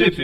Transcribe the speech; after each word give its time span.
Trip 0.00 0.16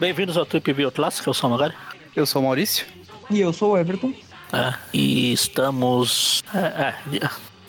Bem-vindos 0.00 0.38
ao 0.38 0.46
Trip 0.46 0.72
View 0.72 0.90
Clássico, 0.90 1.28
eu 1.28 1.34
sou 1.34 1.50
o 1.50 1.52
Magari. 1.52 1.74
Eu 2.16 2.24
sou 2.24 2.40
o 2.40 2.46
Maurício. 2.46 2.86
E 3.30 3.38
eu 3.38 3.52
sou 3.52 3.72
o 3.72 3.76
Everton. 3.76 4.14
É, 4.50 4.72
e 4.94 5.30
estamos 5.34 6.42
é, 6.54 6.58
é, 6.58 6.94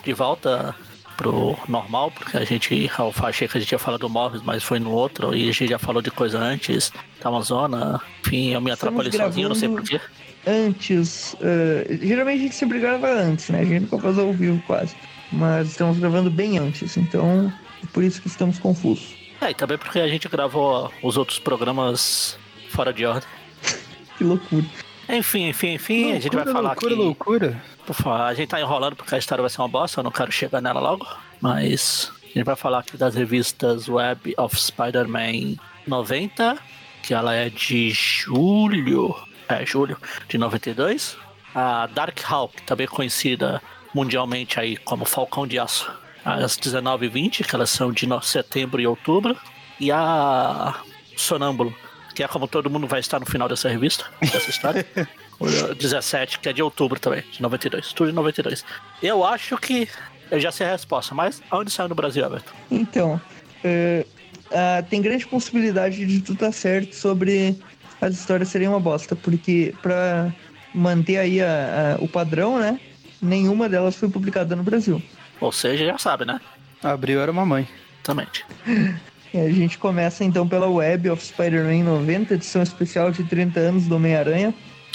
de, 0.05 0.13
volta 0.13 0.73
pro 1.17 1.57
normal, 1.67 2.09
porque 2.11 2.37
a 2.37 2.45
gente, 2.45 2.89
eu 2.97 3.13
achei 3.21 3.45
que 3.45 3.57
a 3.57 3.59
gente 3.59 3.73
ia 3.73 3.79
falar 3.79 3.97
do 3.97 4.07
móveis, 4.07 4.41
mas 4.41 4.63
foi 4.63 4.79
no 4.79 4.91
outro, 4.91 5.35
e 5.35 5.49
a 5.49 5.51
gente 5.51 5.67
já 5.67 5.77
falou 5.77 6.01
de 6.01 6.09
coisa 6.09 6.39
antes, 6.39 6.89
da 7.21 7.27
Amazônia, 7.27 7.99
enfim, 8.25 8.53
eu 8.53 8.61
me 8.61 8.71
atrapalhei 8.71 9.11
sozinho, 9.11 9.49
não 9.49 9.55
sei 9.55 9.67
porquê. 9.67 9.99
Antes, 10.47 11.33
uh, 11.33 11.97
geralmente 12.01 12.39
a 12.39 12.43
gente 12.43 12.55
sempre 12.55 12.79
grava 12.79 13.11
antes, 13.11 13.49
né? 13.49 13.59
A 13.59 13.65
gente 13.65 13.81
nunca 13.81 13.99
faz 13.99 14.17
ao 14.17 14.31
vivo 14.31 14.63
quase. 14.65 14.95
Mas 15.31 15.69
estamos 15.69 15.99
gravando 15.99 16.29
bem 16.29 16.57
antes, 16.57 16.97
então 16.97 17.53
é 17.83 17.87
por 17.93 18.03
isso 18.03 18.21
que 18.21 18.27
estamos 18.27 18.57
confusos. 18.59 19.15
É, 19.41 19.51
e 19.51 19.53
também 19.53 19.77
porque 19.77 19.99
a 19.99 20.07
gente 20.07 20.27
gravou 20.27 20.91
os 21.01 21.17
outros 21.17 21.39
programas 21.39 22.37
fora 22.69 22.91
de 22.91 23.05
ordem. 23.05 23.29
que 24.17 24.23
loucura. 24.23 24.65
Enfim, 25.07 25.49
enfim, 25.49 25.73
enfim, 25.73 26.01
loucura, 26.01 26.17
a 26.17 26.19
gente 26.21 26.35
vai 26.35 26.45
falar 26.45 26.69
loucura, 26.71 26.93
aqui. 26.93 27.03
Loucura, 27.03 27.63
loucura. 27.87 28.23
A 28.25 28.33
gente 28.33 28.49
tá 28.49 28.59
enrolando 28.59 28.95
porque 28.95 29.15
a 29.15 29.17
história 29.17 29.41
vai 29.41 29.49
ser 29.49 29.61
uma 29.61 29.67
bosta, 29.67 29.99
eu 29.99 30.03
não 30.03 30.11
quero 30.11 30.31
chegar 30.31 30.61
nela 30.61 30.79
logo. 30.79 31.07
Mas 31.41 32.11
a 32.23 32.27
gente 32.27 32.43
vai 32.43 32.55
falar 32.55 32.79
aqui 32.79 32.97
das 32.97 33.15
revistas 33.15 33.87
Web 33.87 34.35
of 34.37 34.59
Spider-Man 34.59 35.55
90, 35.87 36.57
que 37.01 37.13
ela 37.13 37.33
é 37.33 37.49
de 37.49 37.89
julho. 37.91 39.15
É, 39.47 39.65
julho 39.65 39.97
de 40.27 40.37
92. 40.37 41.17
A 41.55 41.87
Dark 41.87 42.19
Hawk, 42.29 42.61
também 42.63 42.85
conhecida 42.85 43.61
mundialmente 43.93 44.59
aí 44.59 44.77
como 44.77 45.05
Falcão 45.05 45.47
de 45.47 45.59
Aço, 45.59 45.91
às 46.23 46.57
19h20, 46.57 47.45
que 47.45 47.55
elas 47.55 47.69
são 47.69 47.91
de 47.91 48.07
setembro 48.23 48.81
e 48.81 48.87
outubro. 48.87 49.37
E 49.79 49.91
a 49.91 50.75
Sonâmbulo, 51.15 51.73
que 52.13 52.23
é 52.23 52.27
como 52.27 52.47
todo 52.47 52.69
mundo 52.69 52.87
vai 52.87 52.99
estar 52.99 53.19
no 53.19 53.25
final 53.25 53.47
dessa 53.47 53.69
revista, 53.69 54.05
dessa 54.21 54.49
história. 54.49 54.85
o 55.39 55.47
17, 55.73 56.39
que 56.39 56.49
é 56.49 56.53
de 56.53 56.61
outubro 56.61 56.99
também, 56.99 57.23
de 57.31 57.41
92. 57.41 57.93
Tudo 57.93 58.09
de 58.09 58.15
92. 58.15 58.65
Eu 59.01 59.25
acho 59.25 59.57
que 59.57 59.87
eu 60.29 60.39
já 60.39 60.51
sei 60.51 60.67
a 60.67 60.71
resposta, 60.71 61.15
mas 61.15 61.41
aonde 61.49 61.71
saiu 61.71 61.89
no 61.89 61.95
Brasil, 61.95 62.23
Everton? 62.23 62.51
Então, 62.69 63.21
uh, 63.63 64.05
uh, 64.05 64.83
tem 64.89 65.01
grande 65.01 65.25
possibilidade 65.25 66.05
de 66.05 66.21
tudo 66.21 66.35
estar 66.35 66.51
certo 66.51 66.95
sobre 66.95 67.57
as 68.01 68.13
histórias 68.13 68.49
serem 68.49 68.67
uma 68.67 68.79
bosta, 68.79 69.15
porque 69.15 69.73
para 69.81 70.33
manter 70.73 71.17
aí 71.17 71.41
a, 71.41 71.97
a, 71.97 72.03
o 72.03 72.07
padrão, 72.07 72.59
né? 72.59 72.79
Nenhuma 73.21 73.67
delas 73.67 73.95
foi 73.95 74.09
publicada 74.09 74.55
no 74.55 74.63
Brasil. 74.63 75.01
Ou 75.39 75.51
seja, 75.51 75.85
já 75.85 75.97
sabe, 75.97 76.25
né? 76.25 76.39
Abril 76.83 77.21
era 77.21 77.31
mamãe. 77.33 77.67
Exatamente. 77.97 78.45
E 79.31 79.37
a 79.37 79.51
gente 79.51 79.77
começa 79.77 80.23
então 80.23 80.47
pela 80.47 80.67
Web 80.67 81.11
of 81.11 81.23
Spider-Man 81.23 81.83
90, 81.83 82.33
edição 82.33 82.63
especial 82.63 83.11
de 83.11 83.23
30 83.23 83.59
anos 83.59 83.87
do 83.87 83.95
Homem-Aranha. 83.95 84.53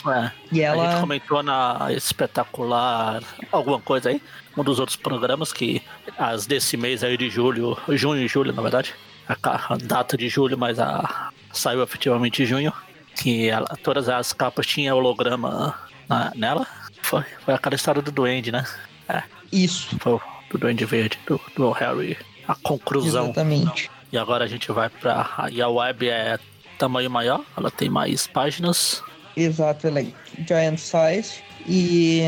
É. 0.08 0.30
E 0.50 0.60
ela... 0.60 0.88
A 0.88 0.90
gente 0.90 1.00
comentou 1.02 1.42
na 1.42 1.86
espetacular 1.92 3.22
alguma 3.52 3.78
coisa 3.78 4.08
aí, 4.08 4.20
um 4.56 4.64
dos 4.64 4.80
outros 4.80 4.96
programas 4.96 5.52
que 5.52 5.80
as 6.18 6.46
desse 6.46 6.76
mês 6.76 7.04
aí 7.04 7.16
de 7.16 7.30
julho, 7.30 7.78
junho 7.90 8.22
e 8.22 8.26
julho, 8.28 8.52
na 8.52 8.60
verdade, 8.60 8.92
a, 9.28 9.76
data 9.76 10.16
de 10.16 10.28
julho, 10.28 10.58
mas 10.58 10.78
a 10.78 11.30
saiu 11.52 11.82
efetivamente 11.82 12.42
em 12.42 12.46
junho, 12.46 12.72
que 13.16 13.48
ela, 13.48 13.68
todas 13.82 14.08
as 14.08 14.32
capas 14.32 14.66
tinham 14.66 14.96
holograma 14.96 15.74
na, 16.08 16.32
nela. 16.34 16.66
Foi, 17.04 17.22
foi 17.44 17.52
aquela 17.52 17.74
história 17.74 18.00
do 18.00 18.10
Duende, 18.10 18.50
né? 18.50 18.64
É. 19.06 19.22
Isso. 19.52 19.94
Foi 19.98 20.18
do 20.50 20.58
Duende 20.58 20.86
Verde, 20.86 21.18
do, 21.26 21.38
do 21.54 21.70
Harry, 21.72 22.16
a 22.48 22.54
conclusão. 22.54 23.26
Exatamente. 23.26 23.90
E 24.10 24.16
agora 24.16 24.44
a 24.44 24.48
gente 24.48 24.72
vai 24.72 24.88
pra. 24.88 25.48
E 25.52 25.60
a 25.60 25.68
web 25.68 26.08
é 26.08 26.38
tamanho 26.78 27.10
maior, 27.10 27.44
ela 27.56 27.70
tem 27.70 27.90
mais 27.90 28.26
páginas. 28.26 29.02
Exato, 29.36 29.86
ela 29.86 30.00
é 30.00 30.06
giant 30.48 30.78
size. 30.78 31.42
E, 31.68 32.22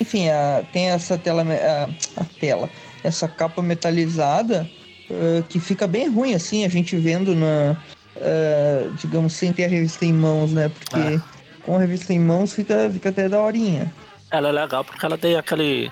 enfim, 0.00 0.28
a, 0.28 0.64
tem 0.72 0.90
essa 0.90 1.16
tela, 1.16 1.42
a, 1.42 2.20
a 2.20 2.24
tela, 2.40 2.68
essa 3.04 3.28
capa 3.28 3.62
metalizada 3.62 4.68
uh, 5.10 5.42
que 5.44 5.60
fica 5.60 5.86
bem 5.86 6.08
ruim, 6.08 6.34
assim, 6.34 6.64
a 6.64 6.68
gente 6.68 6.96
vendo 6.96 7.36
na, 7.36 7.76
uh, 8.16 8.92
digamos, 8.96 9.32
sem 9.34 9.52
ter 9.52 9.66
a 9.66 9.68
revista 9.68 10.04
em 10.04 10.12
mãos, 10.12 10.52
né? 10.52 10.70
Porque 10.70 11.14
é. 11.14 11.20
com 11.62 11.76
a 11.76 11.78
revista 11.78 12.12
em 12.12 12.18
mãos 12.18 12.52
fica, 12.52 12.90
fica 12.90 13.10
até 13.10 13.28
da 13.28 13.40
horinha. 13.40 13.92
Ela 14.30 14.48
é 14.48 14.52
legal 14.52 14.84
porque 14.84 15.04
ela 15.04 15.18
tem 15.18 15.36
aquele. 15.36 15.90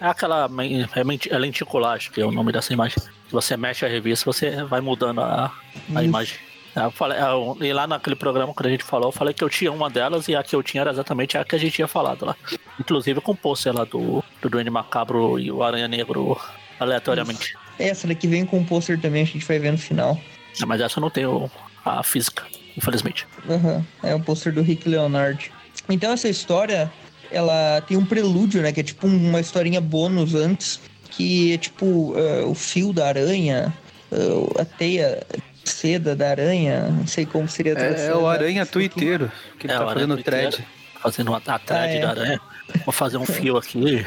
É 0.00 0.06
aquela 0.06 0.48
é 0.94 1.38
lenticular, 1.38 1.94
acho 1.94 2.10
que 2.10 2.20
é 2.20 2.26
o 2.26 2.30
nome 2.30 2.52
dessa 2.52 2.72
imagem. 2.72 2.98
Se 2.98 3.32
você 3.32 3.56
mexe 3.56 3.86
a 3.86 3.88
revista, 3.88 4.26
você 4.26 4.62
vai 4.64 4.80
mudando 4.80 5.22
a, 5.22 5.50
a 5.94 6.02
imagem. 6.02 6.36
Eu 6.76 6.90
falei, 6.90 7.18
eu, 7.18 7.56
e 7.60 7.72
lá 7.72 7.86
naquele 7.86 8.16
programa 8.16 8.52
que 8.52 8.66
a 8.66 8.68
gente 8.68 8.82
falou, 8.82 9.08
eu 9.08 9.12
falei 9.12 9.32
que 9.32 9.44
eu 9.44 9.48
tinha 9.48 9.70
uma 9.70 9.88
delas 9.88 10.26
e 10.26 10.34
a 10.34 10.42
que 10.42 10.56
eu 10.56 10.62
tinha 10.62 10.80
era 10.80 10.90
exatamente 10.90 11.38
a 11.38 11.44
que 11.44 11.54
a 11.54 11.58
gente 11.58 11.72
tinha 11.72 11.86
falado 11.86 12.26
lá. 12.26 12.36
Inclusive 12.80 13.20
com 13.20 13.32
o 13.32 13.36
pôster 13.36 13.72
lá 13.72 13.84
do, 13.84 14.24
do 14.42 14.50
Duende 14.50 14.70
Macabro 14.70 15.38
e 15.38 15.52
o 15.52 15.62
Aranha 15.62 15.86
Negro 15.86 16.36
aleatoriamente. 16.80 17.56
Essa 17.78 18.08
daqui 18.08 18.26
vem 18.26 18.44
com 18.44 18.58
o 18.58 18.64
pôster 18.64 19.00
também, 19.00 19.22
a 19.22 19.26
gente 19.26 19.46
vai 19.46 19.58
ver 19.58 19.70
no 19.70 19.78
final. 19.78 20.20
É, 20.60 20.66
mas 20.66 20.80
essa 20.80 21.00
não 21.00 21.10
tem 21.10 21.26
o, 21.26 21.48
a 21.84 22.02
física, 22.02 22.44
infelizmente. 22.76 23.26
Uhum. 23.48 23.84
É 24.02 24.14
o 24.14 24.20
pôster 24.20 24.52
do 24.52 24.60
Rick 24.60 24.88
Leonard. 24.88 25.52
Então 25.88 26.12
essa 26.12 26.28
história, 26.28 26.92
ela 27.34 27.80
tem 27.82 27.96
um 27.96 28.04
prelúdio, 28.04 28.62
né? 28.62 28.72
Que 28.72 28.80
é 28.80 28.82
tipo 28.82 29.06
uma 29.06 29.40
historinha 29.40 29.80
bônus 29.80 30.34
antes, 30.34 30.80
que 31.10 31.52
é 31.52 31.58
tipo 31.58 31.84
uh, 31.84 32.48
o 32.48 32.54
fio 32.54 32.92
da 32.92 33.08
aranha, 33.08 33.72
uh, 34.12 34.60
a 34.60 34.64
teia 34.64 35.22
seda 35.64 36.14
da 36.14 36.30
aranha, 36.30 36.88
não 36.90 37.06
sei 37.06 37.26
como 37.26 37.48
seria 37.48 37.76
a 37.76 37.80
É, 37.80 38.06
é 38.06 38.14
o 38.14 38.26
aranha 38.26 38.64
tuiteiro, 38.66 39.30
que 39.58 39.66
ele 39.66 39.74
é, 39.74 39.78
tá 39.78 39.86
fazendo 39.86 40.22
thread. 40.22 40.64
Fazendo 41.00 41.34
a, 41.34 41.38
a 41.38 41.58
thread 41.58 41.70
ah, 41.70 41.86
é. 41.90 42.00
da 42.00 42.10
aranha. 42.10 42.40
Vou 42.84 42.92
fazer 42.92 43.18
um 43.18 43.26
fio 43.26 43.56
aqui. 43.56 44.06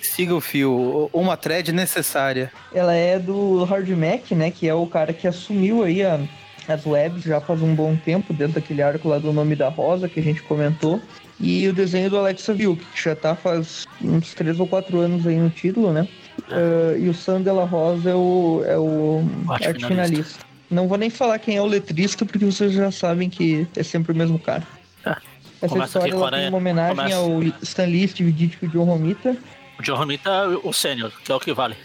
Siga 0.00 0.34
o 0.34 0.40
fio, 0.40 1.10
uma 1.12 1.36
thread 1.36 1.72
necessária. 1.72 2.52
Ela 2.72 2.94
é 2.94 3.18
do 3.18 3.64
Hard 3.64 3.88
Mac, 3.90 4.30
né? 4.30 4.50
Que 4.50 4.68
é 4.68 4.74
o 4.74 4.86
cara 4.86 5.12
que 5.12 5.26
assumiu 5.26 5.82
aí 5.82 6.04
a, 6.04 6.20
as 6.68 6.86
webs 6.86 7.24
já 7.24 7.40
faz 7.40 7.62
um 7.62 7.74
bom 7.74 7.96
tempo, 7.96 8.32
dentro 8.32 8.60
daquele 8.60 8.82
arco 8.82 9.08
lá 9.08 9.18
do 9.18 9.32
Nome 9.32 9.56
da 9.56 9.68
Rosa 9.68 10.08
que 10.08 10.20
a 10.20 10.22
gente 10.22 10.42
comentou. 10.42 11.00
E 11.40 11.68
o 11.68 11.72
desenho 11.72 12.10
do 12.10 12.18
Alexa 12.18 12.52
Vilk, 12.52 12.84
que 12.84 13.02
já 13.02 13.14
tá 13.14 13.36
faz 13.36 13.86
uns 14.02 14.34
3 14.34 14.58
ou 14.58 14.66
4 14.66 14.98
anos 14.98 15.26
aí 15.26 15.36
no 15.36 15.50
título, 15.50 15.92
né? 15.92 16.08
Uh, 16.48 16.98
e 16.98 17.08
o 17.08 17.14
Sam 17.14 17.42
Della 17.42 17.64
Rosa 17.64 18.10
é 18.10 18.14
o, 18.14 18.62
é 18.66 18.78
o 18.78 19.24
arte, 19.48 19.64
finalista. 19.64 19.88
finalista. 19.88 20.46
Não 20.70 20.88
vou 20.88 20.98
nem 20.98 21.10
falar 21.10 21.38
quem 21.38 21.56
é 21.56 21.62
o 21.62 21.66
letrista, 21.66 22.26
porque 22.26 22.44
vocês 22.44 22.72
já 22.72 22.90
sabem 22.90 23.30
que 23.30 23.66
é 23.76 23.82
sempre 23.82 24.12
o 24.12 24.14
mesmo 24.14 24.38
cara. 24.38 24.66
É. 25.04 25.16
Essa 25.60 25.68
Começa 25.68 25.98
história 25.98 26.12
ela 26.12 26.30
tem 26.30 26.48
uma 26.48 26.58
homenagem 26.58 26.96
Começa. 26.96 27.16
ao 27.16 27.42
Stan 27.62 27.86
Lee, 27.86 28.08
Steve 28.08 28.32
Ditko 28.32 28.64
e 28.64 28.68
o 28.68 28.70
John 28.70 28.84
Romita. 28.84 29.36
O 29.78 29.82
John 29.82 29.96
Romita 29.96 30.30
é 30.30 30.46
o 30.62 30.72
sênior, 30.72 31.12
que 31.24 31.32
é 31.32 31.34
o 31.34 31.40
que 31.40 31.52
vale. 31.52 31.76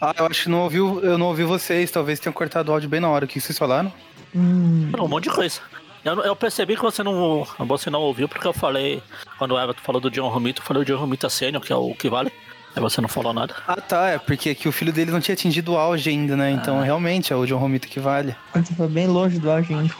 Ah, 0.00 0.14
eu 0.16 0.26
acho 0.26 0.44
que 0.44 0.48
não 0.48 0.60
ouvi, 0.62 0.78
eu 0.78 1.18
não 1.18 1.26
ouvi 1.26 1.44
vocês, 1.44 1.90
talvez 1.90 2.18
tenham 2.18 2.32
cortado 2.32 2.70
o 2.70 2.74
áudio 2.74 2.88
bem 2.88 3.00
na 3.00 3.08
hora. 3.08 3.26
O 3.26 3.28
que 3.28 3.40
vocês 3.40 3.58
falaram? 3.58 3.92
Hum. 4.34 4.90
Um 4.98 5.08
monte 5.08 5.24
de 5.24 5.30
coisa. 5.30 5.60
Eu, 6.04 6.20
eu, 6.20 6.36
percebi 6.36 6.76
que 6.76 6.82
você 6.82 7.02
não, 7.02 7.46
você 7.58 7.90
não 7.90 8.00
ouviu, 8.00 8.28
porque 8.28 8.46
eu 8.46 8.52
falei, 8.52 9.02
quando 9.38 9.54
o 9.54 9.60
Everton 9.60 9.82
falou 9.82 10.00
do 10.00 10.10
John 10.10 10.28
Romita, 10.28 10.60
eu 10.60 10.64
falei 10.64 10.82
o 10.82 10.86
John 10.86 10.96
Romita 10.96 11.28
sênior, 11.28 11.62
que 11.62 11.72
é 11.72 11.76
o 11.76 11.94
que 11.94 12.08
vale. 12.08 12.32
Aí 12.74 12.80
você 12.80 13.00
não 13.00 13.08
falou 13.08 13.32
nada. 13.32 13.54
Ah, 13.66 13.76
tá. 13.76 14.10
É 14.10 14.18
porque 14.18 14.54
que 14.54 14.68
o 14.68 14.72
filho 14.72 14.92
dele 14.92 15.10
não 15.10 15.20
tinha 15.20 15.34
atingido 15.34 15.72
o 15.72 15.76
auge 15.76 16.08
ainda, 16.08 16.36
né? 16.36 16.52
Então, 16.52 16.78
ah. 16.78 16.84
realmente, 16.84 17.32
é 17.32 17.36
o 17.36 17.44
John 17.44 17.58
Romita 17.58 17.88
que 17.88 17.98
vale. 17.98 18.34
Você 18.54 18.74
foi 18.74 18.88
bem 18.88 19.06
longe 19.06 19.38
do 19.38 19.50
auge 19.50 19.74
ainda. 19.74 19.94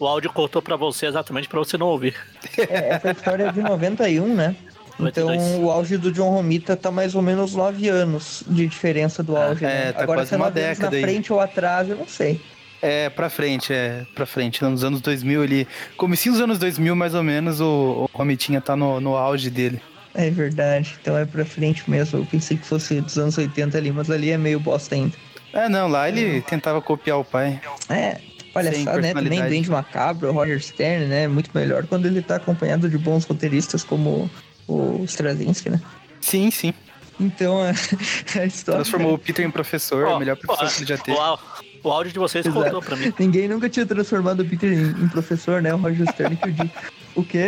O 0.00 0.06
áudio 0.06 0.32
cortou 0.32 0.60
pra 0.60 0.74
você 0.76 1.06
exatamente 1.06 1.48
pra 1.48 1.58
você 1.58 1.78
não 1.78 1.86
ouvir. 1.86 2.16
É, 2.58 2.94
essa 2.94 3.10
história 3.10 3.44
é 3.44 3.52
de 3.52 3.60
91, 3.60 4.34
né? 4.34 4.56
92. 4.98 5.42
Então 5.42 5.64
o 5.64 5.70
auge 5.70 5.96
do 5.96 6.10
John 6.10 6.30
Romita 6.30 6.76
tá 6.76 6.90
mais 6.90 7.14
ou 7.14 7.22
menos 7.22 7.54
9 7.54 7.88
anos 7.88 8.42
de 8.46 8.66
diferença 8.66 9.22
do 9.22 9.36
ah, 9.36 9.48
auge. 9.48 9.64
É, 9.64 9.68
né? 9.68 9.92
tá 9.92 10.02
Agora, 10.02 10.18
quase 10.20 10.28
se 10.30 10.34
é 10.34 10.38
uma 10.38 10.50
década 10.50 10.90
na 10.90 10.96
aí. 10.96 11.02
frente 11.02 11.32
ou 11.32 11.40
atrás, 11.40 11.88
eu 11.88 11.96
não 11.96 12.08
sei. 12.08 12.40
É, 12.84 13.08
pra 13.08 13.30
frente, 13.30 13.72
é, 13.72 14.04
pra 14.14 14.26
frente. 14.26 14.62
Nos 14.62 14.84
anos 14.84 15.00
2000 15.00 15.42
ali, 15.42 15.68
comecinho 15.96 16.34
dos 16.34 16.42
anos 16.42 16.58
2000 16.58 16.94
mais 16.94 17.14
ou 17.14 17.22
menos, 17.22 17.58
o, 17.58 17.64
o 17.64 18.10
Romitinha 18.12 18.60
tá 18.60 18.76
no, 18.76 19.00
no 19.00 19.16
auge 19.16 19.48
dele. 19.48 19.80
É 20.12 20.28
verdade, 20.28 20.94
então 21.00 21.16
é 21.16 21.24
pra 21.24 21.46
frente 21.46 21.90
mesmo. 21.90 22.18
Eu 22.18 22.26
pensei 22.26 22.58
que 22.58 22.66
fosse 22.66 23.00
dos 23.00 23.18
anos 23.18 23.38
80 23.38 23.78
ali, 23.78 23.90
mas 23.90 24.10
ali 24.10 24.30
é 24.30 24.36
meio 24.36 24.60
bosta 24.60 24.94
ainda. 24.94 25.16
É, 25.54 25.66
não, 25.66 25.88
lá 25.88 26.10
ele 26.10 26.42
tentava 26.42 26.82
copiar 26.82 27.18
o 27.18 27.24
pai. 27.24 27.58
É, 27.88 28.20
palhaçada, 28.52 29.00
né? 29.00 29.14
Também 29.14 29.42
Dente 29.48 29.70
Macabro, 29.70 30.30
Roger 30.30 30.62
Stern, 30.62 31.06
né? 31.06 31.26
Muito 31.26 31.50
melhor 31.54 31.86
quando 31.86 32.04
ele 32.04 32.20
tá 32.20 32.36
acompanhado 32.36 32.90
de 32.90 32.98
bons 32.98 33.24
roteiristas 33.24 33.82
como 33.82 34.30
o 34.68 35.02
Straczynski, 35.04 35.70
né? 35.70 35.80
Sim, 36.20 36.50
sim. 36.50 36.74
Então, 37.18 37.62
a, 37.62 37.70
a 38.40 38.44
história... 38.44 38.82
Transformou 38.82 39.14
o 39.14 39.18
Peter 39.18 39.44
em 39.44 39.50
professor, 39.50 40.06
oh, 40.06 40.16
o 40.16 40.18
melhor 40.18 40.36
professor 40.36 40.66
oh, 40.66 40.70
que 40.70 40.78
ele 40.80 40.86
já 40.86 40.98
teve. 40.98 41.16
Uau. 41.16 41.40
O 41.84 41.90
áudio 41.90 42.12
de 42.12 42.18
vocês 42.18 42.44
Exato. 42.46 42.64
contou 42.64 42.80
pra 42.82 42.96
mim. 42.96 43.12
Ninguém 43.18 43.46
nunca 43.46 43.68
tinha 43.68 43.84
transformado 43.86 44.40
o 44.40 44.44
Peter 44.44 44.72
em, 44.72 45.04
em 45.04 45.08
professor, 45.08 45.60
né? 45.62 45.72
O 45.74 45.76
Roger 45.76 46.10
Stern 46.10 46.34
que 46.36 46.48
o 46.48 46.52
disse. 46.52 46.70
O 47.14 47.22
que, 47.22 47.38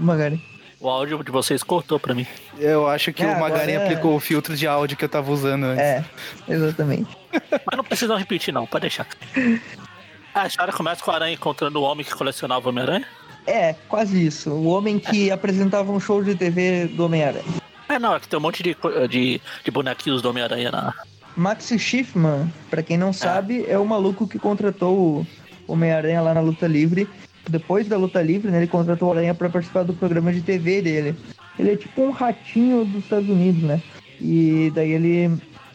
Magari? 0.00 0.42
O 0.80 0.88
áudio 0.88 1.22
de 1.22 1.30
vocês 1.30 1.62
cortou 1.62 2.00
pra 2.00 2.14
mim. 2.14 2.26
Eu 2.58 2.88
acho 2.88 3.12
que 3.12 3.22
É, 3.22 3.26
o 3.26 3.30
agora 3.32 3.50
Magarin 3.52 3.72
é- 3.72 3.84
aplicou 3.84 4.14
o 4.16 4.20
filtro 4.20 4.56
de 4.56 4.66
áudio 4.66 4.96
que 4.96 5.04
eu 5.04 5.08
tava 5.08 5.30
usando 5.30 5.64
antes. 5.64 5.82
É, 5.84 6.04
exatamente. 6.48 7.16
Mas 7.32 7.76
não 7.76 7.84
precisa 7.84 8.16
repetir, 8.16 8.52
não, 8.52 8.66
pode 8.66 8.82
deixar. 8.82 9.06
A 10.34 10.46
história 10.46 10.72
começa 10.72 11.02
com 11.02 11.10
a 11.10 11.14
aranha 11.14 11.34
encontrando 11.34 11.78
o 11.80 11.82
homem 11.82 12.04
que 12.04 12.14
colecionava 12.14 12.68
Homem-Aranha. 12.68 13.06
É, 13.46 13.74
quase 13.88 14.26
isso. 14.26 14.50
O 14.50 14.66
homem 14.66 14.98
que 14.98 15.30
apresentava 15.30 15.90
um 15.92 16.00
show 16.00 16.22
de 16.22 16.34
TV 16.34 16.86
do 16.88 17.04
Homem-Aranha. 17.06 17.44
É, 17.88 17.98
não, 17.98 18.14
é 18.14 18.20
que 18.20 18.28
tem 18.28 18.38
um 18.38 18.42
monte 18.42 18.62
de, 18.62 18.76
de, 19.08 19.40
de 19.64 19.70
bonequinhos 19.70 20.20
do 20.20 20.28
Homem-Aranha 20.30 20.70
na. 20.70 20.92
Max 21.36 21.72
Schiffman, 21.78 22.50
pra 22.70 22.82
quem 22.82 22.96
não 22.96 23.12
sabe, 23.12 23.64
é 23.68 23.78
o 23.78 23.84
maluco 23.86 24.26
que 24.26 24.38
contratou 24.38 24.96
o 24.96 25.26
Homem-Aranha 25.72 26.20
lá 26.22 26.32
na 26.34 26.40
luta 26.40 26.66
livre. 26.66 27.06
Depois 27.48 27.86
da 27.86 27.96
luta 27.96 28.22
livre, 28.22 28.50
né, 28.50 28.58
ele 28.58 28.66
contratou 28.66 29.08
o 29.08 29.12
Aranha 29.12 29.34
pra 29.34 29.48
participar 29.48 29.82
do 29.84 29.92
programa 29.94 30.32
de 30.32 30.40
TV 30.40 30.80
dele. 30.82 31.14
Ele 31.58 31.72
é 31.72 31.76
tipo 31.76 32.02
um 32.02 32.10
ratinho 32.10 32.84
dos 32.84 33.04
Estados 33.04 33.28
Unidos, 33.28 33.62
né? 33.62 33.80
E 34.20 34.72
daí 34.74 34.90
ele, 34.92 35.10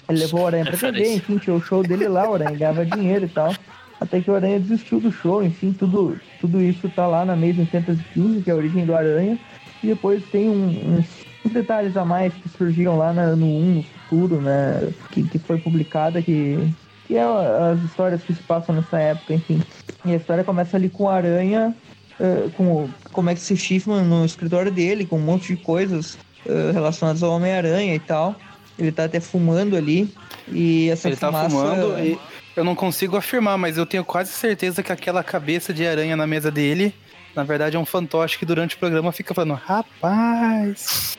ele 0.10 0.20
levou 0.20 0.42
o 0.42 0.48
Aranha 0.48 0.66
pra 0.66 0.76
TV, 0.78 1.14
enfim, 1.16 1.38
tinha 1.38 1.56
o 1.56 1.62
show 1.62 1.84
dele 1.84 2.08
lá, 2.08 2.30
o 2.30 2.34
Aranha 2.34 2.52
ganhava 2.58 2.86
dinheiro 2.86 3.26
e 3.26 3.30
tal. 3.30 3.54
Até 4.00 4.20
que 4.20 4.32
o 4.32 4.36
Aranha 4.36 4.60
desistiu 4.60 5.00
do 5.00 5.12
show, 5.12 5.44
enfim, 5.44 5.72
tudo, 5.78 6.20
tudo 6.42 6.60
isso 6.60 6.90
tá 6.90 7.06
lá 7.06 7.24
na 7.24 7.34
Amazing 7.34 7.68
Fantasy 7.68 8.02
15, 8.16 8.42
que 8.42 8.50
é 8.50 8.54
a 8.54 8.58
origem 8.58 8.84
do 8.86 8.96
Aranha. 8.96 9.38
E 9.84 9.88
depois 9.88 10.24
tem 10.32 10.50
um- 10.50 10.98
uns, 10.98 11.06
uns 11.46 11.52
detalhes 11.54 11.96
a 11.96 12.04
mais 12.04 12.34
que 12.34 12.50
surgiram 12.50 12.98
lá 12.98 13.14
na- 13.14 13.36
no 13.36 13.46
1, 13.46 13.76
no 13.76 13.86
futuro, 14.12 14.42
né? 14.42 14.92
Que, 15.12 15.24
que 15.24 15.40
foi 15.40 15.58
publicada, 15.58 16.22
que, 16.22 16.70
que 17.08 17.16
é 17.16 17.24
as 17.24 17.82
histórias 17.84 18.22
que 18.22 18.34
se 18.34 18.44
passam 18.44 18.76
nessa 18.76 19.00
época, 19.00 19.34
enfim. 19.34 19.62
E 20.04 20.12
a 20.12 20.18
história 20.18 20.44
começa 20.44 20.76
ali 20.76 20.90
com 20.90 21.06
o 21.06 21.10
Aranha, 21.10 21.74
eh, 22.20 22.50
com 22.58 22.64
o 22.66 22.90
como 23.14 23.30
é 23.30 23.34
que 23.34 23.40
se 23.40 23.56
Schiffman 23.56 24.04
no 24.04 24.26
escritório 24.26 24.72
dele, 24.72 25.06
com 25.06 25.18
um 25.18 25.22
monte 25.22 25.56
de 25.56 25.64
coisas 25.64 26.18
eh, 26.46 26.72
relacionadas 26.74 27.24
ao 27.24 27.32
Homem-Aranha 27.32 27.96
e 27.96 28.00
tal. 28.00 28.36
Ele 28.78 28.92
tá 28.92 29.06
até 29.06 29.20
fumando 29.20 29.78
ali. 29.78 30.14
E 30.48 30.90
essa 30.90 31.08
Ele 31.08 31.16
tá 31.16 31.28
fumaça... 31.28 31.50
fumando 31.50 32.00
e 32.00 32.20
eu 32.56 32.64
não 32.64 32.76
consigo 32.76 33.16
afirmar, 33.16 33.58
mas 33.58 33.78
eu 33.78 33.86
tenho 33.86 34.04
quase 34.04 34.32
certeza 34.32 34.84
que 34.84 34.92
aquela 34.92 35.24
cabeça 35.24 35.74
de 35.74 35.88
aranha 35.88 36.18
na 36.18 36.28
mesa 36.28 36.52
dele, 36.52 36.94
na 37.34 37.44
verdade 37.44 37.78
é 37.78 37.80
um 37.80 37.86
fantoche 37.86 38.38
que 38.38 38.46
durante 38.46 38.76
o 38.76 38.80
programa 38.80 39.12
fica 39.14 39.34
falando, 39.34 39.54
rapaz. 39.54 41.18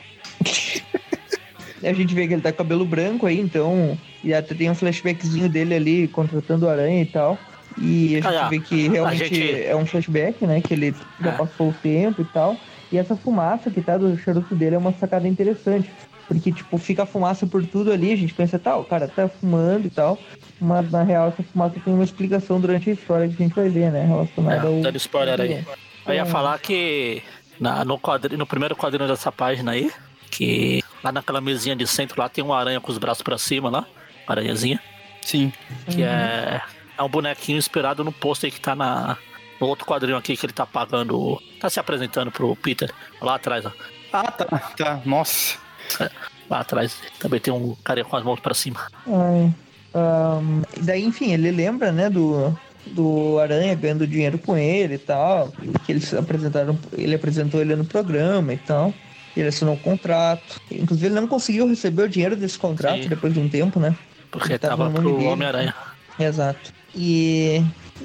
A 1.83 1.93
gente 1.93 2.13
vê 2.13 2.27
que 2.27 2.33
ele 2.33 2.41
tá 2.41 2.51
com 2.51 2.57
cabelo 2.59 2.85
branco 2.85 3.25
aí, 3.25 3.39
então. 3.39 3.97
E 4.23 4.33
até 4.33 4.53
tem 4.55 4.69
um 4.69 4.75
flashbackzinho 4.75 5.49
dele 5.49 5.75
ali 5.75 6.07
contratando 6.07 6.65
o 6.65 6.69
aranha 6.69 7.01
e 7.01 7.05
tal. 7.05 7.37
E 7.77 8.15
a 8.17 8.21
gente 8.21 8.27
Ah, 8.37 8.47
vê 8.49 8.59
que 8.59 8.87
realmente 8.87 9.35
gente- 9.35 9.63
é 9.65 9.75
um 9.75 9.85
flashback, 9.85 10.45
né? 10.45 10.61
Que 10.61 10.73
ele 10.73 10.93
já 11.21 11.31
É. 11.31 11.33
passou 11.35 11.69
o 11.69 11.73
tempo 11.73 12.21
e 12.21 12.25
tal. 12.25 12.55
E 12.91 12.97
essa 12.97 13.15
fumaça 13.15 13.71
que 13.71 13.81
tá 13.81 13.97
do 13.97 14.15
charuto 14.17 14.53
dele 14.55 14.75
é 14.75 14.77
uma 14.77 14.93
sacada 14.93 15.27
interessante. 15.27 15.89
Porque, 16.27 16.51
tipo, 16.53 16.77
fica 16.77 17.03
a 17.03 17.05
fumaça 17.05 17.45
por 17.45 17.65
tudo 17.65 17.91
ali, 17.91 18.13
a 18.13 18.15
gente 18.15 18.33
pensa, 18.33 18.57
tá, 18.57 18.77
o 18.77 18.83
cara 18.85 19.07
tá 19.09 19.27
fumando 19.27 19.87
e 19.87 19.89
tal. 19.89 20.17
Mas 20.61 20.89
na 20.89 21.03
real 21.03 21.27
essa 21.29 21.43
fumaça 21.43 21.75
tem 21.83 21.93
uma 21.93 22.03
explicação 22.03 22.61
durante 22.61 22.89
a 22.89 22.93
história 22.93 23.27
que 23.27 23.33
a 23.33 23.45
gente 23.45 23.55
vai 23.55 23.67
ver, 23.67 23.91
né? 23.91 24.03
É, 24.03 24.07
Relacionada 24.07 24.67
ao. 24.67 24.81
dando 24.81 24.95
spoiler 24.97 25.41
aí. 25.41 25.65
Eu 26.05 26.13
ia 26.13 26.25
falar 26.25 26.57
que 26.59 27.21
na- 27.59 27.83
no, 27.83 27.99
no 28.37 28.45
primeiro 28.45 28.75
quadrinho 28.75 29.07
dessa 29.09 29.31
página 29.31 29.71
aí, 29.73 29.91
que 30.31 30.81
lá 31.03 31.11
naquela 31.11 31.41
mesinha 31.41 31.75
de 31.75 31.85
centro 31.85 32.19
lá 32.19 32.29
tem 32.29 32.43
uma 32.43 32.57
aranha 32.57 32.79
com 32.79 32.91
os 32.91 32.97
braços 32.97 33.23
pra 33.23 33.37
cima 33.37 33.69
lá, 33.69 33.85
aranhazinha, 34.27 34.79
Sim. 35.21 35.51
que 35.89 36.01
é, 36.01 36.61
é 36.97 37.03
um 37.03 37.09
bonequinho 37.09 37.57
inspirado 37.57 38.03
no 38.03 38.11
pôster 38.11 38.51
que 38.51 38.59
tá 38.59 38.75
na, 38.75 39.17
no 39.59 39.67
outro 39.67 39.85
quadrinho 39.85 40.17
aqui 40.17 40.37
que 40.37 40.45
ele 40.45 40.53
tá 40.53 40.65
pagando, 40.65 41.41
tá 41.59 41.69
se 41.69 41.79
apresentando 41.79 42.31
pro 42.31 42.55
Peter, 42.55 42.91
lá 43.21 43.35
atrás, 43.35 43.65
ó. 43.65 43.71
Ah, 44.11 44.31
tá, 44.31 44.45
tá. 44.45 45.01
Nossa. 45.05 45.57
Lá 46.49 46.59
atrás 46.59 47.01
também 47.19 47.39
tem 47.39 47.53
um 47.53 47.75
carinha 47.83 48.05
com 48.05 48.15
as 48.15 48.23
mãos 48.23 48.39
pra 48.39 48.53
cima. 48.53 48.79
Ai, 49.07 49.53
e 50.77 50.81
daí, 50.81 51.03
enfim, 51.03 51.33
ele 51.33 51.51
lembra, 51.51 51.91
né, 51.91 52.09
do, 52.09 52.57
do 52.87 53.39
Aranha 53.39 53.75
ganhando 53.75 54.07
dinheiro 54.07 54.37
com 54.37 54.57
ele 54.57 54.95
e 54.95 54.99
tal. 54.99 55.51
Que 55.85 55.91
eles 55.91 56.13
apresentaram, 56.13 56.77
ele 56.93 57.15
apresentou 57.15 57.61
ele 57.61 57.75
no 57.75 57.85
programa 57.85 58.53
e 58.53 58.57
tal. 58.57 58.93
Ele 59.35 59.47
assinou 59.47 59.73
um 59.73 59.77
contrato. 59.77 60.61
Inclusive, 60.71 61.07
ele 61.07 61.15
não 61.15 61.27
conseguiu 61.27 61.67
receber 61.67 62.03
o 62.03 62.09
dinheiro 62.09 62.35
desse 62.35 62.57
contrato 62.57 63.03
Sim. 63.03 63.09
depois 63.09 63.33
de 63.33 63.39
um 63.39 63.49
tempo, 63.49 63.79
né? 63.79 63.95
Porque 64.31 64.57
Tava 64.57 64.85
tava 64.89 65.01
no. 65.01 65.25
Homem-Aranha. 65.25 65.73
Exato. 66.19 66.73
E, 66.95 67.63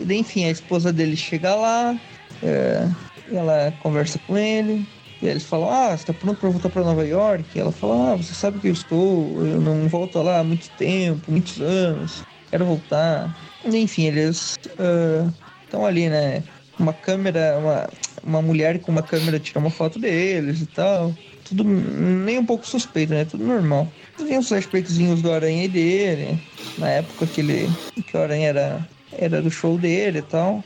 enfim, 0.09 0.45
a 0.45 0.51
esposa 0.51 0.93
dele 0.93 1.17
chega 1.17 1.55
lá, 1.55 1.99
é, 2.43 2.89
ela 3.31 3.73
conversa 3.83 4.19
com 4.27 4.37
ele, 4.37 4.87
e 5.21 5.27
eles 5.27 5.45
falam, 5.45 5.71
ah, 5.71 5.97
você 5.97 6.07
tá 6.07 6.13
pronto 6.15 6.39
pra 6.39 6.49
voltar 6.49 6.69
pra 6.69 6.83
Nova 6.83 7.05
York? 7.05 7.45
E 7.55 7.61
ela 7.61 7.73
fala, 7.73 8.13
ah, 8.13 8.17
você 8.17 8.33
sabe 8.33 8.59
que 8.61 8.69
eu 8.69 8.73
estou, 8.73 9.45
eu 9.45 9.61
não 9.61 9.89
volto 9.89 10.23
lá 10.23 10.41
há 10.41 10.45
muito 10.45 10.71
tempo, 10.79 11.21
muitos 11.31 11.61
anos, 11.61 12.23
quero 12.51 12.65
voltar. 12.65 13.37
E, 13.65 13.77
enfim, 13.77 14.05
eles 14.05 14.57
estão 15.65 15.85
ali, 15.85 16.09
né? 16.09 16.43
Uma 16.79 16.93
câmera, 16.93 17.59
uma, 17.59 17.91
uma 18.29 18.43
mulher 18.43 18.79
com 18.79 18.93
uma 18.93 19.03
câmera 19.03 19.41
tira 19.41 19.59
uma 19.59 19.71
foto 19.71 19.99
deles 19.99 20.61
e 20.61 20.67
tal. 20.67 21.15
Tudo 21.45 21.65
nem 21.65 22.39
um 22.39 22.45
pouco 22.45 22.67
suspeito, 22.67 23.15
né? 23.15 23.25
Tudo 23.25 23.45
normal. 23.45 23.89
Tem 24.17 24.39
uns 24.39 24.49
flashbackzinhos 24.49 25.23
do 25.23 25.33
Aranha 25.33 25.65
e 25.65 25.69
dele, 25.69 26.39
na 26.77 26.89
época 26.89 27.27
que 27.27 27.41
ele. 27.41 27.71
que 28.07 28.17
o 28.17 28.21
Aranha 28.21 28.49
era, 28.49 28.89
era 29.13 29.41
do 29.41 29.51
show 29.51 29.79
dele 29.79 30.19
e 30.19 30.23
tal. 30.23 30.63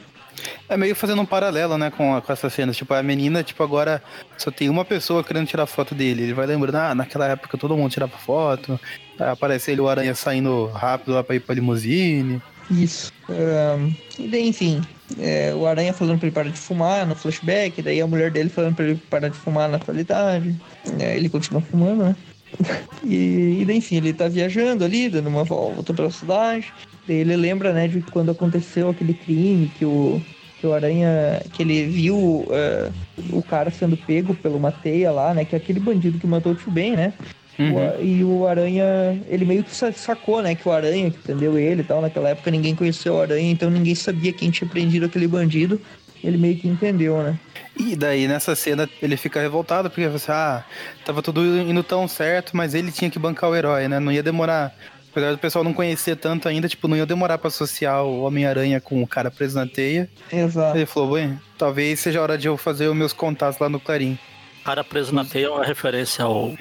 É 0.69 0.76
meio 0.76 0.97
fazendo 0.97 1.23
um 1.23 1.26
paralelo, 1.26 1.79
né, 1.79 1.91
com, 1.91 2.20
com 2.20 2.32
essas 2.32 2.53
cenas. 2.53 2.76
Tipo, 2.76 2.94
a 2.94 3.03
menina, 3.03 3.44
tipo, 3.44 3.62
agora 3.62 4.03
só 4.37 4.50
tem 4.50 4.69
uma 4.69 4.85
pessoa 4.85 5.23
querendo 5.23 5.47
tirar 5.47 5.67
foto 5.67 5.94
dele. 5.94 6.25
Ele 6.25 6.35
vai 6.35 6.47
lembrando, 6.47 6.76
ah, 6.76 6.94
naquela 6.94 7.29
época 7.29 7.56
todo 7.56 7.76
mundo 7.76 7.93
tirava 7.93 8.17
foto. 8.17 8.81
Aparece 9.20 9.70
ele, 9.70 9.81
o 9.81 9.88
aranha 9.88 10.14
saindo 10.14 10.67
rápido 10.67 11.12
lá 11.12 11.23
pra 11.23 11.37
ir 11.37 11.41
pra 11.41 11.55
limusine. 11.55 12.43
Isso. 12.70 13.12
Ahn, 13.29 13.91
e 14.19 14.29
daí, 14.29 14.49
enfim, 14.49 14.81
é, 15.19 15.55
o 15.55 15.67
Aranha 15.67 15.93
falando 15.93 16.19
pra 16.19 16.26
ele 16.26 16.35
parar 16.35 16.50
de 16.50 16.59
fumar 16.59 17.06
no 17.06 17.14
flashback, 17.14 17.81
daí 17.82 18.00
a 18.00 18.06
mulher 18.06 18.31
dele 18.31 18.49
falando 18.49 18.75
pra 18.75 18.85
ele 18.85 19.00
parar 19.11 19.29
de 19.29 19.37
fumar 19.37 19.69
na 19.69 19.76
atualidade. 19.76 20.55
É, 20.99 21.17
ele 21.17 21.29
continua 21.29 21.61
fumando, 21.61 22.05
né? 22.05 22.17
E, 23.05 23.59
e 23.61 23.64
daí, 23.64 23.79
enfim, 23.79 23.97
ele 23.97 24.12
tá 24.12 24.29
viajando 24.29 24.85
ali, 24.85 25.09
dando 25.09 25.29
uma 25.29 25.43
volta 25.43 25.93
pela 25.93 26.09
cidade. 26.09 26.73
Daí 27.06 27.17
ele 27.17 27.35
lembra, 27.35 27.73
né, 27.73 27.88
de 27.88 28.00
quando 28.00 28.31
aconteceu 28.31 28.91
aquele 28.91 29.12
crime 29.12 29.69
que 29.76 29.85
o, 29.85 30.23
que 30.61 30.67
o 30.69 30.73
Aranha, 30.73 31.43
que 31.53 31.62
ele 31.62 31.87
viu 31.87 32.47
é, 32.50 32.91
o 33.32 33.43
cara 33.43 33.73
sendo 33.73 33.97
pego 33.97 34.35
pela 34.37 34.56
uma 34.56 34.70
teia 34.70 35.11
lá, 35.11 35.35
né, 35.35 35.44
que 35.44 35.56
é 35.56 35.59
aquele 35.59 35.81
bandido 35.81 36.19
que 36.19 36.26
matou 36.29 36.53
o 36.53 36.55
Tio 36.55 36.70
Ben, 36.70 36.94
né? 36.94 37.12
Uhum. 37.58 37.75
O 37.75 38.02
e 38.02 38.25
o 38.25 38.46
Aranha, 38.46 39.20
ele 39.28 39.44
meio 39.44 39.62
que 39.62 39.75
sa- 39.75 39.93
sacou, 39.93 40.40
né, 40.42 40.54
que 40.54 40.66
o 40.68 40.73
Aranha 40.73 41.11
que 41.11 41.18
prendeu 41.18 41.59
ele 41.59 41.82
e 41.82 41.85
tal, 41.85 42.00
naquela 42.00 42.30
época 42.30 42.50
ninguém 42.50 42.75
conhecia 42.75 43.12
o 43.12 43.21
Aranha, 43.21 43.50
então 43.50 43.68
ninguém 43.71 43.94
sabia 43.94 44.32
quem 44.32 44.50
tinha 44.50 44.68
prendido 44.68 45.06
aquele 45.06 45.26
bandido. 45.28 45.80
Ele 46.25 46.38
meio 46.38 46.56
que 46.56 46.68
entendeu, 46.68 47.21
né? 47.23 47.37
E 47.76 47.97
daí 47.97 48.28
nessa 48.28 48.54
cena 48.54 48.88
ele 49.02 49.16
fica 49.16 49.40
revoltado 49.40 49.90
porque 49.90 50.06
você, 50.06 50.30
ah, 50.30 50.64
tava 51.04 51.21
tudo 51.21 51.44
indo 51.44 51.82
tão 51.82 52.06
certo, 52.06 52.56
mas 52.56 52.75
ele 52.75 52.92
tinha 52.92 53.11
que 53.11 53.18
bancar 53.18 53.50
o 53.50 53.56
herói, 53.56 53.88
né? 53.88 53.99
Não 53.99 54.12
ia 54.12 54.23
demorar. 54.23 54.73
Apesar 55.11 55.32
do 55.32 55.38
pessoal 55.38 55.62
não 55.64 55.75
conhecer 55.75 56.16
tanto 56.16 56.49
ainda, 56.49 56.68
tipo, 56.68 56.88
não 56.88 56.97
ia 56.97 57.04
demorar 57.04 57.37
pra 57.38 57.49
associar 57.49 58.02
o 58.04 58.23
Homem-Aranha 58.23 58.80
com 58.80 59.02
o 59.02 59.06
cara 59.06 59.30
preso 59.30 59.56
na 59.56 59.66
teia. 59.66 60.09
Exato. 60.32 60.78
Ele 60.78 60.87
falou, 60.87 61.14
bem, 61.14 61.38
talvez 61.59 62.00
seja 62.00 62.18
a 62.21 62.23
hora 62.23 62.38
de 62.38 62.47
eu 62.47 62.56
fazer 62.56 62.87
os 62.87 62.97
meus 62.97 63.12
contatos 63.12 63.59
lá 63.61 63.68
no 63.68 63.78
Clarim. 63.80 64.16
O 64.62 64.64
cara 64.64 64.85
preso 64.85 65.12
na 65.12 65.25
teia 65.25 65.47
é 65.47 65.50
uma 65.50 65.64
referência 65.64 66.25
ao. 66.25 66.54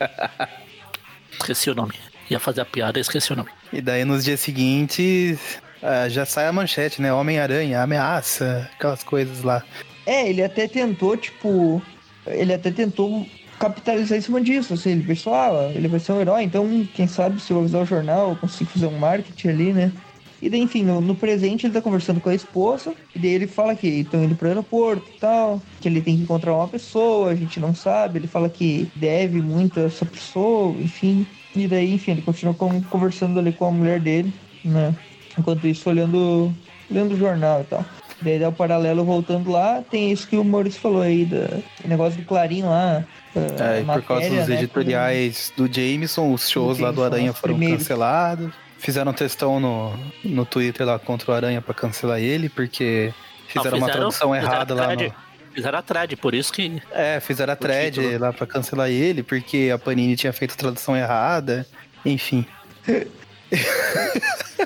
esqueci 1.38 1.68
o 1.68 1.74
nome. 1.74 1.92
Ia 2.30 2.40
fazer 2.40 2.62
a 2.62 2.64
piada 2.64 2.98
e 2.98 3.02
esqueci 3.02 3.30
o 3.30 3.36
nome. 3.36 3.50
E 3.70 3.82
daí 3.82 4.06
nos 4.06 4.24
dias 4.24 4.40
seguintes 4.40 5.60
ah, 5.82 6.08
já 6.08 6.24
sai 6.24 6.46
a 6.46 6.52
manchete, 6.52 7.02
né? 7.02 7.12
Homem-Aranha, 7.12 7.82
ameaça, 7.82 8.70
aquelas 8.74 9.04
coisas 9.04 9.42
lá. 9.42 9.62
É, 10.06 10.30
ele 10.30 10.42
até 10.42 10.66
tentou, 10.66 11.14
tipo. 11.14 11.82
Ele 12.26 12.54
até 12.54 12.70
tentou 12.70 13.26
capitalizar 13.58 14.16
em 14.16 14.22
cima 14.22 14.40
disso. 14.40 14.72
Assim, 14.72 14.92
ele 14.92 15.02
pensou, 15.02 15.34
ah, 15.34 15.70
ele 15.74 15.88
vai 15.88 16.00
ser 16.00 16.12
um 16.12 16.20
herói, 16.22 16.42
então 16.42 16.88
quem 16.94 17.06
sabe 17.06 17.38
se 17.38 17.52
eu 17.52 17.58
avisar 17.58 17.82
o 17.82 17.86
jornal, 17.86 18.30
eu 18.30 18.36
consigo 18.36 18.70
fazer 18.70 18.86
um 18.86 18.98
marketing 18.98 19.48
ali, 19.48 19.72
né? 19.74 19.92
E 20.40 20.48
daí, 20.48 20.60
enfim, 20.60 20.84
no, 20.84 21.00
no 21.00 21.14
presente 21.14 21.66
ele 21.66 21.72
tá 21.74 21.80
conversando 21.80 22.20
com 22.20 22.28
a 22.28 22.34
esposa, 22.34 22.94
e 23.14 23.18
daí 23.18 23.30
ele 23.32 23.46
fala 23.46 23.74
que 23.74 23.88
estão 23.88 24.22
indo 24.22 24.34
pro 24.36 24.48
aeroporto 24.48 25.04
e 25.14 25.18
tal, 25.18 25.60
que 25.80 25.88
ele 25.88 26.00
tem 26.00 26.16
que 26.16 26.22
encontrar 26.22 26.54
uma 26.54 26.68
pessoa, 26.68 27.30
a 27.30 27.34
gente 27.34 27.58
não 27.58 27.74
sabe, 27.74 28.18
ele 28.18 28.26
fala 28.28 28.48
que 28.48 28.88
deve 28.94 29.40
muito 29.42 29.80
a 29.80 29.84
essa 29.84 30.04
pessoa, 30.06 30.72
enfim. 30.80 31.26
E 31.56 31.66
daí, 31.66 31.92
enfim, 31.92 32.12
ele 32.12 32.22
continua 32.22 32.54
com- 32.54 32.80
conversando 32.82 33.38
ali 33.38 33.52
com 33.52 33.64
a 33.66 33.70
mulher 33.70 33.98
dele, 34.00 34.32
né? 34.64 34.94
Enquanto 35.36 35.66
isso, 35.66 35.88
olhando, 35.90 36.52
olhando 36.90 37.14
o 37.14 37.18
jornal 37.18 37.62
e 37.62 37.64
tal. 37.64 37.84
Daí 38.20 38.38
dá 38.38 38.48
o 38.48 38.52
paralelo 38.52 39.04
voltando 39.04 39.50
lá, 39.50 39.82
tem 39.88 40.10
isso 40.10 40.26
que 40.26 40.36
o 40.36 40.44
Maurício 40.44 40.80
falou 40.80 41.02
aí, 41.02 41.24
da, 41.24 41.58
negócio 41.84 42.18
do 42.20 42.26
Clarim 42.26 42.62
lá. 42.62 43.04
É, 43.36 43.80
e 43.80 43.84
por 43.84 44.02
causa 44.02 44.24
matéria, 44.24 44.40
dos 44.40 44.48
né, 44.48 44.54
editoriais 44.56 45.52
do 45.56 45.72
Jameson, 45.72 46.32
os 46.32 46.48
shows 46.48 46.78
Do 46.78 46.84
lá 46.84 46.90
do 46.90 46.96
Jameson, 46.96 47.14
Aranha 47.14 47.32
foram 47.32 47.54
primeiros. 47.54 47.82
cancelados. 47.82 48.52
Fizeram 48.78 49.10
um 49.10 49.14
textão 49.14 49.58
no, 49.58 49.92
no 50.24 50.46
Twitter 50.46 50.86
lá 50.86 50.98
contra 50.98 51.30
o 51.30 51.34
Aranha 51.34 51.60
pra 51.60 51.74
cancelar 51.74 52.20
ele, 52.20 52.48
porque 52.48 53.12
fizeram, 53.48 53.78
uma 53.78 53.88
tradução 53.88 54.32
fizeram 54.32 54.52
errada 54.52 54.74
lá 54.74 54.94
no. 54.94 55.12
Fizeram 55.52 55.78
a 55.78 55.82
thread, 55.82 56.16
por 56.16 56.34
isso 56.34 56.52
que. 56.52 56.80
É, 56.92 57.18
fizeram 57.18 57.52
a 57.52 57.56
thread 57.56 58.00
título. 58.00 58.20
lá 58.20 58.32
pra 58.32 58.46
cancelar 58.46 58.88
ele, 58.88 59.24
porque 59.24 59.70
a 59.74 59.78
Panini 59.78 60.14
tinha 60.14 60.32
feito 60.32 60.54
a 60.54 60.56
tradução 60.56 60.96
errada. 60.96 61.66
Enfim. 62.04 62.46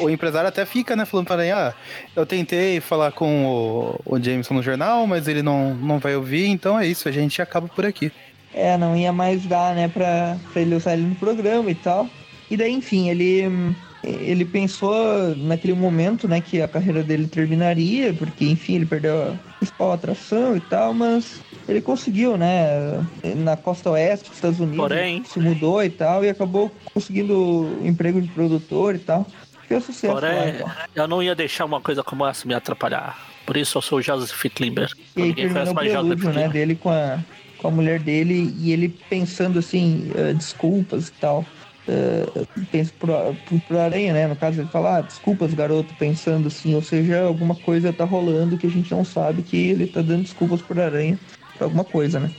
o, 0.00 0.04
o 0.04 0.10
empresário 0.10 0.48
até 0.48 0.64
fica, 0.64 0.94
né, 0.94 1.04
falando 1.04 1.26
para 1.26 1.42
ele, 1.42 1.52
ah, 1.52 1.74
eu 2.14 2.24
tentei 2.24 2.80
falar 2.80 3.12
com 3.12 3.46
o, 3.46 4.00
o 4.04 4.22
Jameson 4.22 4.54
no 4.54 4.62
jornal, 4.62 5.06
mas 5.06 5.26
ele 5.28 5.42
não, 5.42 5.74
não 5.74 5.98
vai 5.98 6.14
ouvir, 6.14 6.46
então 6.46 6.78
é 6.78 6.86
isso, 6.86 7.08
a 7.08 7.12
gente 7.12 7.40
acaba 7.42 7.68
por 7.68 7.84
aqui. 7.84 8.12
É, 8.56 8.78
não 8.78 8.96
ia 8.96 9.12
mais 9.12 9.44
dar, 9.44 9.74
né, 9.74 9.86
pra, 9.86 10.38
pra 10.50 10.62
ele 10.62 10.74
usar 10.74 10.94
ele 10.94 11.02
no 11.02 11.14
programa 11.14 11.70
e 11.70 11.74
tal. 11.74 12.08
E 12.50 12.56
daí, 12.56 12.72
enfim, 12.72 13.10
ele, 13.10 13.74
ele 14.02 14.46
pensou 14.46 15.36
naquele 15.36 15.74
momento, 15.74 16.26
né, 16.26 16.40
que 16.40 16.62
a 16.62 16.66
carreira 16.66 17.02
dele 17.02 17.26
terminaria, 17.26 18.14
porque, 18.14 18.46
enfim, 18.46 18.76
ele 18.76 18.86
perdeu 18.86 19.14
a 19.32 19.56
principal 19.58 19.92
atração 19.92 20.56
e 20.56 20.60
tal, 20.60 20.94
mas 20.94 21.40
ele 21.68 21.82
conseguiu, 21.82 22.38
né, 22.38 23.04
na 23.36 23.56
costa 23.58 23.90
oeste 23.90 24.28
dos 24.30 24.38
Estados 24.38 24.58
Unidos, 24.58 24.78
Porém- 24.78 25.22
se 25.24 25.38
mudou 25.38 25.84
e 25.84 25.90
tal, 25.90 26.24
e 26.24 26.30
acabou 26.30 26.72
conseguindo 26.94 27.78
emprego 27.84 28.22
de 28.22 28.28
produtor 28.28 28.94
e 28.94 28.98
tal. 29.00 29.26
Fez 29.68 29.84
sucesso 29.84 30.14
lá, 30.14 30.20
Porém, 30.20 30.48
então. 30.54 30.70
eu 30.94 31.06
não 31.08 31.22
ia 31.22 31.34
deixar 31.34 31.64
uma 31.66 31.80
coisa 31.80 32.02
como 32.02 32.24
essa 32.26 32.46
me 32.48 32.54
atrapalhar. 32.54 33.18
Por 33.44 33.56
isso 33.56 33.76
eu 33.76 33.82
sou 33.82 33.98
o 33.98 34.02
Joseph 34.02 34.40
Klimber. 34.54 34.90
E 35.14 35.22
aí 35.22 35.34
terminou 35.34 35.72
o 35.72 35.74
prelúdio, 35.74 36.32
né, 36.32 36.48
dele 36.48 36.74
com 36.76 36.88
a, 36.88 37.18
com 37.58 37.68
a 37.68 37.70
mulher 37.70 38.00
dele 38.00 38.54
e 38.58 38.72
ele 38.72 38.88
pensando 39.10 39.58
assim, 39.58 40.10
eh, 40.14 40.32
desculpas 40.32 41.08
e 41.08 41.12
tal. 41.12 41.44
Uh, 41.88 42.66
penso 42.72 42.92
pro, 42.94 43.12
pro, 43.46 43.60
pro 43.60 43.78
Aranha, 43.78 44.12
né? 44.12 44.26
No 44.26 44.34
caso, 44.34 44.60
ele 44.60 44.68
fala, 44.68 44.96
ah, 44.96 45.00
desculpas, 45.02 45.54
garoto, 45.54 45.94
pensando 45.94 46.48
assim, 46.48 46.74
ou 46.74 46.82
seja, 46.82 47.22
alguma 47.22 47.54
coisa 47.54 47.92
tá 47.92 48.04
rolando 48.04 48.58
que 48.58 48.66
a 48.66 48.70
gente 48.70 48.90
não 48.90 49.04
sabe 49.04 49.42
que 49.42 49.56
ele 49.56 49.86
tá 49.86 50.02
dando 50.02 50.24
desculpas 50.24 50.60
pro 50.60 50.82
Aranha 50.82 51.16
por 51.56 51.64
alguma 51.64 51.84
coisa, 51.84 52.18
né? 52.18 52.32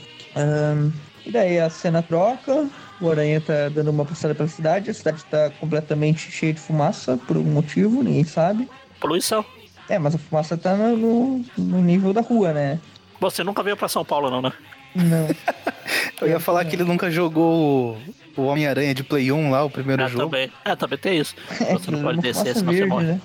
E 1.24 1.30
daí 1.30 1.58
a 1.58 1.70
cena 1.70 2.02
troca, 2.02 2.68
o 3.00 3.10
Aranha 3.10 3.40
tá 3.40 3.70
dando 3.70 3.90
uma 3.90 4.04
passada 4.04 4.34
pela 4.34 4.48
cidade, 4.48 4.90
a 4.90 4.94
cidade 4.94 5.24
tá 5.24 5.50
completamente 5.58 6.30
cheia 6.30 6.52
de 6.52 6.60
fumaça 6.60 7.16
por 7.26 7.36
algum 7.36 7.50
motivo, 7.50 8.02
ninguém 8.02 8.24
sabe. 8.24 8.68
Poluição. 9.00 9.44
É, 9.88 9.98
mas 9.98 10.14
a 10.14 10.18
fumaça 10.18 10.56
tá 10.56 10.76
no, 10.76 10.96
no, 10.96 11.44
no 11.56 11.80
nível 11.80 12.12
da 12.12 12.20
rua, 12.20 12.52
né? 12.52 12.78
Você 13.20 13.42
nunca 13.42 13.62
veio 13.62 13.76
pra 13.76 13.88
São 13.88 14.04
Paulo, 14.04 14.30
não, 14.30 14.42
né? 14.42 14.52
Não. 14.94 15.28
Eu 16.20 16.28
ia 16.28 16.40
falar 16.40 16.64
que 16.64 16.74
ele 16.76 16.84
nunca 16.84 17.10
jogou 17.10 17.96
o, 18.36 18.40
o 18.42 18.46
Homem-Aranha 18.46 18.92
de 18.94 19.04
Play 19.04 19.30
1 19.30 19.50
lá, 19.50 19.64
o 19.64 19.70
primeiro 19.70 20.02
É, 20.02 20.08
jogo. 20.08 20.24
também. 20.24 20.50
É, 20.64 20.76
também 20.76 20.98
tem 20.98 21.18
isso. 21.18 21.34
É, 21.60 21.72
Você 21.74 21.90
não 21.90 22.02
pode 22.02 22.20
descer, 22.20 22.54
senão 22.54 22.72
você 22.72 22.78
verde, 22.78 22.88
morre. 22.90 23.06
né? 23.06 23.20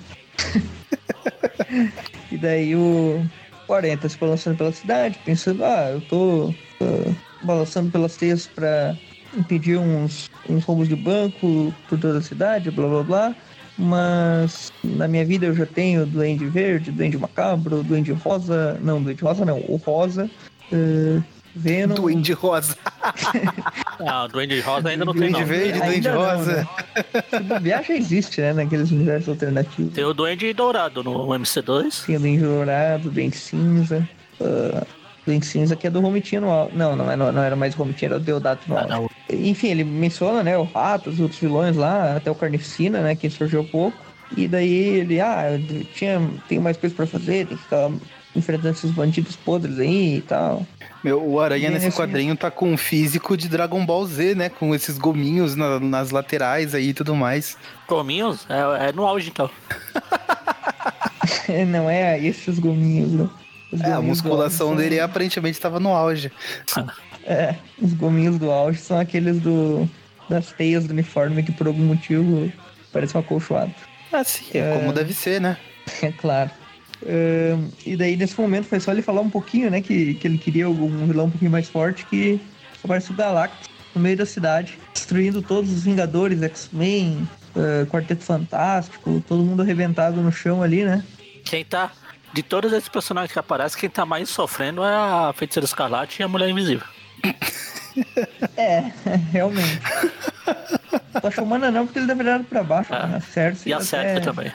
e 2.30 2.36
daí 2.36 2.74
o, 2.76 3.24
o 3.68 3.74
Aranha 3.74 3.96
tá 3.98 4.08
se 4.08 4.16
balançando 4.18 4.56
pela 4.56 4.72
cidade, 4.72 5.18
pensando, 5.24 5.64
ah, 5.64 5.90
eu 5.92 6.00
tô 6.02 6.54
ah, 6.80 7.12
balançando 7.42 7.90
pelas 7.90 8.16
teias 8.16 8.46
pra 8.46 8.96
impedir 9.36 9.76
uns, 9.78 10.30
uns 10.48 10.64
roubos 10.64 10.88
de 10.88 10.96
banco 10.96 11.74
por 11.88 11.98
toda 11.98 12.18
a 12.18 12.22
cidade, 12.22 12.70
blá 12.70 12.86
blá 12.88 13.02
blá. 13.02 13.36
Mas 13.76 14.72
na 14.84 15.08
minha 15.08 15.24
vida 15.24 15.46
eu 15.46 15.54
já 15.54 15.66
tenho 15.66 16.06
Duende 16.06 16.46
Verde, 16.46 16.92
Duende 16.92 17.18
Macabro, 17.18 17.82
Duende 17.82 18.12
Rosa. 18.12 18.78
Não, 18.80 19.02
Duende 19.02 19.24
Rosa 19.24 19.44
não, 19.44 19.58
o 19.66 19.74
Rosa. 19.84 20.30
ah, 20.72 21.22
Venom. 21.54 21.94
Duende 21.94 22.32
Rosa. 22.32 22.76
Ah, 24.06 24.24
o 24.24 24.28
Duende 24.28 24.58
Rosa 24.60 24.88
ainda 24.88 25.04
não 25.04 25.12
tem, 25.12 25.30
Duende 25.30 25.40
não. 25.40 25.46
Verde, 25.46 25.72
Ainda 25.80 25.86
Duende 25.86 26.08
não, 26.08 26.16
Rosa. 26.18 26.56
né? 26.56 26.66
Se 27.30 27.40
bobear 27.40 27.84
já 27.84 27.94
existe, 27.94 28.40
né? 28.40 28.52
Naqueles 28.52 28.90
universos 28.90 29.28
alternativos. 29.28 29.92
Tem 29.94 30.04
o 30.04 30.12
Duende 30.12 30.52
Dourado 30.52 31.04
no 31.04 31.26
MC2. 31.28 32.04
Tem 32.04 32.16
o 32.16 32.20
Dente 32.20 32.42
Dourado, 32.42 33.10
Dente 33.10 33.36
Cinza. 33.36 34.06
Uh, 34.40 34.84
Dente 35.24 35.46
Cinza 35.46 35.76
que 35.76 35.86
é 35.86 35.90
do 35.90 36.00
Romitinho 36.00 36.42
no. 36.42 36.68
Não, 36.72 36.96
não, 36.96 37.16
não, 37.16 37.32
não 37.32 37.42
era 37.42 37.54
mais 37.54 37.74
Romitinho, 37.74 38.10
era 38.10 38.16
o 38.16 38.20
Deodato 38.20 38.68
no 38.68 38.76
Ah, 38.76 38.86
não. 38.86 39.10
Enfim, 39.30 39.68
ele 39.68 39.84
menciona, 39.84 40.42
né, 40.42 40.58
o 40.58 40.64
Rato, 40.64 41.08
os 41.08 41.20
outros 41.20 41.40
vilões 41.40 41.76
lá, 41.76 42.16
até 42.16 42.30
o 42.30 42.34
Carnificina, 42.34 43.00
né, 43.00 43.14
que 43.14 43.30
surgiu 43.30 43.64
pouco. 43.64 43.96
E 44.36 44.48
daí 44.48 44.98
ele, 44.98 45.20
ah, 45.20 45.52
eu 45.52 45.84
tinha, 45.94 46.20
tenho 46.48 46.60
mais 46.60 46.76
coisas 46.76 46.96
pra 46.96 47.06
fazer, 47.06 47.46
tem 47.46 47.56
que 47.56 47.62
ficar 47.62 47.90
enfrentando 48.36 48.70
esses 48.70 48.90
bandidos 48.90 49.36
podres 49.36 49.78
aí 49.78 50.16
e 50.16 50.20
tal. 50.22 50.66
Meu, 51.02 51.22
o 51.22 51.38
Aranha 51.40 51.68
E 51.68 51.70
nesse 51.70 51.86
nesse- 51.86 51.96
quadrinho 51.96 52.36
tá 52.36 52.50
com 52.50 52.72
um 52.72 52.76
físico 52.76 53.36
de 53.36 53.48
Dragon 53.48 53.84
Ball 53.84 54.06
Z, 54.06 54.34
né? 54.34 54.48
Com 54.48 54.74
esses 54.74 54.96
gominhos 54.98 55.54
na- 55.54 55.78
nas 55.78 56.10
laterais 56.10 56.74
aí 56.74 56.88
e 56.88 56.94
tudo 56.94 57.14
mais. 57.14 57.56
Gominhos? 57.86 58.46
É, 58.48 58.88
é 58.88 58.92
no 58.92 59.04
auge, 59.06 59.28
então. 59.30 59.50
não 61.68 61.88
é 61.88 62.18
esses 62.18 62.58
gominhos, 62.58 63.12
né? 63.12 63.28
Os 63.72 63.80
É, 63.80 63.86
a 63.92 63.96
gominhos 63.96 64.20
musculação 64.22 64.68
auge 64.70 64.82
dele 64.82 65.00
aparentemente 65.00 65.60
tava 65.60 65.78
no 65.80 65.90
auge. 65.94 66.30
É, 67.26 67.54
os 67.80 67.94
gominhos 67.94 68.38
do 68.38 68.50
auge 68.50 68.78
são 68.80 69.00
aqueles 69.00 69.40
do 69.40 69.88
das 70.28 70.52
teias 70.52 70.84
do 70.84 70.90
uniforme 70.90 71.42
que 71.42 71.52
por 71.52 71.66
algum 71.66 71.82
motivo 71.84 72.52
parece 72.92 73.16
um 73.16 73.20
acolchoado. 73.20 73.72
Ah, 74.12 74.22
sim, 74.22 74.44
é, 74.52 74.74
como 74.78 74.92
deve 74.92 75.14
ser, 75.14 75.40
né? 75.40 75.56
É 76.02 76.12
claro. 76.12 76.50
Ahn, 77.06 77.68
e 77.84 77.96
daí, 77.96 78.16
nesse 78.16 78.40
momento, 78.40 78.66
foi 78.66 78.80
só 78.80 78.92
ele 78.92 79.02
falar 79.02 79.20
um 79.20 79.30
pouquinho, 79.30 79.70
né? 79.70 79.80
Que, 79.80 80.14
que 80.14 80.26
ele 80.26 80.38
queria 80.38 80.68
um 80.68 81.06
vilão 81.06 81.26
um 81.26 81.30
pouquinho 81.30 81.50
mais 81.50 81.68
forte, 81.68 82.04
que 82.06 82.40
aparece 82.82 83.10
o 83.10 83.14
Galactus 83.14 83.68
no 83.94 84.00
meio 84.00 84.16
da 84.16 84.26
cidade, 84.26 84.78
destruindo 84.92 85.40
todos 85.42 85.70
os 85.72 85.84
Vingadores, 85.84 86.42
X-Men, 86.42 87.28
ah, 87.56 87.86
Quarteto 87.90 88.24
Fantástico, 88.24 89.22
todo 89.28 89.42
mundo 89.42 89.62
arrebentado 89.62 90.20
no 90.20 90.32
chão 90.32 90.62
ali, 90.62 90.84
né? 90.84 91.04
Quem 91.44 91.64
tá. 91.64 91.90
De 92.32 92.42
todos 92.42 92.72
esses 92.72 92.88
personagens 92.88 93.32
que 93.32 93.38
aparecem, 93.38 93.78
quem 93.78 93.88
tá 93.88 94.04
mais 94.04 94.28
sofrendo 94.28 94.82
é 94.82 94.92
a 94.92 95.32
Feiticeira 95.36 95.64
Escarlate 95.64 96.20
e 96.20 96.24
a 96.24 96.28
Mulher 96.28 96.48
Invisível. 96.48 96.86
É, 98.56 98.90
realmente. 99.30 99.80
Tô 101.22 101.30
chamando 101.30 101.70
não, 101.70 101.86
porque 101.86 102.00
ele 102.00 102.08
deve 102.08 102.24
virar 102.24 102.40
pra 102.42 102.64
baixo, 102.64 102.92
Ah, 102.92 103.06
né? 103.06 103.20
Cersei 103.20 103.70
E 103.70 103.72
a 103.72 103.78
até- 103.78 104.18
também. 104.18 104.50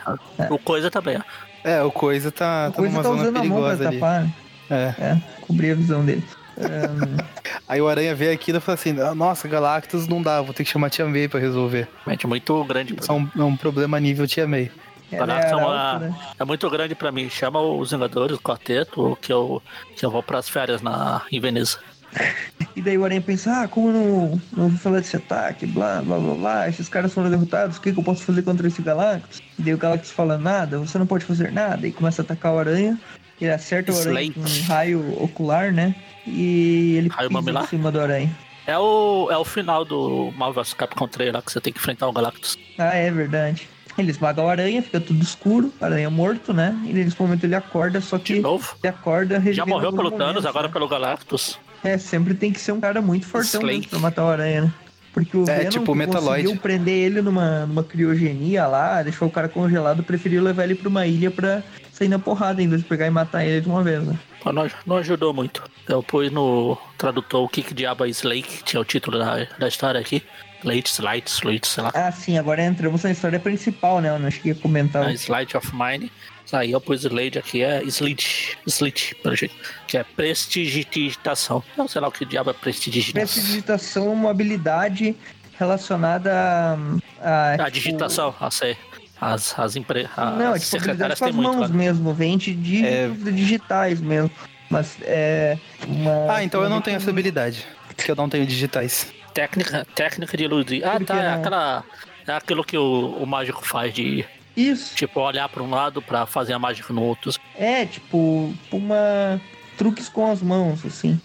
O 0.50 0.58
Coisa 0.58 0.90
também. 0.90 1.18
É, 1.64 1.82
o 1.82 1.90
Coisa 1.90 2.30
tá, 2.30 2.66
A 2.66 2.70
tá 2.70 2.76
coisa 2.76 2.90
numa 2.92 3.02
tá 3.02 3.08
zona 3.08 3.22
usando 3.22 3.36
a 3.36 3.44
mão 3.44 3.58
pra 3.62 3.68
perigosa 3.76 3.88
ali. 3.88 3.98
tapar, 3.98 4.22
né? 4.22 4.32
É. 4.70 5.02
É, 5.04 5.16
cobrir 5.42 5.72
a 5.72 5.74
visão 5.74 6.04
dele. 6.04 6.24
Aí 7.68 7.80
o 7.80 7.88
Aranha 7.88 8.14
vê 8.14 8.30
aquilo 8.30 8.58
e 8.58 8.60
fala 8.60 8.74
assim: 8.74 9.00
"Ah, 9.00 9.14
Nossa, 9.14 9.48
Galactus 9.48 10.06
não 10.06 10.22
dá, 10.22 10.40
vou 10.42 10.52
ter 10.54 10.64
que 10.64 10.70
chamar 10.70 10.88
a 10.88 10.90
Tia 10.90 11.06
May 11.06 11.28
pra 11.28 11.40
resolver. 11.40 11.88
Realmente 12.04 12.26
muito 12.26 12.64
grande. 12.64 12.96
é 13.08 13.12
um, 13.12 13.28
é 13.38 13.42
um 13.42 13.56
problema 13.56 13.98
nível 13.98 14.26
Tia 14.26 14.46
May. 14.46 14.70
Galactus 15.10 15.50
é, 15.52 15.56
uma- 15.56 15.98
né? 15.98 16.14
é 16.38 16.44
muito 16.44 16.70
grande 16.70 16.94
pra 16.94 17.10
mim. 17.10 17.28
Chama 17.28 17.60
os 17.60 17.90
Vingadores, 17.90 18.36
o 18.36 18.40
quarteto, 18.40 19.18
que 19.20 19.32
eu, 19.32 19.60
que 19.96 20.06
eu 20.06 20.10
vou 20.10 20.22
pras 20.22 20.48
férias 20.48 20.80
na, 20.82 21.22
em 21.32 21.40
Veneza. 21.40 21.78
E 22.76 22.82
daí 22.82 22.96
o 22.96 23.04
Aranha 23.04 23.20
pensa, 23.20 23.62
ah, 23.62 23.68
como 23.68 23.88
eu 23.88 23.92
não, 23.92 24.40
não 24.56 24.64
ouvi 24.64 24.78
falar 24.78 25.00
desse 25.00 25.16
ataque, 25.16 25.66
blá, 25.66 26.00
blá, 26.02 26.18
blá, 26.18 26.34
blá, 26.34 26.68
esses 26.68 26.88
caras 26.88 27.12
foram 27.12 27.28
derrotados, 27.28 27.76
o 27.76 27.80
que, 27.80 27.92
que 27.92 27.98
eu 27.98 28.02
posso 28.02 28.22
fazer 28.22 28.42
contra 28.42 28.66
esse 28.66 28.80
Galactus? 28.80 29.42
E 29.58 29.62
daí 29.62 29.74
o 29.74 29.76
Galactus 29.78 30.12
fala, 30.12 30.38
nada, 30.38 30.78
você 30.78 30.96
não 30.96 31.04
pode 31.06 31.24
fazer 31.24 31.50
nada, 31.52 31.86
e 31.86 31.92
começa 31.92 32.22
a 32.22 32.24
atacar 32.24 32.54
o 32.54 32.58
Aranha, 32.58 32.98
ele 33.40 33.50
acerta 33.50 33.92
o 33.92 33.98
Aranha 33.98 34.22
Slate. 34.22 34.32
com 34.34 34.40
um 34.40 34.66
raio 34.68 35.22
ocular, 35.22 35.72
né? 35.72 35.94
E 36.26 36.94
ele 36.96 37.08
Raio 37.08 37.28
pisa 37.28 37.40
mamilar? 37.40 37.64
em 37.64 37.66
cima 37.66 37.90
do 37.90 38.00
Aranha. 38.00 38.30
É 38.66 38.78
o, 38.78 39.28
é 39.30 39.36
o 39.36 39.44
final 39.44 39.84
do 39.84 40.32
Marvel 40.36 40.62
Capcom 40.76 41.08
3 41.08 41.32
lá 41.32 41.42
que 41.42 41.50
você 41.52 41.60
tem 41.60 41.72
que 41.72 41.78
enfrentar 41.80 42.06
o 42.06 42.12
Galactus. 42.12 42.56
Ah, 42.78 42.94
é 42.94 43.10
verdade. 43.10 43.68
Ele 43.98 44.10
esmaga 44.12 44.40
o 44.42 44.48
Aranha, 44.48 44.80
fica 44.80 45.00
tudo 45.00 45.20
escuro, 45.22 45.72
o 45.80 45.84
Aranha 45.84 46.08
morto, 46.08 46.54
né? 46.54 46.78
E 46.86 46.92
nesse 46.92 47.20
momento 47.20 47.44
ele 47.44 47.56
acorda, 47.56 48.00
só 48.00 48.16
que 48.18 48.34
De 48.34 48.40
novo. 48.40 48.76
ele 48.82 48.88
acorda 48.88 49.42
Já 49.52 49.66
morreu 49.66 49.92
pelo 49.92 50.10
Thanos, 50.10 50.26
momentos, 50.26 50.46
agora 50.46 50.68
né? 50.68 50.72
pelo 50.72 50.88
Galactus. 50.88 51.58
É, 51.82 51.96
sempre 51.98 52.34
tem 52.34 52.52
que 52.52 52.60
ser 52.60 52.72
um 52.72 52.80
cara 52.80 53.00
muito 53.00 53.26
fortão 53.26 53.62
mesmo 53.62 53.88
pra 53.88 53.98
matar 53.98 54.24
o 54.24 54.28
Aranha, 54.28 54.62
né? 54.62 54.72
Porque 55.12 55.36
o 55.36 55.42
É, 55.48 55.58
Venom 55.58 55.70
tipo 55.70 55.94
Metaloid. 55.94 56.42
conseguiu 56.44 56.62
prender 56.62 56.94
ele 56.94 57.20
numa, 57.22 57.66
numa 57.66 57.82
criogenia 57.82 58.66
lá, 58.66 59.02
deixou 59.02 59.26
o 59.26 59.30
cara 59.30 59.48
congelado, 59.48 60.02
preferiu 60.04 60.42
levar 60.42 60.64
ele 60.64 60.74
pra 60.76 60.88
uma 60.88 61.06
ilha 61.06 61.30
pra 61.30 61.62
sair 61.92 62.08
na 62.08 62.18
porrada, 62.18 62.62
em 62.62 62.68
vez 62.68 62.82
de 62.82 62.86
pegar 62.88 63.06
e 63.06 63.10
matar 63.10 63.44
ele 63.44 63.60
de 63.60 63.68
uma 63.68 63.82
vez, 63.82 64.06
né? 64.06 64.16
Não, 64.44 64.70
não 64.86 64.96
ajudou 64.98 65.34
muito. 65.34 65.62
Eu 65.88 66.02
pus 66.02 66.30
no 66.30 66.78
tradutor 66.96 67.42
o 67.44 67.48
que, 67.48 67.62
que 67.62 67.74
diabo 67.74 68.04
é 68.04 68.08
Slake, 68.08 68.58
que 68.58 68.64
tinha 68.64 68.80
o 68.80 68.84
título 68.84 69.18
da, 69.18 69.44
da 69.58 69.68
história 69.68 70.00
aqui. 70.00 70.22
Late, 70.64 70.90
Slide, 70.90 71.28
Slate, 71.30 71.66
sei 71.66 71.82
lá. 71.84 71.90
Ah, 71.94 72.12
sim, 72.12 72.38
agora 72.38 72.64
entramos 72.64 73.02
na 73.02 73.10
história 73.10 73.38
principal, 73.40 74.00
né? 74.00 74.10
Eu 74.10 74.18
não 74.18 74.30
cheguei 74.30 74.52
a 74.52 74.54
comentar. 74.54 75.04
A 75.06 75.12
Slide 75.12 75.56
of 75.56 75.70
Mine. 75.74 76.10
Aí 76.52 76.72
eu 76.72 76.80
pus 76.80 77.04
Slade 77.04 77.38
aqui, 77.38 77.62
é 77.62 77.80
Slit, 77.84 78.58
Slit, 78.66 79.14
pelo 79.22 79.36
jeito. 79.36 79.54
Que 79.86 79.98
é 79.98 80.04
prestidigitação. 80.04 81.62
Não 81.76 81.86
sei 81.86 82.00
lá 82.00 82.08
o 82.08 82.12
que 82.12 82.24
diabo 82.24 82.50
é 82.50 82.52
prestidigitação. 82.52 83.22
Prestidigitação 83.32 84.06
é 84.06 84.10
uma 84.10 84.30
habilidade 84.30 85.14
relacionada 85.58 86.32
a. 86.32 86.76
a, 87.20 87.54
A 87.54 87.56
tipo, 87.58 87.70
digitação, 87.70 88.34
a 88.40 88.50
ser. 88.50 88.76
As, 89.20 89.56
as, 89.58 89.76
empre... 89.76 90.08
as 90.16 90.38
Não, 90.38 90.54
é 90.54 90.58
tipo 90.58 90.76
habilidade 90.76 91.16
secretárias 91.16 91.18
com 91.18 91.24
têm 91.26 91.34
as 91.34 91.36
muito 91.36 91.56
mãos 91.58 91.70
lá. 91.70 91.76
mesmo, 91.76 92.14
vem 92.14 92.38
de 92.38 92.54
dígitos 92.54 93.34
digitais 93.34 94.00
mesmo. 94.00 94.30
Mas 94.70 94.96
é. 95.02 95.58
Uma, 95.86 96.34
Ah, 96.34 96.42
então 96.42 96.62
eu 96.62 96.70
não 96.70 96.80
tenho 96.80 96.96
essa 96.96 97.10
habilidade. 97.10 97.66
Porque 97.94 98.10
eu 98.10 98.16
não 98.16 98.28
tenho 98.28 98.46
digitais. 98.46 99.12
Técnica, 99.40 99.86
técnica 99.94 100.36
de 100.36 100.44
iludir. 100.44 100.84
Ah, 100.84 101.00
tá. 101.00 101.16
É 101.16 101.30
não- 101.30 101.40
aquela. 101.40 101.84
É 102.26 102.32
aquilo 102.32 102.62
que 102.62 102.76
o, 102.76 103.16
o 103.20 103.26
mágico 103.26 103.66
faz 103.66 103.92
de 103.94 104.24
Isso. 104.56 104.94
Tipo, 104.94 105.20
olhar 105.20 105.48
pra 105.48 105.62
um 105.62 105.70
lado 105.70 106.02
pra 106.02 106.26
fazer 106.26 106.52
a 106.52 106.58
mágica 106.58 106.92
no 106.92 107.02
outro. 107.02 107.32
É, 107.56 107.86
tipo, 107.86 108.54
uma. 108.70 109.40
truques 109.78 110.08
com 110.08 110.30
as 110.30 110.42
mãos, 110.42 110.84
assim. 110.84 111.18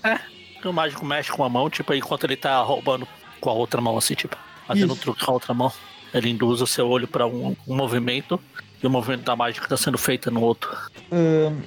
O 0.63 0.71
mágico 0.71 1.05
mexe 1.05 1.31
com 1.31 1.43
a 1.43 1.49
mão, 1.49 1.69
tipo, 1.69 1.93
enquanto 1.93 2.23
ele 2.23 2.35
tá 2.35 2.59
roubando 2.61 3.07
com 3.39 3.49
a 3.49 3.53
outra 3.53 3.79
mão, 3.81 3.97
assim, 3.97 4.15
tipo, 4.15 4.35
fazendo 4.65 4.93
um 4.93 4.97
truque 4.97 5.23
com 5.23 5.31
a 5.31 5.33
outra 5.33 5.53
mão. 5.53 5.71
Ele 6.13 6.29
induz 6.29 6.61
o 6.61 6.65
seu 6.67 6.87
olho 6.87 7.07
pra 7.07 7.27
um, 7.27 7.55
um 7.67 7.75
movimento 7.75 8.39
e 8.85 8.87
o 8.87 8.91
movimento 8.91 9.23
da 9.23 9.35
mágica 9.35 9.67
tá 9.67 9.75
sendo 9.77 9.97
feito 9.97 10.29
no 10.31 10.41
outro. 10.41 10.69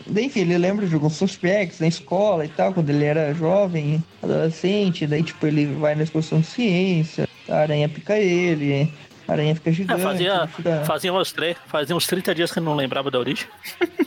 Daí, 0.07 0.27
enfim, 0.27 0.41
ele 0.41 0.57
lembra 0.59 0.87
de 0.87 0.95
alguns 0.95 1.15
suspects 1.15 1.81
na 1.81 1.87
escola 1.89 2.45
e 2.45 2.49
tal, 2.49 2.73
quando 2.73 2.91
ele 2.91 3.05
era 3.05 3.35
jovem, 3.35 4.03
adolescente. 4.23 5.07
Daí, 5.07 5.23
tipo, 5.23 5.47
ele 5.47 5.67
vai 5.67 5.95
na 5.95 6.05
exposição 6.05 6.41
de 6.41 6.47
ciência, 6.47 7.29
a 7.49 7.57
aranha 7.57 7.89
pica 7.89 8.17
ele, 8.19 8.93
a 9.27 9.33
aranha 9.33 9.55
fica 9.55 9.71
É, 9.71 9.73
gigante. 9.73 10.03
fazia, 10.03 10.35
ele 10.35 10.47
fica- 10.49 10.85
fazia, 10.85 11.13
uns 11.13 11.33
três, 11.33 11.57
fazia 11.67 11.97
uns 11.97 12.07
30 12.07 12.35
dias 12.35 12.53
que 12.53 12.59
eu 12.59 12.63
não 12.63 12.75
lembrava 12.75 13.11
da 13.11 13.19
origem. 13.19 13.47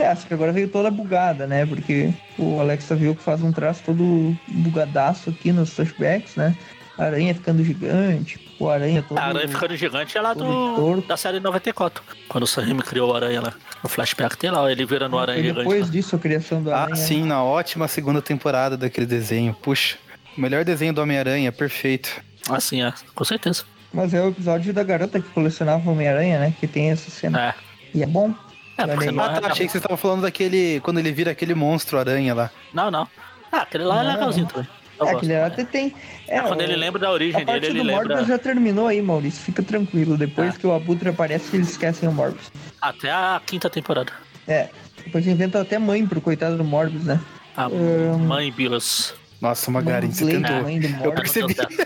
É, 0.00 0.06
acho 0.06 0.28
que 0.28 0.34
agora 0.34 0.52
veio 0.52 0.68
toda 0.68 0.92
bugada, 0.92 1.44
né? 1.44 1.66
Porque 1.66 2.14
o 2.38 2.60
Alexa 2.60 2.94
viu 2.94 3.16
que 3.16 3.22
faz 3.22 3.42
um 3.42 3.50
traço 3.50 3.82
todo 3.84 4.32
bugadaço 4.46 5.28
aqui 5.30 5.50
nos 5.50 5.70
flashbacks, 5.70 6.36
né? 6.36 6.56
A 6.96 7.06
aranha 7.06 7.34
ficando 7.34 7.64
gigante, 7.64 8.38
o 8.58 8.68
aranha 8.68 9.02
todo. 9.06 9.18
A 9.18 9.24
aranha 9.24 9.48
ficando 9.48 9.76
gigante 9.76 10.16
é 10.16 10.20
lá 10.20 10.34
do, 10.34 10.44
torto. 10.76 11.06
da 11.08 11.16
série 11.16 11.40
94. 11.40 12.02
Quando 12.28 12.44
o 12.44 12.46
Sam 12.46 12.76
criou 12.78 13.12
a 13.12 13.16
aranha 13.16 13.40
lá. 13.40 13.52
No 13.82 13.88
flashback 13.88 14.36
tem 14.36 14.50
lá, 14.50 14.70
ele 14.70 14.84
vira 14.84 15.08
no 15.08 15.18
aranha 15.18 15.40
gigante. 15.42 15.58
depois 15.60 15.86
lá. 15.86 15.92
disso 15.92 16.16
a 16.16 16.18
criação 16.18 16.62
do 16.62 16.72
aranha. 16.72 16.92
Ah, 16.92 16.96
sim, 16.96 17.24
na 17.24 17.42
ótima 17.42 17.86
segunda 17.88 18.20
temporada 18.22 18.76
daquele 18.76 19.06
desenho. 19.06 19.54
Puxa, 19.54 19.96
o 20.36 20.40
melhor 20.40 20.64
desenho 20.64 20.92
do 20.92 21.00
Homem-Aranha, 21.00 21.50
perfeito. 21.52 22.10
Assim, 22.50 22.82
é, 22.82 22.92
com 23.14 23.24
certeza. 23.24 23.64
Mas 23.92 24.12
é 24.12 24.20
o 24.22 24.28
episódio 24.28 24.72
da 24.72 24.82
garota 24.82 25.20
que 25.20 25.28
colecionava 25.30 25.90
Homem-Aranha, 25.90 26.38
né? 26.38 26.54
Que 26.58 26.66
tem 26.66 26.90
essa 26.90 27.10
cena. 27.10 27.48
É. 27.48 27.54
E 27.94 28.02
é 28.02 28.06
bom. 28.06 28.34
É, 28.76 28.86
porque 28.86 29.10
não 29.10 29.24
Ah, 29.24 29.32
é. 29.36 29.40
tá, 29.40 29.46
achei 29.48 29.66
que 29.66 29.72
vocês 29.72 29.82
estavam 29.82 29.96
falando 29.96 30.22
daquele. 30.22 30.80
Quando 30.80 30.98
ele 30.98 31.10
vira 31.10 31.30
aquele 31.30 31.54
monstro 31.54 31.98
aranha 31.98 32.34
lá. 32.34 32.50
Não, 32.72 32.90
não. 32.90 33.08
Ah, 33.50 33.62
aquele 33.62 33.84
lá 33.84 34.00
é 34.00 34.04
Não. 34.04 34.12
legalzinho 34.14 34.46
também. 34.46 34.68
É, 35.06 35.10
aquele 35.10 35.32
né? 35.34 35.44
até 35.44 35.64
tem. 35.64 35.94
É, 36.26 36.38
É, 36.38 36.40
quando 36.42 36.60
o- 36.60 36.62
ele 36.62 36.76
lembra 36.76 37.00
da 37.00 37.08
A 37.08 37.12
origem 37.12 37.44
parte 37.44 37.60
dele, 37.60 37.74
do 37.74 37.80
ele 37.80 37.92
Morbius 37.92 38.18
lembra. 38.20 38.26
já 38.36 38.38
terminou 38.38 38.86
aí, 38.86 39.00
Maurício. 39.02 39.42
Fica 39.42 39.62
tranquilo. 39.62 40.16
Depois 40.16 40.54
Ah. 40.54 40.58
que 40.58 40.66
o 40.66 40.72
Abutre 40.72 41.08
aparece, 41.08 41.54
eles 41.56 41.70
esquecem 41.70 42.08
o 42.08 42.12
Morbius. 42.12 42.50
Até 42.80 43.10
a 43.10 43.40
quinta 43.44 43.68
temporada. 43.70 44.12
É. 44.46 44.68
Depois 45.04 45.26
inventam 45.26 45.60
até 45.60 45.78
mãe 45.78 46.06
pro 46.06 46.20
coitado 46.20 46.56
do 46.56 46.64
Morbius, 46.64 47.04
né? 47.04 47.20
A 47.56 47.64
Ahn. 47.64 48.18
mãe 48.18 48.50
Bills. 48.52 49.14
Nossa, 49.40 49.70
Magarin, 49.70 50.10
você 50.10 50.26
tentou. 50.26 50.68
Eu 51.04 51.12
percebi. 51.12 51.54
deu 51.54 51.66
certo. 51.66 51.76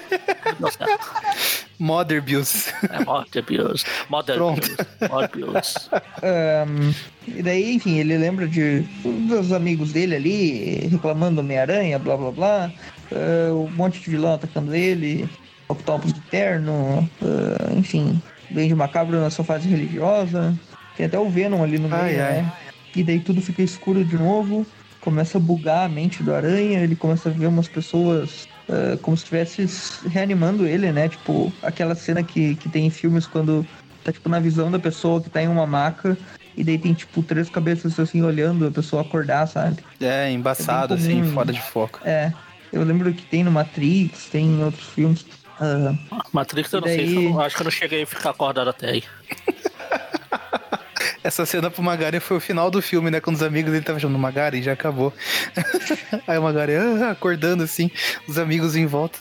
Não 0.47 0.55
deu 0.59 0.71
certo. 0.73 1.13
Mother 1.79 2.23
Bills. 2.23 2.73
É 2.91 3.05
Mother 3.05 3.43
Bills. 3.45 3.85
Mother 4.09 4.37
Pronto. 4.37 4.61
Bills. 4.61 4.87
Mother 5.11 5.31
Bills. 5.35 5.91
Ahn, 6.23 6.93
e 7.27 7.43
daí, 7.43 7.75
enfim, 7.75 7.99
ele 7.99 8.17
lembra 8.17 8.47
de 8.47 8.81
dos 9.29 9.53
amigos 9.53 9.93
dele 9.93 10.15
ali, 10.15 10.89
reclamando 10.91 11.37
do 11.37 11.41
Homem-Aranha, 11.41 11.99
blá 11.99 12.17
blá 12.17 12.31
blá. 12.31 12.73
Ah, 13.13 13.53
um 13.53 13.69
monte 13.71 14.01
de 14.01 14.11
vilão 14.11 14.35
atacando 14.35 14.75
ele, 14.75 15.29
Octopus 15.69 16.13
de 16.13 16.21
terno, 16.23 17.09
ah, 17.23 17.73
enfim, 17.75 18.21
Duende 18.51 18.75
Macabro 18.75 19.21
na 19.21 19.31
sua 19.31 19.45
fase 19.45 19.69
religiosa. 19.69 20.57
Tem 20.97 21.07
até 21.07 21.19
o 21.19 21.29
Venom 21.29 21.63
ali 21.63 21.79
no 21.79 21.89
meio, 21.89 22.03
Ai, 22.03 22.21
ai. 22.21 22.33
né? 22.43 22.53
E 22.95 23.03
daí 23.03 23.19
tudo 23.21 23.41
fica 23.41 23.63
escuro 23.63 24.05
de 24.05 24.17
novo, 24.17 24.67
começa 25.03 25.37
a 25.37 25.41
bugar 25.41 25.85
a 25.85 25.89
mente 25.89 26.23
do 26.23 26.33
Aranha, 26.35 26.79
ele 26.81 26.97
começa 26.97 27.29
a 27.29 27.33
ver 27.33 27.47
umas 27.49 27.69
pessoas 27.69 28.49
ah, 28.69 28.97
como 29.03 29.17
se 29.17 29.25
estivesse 29.25 30.09
reanimando 30.09 30.67
ele, 30.67 30.91
né? 30.93 31.09
Tipo, 31.09 31.53
aquela 31.63 31.95
cena 31.95 32.23
que, 32.23 32.55
que 32.57 32.69
tem 32.69 32.87
em 32.87 32.91
filmes 32.91 33.27
quando 33.27 33.67
tá 34.05 34.11
tipo 34.13 34.29
na 34.29 34.41
visão 34.41 34.71
da 34.71 34.79
pessoa 34.79 35.21
que 35.21 35.29
tá 35.29 35.43
em 35.43 35.49
uma 35.49 35.67
maca 35.67 36.17
e 36.57 36.63
daí 36.65 36.79
tem 36.79 36.95
tipo 36.95 37.23
três 37.23 37.49
cabeças 37.51 37.99
assim 37.99 38.23
olhando 38.23 38.67
a 38.67 38.71
pessoa 38.71 39.03
acordar, 39.03 39.47
sabe? 39.47 39.79
É, 40.01 40.31
embaçado, 40.31 40.95
É 40.95 40.97
bem 40.97 41.07
comum. 41.09 41.21
assim, 41.23 41.35
fora 41.35 41.53
de 41.53 41.61
foco. 41.63 42.01
É, 42.05 42.33
eu 42.73 42.83
lembro 42.85 43.13
que 43.13 43.25
tem 43.25 43.43
no 43.45 43.51
Matrix, 43.51 44.27
tem 44.31 44.47
em 44.47 44.65
outros 44.65 44.87
filmes. 44.89 45.27
Ah, 45.61 45.95
Matrix, 46.33 46.73
eu 46.73 46.81
não 46.81 46.89
sei. 46.89 47.17
eu 47.19 47.23
não- 47.31 47.41
acho 47.41 47.57
que 47.57 47.63
eu 47.63 47.65
não 47.65 47.71
cheguei 47.71 48.03
a 48.03 48.07
ficar 48.07 48.31
acordado 48.31 48.71
até 48.71 48.91
aí. 48.91 49.05
Essa 51.23 51.45
cena 51.47 51.71
pro 51.71 51.83
Magari 51.83 52.21
foi 52.21 52.37
o 52.37 52.41
final 52.41 52.71
do 52.71 52.83
filme, 52.83 53.11
né? 53.11 53.21
Quando 53.21 53.37
os 53.37 53.43
amigos 53.43 53.71
dele 53.71 53.83
estavam 53.83 54.01
chamando 54.01 54.19
Magari, 54.19 54.63
já 54.63 54.73
acabou. 54.73 55.13
Aí 56.27 56.39
o 56.39 56.43
Magari 56.43 56.75
ah, 56.77 57.11
acordando 57.11 57.63
assim, 57.63 57.91
os 58.29 58.39
amigos 58.39 58.77
em 58.77 58.87
volta. 58.87 59.19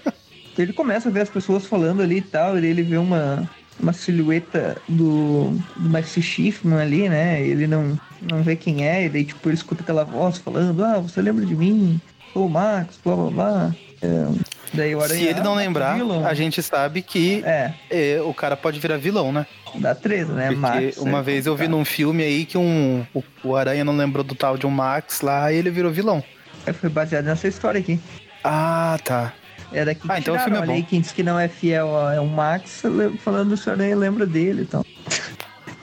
ele 0.58 0.72
começa 0.72 1.08
a 1.08 1.12
ver 1.12 1.22
as 1.22 1.30
pessoas 1.30 1.66
falando 1.66 2.02
ali 2.02 2.18
e 2.18 2.22
tal, 2.22 2.56
e 2.56 2.60
daí 2.60 2.70
ele 2.70 2.82
vê 2.82 2.96
uma, 2.96 3.48
uma 3.80 3.92
silhueta 3.92 4.80
do, 4.88 5.50
do 5.76 5.90
Maxi 5.90 6.22
Schiffman 6.22 6.80
ali, 6.80 7.08
né? 7.08 7.42
Ele 7.42 7.66
não, 7.66 7.98
não 8.22 8.42
vê 8.42 8.56
quem 8.56 8.86
é, 8.86 9.06
e 9.06 9.08
daí 9.08 9.24
tipo 9.24 9.48
ele 9.48 9.56
escuta 9.56 9.82
aquela 9.82 10.04
voz 10.04 10.38
falando, 10.38 10.84
ah, 10.84 11.00
você 11.00 11.20
lembra 11.20 11.44
de 11.44 11.54
mim? 11.54 12.00
Sou 12.32 12.46
o 12.46 12.50
Max, 12.50 12.98
blá 13.04 13.16
blá 13.16 13.30
blá. 13.30 13.76
É, 14.02 14.26
daí 14.74 14.94
o 14.94 15.00
Aranha, 15.02 15.20
Se 15.20 15.26
ele 15.26 15.40
não 15.40 15.54
"Ah, 15.54 15.56
lembrar, 15.56 15.94
vilão." 15.96 16.26
a 16.26 16.34
gente 16.34 16.62
sabe 16.62 17.00
que 17.02 17.42
É, 17.44 17.72
é, 17.90 18.20
o 18.22 18.34
cara 18.34 18.56
pode 18.56 18.78
virar 18.80 18.96
vilão, 18.96 19.32
né? 19.32 19.46
dá 19.76 19.94
três, 19.94 20.28
né? 20.28 20.46
Porque 20.48 20.56
Max, 20.60 20.96
uma 20.98 21.18
é 21.18 21.22
vez 21.22 21.46
eu 21.46 21.56
vi 21.56 21.66
num 21.66 21.84
filme 21.84 22.22
aí 22.22 22.44
que 22.44 22.56
um, 22.58 23.04
o, 23.14 23.22
o 23.42 23.56
Aranha 23.56 23.84
não 23.84 23.96
lembrou 23.96 24.22
do 24.22 24.34
tal 24.34 24.56
de 24.56 24.66
um 24.66 24.70
Max 24.70 25.20
lá 25.20 25.52
e 25.52 25.56
ele 25.56 25.70
virou 25.70 25.90
vilão. 25.90 26.22
É, 26.66 26.72
Foi 26.72 26.88
baseado 26.88 27.24
nessa 27.24 27.48
história 27.48 27.80
aqui. 27.80 27.98
Ah, 28.42 28.96
tá. 29.04 29.32
É 29.72 29.84
daqui 29.84 30.02
que 30.02 30.12
Ah, 30.12 30.18
então 30.20 30.36
o 30.36 30.38
filme 30.38 30.58
é 30.58 30.62
bom. 30.66 30.72
aí, 30.72 30.82
quem 30.84 31.00
diz 31.00 31.10
que 31.10 31.22
não 31.24 31.38
é 31.40 31.48
fiel 31.48 31.96
a- 31.98 32.14
é 32.14 32.20
o 32.20 32.26
Max, 32.26 32.82
falando 33.18 33.56
se 33.56 33.68
o 33.68 33.72
Aranha 33.72 33.96
lembra 33.96 34.24
dele 34.24 34.62
e 34.62 34.66
tal. 34.66 34.84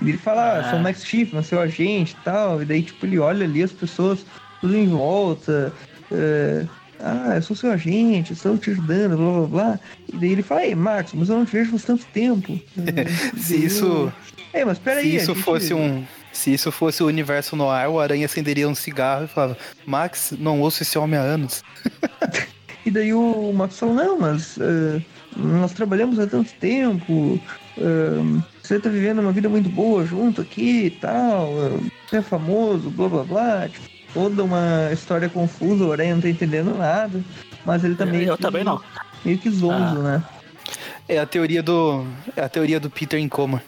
E 0.02 0.10
ele 0.10 0.18
fala, 0.18 0.60
ah, 0.60 0.70
sou 0.70 0.80
o 0.80 0.82
Max 0.82 1.04
Schiffman, 1.06 1.44
seu 1.44 1.60
agente 1.60 2.16
e 2.20 2.24
tal. 2.24 2.62
E 2.62 2.66
daí, 2.66 2.82
tipo, 2.82 3.06
ele 3.06 3.20
olha 3.20 3.46
ali 3.46 3.62
as 3.62 3.72
pessoas 3.72 4.26
tudo 4.62 4.76
em 4.78 4.88
volta. 4.88 5.74
é, 6.12 6.66
ah, 7.04 7.36
eu 7.36 7.42
sou 7.42 7.56
seu 7.56 7.72
agente, 7.72 8.34
estou 8.34 8.58
te 8.58 8.72
ajudando, 8.72 9.18
blá 9.18 9.32
blá 9.32 9.48
blá. 9.48 9.80
E 10.14 10.18
daí 10.18 10.32
ele 10.32 10.44
fala, 10.44 10.66
ei, 10.66 10.76
Max, 10.76 11.12
mas 11.14 11.30
eu 11.30 11.38
não 11.38 11.46
te 11.46 11.52
vejo 11.54 11.72
faz 11.72 11.84
tanto 11.84 12.06
tempo. 12.14 12.60
Se 13.38 13.56
isso, 13.66 14.12
Ei, 14.54 14.66
mas 14.66 14.78
peraí. 14.80 15.12
se 15.12 15.16
isso 15.18 15.34
gente- 15.34 15.44
fosse 15.44 15.74
um. 15.74 16.04
Se 16.34 16.54
isso 16.54 16.72
fosse 16.72 17.04
o 17.04 17.08
universo 17.08 17.56
no 17.56 17.70
ar, 17.70 17.90
o 17.90 18.00
Aranha 18.00 18.26
acenderia 18.26 18.68
um 18.68 18.76
cigarro 18.76 19.26
e 19.26 19.28
falava: 19.28 19.58
Max, 19.86 20.34
não 20.40 20.62
ouço 20.62 20.82
esse 20.84 20.98
homem 20.98 21.20
há 21.20 21.24
anos. 21.24 21.64
E 22.84 22.90
daí 22.90 23.14
o 23.14 23.54
Max 23.54 23.78
falou, 23.78 23.94
não, 23.94 24.20
mas 24.20 24.58
eh, 24.60 25.00
nós 25.38 25.72
trabalhamos 25.72 26.18
há 26.18 26.26
tanto 26.26 26.52
tempo, 26.54 27.40
eh, 27.78 28.42
você 28.60 28.80
tá 28.80 28.90
vivendo 28.90 29.20
uma 29.20 29.32
vida 29.32 29.48
muito 29.48 29.70
boa 29.70 30.04
junto 30.04 30.42
aqui 30.42 30.86
e 30.86 30.90
tal, 30.90 31.52
eh, 31.64 31.90
você 32.10 32.18
é 32.18 32.22
famoso, 32.24 32.90
blá 32.90 33.08
blá 33.08 33.24
blá, 33.24 33.70
tipo, 33.70 33.88
toda 34.14 34.44
uma 34.44 34.90
história 34.92 35.30
confusa, 35.30 35.86
o 35.86 35.92
Aranha 35.92 36.16
não 36.16 36.22
tá 36.22 36.30
entendendo 36.30 36.78
nada, 36.78 37.22
mas 37.66 37.84
ele 37.84 37.96
tá 37.96 38.06
meio 38.06 38.30
eu 38.30 38.36
que, 38.36 38.42
também 38.42 38.64
não. 38.64 38.82
meio 39.24 39.38
que 39.38 39.50
zonzo, 39.50 40.02
né? 40.02 40.24
É 41.08 41.20
a 41.20 41.26
teoria 41.26 41.62
do. 41.62 42.06
É 42.36 42.44
a 42.44 42.50
teoria 42.50 42.80
do 42.80 42.90
Peter 42.90 43.20
em 43.20 43.28
coma. 43.28 43.62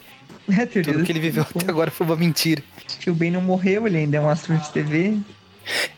É, 0.50 0.66
teoria 0.66 0.94
Tudo 0.94 1.06
que 1.06 1.12
ele 1.12 1.20
viveu 1.20 1.44
até 1.44 1.70
agora 1.70 1.90
foi 1.90 2.06
uma 2.06 2.16
mentira. 2.16 2.62
Tio 3.00 3.14
Ben 3.14 3.32
não 3.32 3.42
morreu, 3.42 3.88
ele 3.88 3.98
ainda 3.98 4.18
é 4.18 4.22
um 4.22 4.30
astro 4.30 4.58
de 4.58 4.70
TV. 4.72 5.18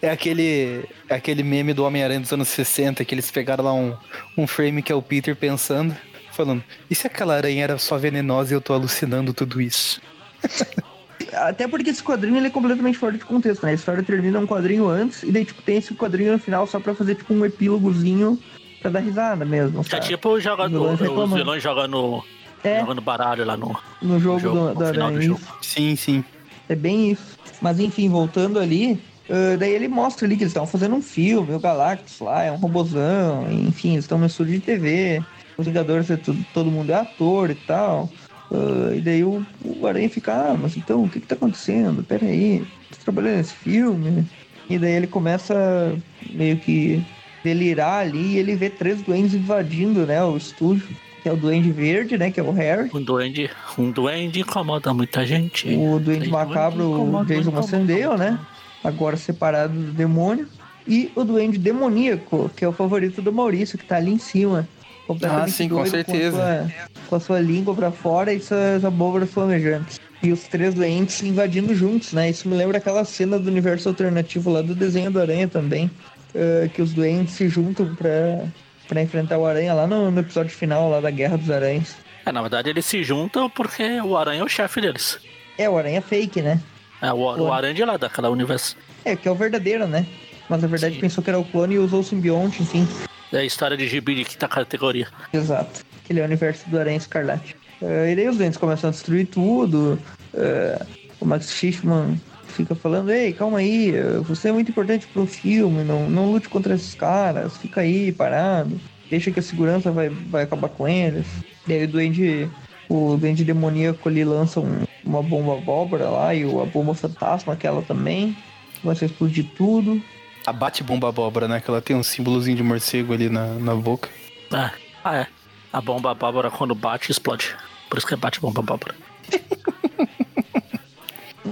É 0.01 0.09
aquele, 0.09 0.85
é 1.09 1.15
aquele 1.15 1.41
meme 1.41 1.73
do 1.73 1.83
Homem-Aranha 1.83 2.19
dos 2.19 2.31
anos 2.31 2.47
60, 2.49 3.03
que 3.03 3.15
eles 3.15 3.31
pegaram 3.31 3.63
lá 3.63 3.73
um, 3.73 3.95
um 4.37 4.45
frame 4.45 4.83
que 4.83 4.91
é 4.91 4.95
o 4.95 5.01
Peter 5.01 5.35
pensando, 5.35 5.95
falando: 6.31 6.63
e 6.89 6.95
se 6.95 7.07
aquela 7.07 7.35
aranha 7.35 7.63
era 7.63 7.77
só 7.77 7.97
venenosa 7.97 8.53
e 8.53 8.55
eu 8.55 8.61
tô 8.61 8.73
alucinando 8.73 9.33
tudo 9.33 9.59
isso? 9.59 9.99
Até 11.33 11.67
porque 11.67 11.89
esse 11.89 12.03
quadrinho 12.03 12.37
ele 12.37 12.47
é 12.47 12.49
completamente 12.49 12.97
fora 12.97 13.13
de 13.13 13.19
contexto, 13.25 13.63
né? 13.63 13.71
A 13.71 13.75
história 13.75 14.03
termina 14.03 14.39
um 14.39 14.47
quadrinho 14.47 14.87
antes 14.87 15.23
e 15.23 15.31
daí, 15.31 15.45
tipo, 15.45 15.61
tem 15.61 15.77
esse 15.77 15.93
quadrinho 15.93 16.33
no 16.33 16.39
final 16.39 16.65
só 16.67 16.79
pra 16.79 16.93
fazer, 16.95 17.15
tipo, 17.15 17.33
um 17.33 17.45
epílogozinho 17.45 18.39
pra 18.81 18.91
dar 18.91 18.99
risada 18.99 19.43
mesmo, 19.45 19.81
É 19.81 19.83
sabe? 19.83 20.05
tipo 20.05 20.39
joga, 20.39 20.65
Os 20.65 20.99
vilões 21.33 21.61
jogando, 21.61 22.23
É, 22.63 22.79
jogando 22.79 23.01
baralho 23.01 23.45
lá 23.45 23.57
no, 23.57 23.75
no 24.01 24.19
jogo, 24.19 24.39
jogo, 24.39 24.55
do, 24.57 24.73
no 24.73 24.75
da 24.75 24.91
final 24.91 25.11
do 25.11 25.21
jogo. 25.21 25.41
Sim, 25.61 25.95
sim. 25.95 26.23
É 26.69 26.75
bem 26.75 27.11
isso. 27.11 27.37
Mas 27.61 27.79
enfim, 27.79 28.09
voltando 28.09 28.59
ali, 28.59 28.99
ah, 29.29 29.55
daí 29.57 29.71
ele 29.71 29.87
mostra 29.87 30.25
ali 30.27 30.35
que 30.35 30.43
eles 30.43 30.51
estão 30.51 30.67
fazendo 30.67 30.95
um 30.95 31.01
filme, 31.01 31.53
o 31.53 31.59
Galactus 31.59 32.19
lá 32.19 32.43
é 32.43 32.51
um 32.51 32.57
robozão, 32.57 33.51
enfim, 33.51 33.93
eles 33.93 34.05
estão 34.05 34.17
no 34.17 34.25
estúdio 34.27 34.53
de 34.53 34.59
TV, 34.59 35.23
os 35.57 35.65
Vingadores 35.65 36.09
é 36.11 36.17
tudo, 36.17 36.45
todo 36.53 36.69
mundo 36.71 36.89
é 36.91 36.95
ator 36.95 37.49
e 37.49 37.55
tal. 37.55 38.09
Ah, 38.51 38.95
e 38.95 39.01
daí 39.01 39.23
o, 39.23 39.45
o 39.63 39.87
Aranha 39.87 40.09
fica, 40.09 40.33
ah, 40.33 40.57
mas 40.59 40.77
então, 40.77 41.03
o 41.03 41.09
que 41.09 41.19
que 41.19 41.27
tá 41.27 41.35
acontecendo? 41.35 42.03
Pera 42.03 42.25
aí, 42.25 42.63
você 42.89 43.01
trabalhando 43.03 43.37
nesse 43.37 43.53
filme? 43.53 44.25
E 44.69 44.77
daí 44.77 44.93
ele 44.93 45.07
começa 45.07 45.95
meio 46.31 46.57
que 46.57 47.03
delirar 47.43 48.01
ali 48.01 48.33
e 48.33 48.37
ele 48.37 48.55
vê 48.55 48.69
três 48.69 49.01
duendes 49.01 49.33
invadindo, 49.33 50.05
né, 50.05 50.23
o 50.23 50.37
estúdio. 50.37 50.87
Que 51.21 51.29
é 51.29 51.33
o 51.33 51.35
Duende 51.37 51.71
Verde, 51.71 52.19
né? 52.19 52.29
Que 52.29 52.39
é 52.39 52.43
o 52.43 52.51
Harry. 52.51 52.87
Um 52.93 53.01
duende, 53.01 53.49
um 53.79 53.89
duende 53.89 54.41
incomoda 54.41 54.93
muita 54.93 55.25
gente. 55.25 55.75
O 55.75 55.97
Duende 55.99 56.29
Macabro, 56.29 56.83
o 56.83 57.25
Jason 57.25 57.49
incomodam. 57.49 57.51
Macendale, 57.51 58.19
né? 58.19 58.39
Agora 58.83 59.17
separado 59.17 59.73
do 59.73 59.91
demônio. 59.91 60.47
E 60.87 61.11
o 61.15 61.23
Duende 61.23 61.57
Demoníaco, 61.57 62.51
que 62.55 62.63
é 62.63 62.67
o 62.67 62.71
favorito 62.71 63.23
do 63.23 63.33
Maurício, 63.33 63.75
que 63.75 63.85
tá 63.85 63.95
ali 63.95 64.11
em 64.11 64.19
cima. 64.19 64.69
Completamente 65.05 65.49
Ah, 65.49 65.51
sim, 65.51 65.69
com 65.69 65.85
certeza. 65.85 66.37
Com 66.37 66.43
a, 66.43 66.47
sua, 66.47 66.71
com 67.07 67.15
a 67.15 67.19
sua 67.19 67.39
língua 67.39 67.73
pra 67.75 67.91
fora 67.91 68.33
e 68.33 68.39
suas 68.39 68.83
abóboras 68.83 69.29
flamejantes. 69.31 69.99
E 70.23 70.31
os 70.31 70.47
três 70.47 70.73
doentes 70.73 71.21
invadindo 71.21 71.75
juntos, 71.75 72.13
né? 72.13 72.29
Isso 72.29 72.47
me 72.47 72.55
lembra 72.55 72.77
aquela 72.77 73.05
cena 73.05 73.37
do 73.37 73.49
universo 73.49 73.89
alternativo 73.89 74.49
lá 74.51 74.61
do 74.61 74.73
desenho 74.73 75.11
do 75.11 75.19
Aranha 75.19 75.47
também. 75.47 75.91
eh, 76.33 76.69
que 76.73 76.81
os 76.81 76.93
doentes 76.93 77.33
se 77.35 77.47
juntam 77.47 77.95
pra, 77.95 78.45
pra 78.87 79.01
enfrentar 79.01 79.37
o 79.37 79.45
Aranha 79.45 79.73
lá 79.73 79.87
no, 79.87 80.11
no 80.11 80.19
episódio 80.19 80.51
final 80.51 80.89
lá 80.89 80.99
da 80.99 81.09
Guerra 81.09 81.37
dos 81.37 81.49
Aranhas. 81.49 81.95
É, 82.25 82.31
na 82.31 82.41
verdade, 82.41 82.69
eles 82.69 82.85
se 82.85 83.03
juntam 83.03 83.49
porque 83.49 84.01
o 84.01 84.17
Aranha 84.17 84.41
é 84.41 84.43
o 84.43 84.49
chefe 84.49 84.81
deles. 84.81 85.19
É, 85.57 85.69
o 85.69 85.77
Aranha 85.77 86.01
fake, 86.01 86.41
né? 86.41 86.59
É, 87.01 87.13
o, 87.13 87.17
o 87.17 87.53
Aranha 87.53 87.73
de 87.73 87.85
lá, 87.85 87.97
daquela 87.97 88.29
universo. 88.29 88.75
É, 89.05 89.15
que 89.15 89.27
é 89.27 89.31
o 89.31 89.35
verdadeiro, 89.35 89.87
né? 89.87 90.05
Mas 90.49 90.61
na 90.61 90.67
verdade 90.67 90.95
Sim. 90.95 91.01
pensou 91.01 91.23
que 91.23 91.29
era 91.29 91.39
o 91.39 91.45
clone 91.45 91.75
e 91.75 91.79
usou 91.79 91.99
o 91.99 92.03
simbionte, 92.03 92.63
enfim. 92.63 92.87
É 93.35 93.39
a 93.39 93.43
história 93.45 93.75
de 93.75 93.87
gibi 93.87 94.15
de 94.15 94.23
quinta 94.23 94.47
categoria. 94.47 95.07
Exato. 95.33 95.83
Aquele 96.03 96.19
é 96.19 96.23
o 96.23 96.25
universo 96.25 96.69
do 96.69 96.79
Aranha 96.79 96.97
Escarlate. 96.97 97.55
Eh, 97.81 98.11
e 98.11 98.15
daí 98.15 98.29
os 98.29 98.37
dentes 98.37 98.57
começam 98.57 98.89
a 98.89 98.91
destruir 98.91 99.27
tudo. 99.27 99.99
eh, 100.33 100.85
o 101.19 101.25
Max 101.25 101.49
Schiffman 101.51 102.19
fica 102.47 102.73
falando, 102.75 103.11
ei, 103.11 103.33
calma 103.33 103.57
aí, 103.59 103.93
eh, 103.95 104.19
você 104.21 104.49
é 104.49 104.51
muito 104.51 104.69
importante 104.71 105.07
pro 105.07 105.25
filme, 105.25 105.83
não, 105.83 106.09
não 106.09 106.31
lute 106.31 106.47
contra 106.47 106.73
esses 106.75 106.93
caras, 106.95 107.57
fica 107.57 107.81
aí 107.81 108.11
parado, 108.13 108.79
deixa 109.09 109.31
que 109.31 109.39
a 109.39 109.43
segurança 109.43 109.91
vai, 109.91 110.07
vai 110.09 110.43
acabar 110.43 110.69
com 110.69 110.87
eles. 110.87 111.25
Daí 111.67 111.83
o 111.83 111.87
duende, 111.87 112.49
o 112.87 113.17
duende 113.17 113.43
demoníaco 113.43 114.07
ali 114.07 114.23
lança 114.23 114.59
um- 114.61 114.83
uma 115.03 115.21
bomba 115.21 115.57
abóbora 115.57 116.09
lá 116.09 116.33
e 116.33 116.45
o- 116.45 116.61
a 116.61 116.65
bomba 116.65 116.93
fantasma, 116.93 117.53
aquela 117.53 117.81
também. 117.81 118.35
Começa 118.81 119.03
a 119.05 119.07
explodir 119.07 119.45
tudo. 119.57 120.01
A 120.45 120.53
bate-bomba 120.53 121.09
abóbora, 121.09 121.47
né? 121.47 121.59
Que 121.59 121.69
ela 121.69 121.81
tem 121.81 121.95
um 121.95 122.03
símbolozinho 122.03 122.55
de 122.55 122.63
morcego 122.63 123.13
ali 123.13 123.29
na, 123.29 123.47
na 123.55 123.73
boca. 123.73 124.09
É. 124.53 124.69
Ah, 125.03 125.17
é. 125.17 125.27
A 125.73 125.81
bomba 125.81 126.11
abóbora, 126.11 126.51
quando 126.51 126.75
bate, 126.75 127.11
explode. 127.11 127.55
Por 127.89 127.97
isso 127.97 128.07
que 128.07 128.13
é 128.13 128.17
bate 128.17 128.39
bomba 128.39 128.59
abóbora. 128.59 128.95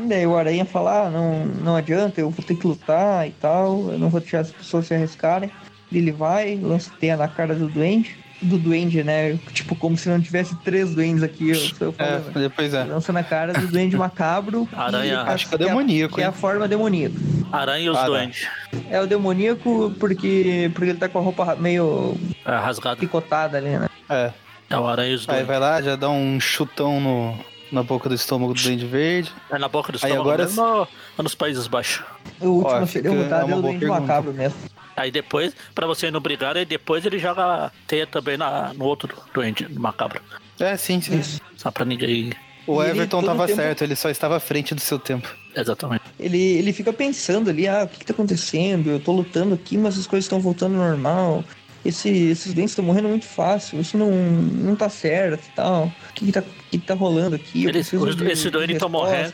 Daí 0.08 0.26
o 0.26 0.36
Aranha 0.36 0.66
fala, 0.66 1.06
ah, 1.06 1.10
não, 1.10 1.46
não 1.46 1.76
adianta, 1.76 2.20
eu 2.20 2.30
vou 2.30 2.44
ter 2.44 2.56
que 2.56 2.66
lutar 2.66 3.28
e 3.28 3.32
tal, 3.32 3.92
eu 3.92 4.00
não 4.00 4.10
vou 4.10 4.20
deixar 4.20 4.40
as 4.40 4.52
pessoas 4.52 4.88
se 4.88 4.94
arriscarem. 4.94 5.52
Ele 5.92 6.12
vai, 6.12 6.56
lança 6.56 6.92
teia 7.00 7.16
na 7.16 7.28
cara 7.28 7.54
do 7.54 7.68
duende, 7.68 8.18
do 8.44 8.58
duende, 8.58 9.04
né? 9.04 9.38
Tipo, 9.54 9.76
como 9.76 9.98
se 9.98 10.08
não 10.10 10.20
tivesse 10.22 10.56
três 10.58 10.94
duendes 10.94 11.24
aqui, 11.24 11.50
eu, 11.50 11.58
eu 11.88 11.96
É, 11.98 12.20
depois 12.40 12.74
é. 12.74 12.84
Lança 12.84 13.12
na 13.14 13.24
cara 13.24 13.54
do 13.54 13.68
duende 13.68 13.96
macabro. 13.98 14.68
Aranha, 14.76 15.22
acho 15.24 15.48
que 15.50 15.56
é 15.56 15.58
a- 15.58 15.68
demoníaco, 15.68 16.16
Que 16.16 16.22
é 16.22 16.26
a 16.26 16.32
forma 16.32 16.68
demoníaca. 16.68 17.16
Aranha 17.52 17.86
e 17.86 17.90
os 17.90 17.98
tá. 17.98 18.06
duendes. 18.06 18.48
É 18.90 19.00
o 19.02 19.08
demoníaco 19.08 19.94
porque, 20.00 20.70
porque 20.74 20.90
ele 20.92 21.00
tá 21.00 21.08
com 21.10 21.20
a 21.20 21.22
roupa 21.22 21.56
meio 21.56 22.18
É, 22.46 22.56
rasgado. 22.56 22.98
picotada 22.98 23.58
ali, 23.58 23.70
né? 23.70 23.88
É. 24.10 24.32
É 24.70 24.78
o 24.78 24.88
aranha 24.88 25.12
e 25.12 25.16
os 25.16 25.22
Aí 25.22 25.36
duendes. 25.36 25.48
vai 25.48 25.60
lá, 25.60 25.82
já 25.82 25.96
dá 25.96 26.10
um 26.10 26.40
chutão 26.40 27.00
no, 27.00 27.38
na 27.74 27.84
boca 27.84 28.08
do 28.08 28.16
estômago 28.16 28.54
do 28.54 28.62
Duende 28.62 28.86
Verde. 28.86 29.32
É 29.52 29.58
na 29.58 29.68
boca 29.68 29.92
do 29.92 29.96
Aí 29.96 30.12
estômago 30.12 30.22
agora- 30.30 30.44
mesmo 30.46 30.62
ou 30.64 30.88
ou 31.18 31.24
nos 31.24 31.36
Países 31.36 31.68
Baixos? 31.68 32.06
O 32.40 32.48
último 32.48 32.70
Ó, 32.72 32.76
a 32.78 32.80
ser 32.88 33.00
fica- 33.00 33.10
derrotado 33.10 33.50
é 33.50 33.54
é, 33.54 33.56
o 33.58 33.62
duende 33.62 33.86
macabro 33.86 34.34
mesmo. 34.34 34.58
Aí 34.96 35.10
depois, 35.12 35.54
pra 35.74 35.88
você 35.88 36.12
não 36.12 36.20
brigar, 36.22 36.56
e 36.56 36.66
depois 36.66 37.04
ele 37.06 37.18
joga 37.20 37.72
teia 37.88 38.06
também 38.06 38.38
na, 38.38 38.74
no 38.74 38.86
outro 38.86 39.10
duende 39.34 39.68
macabro. 39.78 40.22
É, 40.60 40.78
sim, 40.78 41.02
sim. 41.02 41.20
Isso. 41.20 41.42
Só 41.58 41.72
pra 41.72 41.84
ninguém. 41.84 42.32
O 42.66 42.82
E 42.82 42.86
ele 42.86 42.92
Everton 43.00 43.18
todo 43.22 43.26
tava 43.26 43.46
tempo- 43.48 43.62
certo, 43.62 43.84
ele 43.84 43.96
só 43.96 44.10
estava 44.10 44.38
à 44.38 44.40
frente 44.40 44.74
do 44.76 44.80
seu 44.80 44.98
tempo. 45.00 45.28
Exatamente. 45.56 46.04
Ele, 46.20 46.38
ele 46.38 46.72
fica 46.72 46.94
pensando 46.94 47.50
ali, 47.50 47.68
ah, 47.68 47.84
o 47.84 47.88
que, 47.88 48.00
que 48.00 48.06
tá 48.06 48.14
acontecendo? 48.14 48.90
Eu 48.90 49.00
tô 49.00 49.12
lutando 49.12 49.54
aqui, 49.56 49.78
mas 49.78 49.98
as 50.00 50.08
coisas 50.08 50.26
estão 50.26 50.40
voltando 50.40 50.80
ao 50.82 50.88
normal. 50.90 51.44
Esse, 51.84 52.10
esses 52.10 52.54
dentes 52.54 52.72
estão 52.72 52.86
morrendo 52.86 53.10
muito 53.10 53.26
fácil, 53.26 53.82
isso 53.82 53.98
não, 53.98 54.10
não 54.10 54.76
tá 54.76 54.88
certo 54.88 55.44
e 55.46 55.52
tal. 55.56 55.86
O 56.10 56.14
que, 56.14 56.26
que, 56.28 56.32
tá, 56.32 56.42
que, 56.80 56.86
tá 56.88 56.94
rolando 56.94 57.36
aqui? 57.36 57.64
Eu 57.64 57.70
Eles- 57.70 57.92
os- 57.94 58.16
de- 58.16 58.32
esse 58.32 58.50
duende 58.50 58.74
de 58.74 58.80
tá 58.80 58.88
morrendo. 58.88 59.32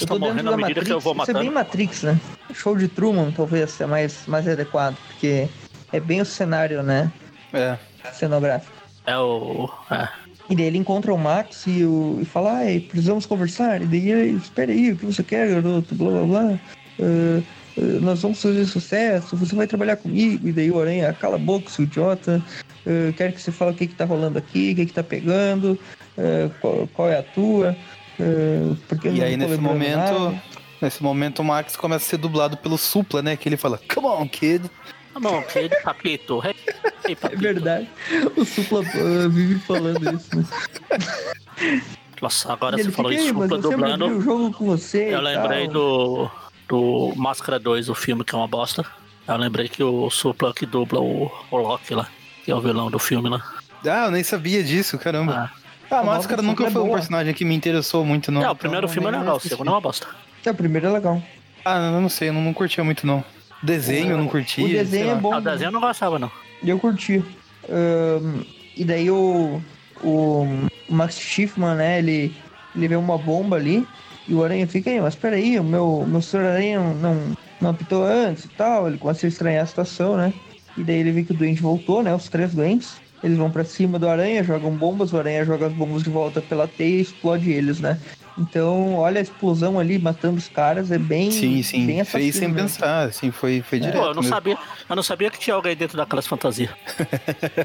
tô 0.00 0.04
estão 0.04 0.18
dentro 0.18 0.34
morrendo 0.34 0.48
à 0.48 0.50
da 0.52 0.56
medida 0.56 0.80
Matrix. 0.80 0.86
que 0.86 0.92
eu 0.92 1.00
vou 1.00 1.12
Isso 1.12 1.22
é 1.22 1.26
matando. 1.26 1.38
bem 1.40 1.50
Matrix, 1.50 2.02
né? 2.02 2.20
Show 2.54 2.76
de 2.76 2.88
Truman 2.88 3.30
talvez 3.30 3.80
é 3.80 3.86
mais, 3.86 4.26
mais 4.26 4.46
adequado, 4.48 4.96
porque 5.06 5.48
é 5.92 6.00
bem 6.00 6.20
o 6.20 6.24
cenário, 6.24 6.82
né? 6.82 7.10
É. 7.52 7.76
Cenográfico. 8.12 8.72
É 9.06 9.16
o. 9.18 9.68
É. 9.90 10.08
E 10.50 10.56
daí 10.56 10.64
ele 10.66 10.78
encontra 10.78 11.12
o 11.12 11.18
Max 11.18 11.64
e, 11.66 11.84
o, 11.84 12.18
e 12.22 12.24
fala, 12.24 12.52
ai, 12.58 12.80
precisamos 12.80 13.26
conversar. 13.26 13.82
E 13.82 13.86
daí 13.86 14.10
ele, 14.10 14.36
espera 14.38 14.72
aí, 14.72 14.92
o 14.92 14.96
que 14.96 15.04
você 15.06 15.22
quer, 15.22 15.48
garoto? 15.48 15.94
Blá 15.94 16.10
blá 16.10 16.22
blá. 16.24 16.58
Ah, 17.00 17.42
ah, 17.76 17.80
nós 18.00 18.22
vamos 18.22 18.40
fazer 18.40 18.64
sucesso, 18.64 19.36
você 19.36 19.54
vai 19.54 19.66
trabalhar 19.66 19.96
comigo. 19.96 20.48
E 20.48 20.52
daí 20.52 20.70
o 20.70 20.80
Aranha, 20.80 21.12
cala 21.12 21.36
a 21.36 21.38
boca, 21.38 21.68
seu 21.70 21.84
idiota. 21.84 22.42
Ah, 22.86 23.12
quero 23.16 23.34
que 23.34 23.42
você 23.42 23.52
fale 23.52 23.72
o 23.72 23.74
que, 23.74 23.86
que 23.88 23.94
tá 23.94 24.06
rolando 24.06 24.38
aqui, 24.38 24.72
o 24.72 24.76
que, 24.76 24.86
que 24.86 24.92
tá 24.92 25.02
pegando, 25.02 25.78
ah, 25.97 25.97
qual, 26.60 26.88
qual 26.92 27.08
é 27.08 27.18
a 27.18 27.22
tua. 27.22 27.76
ah, 28.20 28.76
porque 28.88 29.08
eu 29.08 29.14
E 29.14 29.22
aí 29.22 29.36
nesse 29.36 29.58
momento, 29.60 29.96
nada." 29.96 30.42
nesse 30.80 31.02
momento 31.02 31.40
o 31.40 31.44
Max 31.44 31.76
começa 31.76 32.04
a 32.04 32.08
ser 32.08 32.16
dublado 32.18 32.56
pelo 32.56 32.76
Supla, 32.78 33.22
né? 33.22 33.36
Que 33.36 33.48
ele 33.48 33.56
fala, 33.56 33.80
come 33.92 34.06
on, 34.06 34.28
kid. 34.28 34.70
Tá 35.14 35.20
bom, 35.20 35.42
querido 35.42 35.74
papito. 35.82 36.40
Hey, 36.44 36.54
hey, 37.06 37.12
É 37.12 37.14
papito. 37.16 37.42
verdade. 37.42 37.88
O 38.36 38.44
Supla 38.44 38.80
ah, 38.84 39.28
vive 39.28 39.58
falando 39.60 40.14
isso, 40.14 40.36
né? 40.36 40.44
Nossa, 42.20 42.52
agora 42.52 42.76
E 42.76 42.82
você 42.82 42.88
ele 42.88 42.92
falou 42.96 43.12
isso, 43.12 43.24
"Ei, 43.26 43.32
mas 43.32 43.48
dupla 43.48 43.58
eu 43.58 43.72
abri 43.72 43.92
dublando. 43.92 44.18
o 44.18 44.20
jogo 44.20 44.52
com 44.52 44.66
você. 44.66 45.14
Eu 45.14 45.20
lembrei 45.20 45.64
tal." 45.68 45.72
do. 45.72 46.30
do 46.68 47.12
Máscara 47.16 47.58
2, 47.58 47.88
o 47.88 47.94
filme 47.94 48.24
que 48.24 48.34
é 48.34 48.38
uma 48.38 48.48
bosta. 48.48 48.84
Eu 49.26 49.36
lembrei 49.36 49.68
que 49.68 49.82
o 49.82 50.08
Supla 50.10 50.52
que 50.54 50.66
dubla 50.66 51.00
o, 51.00 51.30
o 51.50 51.56
Loki 51.56 51.94
lá, 51.94 52.08
que 52.44 52.50
é 52.50 52.54
o 52.54 52.60
vilão 52.60 52.90
do 52.90 52.98
filme 52.98 53.28
lá. 53.28 53.42
Ah, 53.84 54.06
eu 54.06 54.10
nem 54.10 54.22
sabia 54.24 54.62
disso, 54.64 54.98
caramba. 54.98 55.50
Ah. 55.52 55.57
Ah, 55.90 55.96
a 55.96 55.98
A 56.00 56.04
nova 56.04 56.16
Máscara 56.18 56.42
nunca 56.42 56.66
é 56.66 56.70
foi 56.70 56.82
um 56.82 56.86
boa. 56.86 56.96
personagem 56.98 57.32
que 57.34 57.44
me 57.44 57.54
interessou 57.54 58.04
muito, 58.04 58.30
não. 58.30 58.42
é, 58.42 58.50
o 58.50 58.54
primeiro 58.56 58.86
Então, 58.86 58.94
filme 58.94 59.08
é 59.08 59.12
legal, 59.18 59.34
o 59.34 59.36
assisti. 59.36 59.48
segundo 59.50 59.68
é 59.68 59.70
uma 59.72 59.80
bosta. 59.80 60.06
É, 60.44 60.50
o 60.50 60.54
primeiro 60.54 60.86
é 60.86 60.90
legal. 60.90 61.22
Ah, 61.64 61.76
eu 61.94 62.00
não 62.00 62.08
sei, 62.08 62.28
eu 62.28 62.32
não, 62.32 62.40
não 62.42 62.52
curtia 62.54 62.82
muito, 62.84 63.06
não. 63.06 63.22
Desenho, 63.62 64.12
eu 64.12 64.18
não 64.18 64.28
curtia. 64.28 64.64
O 64.64 64.68
desenho 64.68 65.10
é 65.10 65.14
bom. 65.14 65.32
Ah, 65.34 65.38
o 65.38 65.40
desenho 65.40 65.68
eu 65.68 65.72
não 65.72 65.80
gostava, 65.80 66.18
não. 66.18 66.30
Eu 66.64 66.78
curti. 66.78 67.24
Ahn, 67.68 68.42
e 68.76 68.84
daí 68.84 69.10
o, 69.10 69.60
o 70.02 70.46
Max 70.88 71.18
Schiffman, 71.18 71.74
né, 71.74 71.98
ele, 71.98 72.34
ele 72.74 72.88
vê 72.88 72.96
uma 72.96 73.18
bomba 73.18 73.56
ali 73.56 73.86
e 74.28 74.34
o 74.34 74.44
Aranha 74.44 74.66
fica 74.66 74.90
aí, 74.90 75.00
mas 75.00 75.14
peraí, 75.14 75.58
o 75.58 75.64
meu, 75.64 76.04
meu 76.06 76.22
senhor 76.22 76.46
Aranha 76.46 76.78
não, 76.80 76.94
não, 76.94 77.36
não 77.60 77.70
apitou 77.70 78.04
antes 78.04 78.44
e 78.44 78.48
tal. 78.48 78.86
Ele 78.88 78.98
começa 78.98 79.26
a 79.26 79.28
estranhar 79.28 79.64
a 79.64 79.66
situação, 79.66 80.16
né? 80.16 80.32
E 80.76 80.84
daí 80.84 80.96
ele 81.00 81.10
vê 81.12 81.24
que 81.24 81.32
o 81.32 81.34
doente 81.36 81.60
voltou, 81.60 82.02
né? 82.02 82.14
Os 82.14 82.28
três 82.28 82.54
doentes. 82.54 83.00
Eles 83.22 83.36
vão 83.36 83.50
pra 83.50 83.64
cima 83.64 83.98
do 83.98 84.08
Aranha, 84.08 84.44
jogam 84.44 84.70
bombas, 84.70 85.12
o 85.12 85.18
Aranha 85.18 85.44
joga 85.44 85.66
as 85.66 85.72
bombas 85.72 86.04
de 86.04 86.10
volta 86.10 86.40
pela 86.40 86.68
teia 86.68 86.98
e 86.98 87.00
explode 87.00 87.50
eles, 87.50 87.80
né? 87.80 87.98
Então, 88.38 88.94
olha 88.94 89.18
a 89.18 89.22
explosão 89.22 89.80
ali 89.80 89.98
matando 89.98 90.38
os 90.38 90.48
caras, 90.48 90.92
é 90.92 90.98
bem. 90.98 91.28
Sim, 91.32 91.60
sim. 91.62 91.84
Bem 91.84 92.04
Fez 92.04 92.36
sem 92.36 92.46
né? 92.46 92.62
pensar, 92.62 93.08
assim, 93.08 93.32
foi, 93.32 93.60
foi 93.62 93.80
direto. 93.80 93.96
Pô, 93.96 94.04
eu 94.04 94.14
não 94.14 94.22
mesmo. 94.22 94.28
sabia. 94.28 94.56
Eu 94.88 94.94
não 94.94 95.02
sabia 95.02 95.28
que 95.30 95.38
tinha 95.40 95.56
alguém 95.56 95.74
dentro 95.74 95.96
daquelas 95.96 96.26
fantasias. 96.26 96.70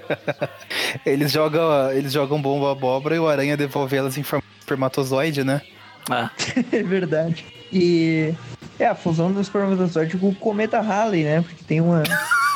Eles 1.06 1.32
jogam, 1.32 1.92
eles 1.92 2.12
jogam 2.12 2.42
bomba 2.42 2.72
abóbora 2.72 3.16
e 3.16 3.20
o 3.20 3.28
aranha 3.28 3.56
devolve 3.56 3.96
elas 3.96 4.18
em 4.18 4.24
forma 4.24 4.44
de 4.56 4.60
espermatozoide, 4.60 5.44
né? 5.44 5.62
É. 6.10 6.30
É 6.78 6.84
verdade. 6.84 7.46
E 7.72 8.34
é 8.80 8.88
a 8.88 8.96
fusão 8.96 9.32
do 9.32 9.42
espermatozoide 9.42 10.18
com 10.18 10.30
o 10.30 10.36
cometa 10.36 10.80
Halley, 10.82 11.24
né? 11.24 11.42
Porque 11.42 11.64
tem 11.66 11.82
uma 11.82 12.04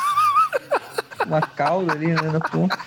uma 1.28 1.40
cauda 1.40 1.92
ali 1.92 2.08
né, 2.08 2.22
na 2.22 2.40
ponta. 2.40 2.78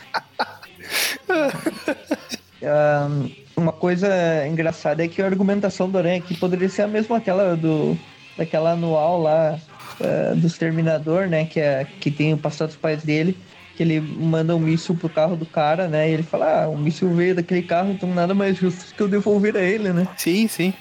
Ahn, 2.63 3.29
uma 3.55 3.71
coisa 3.71 4.07
engraçada 4.47 5.03
é 5.03 5.07
que 5.07 5.21
a 5.21 5.25
argumentação 5.25 5.89
do 5.89 5.97
Aranha 5.97 6.17
aqui 6.17 6.35
poderia 6.35 6.67
ser 6.69 6.81
a 6.81 6.87
mesma 6.87 7.17
aquela 7.17 7.55
do 7.55 7.97
daquela 8.37 8.71
anual 8.71 9.21
lá 9.21 9.57
ah, 9.99 10.33
do 10.35 10.47
Exterminador, 10.47 11.27
né? 11.27 11.45
Que, 11.45 11.59
é, 11.59 11.85
que 11.99 12.09
tem 12.09 12.33
o 12.33 12.37
passado 12.37 12.69
dos 12.69 12.77
pais 12.77 13.03
dele. 13.03 13.37
Que 13.75 13.83
ele 13.83 14.01
manda 14.01 14.55
um 14.55 14.59
míssil 14.59 14.95
pro 14.95 15.09
carro 15.09 15.35
do 15.35 15.45
cara, 15.45 15.87
né? 15.87 16.09
E 16.09 16.13
ele 16.13 16.23
fala, 16.23 16.63
ah, 16.63 16.69
o 16.69 16.77
míssil 16.77 17.09
veio 17.13 17.35
daquele 17.35 17.61
carro, 17.61 17.91
então 17.91 18.13
nada 18.13 18.33
mais 18.33 18.57
justo 18.57 18.93
que 18.93 19.01
eu 19.01 19.07
devolver 19.07 19.55
a 19.55 19.61
ele, 19.61 19.93
né? 19.93 20.07
Sim, 20.17 20.47
sim. 20.47 20.73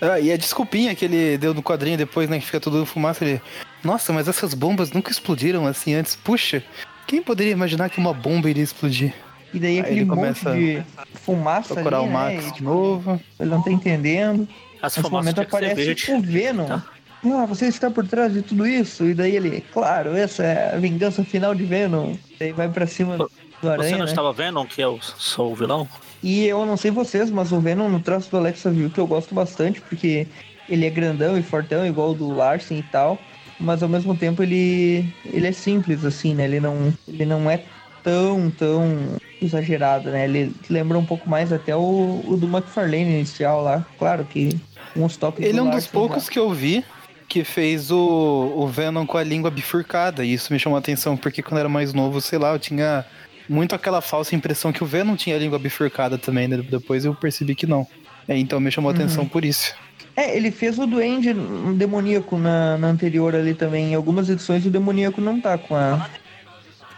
Ah, 0.00 0.20
e 0.20 0.30
a 0.32 0.36
desculpinha 0.36 0.94
que 0.94 1.04
ele 1.04 1.36
deu 1.38 1.52
no 1.52 1.62
quadrinho 1.62 1.98
depois, 1.98 2.28
né? 2.28 2.38
Que 2.38 2.46
fica 2.46 2.60
tudo 2.60 2.86
fumaça. 2.86 3.24
Ele, 3.24 3.40
Nossa, 3.82 4.12
mas 4.12 4.28
essas 4.28 4.54
bombas 4.54 4.92
nunca 4.92 5.10
explodiram 5.10 5.66
assim 5.66 5.94
antes. 5.94 6.14
Puxa, 6.14 6.62
quem 7.06 7.22
poderia 7.22 7.52
imaginar 7.52 7.88
que 7.90 7.98
uma 7.98 8.12
bomba 8.14 8.48
iria 8.48 8.62
explodir? 8.62 9.12
E 9.52 9.58
daí 9.58 9.76
Aí 9.76 9.80
aquele 9.80 10.00
ele 10.00 10.04
monte 10.04 10.16
começa 10.16 10.52
de 10.52 10.82
fumaça 11.14 11.74
Procurar 11.74 11.98
ali, 11.98 12.06
o 12.06 12.10
né? 12.10 12.34
Max 12.34 12.46
E, 12.48 12.52
de 12.54 12.62
novo. 12.62 13.20
ele 13.40 13.50
não 13.50 13.62
tá 13.62 13.70
entendendo. 13.72 14.46
As 14.80 14.94
Nesse 14.96 15.08
fumaças 15.08 15.34
momento 15.34 15.40
aparece 15.40 16.12
o 16.12 16.20
Venom. 16.20 16.66
Tá. 16.66 16.84
Ah, 17.24 17.46
você 17.46 17.66
está 17.66 17.90
por 17.90 18.06
trás 18.06 18.32
de 18.32 18.42
tudo 18.42 18.64
isso? 18.66 19.04
E 19.04 19.14
daí 19.14 19.34
ele, 19.34 19.64
claro, 19.72 20.16
essa 20.16 20.44
é 20.44 20.74
a 20.74 20.78
vingança 20.78 21.24
final 21.24 21.52
de 21.54 21.64
Venom. 21.64 22.14
Daí 22.38 22.52
vai 22.52 22.68
pra 22.68 22.86
cima 22.86 23.16
do 23.18 23.28
Você 23.60 23.68
Aranha, 23.68 23.98
não 23.98 24.04
né? 24.04 24.10
estava 24.10 24.32
vendo 24.32 24.64
que 24.66 24.80
eu 24.80 25.00
sou 25.02 25.50
o 25.52 25.56
vilão? 25.56 25.88
E 26.22 26.46
eu 26.46 26.66
não 26.66 26.76
sei 26.76 26.90
vocês, 26.90 27.30
mas 27.30 27.52
o 27.52 27.60
Venom 27.60 27.88
no 27.88 28.00
traço 28.00 28.30
do 28.30 28.36
Alexa 28.36 28.70
viu 28.70 28.90
que 28.90 28.98
eu 28.98 29.06
gosto 29.06 29.34
bastante, 29.34 29.80
porque 29.80 30.26
ele 30.68 30.86
é 30.86 30.90
grandão 30.90 31.38
e 31.38 31.42
fortão, 31.42 31.86
igual 31.86 32.10
o 32.10 32.14
do 32.14 32.34
Larsen 32.34 32.78
e 32.78 32.82
tal. 32.82 33.18
Mas 33.60 33.82
ao 33.82 33.88
mesmo 33.88 34.16
tempo 34.16 34.42
ele, 34.42 35.04
ele 35.24 35.46
é 35.46 35.52
simples, 35.52 36.04
assim, 36.04 36.34
né? 36.34 36.44
Ele 36.44 36.60
não, 36.60 36.92
ele 37.06 37.24
não 37.24 37.50
é 37.50 37.62
tão, 38.02 38.50
tão 38.50 39.16
exagerado, 39.40 40.10
né? 40.10 40.24
Ele 40.24 40.54
lembra 40.68 40.98
um 40.98 41.04
pouco 41.04 41.28
mais 41.28 41.52
até 41.52 41.74
o, 41.74 42.22
o 42.26 42.36
do 42.36 42.46
McFarlane 42.46 43.18
inicial 43.18 43.62
lá. 43.62 43.84
Claro 43.98 44.24
que 44.24 44.58
uns 44.96 45.16
toques 45.16 45.44
Ele 45.44 45.58
é 45.58 45.62
um 45.62 45.70
dos 45.70 45.86
poucos 45.86 46.24
lá. 46.24 46.30
que 46.30 46.38
eu 46.38 46.50
vi 46.52 46.84
que 47.28 47.44
fez 47.44 47.90
o, 47.90 48.52
o 48.56 48.66
Venom 48.66 49.04
com 49.04 49.18
a 49.18 49.22
língua 49.22 49.50
bifurcada. 49.50 50.24
E 50.24 50.32
isso 50.32 50.52
me 50.52 50.58
chamou 50.58 50.76
a 50.76 50.80
atenção, 50.80 51.16
porque 51.16 51.42
quando 51.42 51.54
eu 51.54 51.60
era 51.60 51.68
mais 51.68 51.92
novo, 51.92 52.20
sei 52.20 52.38
lá, 52.38 52.52
eu 52.52 52.58
tinha 52.58 53.04
muito 53.48 53.74
aquela 53.74 54.00
falsa 54.00 54.34
impressão 54.34 54.72
que 54.72 54.82
o 54.82 54.86
Venom 54.86 55.16
tinha 55.16 55.36
a 55.36 55.38
língua 55.38 55.58
bifurcada 55.58 56.18
também, 56.18 56.46
né? 56.46 56.58
Depois 56.58 57.04
eu 57.04 57.14
percebi 57.14 57.54
que 57.54 57.66
não. 57.66 57.86
É, 58.26 58.36
então 58.36 58.60
me 58.60 58.70
chamou 58.70 58.90
a 58.90 58.94
atenção 58.94 59.26
por 59.26 59.44
isso. 59.44 59.74
É, 60.14 60.36
ele 60.36 60.50
fez 60.50 60.78
o 60.78 60.86
Duende 60.86 61.32
demoníaco 61.76 62.36
na, 62.36 62.76
na 62.76 62.88
anterior 62.88 63.34
ali 63.34 63.54
também. 63.54 63.92
Em 63.92 63.94
algumas 63.94 64.28
edições 64.28 64.66
o 64.66 64.70
demoníaco 64.70 65.20
não 65.20 65.40
tá 65.40 65.56
com 65.56 65.74
a, 65.74 66.08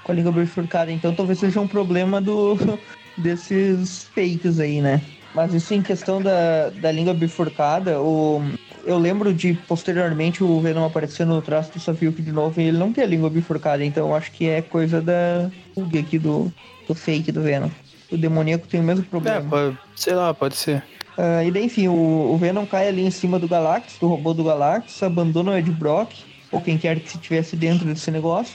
com 0.02 0.10
a 0.10 0.14
língua 0.14 0.32
bifurcada. 0.32 0.90
Então 0.90 1.14
talvez 1.14 1.38
seja 1.38 1.60
um 1.60 1.68
problema 1.68 2.20
do, 2.20 2.56
desses 3.16 4.04
fakes 4.14 4.58
aí, 4.58 4.80
né? 4.80 5.00
Mas 5.34 5.54
isso 5.54 5.72
em 5.72 5.82
questão 5.82 6.20
da, 6.20 6.70
da 6.70 6.90
língua 6.90 7.14
bifurcada, 7.14 8.00
o, 8.00 8.42
eu 8.90 8.98
lembro 8.98 9.32
de 9.32 9.54
posteriormente 9.68 10.42
o 10.42 10.60
Venom 10.60 10.84
aparecer 10.84 11.26
no 11.26 11.40
traço 11.42 11.72
do 11.72 11.80
Safiuk 11.80 12.20
de 12.22 12.32
novo 12.32 12.60
e 12.60 12.64
ele 12.64 12.78
não 12.78 12.92
tem 12.92 13.04
a 13.04 13.06
língua 13.06 13.30
bifurcada. 13.30 13.84
Então 13.84 14.08
eu 14.08 14.14
acho 14.14 14.30
que 14.32 14.48
é 14.48 14.60
coisa 14.62 15.00
da 15.00 15.50
bug 15.74 15.98
aqui 15.98 16.18
do, 16.18 16.52
do 16.86 16.94
fake 16.94 17.30
do 17.32 17.42
Venom. 17.42 17.68
O 18.10 18.16
demoníaco 18.16 18.66
tem 18.66 18.80
o 18.80 18.82
mesmo 18.82 19.04
É, 19.04 19.08
problema. 19.08 19.48
pode, 19.48 19.78
sei 19.94 20.14
lá, 20.14 20.34
pode 20.34 20.56
ser. 20.56 20.82
Ah, 21.16 21.44
e 21.44 21.50
daí, 21.50 21.64
enfim, 21.66 21.86
o, 21.88 21.94
o 22.32 22.36
Venom 22.36 22.66
cai 22.66 22.88
ali 22.88 23.02
em 23.06 23.10
cima 23.10 23.38
do 23.38 23.46
Galactus, 23.46 23.98
do 23.98 24.08
robô 24.08 24.32
do 24.34 24.42
Galactus, 24.44 25.02
abandona 25.02 25.52
o 25.52 25.56
Ed 25.56 25.70
Brock, 25.70 26.12
ou 26.50 26.60
quem 26.60 26.76
quer 26.78 26.98
que 26.98 27.06
estivesse 27.06 27.54
dentro 27.56 27.84
desse 27.86 28.10
negócio, 28.10 28.54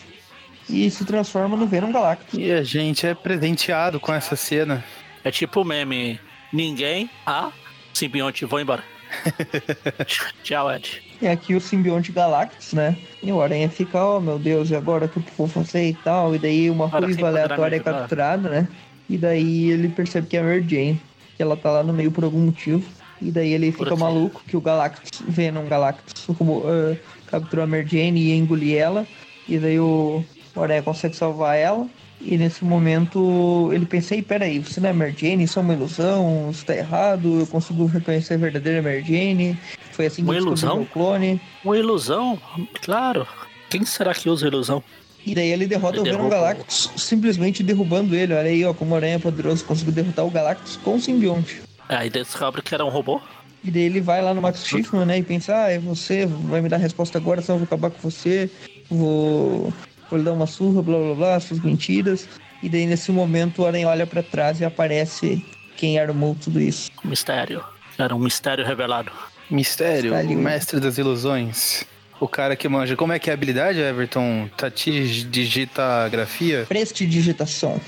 e 0.70 0.90
se 0.90 1.06
transforma 1.06 1.56
no 1.56 1.68
Venom 1.68 1.92
Galactus. 1.92 2.38
E 2.40 2.52
a 2.52 2.64
gente 2.64 3.06
é 3.06 3.14
presenteado 3.14 4.00
com 4.00 4.14
essa 4.14 4.36
cena. 4.36 4.84
É 5.24 5.32
tipo 5.32 5.62
o 5.62 5.66
meme. 5.66 6.20
Ninguém, 6.52 7.10
ah, 7.26 7.52
simbionte, 7.94 8.46
vou 8.46 8.60
embora. 8.60 8.84
Tchau, 10.44 10.72
Ed. 10.72 11.02
E 11.22 11.28
aqui 11.28 11.56
o 11.56 11.62
simbionte 11.62 12.12
Galactus, 12.12 12.74
né? 12.74 12.98
E 13.24 13.32
o 13.32 13.42
Aranha 13.42 13.70
fica, 13.70 14.04
oh 14.04 14.20
meu 14.20 14.38
Deus, 14.38 14.70
e 14.70 14.76
agora 14.76 15.06
o 15.06 15.10
que 15.10 15.18
eu 15.18 15.24
vou 15.38 15.48
fazer 15.48 15.90
e 15.90 15.94
tal? 15.94 16.36
E 16.36 16.40
daí 16.40 16.70
uma 16.70 16.88
ruiva 16.88 17.28
aleatória 17.28 17.78
é 17.78 17.80
capturada, 17.80 18.50
né? 18.50 18.68
E 19.10 19.18
daí 19.18 19.72
ele 19.72 19.90
percebe 19.90 20.28
que 20.28 20.36
é 20.36 20.42
a 20.42 20.44
Mary 20.44 20.66
Jane, 20.68 21.02
que 21.36 21.42
ela 21.42 21.56
tá 21.56 21.72
lá 21.72 21.84
no 21.84 21.94
meio 21.94 22.12
por 22.12 22.24
algum 22.24 22.40
motivo. 22.40 22.84
E 23.22 23.32
daí 23.32 23.54
ele 23.54 23.72
fica 23.72 23.96
maluco 23.96 24.44
que 24.46 24.58
o 24.58 24.62
Galactus, 24.62 25.22
Venom 25.28 25.66
Galactus, 25.68 26.26
como, 26.38 26.64
ah, 26.66 26.96
capturou 27.28 27.64
a 27.64 27.68
Mary 27.68 27.88
Jane 27.88 28.20
e 28.20 28.30
ia 28.30 28.36
engolir 28.36 28.78
ela. 28.78 29.08
E 29.48 29.58
daí 29.58 29.80
o, 29.80 30.24
o 30.56 30.62
Aranha 30.62 30.84
consegue 30.84 31.16
salvar 31.16 31.58
ela. 31.58 31.88
E 32.28 32.38
nesse 32.38 32.66
momento 32.66 33.70
ele 33.72 33.86
pensa, 33.86 34.16
ei, 34.16 34.22
peraí, 34.24 34.58
você 34.58 34.80
não 34.82 34.90
é 34.90 34.94
Mary 34.94 35.16
Jane, 35.16 35.44
isso 35.44 35.60
é 35.60 35.62
uma 35.62 35.74
ilusão, 35.74 36.50
isso 36.52 36.66
tá 36.66 36.76
errado, 36.76 37.42
eu 37.42 37.46
consigo 37.48 37.86
reconhecer 37.86 38.34
a 38.34 38.38
verdadeira 38.38 38.82
Mary 38.82 39.04
Jane. 39.04 39.56
Foi 39.92 40.08
assim 40.08 40.24
que 40.24 40.28
Uma 40.30 40.34
eu 40.34 40.40
ilusão? 40.42 40.78
meu 40.78 40.86
clone. 40.88 41.40
Uma 41.64 41.78
ilusão? 41.78 42.40
Claro. 42.82 43.28
Quem 43.70 43.86
será 43.86 44.14
que 44.14 44.28
usa 44.28 44.48
ilusão? 44.48 44.84
E 45.26 45.36
daí 45.36 45.50
ele 45.52 45.68
derrota 45.68 45.98
Ele 46.00 46.10
o 46.10 46.12
Venom 46.14 46.28
o- 46.28 46.30
Galactus, 46.30 46.90
simplesmente 46.98 47.62
derrubando 47.64 48.16
ele. 48.16 48.34
Olha 48.34 48.50
aí, 48.50 48.64
ó, 48.66 48.74
como 48.74 48.94
o 48.94 48.96
Aranha 48.96 49.16
é 49.16 49.20
poderoso, 49.20 49.64
conseguiu 49.66 49.94
derrotar 49.94 50.26
o 50.26 50.30
Galactus 50.32 50.78
com 50.78 50.96
o 50.96 51.02
simbionte. 51.02 51.62
Aí 51.88 52.10
descobre 52.10 52.62
que 52.64 52.74
era 52.74 52.84
um 52.86 52.90
robô. 52.90 53.22
E 53.64 53.70
daí 53.72 53.84
ele 53.84 54.02
vai 54.02 54.22
lá 54.22 54.34
no 54.34 54.42
Max 54.42 54.64
Schiffman, 54.66 55.06
né, 55.06 55.18
e 55.20 55.24
pensa, 55.24 55.56
ah, 55.66 55.72
é 55.72 55.80
você, 55.80 56.26
vai 56.28 56.62
me 56.62 56.70
dar 56.70 56.76
a 56.76 56.80
resposta 56.80 57.18
agora, 57.18 57.42
senão 57.42 57.56
eu 57.56 57.60
vou 57.60 57.66
acabar 57.66 57.90
com 57.90 57.98
você, 58.10 58.48
vou, 58.90 59.74
vou 60.10 60.20
lhe 60.20 60.26
dar 60.26 60.34
uma 60.34 60.48
surra, 60.48 60.82
blá 60.82 60.98
blá 60.98 61.14
blá, 61.16 61.40
suas 61.40 61.60
mentiras. 61.62 62.28
E 62.64 62.70
daí 62.70 62.86
nesse 62.86 63.12
momento 63.12 63.62
o 63.62 63.68
Aranha 63.68 63.88
olha 63.88 64.08
pra 64.08 64.24
trás 64.24 64.60
e 64.62 64.66
aparece 64.66 65.46
quem 65.78 66.00
armou 66.00 66.36
tudo 66.36 66.60
isso. 66.60 66.90
Mistério. 67.04 67.64
Era 67.98 68.16
um 68.16 68.20
mistério 68.20 68.66
revelado. 68.66 69.12
Mistério, 69.50 70.16
ali. 70.16 70.36
o 70.36 70.40
mestre 70.40 70.80
das 70.80 70.98
ilusões. 70.98 71.86
O 72.20 72.28
cara 72.28 72.56
que 72.56 72.68
manja. 72.68 72.96
Como 72.96 73.14
é 73.14 73.20
que 73.20 73.30
é 73.30 73.34
a 73.34 73.36
habilidade, 73.36 73.80
Everton? 73.80 74.50
Tatidigitagrafia? 74.58 76.66
Prestidigitação. 76.68 77.80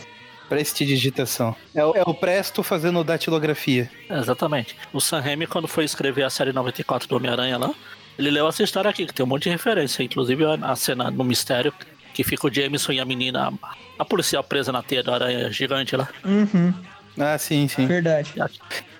Prestidigitação. 0.49 1.55
É, 1.75 1.83
o- 1.85 1.95
é 1.95 2.03
o 2.05 2.13
Presto 2.13 2.63
fazendo 2.63 3.03
datilografia. 3.03 3.89
Exatamente. 4.09 4.75
O 4.93 4.99
Sam 5.01 5.19
Raimi, 5.19 5.45
quando 5.47 5.67
foi 5.67 5.83
escrever 5.85 6.23
a 6.23 6.29
série 6.29 6.53
94 6.53 7.07
do 7.07 7.15
Homem-Aranha 7.15 7.57
lá, 7.57 7.73
ele 8.17 8.31
leu 8.31 8.47
essa 8.47 8.63
história 8.63 8.89
aqui, 8.89 9.05
que 9.05 9.13
tem 9.13 9.25
um 9.25 9.29
monte 9.29 9.43
de 9.43 9.49
referência. 9.49 10.03
Inclusive 10.03 10.43
a 10.45 10.75
cena 10.75 11.11
no 11.11 11.23
mistério, 11.23 11.73
que 12.17 12.23
fica 12.23 12.47
o 12.47 12.51
Jameson 12.51 12.93
e 12.93 12.99
a 12.99 13.05
menina, 13.05 13.53
a 13.99 14.03
policial 14.03 14.43
presa 14.43 14.71
na 14.71 14.81
teia 14.81 15.03
da 15.03 15.13
aranha 15.13 15.51
gigante 15.51 15.95
lá. 15.95 16.09
Uhum, 16.25 16.73
Ah, 17.15 17.37
sim, 17.37 17.67
sim. 17.67 17.85
verdade. 17.85 18.33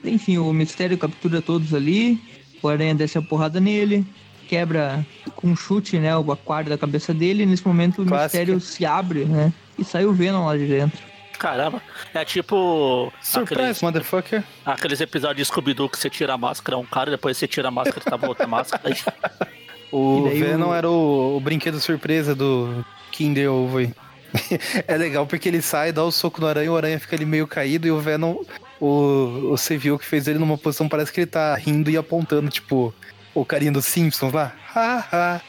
Enfim, 0.05 0.37
o 0.37 0.53
mistério 0.53 0.95
captura 0.99 1.41
todos 1.41 1.73
ali. 1.73 2.21
O 2.61 2.67
Aranha 2.69 2.93
desce 2.93 3.17
a 3.17 3.21
porrada 3.21 3.59
nele. 3.59 4.05
Quebra 4.47 5.03
com 5.35 5.47
um 5.47 5.55
chute, 5.55 5.97
né? 5.97 6.15
O 6.15 6.31
aquário 6.31 6.69
da 6.69 6.77
cabeça 6.77 7.11
dele. 7.11 7.41
E 7.41 7.45
nesse 7.47 7.65
momento 7.67 8.03
o 8.03 8.05
Clássica. 8.05 8.37
mistério 8.39 8.61
se 8.61 8.85
abre, 8.85 9.25
né? 9.25 9.51
E 9.79 9.83
sai 9.83 10.05
o 10.05 10.13
Venom 10.13 10.45
lá 10.45 10.55
de 10.55 10.67
dentro. 10.67 10.99
Caramba, 11.39 11.81
é 12.13 12.23
tipo 12.25 13.11
Surprise, 13.21 13.61
aqueles, 13.61 13.81
motherfucker. 13.81 14.43
aqueles 14.65 15.01
episódios 15.01 15.37
de 15.37 15.45
Scooby-Doo 15.53 15.89
que 15.89 15.97
você 15.97 16.09
tira 16.09 16.33
a 16.33 16.37
máscara, 16.37 16.77
um 16.77 16.85
cara, 16.85 17.09
depois 17.11 17.35
você 17.37 17.47
tira 17.47 17.67
a 17.67 17.71
máscara 17.71 17.99
e 17.99 18.09
tava 18.09 18.27
outra 18.27 18.45
máscara. 18.47 18.83
O 19.89 20.27
Venom 20.29 20.69
o- 20.71 20.73
era 20.75 20.89
o, 20.89 21.37
o 21.37 21.39
brinquedo 21.39 21.79
surpresa 21.79 22.35
do 22.35 22.83
Kinder 23.17 23.51
Ovo 23.51 23.79
aí. 23.79 23.91
é 24.87 24.95
legal 24.95 25.25
porque 25.25 25.49
ele 25.49 25.61
sai, 25.61 25.91
dá 25.91 26.03
o 26.03 26.11
soco 26.11 26.39
no 26.39 26.45
aranha, 26.45 26.71
o 26.71 26.77
aranha 26.77 26.99
fica 26.99 27.15
ali 27.15 27.25
meio 27.25 27.47
caído 27.47 27.87
e 27.87 27.91
o 27.91 27.99
Venom, 27.99 28.37
o, 28.79 29.49
você 29.49 29.75
viu 29.75 29.97
que 29.97 30.05
fez 30.05 30.27
ele 30.27 30.37
numa 30.37 30.57
posição, 30.57 30.87
parece 30.87 31.11
que 31.11 31.21
ele 31.21 31.27
tá 31.27 31.55
rindo 31.55 31.89
e 31.89 31.97
apontando, 31.97 32.49
tipo, 32.49 32.93
o 33.33 33.43
carinha 33.43 33.71
dos 33.71 33.85
Simpsons 33.85 34.31
lá. 34.31 34.53
Ha, 34.75 35.07
ha. 35.11 35.41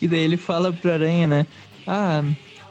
E 0.00 0.08
daí 0.08 0.20
ele 0.20 0.38
fala 0.38 0.72
pro 0.72 0.90
Aranha, 0.90 1.26
né? 1.26 1.46
Ah, 1.86 2.22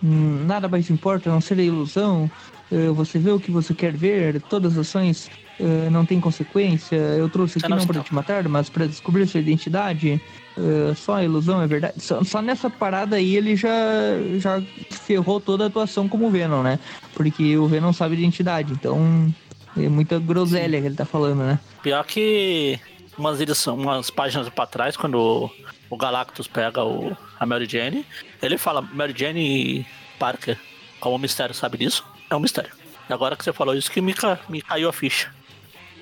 hum, 0.03 0.45
nada 0.47 0.67
mais 0.67 0.89
importa 0.89 1.29
a 1.29 1.33
não 1.33 1.41
ser 1.41 1.59
a 1.59 1.63
ilusão. 1.63 2.31
Eh, 2.71 2.89
Você 2.89 3.19
vê 3.19 3.29
o 3.29 3.39
que 3.39 3.51
você 3.51 3.73
quer 3.73 3.93
ver, 3.93 4.41
todas 4.41 4.73
as 4.73 4.87
ações 4.87 5.29
eh, 5.59 5.89
não 5.91 6.05
têm 6.05 6.19
consequência. 6.19 6.95
Eu 6.95 7.29
trouxe 7.29 7.59
Você 7.59 7.65
aqui 7.65 7.69
não 7.69 7.77
não 7.77 7.85
para 7.85 8.01
te 8.01 8.13
matar, 8.13 8.47
mas 8.47 8.69
para 8.69 8.87
descobrir 8.87 9.27
sua 9.27 9.41
identidade. 9.41 10.19
Eh, 10.59 10.93
Só 10.95 11.15
a 11.15 11.23
ilusão 11.23 11.61
é 11.61 11.67
verdade. 11.67 12.01
Só, 12.01 12.23
só 12.23 12.41
nessa 12.41 12.69
parada 12.69 13.15
aí 13.15 13.35
ele 13.35 13.55
já, 13.55 13.69
já 14.37 14.61
ferrou 14.91 15.39
toda 15.39 15.63
a 15.63 15.67
atuação 15.67 16.07
como 16.09 16.29
Venom, 16.29 16.61
né? 16.61 16.77
Porque 17.13 17.57
o 17.57 17.67
Venom 17.67 17.93
sabe 17.93 18.15
identidade, 18.15 18.73
então 18.73 19.33
é 19.77 19.87
muita 19.87 20.19
groselha 20.19 20.79
que 20.81 20.85
ele 20.87 20.95
tá 20.95 21.05
falando, 21.05 21.39
né? 21.43 21.59
Pior 21.81 22.03
que 22.05 22.77
umas, 23.17 23.39
edição, 23.39 23.75
umas 23.77 24.09
páginas 24.09 24.49
pra 24.49 24.65
trás, 24.65 24.97
quando 24.97 25.49
o, 25.89 25.97
Galactus 25.97 26.47
pega 26.47 26.83
o, 26.83 27.15
a 27.39 27.45
Mary 27.45 27.65
Jane, 27.69 28.05
ele 28.41 28.57
fala 28.57 28.81
Mary 28.81 29.13
Jane 29.15 29.85
Parker. 30.17 30.57
Como 30.99 31.15
o 31.15 31.19
mistério 31.19 31.55
sabe 31.55 31.77
disso? 31.77 32.03
É 32.29 32.35
um 32.35 32.39
mistério. 32.41 32.71
E 33.09 33.13
agora 33.13 33.35
que 33.37 33.43
você 33.43 33.53
falou 33.53 33.73
isso 33.73 33.89
que 33.89 34.01
me, 34.01 34.13
ca- 34.13 34.39
me 34.49 34.61
caiu 34.61 34.89
a 34.89 34.93
ficha. 34.93 35.31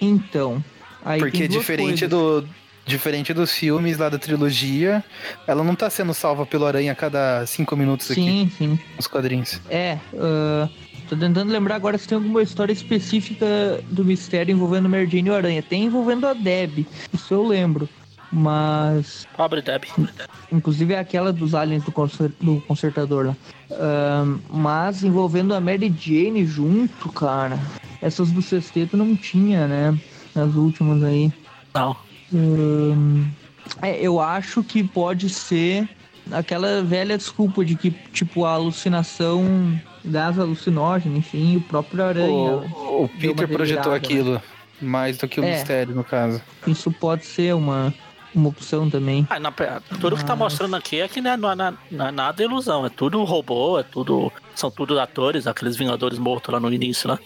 Então. 0.02 0.64
Aí 1.06 1.20
Porque 1.20 1.38
tem 1.40 1.48
duas 1.48 1.60
diferente 1.62 2.08
coisas. 2.08 2.10
do. 2.10 2.48
Diferente 2.88 3.34
dos 3.34 3.52
filmes 3.52 3.98
lá 3.98 4.08
da 4.10 4.18
trilogia, 4.18 5.04
ela 5.46 5.64
não 5.64 5.76
tá 5.76 5.90
sendo 5.90 6.14
salva 6.14 6.46
pelo 6.46 6.66
aranha 6.66 6.94
a 6.94 6.96
cada 6.96 7.46
cinco 7.46 7.76
minutos 7.76 8.10
aqui 8.10 8.22
Sim, 8.22 8.52
sim. 8.58 8.80
nos 8.96 9.08
quadrinhos. 9.08 9.60
É, 9.70 9.98
ah, 10.18 10.70
tô 11.10 11.16
tentando 11.18 11.52
lembrar 11.52 11.76
agora 11.76 11.98
se 11.98 12.08
tem 12.08 12.16
alguma 12.18 12.42
história 12.42 12.72
específica 12.72 13.46
do 13.92 14.06
mistério 14.06 14.54
envolvendo 14.54 14.88
Mary 14.88 15.06
Jane 15.06 15.28
e 15.28 15.32
o 15.32 15.36
Aranha. 15.36 15.62
Tem 15.62 15.84
envolvendo 15.84 16.26
a 16.26 16.34
Deb, 16.34 16.86
isso 17.14 17.34
eu 17.34 17.46
lembro. 17.46 17.90
Mas, 18.32 19.26
Pobre 19.38 19.62
Deb. 19.62 19.84
inclusive 20.52 20.94
é 20.94 21.00
aquela 21.00 21.32
dos 21.34 21.56
aliens 21.56 21.84
do, 21.84 21.92
conser- 21.92 22.32
do 22.42 22.62
consertador 22.68 23.28
lá. 23.28 23.36
Ah, 23.72 24.24
mas 24.50 25.04
envolvendo 25.04 25.54
a 25.54 25.60
Mary 25.60 25.94
Jane 26.00 26.46
junto, 26.46 27.10
cara. 27.12 27.60
Essas 28.02 28.32
do 28.32 28.42
sexteto 28.42 28.96
não 28.96 29.16
tinha, 29.16 29.68
né? 29.68 29.98
As 30.36 30.56
últimas 30.56 31.04
aí. 31.04 31.32
Não. 31.74 31.96
Hum, 32.34 33.28
é, 33.82 34.00
eu 34.00 34.20
acho 34.20 34.64
que 34.64 34.84
pode 34.84 35.30
ser 35.30 35.88
aquela 36.32 36.82
velha 36.84 37.18
desculpa 37.18 37.64
de 37.64 37.76
que, 37.76 37.92
tipo, 38.12 38.46
a 38.46 38.52
alucinação, 38.52 39.80
gás 40.04 40.38
alucinógeno, 40.40 41.18
enfim, 41.18 41.56
o 41.58 41.62
próprio 41.62 42.04
aranha. 42.04 42.28
O, 42.30 43.06
o 43.06 43.10
deu 43.20 43.32
uma 43.32 43.38
Peter 43.38 43.48
projetou 43.48 43.92
né? 43.92 43.98
aquilo. 43.98 44.42
Mais 44.82 45.18
do 45.18 45.28
que 45.28 45.40
o 45.40 45.44
É. 45.44 45.54
mistério, 45.54 45.96
no 45.96 46.04
caso. 46.04 46.42
Isso 46.68 46.92
pode 46.92 47.26
ser 47.26 47.56
uma, 47.56 47.92
uma 48.36 48.50
opção 48.50 48.88
também. 48.90 49.26
Ah, 49.30 49.40
na- 49.40 49.52
tudo 50.00 50.16
que 50.16 50.24
tá 50.24 50.36
Mas- 50.36 50.40
mostrando 50.54 50.76
aqui 50.76 51.00
é 51.02 51.08
que 51.08 51.20
não 51.20 51.32
é, 51.32 51.38
não, 51.38 51.52
é, 51.52 51.74
não 51.90 52.08
é 52.08 52.12
nada 52.12 52.44
ilusão. 52.44 52.86
É 52.86 52.90
tudo 52.90 53.24
robô, 53.24 53.80
é 53.80 53.84
tudo. 53.84 54.32
São 54.54 54.70
tudo 54.70 55.00
atores, 55.00 55.48
aqueles 55.48 55.76
Vingadores 55.78 56.20
mortos 56.20 56.54
lá 56.54 56.60
no 56.60 56.72
início, 56.72 57.10
né? 57.10 57.18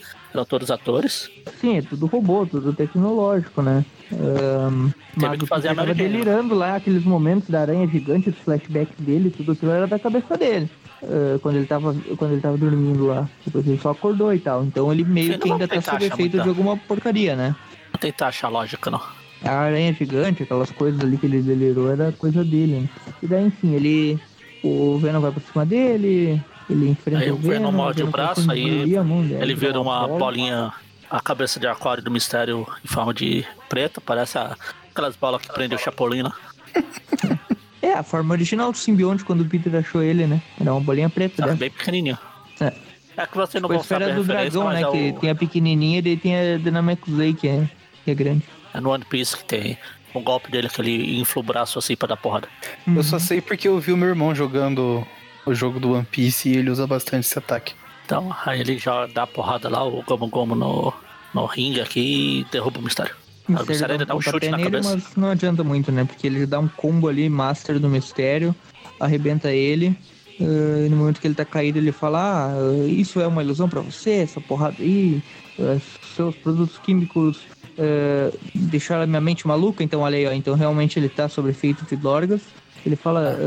Todos 0.48 0.72
atores. 0.72 1.30
Sim, 1.60 1.78
é 1.78 1.82
tudo 1.82 2.06
robô, 2.06 2.46
tudo 2.46 2.74
tecnológico, 2.74 3.62
né? 3.62 3.86
Hum, 4.12 4.92
mas 5.16 5.40
que 5.40 5.46
fazer 5.46 5.70
a 5.70 5.76
tava 5.76 5.94
delirando 5.94 6.56
lá, 6.56 6.76
aqueles 6.76 7.04
momentos 7.04 7.50
da 7.50 7.62
aranha 7.62 7.88
gigante, 7.88 8.30
os 8.30 8.38
flashbacks 8.38 8.98
dele, 9.00 9.30
tudo 9.30 9.54
aquilo 9.54 9.72
era 9.72 9.88
da 9.88 10.00
cabeça 10.00 10.38
dele. 10.38 10.70
uh, 11.04 11.40
quando, 11.40 11.58
ele 11.58 11.66
tava, 11.66 11.96
quando 12.18 12.32
ele 12.34 12.42
tava 12.42 12.58
dormindo 12.58 13.08
lá. 13.08 13.30
Depois 13.46 13.68
ele 13.68 13.80
só 13.80 13.92
acordou 13.92 14.34
e 14.34 14.40
tal. 14.40 14.64
Então 14.64 14.92
ele 14.92 15.04
meio 15.04 15.38
que 15.38 15.52
ainda 15.52 15.68
tá 15.68 15.82
sob 15.82 16.06
efeito 16.06 16.40
de 16.42 16.48
alguma 16.48 16.78
porcaria, 16.78 17.36
né? 17.36 17.56
Vou 17.92 18.00
tentar 18.00 18.28
achar 18.28 18.50
lógica, 18.50 18.90
não. 18.90 19.02
A 19.44 19.52
aranha 19.52 19.92
gigante, 19.94 20.44
aquelas 20.44 20.72
coisas 20.72 21.02
ali 21.02 21.18
que 21.18 21.26
ele 21.26 21.42
delirou, 21.42 21.92
era 21.92 22.12
coisa 22.12 22.44
dele, 22.44 22.82
né? 22.82 22.90
E 23.22 23.28
daí, 23.28 23.46
enfim, 23.46 23.74
ele. 23.74 24.20
O 24.64 25.00
Venom 25.00 25.20
vai 25.20 25.32
pra 25.32 25.42
cima 25.42 25.66
dele, 25.66 26.40
ele 26.74 26.90
enfrenta 26.90 27.20
aí 27.20 27.32
o 27.32 27.38
Venom. 27.38 27.72
Morde 27.72 28.04
o 28.04 28.08
braço, 28.08 28.50
aí 28.50 28.94
ele 28.94 29.56
vira 29.56 29.80
uma 29.80 30.08
bola. 30.08 30.20
bolinha, 30.20 30.74
a 31.10 31.22
cabeça 31.22 31.60
de 31.60 31.68
aquário 31.68 32.04
do 32.04 32.12
mistério 32.12 32.68
em 32.84 32.88
forma 32.88 33.14
de 33.14 33.46
preta, 33.70 34.02
parece 34.02 34.38
a, 34.38 34.56
aquelas 34.90 35.16
bolas 35.16 35.42
que 35.42 35.52
prendeu 35.54 35.78
o 35.78 35.82
Chapolin, 35.82 36.24
né? 36.24 36.32
É, 37.82 37.94
a 37.96 38.04
forma 38.04 38.36
original 38.36 38.72
do 38.72 38.78
simbionte 38.78 39.26
quando 39.26 39.42
o 39.42 39.46
Peter 39.46 39.76
achou 39.76 40.04
ele, 40.04 40.28
né? 40.28 40.40
Era 40.60 40.72
uma 40.72 40.80
bolinha 40.80 41.10
preta. 41.10 41.48
Tá 41.48 41.56
bem 41.56 41.72
pequenininho. 41.72 42.16
É. 42.60 42.72
É 43.18 43.26
que 43.26 43.36
você 43.36 43.60
não 43.60 43.68
vai 43.68 43.80
saber 43.84 44.14
do 44.14 44.24
dragão, 44.24 44.70
né? 44.70 44.82
É 44.82 44.88
o... 44.88 44.92
Que 44.92 45.14
tem 45.14 45.30
a 45.32 45.36
pequenininha 45.36 45.98
e 45.98 46.02
daí 46.02 46.18
tem 46.18 46.36
a 46.36 46.58
Dynamicuzei, 46.58 47.34
que 47.34 47.48
é, 47.48 47.68
que 48.06 48.12
é 48.12 48.14
grande. 48.14 48.44
É 48.74 48.80
no 48.80 48.92
One 48.92 49.04
Piece 49.06 49.36
que 49.36 49.44
tem 49.44 49.78
um 50.14 50.22
golpe 50.22 50.52
dele 50.52 50.70
que 50.70 50.80
ele 50.80 51.20
infla 51.20 51.40
o 51.42 51.44
braço 51.44 51.80
assim 51.80 51.96
pra 51.96 52.08
dar 52.08 52.18
porrada. 52.18 52.48
Uhum. 52.86 52.98
Eu 52.98 53.04
só 53.04 53.20
sei 53.20 53.42
porque 53.42 53.68
eu 53.68 53.80
vi 53.80 53.92
o 53.92 53.98
meu 53.98 54.10
irmão 54.10 54.34
jogando 54.34 55.06
o 55.46 55.54
jogo 55.54 55.80
do 55.80 55.94
One 55.94 56.06
Piece 56.06 56.50
e 56.50 56.58
ele 56.58 56.70
usa 56.70 56.86
bastante 56.88 57.26
esse 57.26 57.38
ataque. 57.38 57.74
Então, 58.06 58.36
aí 58.46 58.60
ele 58.60 58.78
já 58.78 59.06
dá 59.08 59.26
porrada 59.26 59.70
lá, 59.70 59.84
o 59.84 60.04
Gomu 60.04 60.28
Gomu 60.28 60.56
no, 60.56 60.94
no 61.34 61.46
ringue 61.46 61.82
aqui 61.82 62.42
e 62.42 62.52
derruba 62.52 62.80
o 62.80 62.84
mistério. 62.84 63.16
O 63.48 63.54
mistério 63.54 63.94
ainda 63.94 64.06
dá 64.06 64.16
um 64.16 64.22
chute 64.22 64.50
na 64.50 64.58
nele, 64.58 64.70
cabeça. 64.70 64.94
Mas 64.96 65.16
não 65.16 65.30
adianta 65.30 65.64
muito, 65.64 65.92
né? 65.92 66.04
Porque 66.06 66.28
ele 66.28 66.46
dá 66.46 66.60
um 66.60 66.68
combo 66.68 67.08
ali, 67.08 67.30
master 67.30 67.80
do 67.80 67.90
mistério, 67.90 68.56
arrebenta 69.00 69.52
ele. 69.52 69.96
Uh, 70.40 70.86
e 70.86 70.90
no 70.90 70.98
momento 70.98 71.20
que 71.22 71.28
ele 71.28 71.36
tá 71.36 71.46
caído, 71.46 71.78
ele 71.78 71.92
fala: 71.92 72.48
Ah, 72.48 72.54
isso 72.88 73.20
é 73.20 73.28
uma 73.28 73.44
ilusão 73.44 73.70
para 73.70 73.82
você, 73.82 74.12
essa 74.12 74.42
porrada 74.42 74.76
aí, 74.80 75.22
uh, 75.60 75.82
seus 76.16 76.36
produtos 76.36 76.78
químicos 76.80 77.38
uh, 77.78 78.38
deixaram 78.56 79.04
a 79.04 79.08
minha 79.08 79.22
mente 79.22 79.48
maluca. 79.48 79.84
Então, 79.84 80.02
olha 80.02 80.18
aí, 80.18 80.28
ó, 80.28 80.32
então 80.32 80.56
realmente 80.56 80.98
ele 80.98 81.10
tá 81.10 81.30
sob 81.30 81.50
efeito 81.50 81.86
de 81.86 81.96
drogas. 81.96 82.42
Ele 82.86 82.96
fala: 82.96 83.38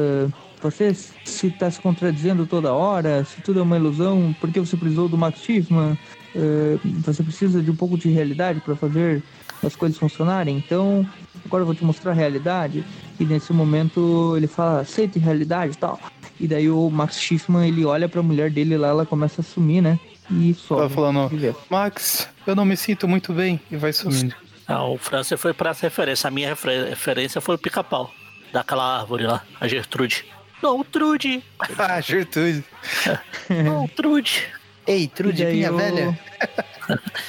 Você 0.64 0.94
se 0.94 1.50
tá 1.50 1.70
se 1.70 1.78
contradizendo 1.78 2.46
toda 2.46 2.72
hora, 2.72 3.22
se 3.22 3.42
tudo 3.42 3.60
é 3.60 3.62
uma 3.62 3.76
ilusão, 3.76 4.34
por 4.40 4.50
que 4.50 4.58
você 4.58 4.78
precisou 4.78 5.10
do 5.10 5.18
Max 5.18 5.40
Schiffman? 5.40 5.98
você 7.04 7.22
precisa 7.22 7.62
de 7.62 7.70
um 7.70 7.76
pouco 7.76 7.96
de 7.96 8.08
realidade 8.08 8.60
para 8.60 8.74
fazer 8.74 9.22
as 9.62 9.76
coisas 9.76 9.96
funcionarem. 9.98 10.56
Então, 10.56 11.06
agora 11.44 11.62
eu 11.62 11.66
vou 11.66 11.74
te 11.74 11.84
mostrar 11.84 12.10
a 12.10 12.14
realidade. 12.14 12.84
E 13.18 13.24
nesse 13.24 13.52
momento 13.52 14.34
ele 14.36 14.46
fala, 14.46 14.80
aceita 14.80 15.18
realidade 15.18 15.74
e 15.74 15.76
tal. 15.76 16.00
E 16.40 16.48
daí 16.48 16.68
o 16.68 16.90
Max 16.90 17.20
Schiffman, 17.20 17.68
ele 17.68 17.84
olha 17.84 18.08
pra 18.08 18.22
mulher 18.22 18.50
dele 18.50 18.76
lá, 18.76 18.88
ela 18.88 19.06
começa 19.06 19.40
a 19.40 19.44
sumir, 19.44 19.82
né? 19.82 19.98
E 20.30 20.54
só. 20.54 20.82
Tá 20.82 20.88
falando, 20.88 21.30
Max, 21.70 22.28
eu 22.46 22.56
não 22.56 22.64
me 22.64 22.76
sinto 22.76 23.06
muito 23.06 23.32
bem. 23.32 23.60
E 23.70 23.76
vai 23.76 23.92
sumindo. 23.92 24.34
Ah, 24.66 24.84
o 24.84 24.96
França 24.96 25.36
foi 25.36 25.52
pra 25.52 25.70
essa 25.70 25.86
referência. 25.86 26.26
A 26.26 26.30
minha 26.30 26.48
refer 26.48 26.88
referência 26.88 27.40
foi 27.40 27.54
o 27.54 27.58
pica-pau. 27.58 28.10
Daquela 28.52 29.00
árvore 29.00 29.26
lá, 29.26 29.42
a 29.60 29.68
Gertrude. 29.68 30.24
Não, 30.64 30.82
Trude! 30.82 31.44
ah, 31.78 32.00
Gertrude. 32.00 32.64
não, 33.62 33.86
Trude. 33.86 34.46
Ei, 34.86 35.06
Trude, 35.06 35.44
minha 35.44 35.70
o... 35.70 35.76
velha. 35.76 36.18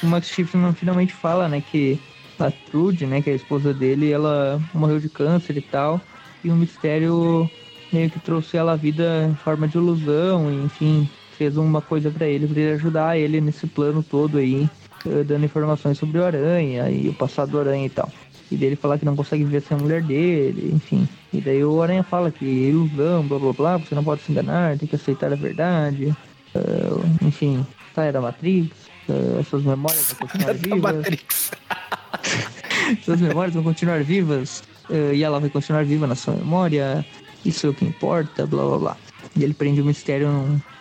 o 0.02 0.06
Max 0.08 0.30
Schiffman 0.30 0.72
finalmente 0.72 1.12
fala, 1.12 1.50
né, 1.50 1.62
que 1.62 2.00
a 2.40 2.50
Trude, 2.50 3.06
né, 3.06 3.22
que 3.22 3.30
é 3.30 3.34
a 3.34 3.36
esposa 3.36 3.74
dele, 3.74 4.10
ela 4.10 4.62
morreu 4.74 5.02
de 5.02 5.10
câncer 5.10 5.58
e 5.58 5.62
tal. 5.62 6.00
E 6.46 6.50
o 6.50 6.56
mistério 6.56 7.52
meio 7.92 8.10
que 8.10 8.22
trouxe 8.22 8.56
ela 8.56 8.72
à 8.72 8.76
vida 8.78 9.28
em 9.30 9.36
forma 9.36 9.68
de 9.68 9.78
ilusão, 9.78 10.50
e, 10.50 10.56
enfim, 10.64 11.10
fez 11.38 11.58
uma 11.58 11.82
coisa 11.82 12.10
para 12.10 12.26
ele, 12.26 12.48
pra 12.48 12.62
ele 12.62 12.74
ajudar 12.76 13.18
ele 13.18 13.42
nesse 13.42 13.68
plano 13.68 14.02
todo 14.02 14.38
aí, 14.38 14.70
eh, 15.06 15.24
dando 15.24 15.44
informações 15.44 15.98
sobre 15.98 16.20
o 16.20 16.26
Aranha 16.26 16.90
e 16.90 17.10
o 17.10 17.14
passado 17.14 17.52
do 17.52 17.60
Aranha 17.60 17.86
e 17.86 17.90
tal. 17.90 18.10
E 18.52 18.56
dele 18.56 18.76
falar 18.76 19.00
que 19.00 19.06
não 19.06 19.16
consegue 19.16 19.44
ver 19.44 19.62
sem 19.62 19.76
a 19.76 19.80
mulher 19.80 20.04
dele, 20.04 20.72
enfim. 20.74 21.08
E 21.34 21.42
daí 21.42 21.64
o 21.64 21.82
Aranha 21.82 22.04
fala 22.04 22.32
que 22.32 22.46
ilusão, 22.46 23.28
blá 23.28 23.40
blá 23.40 23.54
blá, 23.54 23.78
você 23.78 23.96
não 23.96 24.04
pode 24.04 24.22
se 24.22 24.32
enganar, 24.32 24.78
tem 24.78 24.88
que 24.88 24.96
aceitar 24.96 25.34
a 25.34 25.36
verdade. 25.36 26.16
Uh, 26.54 27.26
enfim, 27.26 27.66
saia 27.94 28.14
da 28.14 28.22
Matrix, 28.22 28.72
uh, 29.10 29.44
suas 29.44 29.64
memórias 29.66 30.14
vão 30.14 30.28
continuar 30.28 30.54
vivas. 30.54 31.52
Suas 33.04 33.20
memórias 33.20 33.54
vão 33.56 33.64
continuar 33.64 34.04
vivas 34.04 34.64
uh, 34.90 35.14
e 35.14 35.24
ela 35.24 35.40
vai 35.40 35.50
continuar 35.50 35.84
viva 35.84 36.06
na 36.06 36.16
sua 36.16 36.36
memória. 36.36 37.06
Isso 37.44 37.68
é 37.68 37.70
o 37.70 37.74
que 37.74 37.86
importa, 37.86 38.46
blá 38.46 38.64
blá 38.64 38.78
blá. 38.78 38.98
E 39.36 39.44
ele 39.44 39.54
prende 39.54 39.82
o 39.82 39.86
mistério 39.86 40.30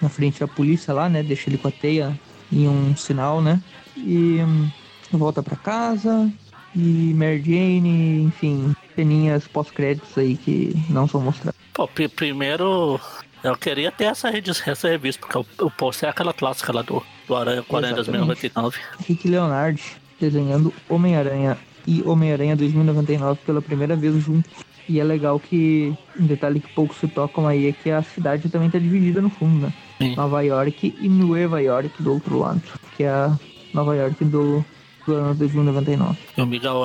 na 0.01 0.09
frente 0.09 0.41
da 0.41 0.47
polícia 0.47 0.93
lá, 0.93 1.09
né? 1.09 1.23
Deixa 1.23 1.49
ele 1.51 1.59
com 1.59 1.69
a 1.69 1.71
teia 1.73 2.19
em 2.53 2.69
um 2.69 2.97
sinal, 2.97 3.41
né? 3.41 3.61
E 3.97 4.39
um, 4.41 4.71
volta 5.19 5.43
para 5.43 5.57
casa. 5.57 6.31
E 6.77 7.15
Mary 7.15 7.43
Jane, 7.45 8.23
enfim, 8.25 8.75
ceninhas 8.95 9.47
pós-créditos 9.47 10.17
aí 10.19 10.37
que 10.37 10.75
não 10.91 11.07
são 11.07 11.21
mostradas. 11.21 11.55
Pô, 11.73 11.89
primeiro 11.89 13.01
eu 13.45 13.55
queria 13.59 13.93
ter 13.93 14.05
essa, 14.05 14.31
essa 14.67 14.89
revista, 14.89 15.21
porque 15.27 15.39
o, 15.39 15.67
o 15.67 15.71
post 15.71 16.07
é 16.07 16.09
aquela 16.09 16.33
clássica 16.33 16.73
lá 16.73 16.81
do, 16.81 17.03
do 17.29 17.37
Aranha 17.37 17.63
40 17.63 17.97
2099. 17.97 18.79
Rick 19.07 19.29
Leonard 19.29 19.83
desenhando 20.19 20.73
Homem-Aranha 20.89 21.59
e 21.87 22.03
Homem-Aranha 22.03 22.57
2099 22.57 23.41
pela 23.45 23.61
primeira 23.61 23.95
vez 23.95 24.15
juntos. 24.23 24.51
E 24.89 24.99
é 24.99 25.05
legal 25.05 25.39
que 25.39 25.95
um 26.19 26.27
detalhe 26.27 26.59
que 26.59 26.73
poucos 26.73 26.97
se 26.97 27.07
tocam 27.07 27.47
aí 27.47 27.69
é 27.69 27.73
que 27.73 27.91
a 27.91 28.03
cidade 28.03 28.49
também 28.49 28.69
está 28.69 28.79
dividida 28.79 29.21
no 29.21 29.29
fundo, 29.29 29.67
né? 29.67 29.73
Sim. 29.99 30.17
Nova 30.17 30.41
York 30.43 30.95
e 30.99 31.09
Nova 31.09 31.61
York 31.61 32.03
do 32.03 32.15
outro 32.15 32.39
lado, 32.39 32.63
que 32.97 33.05
é 33.05 33.11
a 33.11 33.39
Nova 33.75 33.95
York 33.95 34.25
do, 34.25 34.65
do 35.07 35.15
ano 35.15 35.35
2099. 35.35 36.19
E 36.37 36.43
o 36.43 36.47
Miguel, 36.47 36.83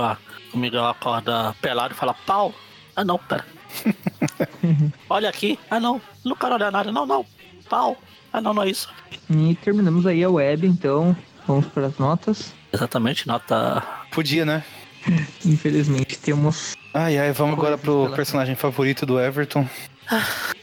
o 0.53 0.57
Miguel 0.57 0.85
acorda 0.85 1.55
pelado 1.61 1.93
e 1.93 1.97
fala 1.97 2.13
pau. 2.13 2.53
Ah 2.95 3.03
não, 3.03 3.17
pera. 3.17 3.45
Olha 5.09 5.29
aqui. 5.29 5.59
Ah, 5.69 5.79
não. 5.79 6.01
Não 6.25 6.35
quero 6.35 6.55
olhar 6.55 6.71
nada. 6.71 6.91
Não, 6.91 7.05
não. 7.05 7.25
Pau. 7.69 7.97
Ah, 8.31 8.41
não, 8.41 8.53
não 8.53 8.63
é 8.63 8.69
isso. 8.69 8.89
E 9.29 9.55
terminamos 9.55 10.05
aí 10.05 10.23
a 10.23 10.29
web, 10.29 10.67
então. 10.67 11.15
Vamos 11.47 11.65
para 11.67 11.87
as 11.87 11.97
notas. 11.97 12.53
Exatamente, 12.71 13.27
nota. 13.27 13.83
Podia, 14.11 14.45
né? 14.45 14.63
Infelizmente, 15.45 16.19
temos. 16.19 16.75
Ai, 16.93 17.17
ai, 17.17 17.31
vamos 17.31 17.57
agora 17.57 17.77
pro 17.77 18.11
personagem 18.15 18.55
favorito 18.55 19.05
do 19.05 19.19
Everton. 19.19 19.67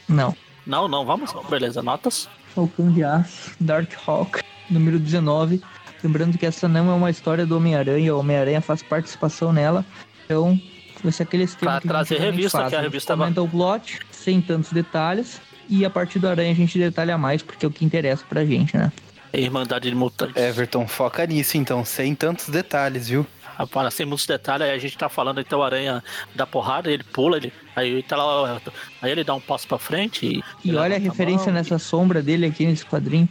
Não. 0.07 0.35
Não, 0.65 0.87
não, 0.87 1.05
vamos. 1.05 1.33
Beleza, 1.49 1.81
notas. 1.81 2.29
Falcão 2.53 2.91
de 2.91 3.03
Aço, 3.03 3.51
Dark 3.59 3.91
Hawk, 4.05 4.41
número 4.69 4.97
19. 4.97 5.61
Lembrando 6.03 6.37
que 6.37 6.45
essa 6.45 6.67
não 6.67 6.91
é 6.91 6.93
uma 6.93 7.09
história 7.09 7.45
do 7.45 7.57
Homem-Aranha, 7.57 8.15
o 8.15 8.19
Homem-Aranha 8.19 8.61
faz 8.61 8.83
participação 8.83 9.51
nela. 9.51 9.85
Então, 10.25 10.59
vai 11.03 11.11
ser 11.11 11.23
aquele 11.23 11.43
esquema 11.43 11.73
pra 11.73 11.81
que 11.81 11.87
trazer 11.87 12.19
revista, 12.19 12.59
faz, 12.59 12.69
que 12.69 12.75
a 12.75 12.81
revista 12.81 13.15
comenta 13.15 13.41
o 13.41 13.47
plot, 13.47 13.99
sem 14.11 14.41
tantos 14.41 14.71
detalhes, 14.71 15.41
e 15.69 15.85
a 15.85 15.89
partir 15.89 16.19
do 16.19 16.27
Aranha 16.27 16.51
a 16.51 16.55
gente 16.55 16.77
detalha 16.77 17.17
mais, 17.17 17.41
porque 17.41 17.65
é 17.65 17.69
o 17.69 17.71
que 17.71 17.83
interessa 17.83 18.23
pra 18.27 18.45
gente, 18.45 18.77
né? 18.77 18.91
Irmandade 19.33 19.89
de 19.89 19.95
Mutantes. 19.95 20.35
Everton, 20.35 20.87
foca 20.87 21.25
nisso 21.25 21.57
então, 21.57 21.83
sem 21.83 22.15
tantos 22.15 22.49
detalhes, 22.49 23.09
viu? 23.09 23.25
Para 23.71 23.89
sem 23.89 24.05
muitos 24.05 24.27
detalhes, 24.27 24.67
aí 24.67 24.71
a 24.71 24.77
gente 24.77 24.95
tá 24.95 25.09
falando 25.09 25.41
então 25.41 25.59
o 25.59 25.63
Aranha 25.63 26.03
dá 26.35 26.45
porrada, 26.45 26.91
ele 26.91 27.03
pula, 27.03 27.37
ele, 27.37 27.51
aí 27.75 28.03
tá 28.03 28.15
lá, 28.15 28.61
aí 29.01 29.11
ele 29.11 29.23
dá 29.23 29.33
um 29.33 29.39
passo 29.39 29.67
pra 29.67 29.79
frente 29.79 30.27
e. 30.27 30.43
E 30.63 30.75
olha 30.75 30.95
a 30.95 30.99
referência 30.99 31.51
nessa 31.51 31.75
e... 31.75 31.79
sombra 31.79 32.21
dele 32.21 32.45
aqui 32.45 32.67
nesse 32.67 32.85
quadrinho. 32.85 33.27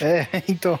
É, 0.00 0.28
então. 0.48 0.78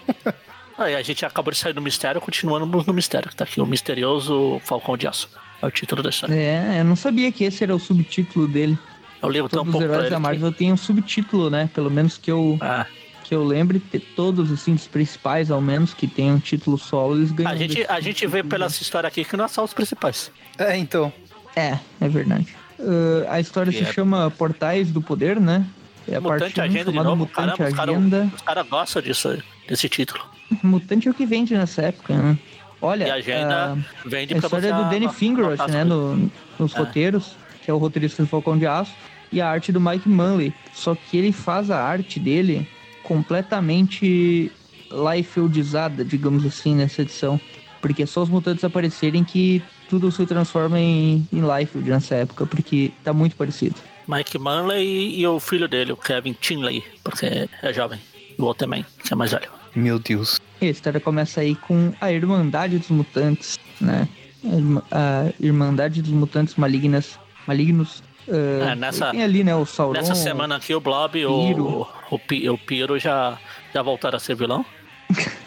Aí 0.78 0.94
a 0.94 1.02
gente 1.02 1.26
acabou 1.26 1.52
de 1.52 1.58
sair 1.58 1.72
do 1.72 1.82
mistério, 1.82 2.20
continuando 2.20 2.64
no 2.86 2.94
mistério. 2.94 3.28
Tá 3.34 3.42
aqui 3.42 3.60
o 3.60 3.66
misterioso 3.66 4.60
Falcão 4.64 4.96
de 4.96 5.08
Aço. 5.08 5.28
É 5.60 5.66
o 5.66 5.70
título 5.72 6.04
da 6.04 6.10
história. 6.10 6.32
É, 6.32 6.80
eu 6.80 6.84
não 6.84 6.94
sabia 6.94 7.32
que 7.32 7.42
esse 7.42 7.64
era 7.64 7.74
o 7.74 7.80
subtítulo 7.80 8.46
dele. 8.46 8.78
Eu 9.20 9.28
lembro 9.28 9.48
Todos 9.48 9.66
um 9.66 9.72
pouco 9.72 9.84
os 9.84 9.92
heróis 9.92 10.10
da 10.10 10.20
Marvel 10.20 10.52
tem 10.52 10.72
um 10.72 10.76
subtítulo, 10.76 11.50
né? 11.50 11.68
Pelo 11.74 11.90
menos 11.90 12.16
que 12.16 12.30
eu. 12.30 12.56
Ah. 12.60 12.86
Que 13.24 13.34
eu 13.34 13.44
lembre, 13.44 13.78
todos 14.16 14.50
assim, 14.50 14.72
os 14.72 14.86
principais, 14.86 15.50
ao 15.50 15.60
menos, 15.60 15.92
que 15.92 16.06
tem 16.06 16.32
um 16.32 16.38
título 16.38 16.78
solo, 16.78 17.16
eles 17.16 17.30
ganham. 17.30 17.52
A 17.52 17.56
gente, 17.56 17.84
a 17.86 18.00
gente 18.00 18.26
vê 18.26 18.42
pela 18.42 18.66
né? 18.66 18.72
história 18.80 19.06
aqui 19.06 19.22
que 19.22 19.36
não 19.36 19.44
é 19.44 19.48
só 19.48 19.62
os 19.62 19.74
principais. 19.74 20.30
É, 20.56 20.74
então. 20.78 21.12
É, 21.54 21.78
é 22.00 22.08
verdade. 22.08 22.56
Uh, 22.78 23.26
a 23.28 23.38
história 23.38 23.70
se 23.70 23.82
é. 23.82 23.92
chama 23.92 24.30
Portais 24.30 24.90
do 24.90 25.02
Poder, 25.02 25.38
né? 25.38 25.66
É 26.10 26.16
a 26.16 26.20
Mutante 26.20 26.60
Agenda 26.60 26.90
de 26.90 26.98
novo. 26.98 27.16
Mutante 27.16 27.58
Caramba, 27.58 27.82
Agenda. 27.82 28.16
Os 28.34 28.42
caras 28.42 28.42
cara 28.42 28.62
gostam 28.62 29.02
disso, 29.02 29.42
desse 29.68 29.88
título. 29.88 30.24
Mutante 30.62 31.08
é 31.08 31.10
o 31.10 31.14
que 31.14 31.26
vende 31.26 31.54
nessa 31.54 31.82
época, 31.82 32.14
né? 32.16 32.38
Olha, 32.80 33.08
e 33.08 33.10
a 33.10 33.14
agenda 33.14 33.74
uh, 33.74 34.08
vende 34.08 34.34
a 34.34 34.38
história 34.38 34.72
do 34.72 34.84
Danny 34.84 35.08
Fingeroth, 35.08 35.68
né, 35.68 35.82
no, 35.82 36.30
nos 36.58 36.74
é. 36.74 36.78
roteiros, 36.78 37.36
que 37.64 37.70
é 37.70 37.74
o 37.74 37.76
roteirista 37.76 38.22
do 38.22 38.28
Falcão 38.28 38.56
de 38.56 38.66
Aço, 38.66 38.92
e 39.32 39.40
a 39.40 39.48
arte 39.48 39.72
do 39.72 39.80
Mike 39.80 40.08
Manley. 40.08 40.54
Só 40.72 40.94
que 40.94 41.16
ele 41.16 41.32
faz 41.32 41.70
a 41.70 41.82
arte 41.82 42.20
dele 42.20 42.68
completamente 43.02 44.52
lifeudizada, 44.90 46.04
digamos 46.04 46.46
assim, 46.46 46.76
nessa 46.76 47.02
edição. 47.02 47.40
Porque 47.80 48.04
é 48.04 48.06
só 48.06 48.22
os 48.22 48.28
mutantes 48.28 48.64
aparecerem 48.64 49.24
que 49.24 49.62
tudo 49.88 50.10
se 50.12 50.24
transforma 50.26 50.78
em, 50.78 51.26
em 51.32 51.40
Liefeld 51.40 51.88
nessa 51.90 52.14
época, 52.14 52.46
porque 52.46 52.92
tá 53.02 53.12
muito 53.12 53.34
parecido. 53.36 53.76
Mike 54.08 54.38
Manley 54.38 54.84
e, 54.86 55.20
e 55.20 55.26
o 55.26 55.38
filho 55.38 55.68
dele, 55.68 55.92
o 55.92 55.96
Kevin 55.96 56.32
Tinley, 56.32 56.82
porque 57.04 57.48
é 57.62 57.72
jovem. 57.72 58.00
E 58.38 58.40
o 58.40 58.44
outro 58.46 58.64
também, 58.66 58.84
que 59.04 59.12
é 59.12 59.16
mais 59.16 59.30
velho. 59.32 59.50
Meu 59.76 59.98
Deus. 59.98 60.40
E 60.60 60.66
a 60.66 60.70
história 60.70 60.98
começa 60.98 61.40
aí 61.40 61.54
com 61.54 61.92
a 62.00 62.10
Irmandade 62.10 62.78
dos 62.78 62.88
Mutantes, 62.88 63.58
né? 63.80 64.08
A 64.44 64.56
Irma- 64.56 64.82
A 64.90 65.32
Irmandade 65.38 66.00
dos 66.02 66.10
Mutantes 66.12 66.54
Malignas, 66.56 67.18
Malignos. 67.46 68.02
ah, 68.28 68.72
É, 68.72 68.74
nessa- 68.74 69.10
Tem 69.10 69.22
ali, 69.22 69.44
né, 69.44 69.54
o 69.54 69.64
Sauron. 69.66 69.92
Nessa 69.92 70.14
semana 70.14 70.56
aqui, 70.56 70.74
o 70.74 70.80
Blob 70.80 71.18
e 71.18 71.26
o, 71.26 71.86
o, 72.10 72.16
o 72.52 72.58
Piro 72.58 72.98
já, 72.98 73.38
já 73.74 73.82
voltaram 73.82 74.16
a 74.16 74.20
ser 74.20 74.34
vilão. 74.34 74.64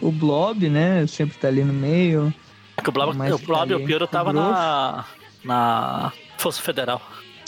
O 0.00 0.10
Blob, 0.10 0.68
né, 0.68 1.06
sempre 1.06 1.36
tá 1.38 1.46
ali 1.46 1.62
no 1.62 1.72
meio. 1.74 2.32
Porque 2.74 2.88
o 2.90 2.92
Blob, 2.92 3.10
o, 3.10 3.38
Blob 3.38 3.70
e 3.70 3.74
ali 3.74 3.82
o 3.84 3.86
Piro 3.86 3.98
com 4.00 4.04
estavam 4.06 4.32
na, 4.32 5.04
na 5.44 6.12
Força 6.38 6.60
Federal. 6.62 7.00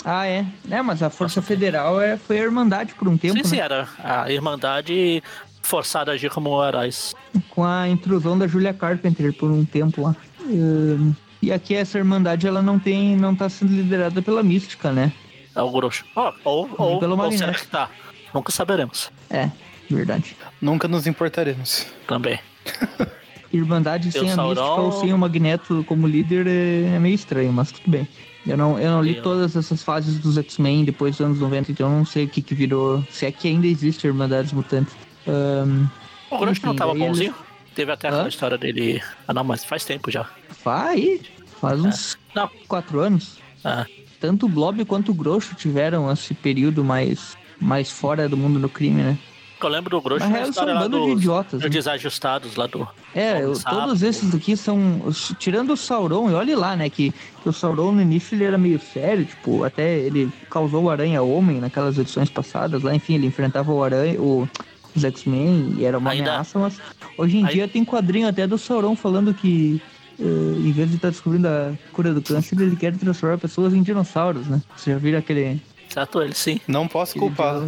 Ah, 0.05 0.27
é. 0.27 0.47
É, 0.71 0.83
mas 0.83 1.03
a 1.03 1.11
Força 1.11 1.43
Federal 1.43 2.01
é, 2.01 2.17
foi 2.17 2.39
a 2.39 2.43
Irmandade 2.43 2.95
por 2.95 3.09
um 3.09 3.17
tempo, 3.17 3.37
sim, 3.37 3.45
sim, 3.45 3.57
né? 3.57 3.63
era 3.63 3.89
a 4.03 4.31
Irmandade 4.31 5.23
forçada 5.63 6.11
a 6.11 6.15
agir 6.15 6.31
como 6.31 6.63
heróis. 6.65 7.15
Com 7.51 7.65
a 7.65 7.89
intrusão 7.89 8.39
da 8.39 8.47
Julia 8.47 8.73
Carpenter 8.73 9.33
por 9.35 9.51
um 9.51 9.65
tempo 9.65 10.03
lá. 10.03 10.17
Ahn, 10.41 11.13
e 11.43 11.53
aqui 11.53 11.75
essa 11.75 11.99
Irmandade, 11.99 12.47
ela 12.47 12.61
não 12.61 12.79
tem, 12.79 13.17
não 13.17 13.35
tá 13.35 13.49
sendo 13.49 13.73
liderada 13.73 14.21
pela 14.21 14.43
Mística, 14.43 14.91
né? 14.93 15.13
É 15.55 15.63
o 15.63 15.71
Grosso. 15.71 16.05
Ó, 16.15 16.33
ou 16.45 16.71
ou, 16.77 16.99
pelo 16.99 17.21
ou 17.21 17.33
será 17.33 17.55
que 17.55 17.67
tá? 17.67 17.89
Nunca 18.35 18.53
saberemos. 18.53 19.11
É, 19.29 19.51
verdade. 19.91 20.37
Nunca 20.61 20.87
nos 20.87 21.07
importaremos. 21.07 21.87
Também. 22.07 22.39
Irmandade 23.53 24.13
sem 24.13 24.23
o 24.23 24.27
a 24.27 24.35
Sauron. 24.35 24.51
Mística 24.61 24.81
ou 24.81 24.93
sem 24.93 25.13
o 25.13 25.19
Magneto 25.19 25.85
como 25.89 26.07
líder 26.07 26.47
é, 26.47 26.95
é 26.97 26.99
meio 26.99 27.15
estranho, 27.15 27.53
mas 27.53 27.73
tudo 27.73 27.91
bem. 27.91 28.07
Eu 28.47 28.57
não, 28.57 28.79
eu 28.79 28.91
não 28.91 29.03
li 29.03 29.17
Eu- 29.17 29.23
todas 29.23 29.55
essas 29.57 29.83
fases 29.83 30.19
dos 30.19 30.39
X-Men 30.39 30.85
depois 30.85 31.17
dos 31.17 31.27
anos 31.27 31.39
90, 31.41 31.73
então 31.73 31.91
eu 31.91 31.99
não 31.99 32.05
sei 32.07 32.25
o 32.25 32.29
que 32.29 32.41
que 32.41 32.55
virou. 32.55 33.05
Se 33.11 33.27
é 33.27 33.33
que 33.33 33.49
ainda 33.49 33.67
existe 33.67 34.07
Irmandades 34.07 34.53
Mutantes. 34.53 34.95
Ahn, 35.29 35.87
O 36.31 36.39
Grosso 36.39 36.65
não 36.65 36.75
tava 36.77 36.93
eles- 36.93 37.07
bonzinho? 37.07 37.35
Teve 37.75 37.93
até 37.93 38.09
aquela 38.09 38.29
história 38.29 38.59
dele. 38.59 39.01
Ah, 39.29 39.35
não, 39.35 39.45
mas 39.45 39.65
faz 39.65 39.85
tempo 39.85 40.11
já. 40.11 40.25
faz, 40.49 41.21
faz 41.61 41.81
uns 41.81 42.19
Não. 42.35 42.49
quatro 42.69 43.01
anos. 43.01 43.39
Ah, 43.65 43.87
Tanto 44.21 44.45
o 44.45 44.49
Blob 44.51 44.85
quanto 44.85 45.13
o 45.13 45.15
Grosso 45.15 45.55
tiveram 45.55 46.11
esse 46.13 46.35
período 46.35 46.85
mais, 46.85 47.39
mais 47.59 47.91
fora 47.91 48.29
do 48.29 48.37
mundo 48.37 48.59
do 48.59 48.69
crime, 48.69 49.03
né? 49.03 49.19
Eu 49.67 49.71
lembro 49.71 49.91
do 49.91 50.01
Grosso 50.01 50.21
Na 50.21 50.27
real, 50.35 50.53
são 50.53 50.65
um 50.65 50.79
bando 50.79 51.01
de 51.01 51.07
dos, 51.07 51.19
idiotas, 51.21 51.53
dos 51.53 51.63
né? 51.63 51.69
desajustados 51.69 52.57
lá 52.57 52.67
do. 52.67 52.87
É, 53.15 53.43
eu- 53.43 53.53
todos 53.63 54.03
esses 54.03 54.35
aqui 54.35 54.57
são. 54.57 55.03
os- 55.05 55.35
Tirando 55.39 55.73
o 55.73 55.77
Sauron, 55.77 56.31
e 56.31 56.35
olha 56.35 56.57
lá, 56.59 56.77
né? 56.77 56.89
Que, 56.91 57.13
que 57.43 57.49
o 57.49 57.53
Sauron 57.53 57.93
no 57.93 58.03
início 58.03 58.35
ele 58.35 58.45
era 58.45 58.57
meio 58.59 58.81
sério, 58.81 59.25
tipo, 59.25 59.65
até 59.65 59.99
ele 59.99 60.31
causou 60.51 60.85
o 60.85 60.91
Aranha 60.91 61.23
Homem 61.23 61.61
naquelas 61.61 61.99
edições 61.99 62.31
passadas 62.31 62.83
lá, 62.83 62.95
enfim, 62.95 63.15
ele 63.15 63.27
enfrentava 63.27 63.73
o 63.73 63.83
Aranha, 63.83 64.21
o, 64.21 64.49
os 64.95 65.05
X-Men 65.05 65.75
e 65.79 65.85
era 65.85 65.99
uma 65.99 66.11
Ainda- 66.11 66.31
ameaça, 66.31 66.59
mas 66.59 66.79
hoje 67.19 67.39
em 67.39 67.45
Aí- 67.47 67.53
dia 67.55 67.69
tem 67.69 67.85
quadrinho 67.85 68.29
até 68.29 68.47
do 68.47 68.57
Sauron 68.59 68.95
falando 68.97 69.33
que. 69.35 69.81
eh, 70.19 70.23
em 70.23 70.71
vez 70.73 70.91
de 70.91 70.97
estar 70.97 71.09
descobrindo 71.11 71.49
a 71.49 71.73
cura 71.93 72.13
do 72.13 72.21
câncer, 72.21 72.61
ele 72.61 72.77
quer 72.77 72.95
transformar 72.97 73.39
pessoas 73.39 73.73
em 73.73 73.83
dinossauros, 73.83 74.47
né? 74.47 74.61
Você 74.77 74.93
já 74.93 74.99
viram 74.99 75.19
aquele. 75.19 75.61
Certo, 75.89 76.21
ele 76.23 76.35
sim. 76.35 76.61
Não 76.69 76.87
posso 76.87 77.13
aquele 77.13 77.27
culpá-lo. 77.35 77.67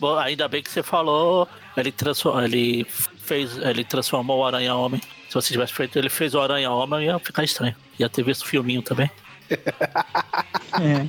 Bom, 0.00 0.16
ainda 0.18 0.46
bem 0.48 0.62
que 0.62 0.70
você 0.70 0.82
falou. 0.82 1.48
Ele, 1.76 1.90
transform, 1.92 2.40
ele 2.44 2.84
fez. 2.84 3.56
Ele 3.58 3.84
transformou 3.84 4.38
o 4.40 4.44
Aranha 4.46 4.74
Homem. 4.74 5.00
Se 5.28 5.34
você 5.34 5.52
tivesse 5.52 5.72
feito, 5.72 5.98
ele 5.98 6.08
fez 6.08 6.34
o 6.34 6.40
Aranha 6.40 6.70
Homem, 6.70 7.06
ia 7.06 7.18
ficar 7.18 7.44
estranho. 7.44 7.74
Ia 7.98 8.08
ter 8.08 8.22
visto 8.24 8.42
o 8.42 8.46
filminho 8.46 8.80
também. 8.82 9.10
É. 10.80 11.08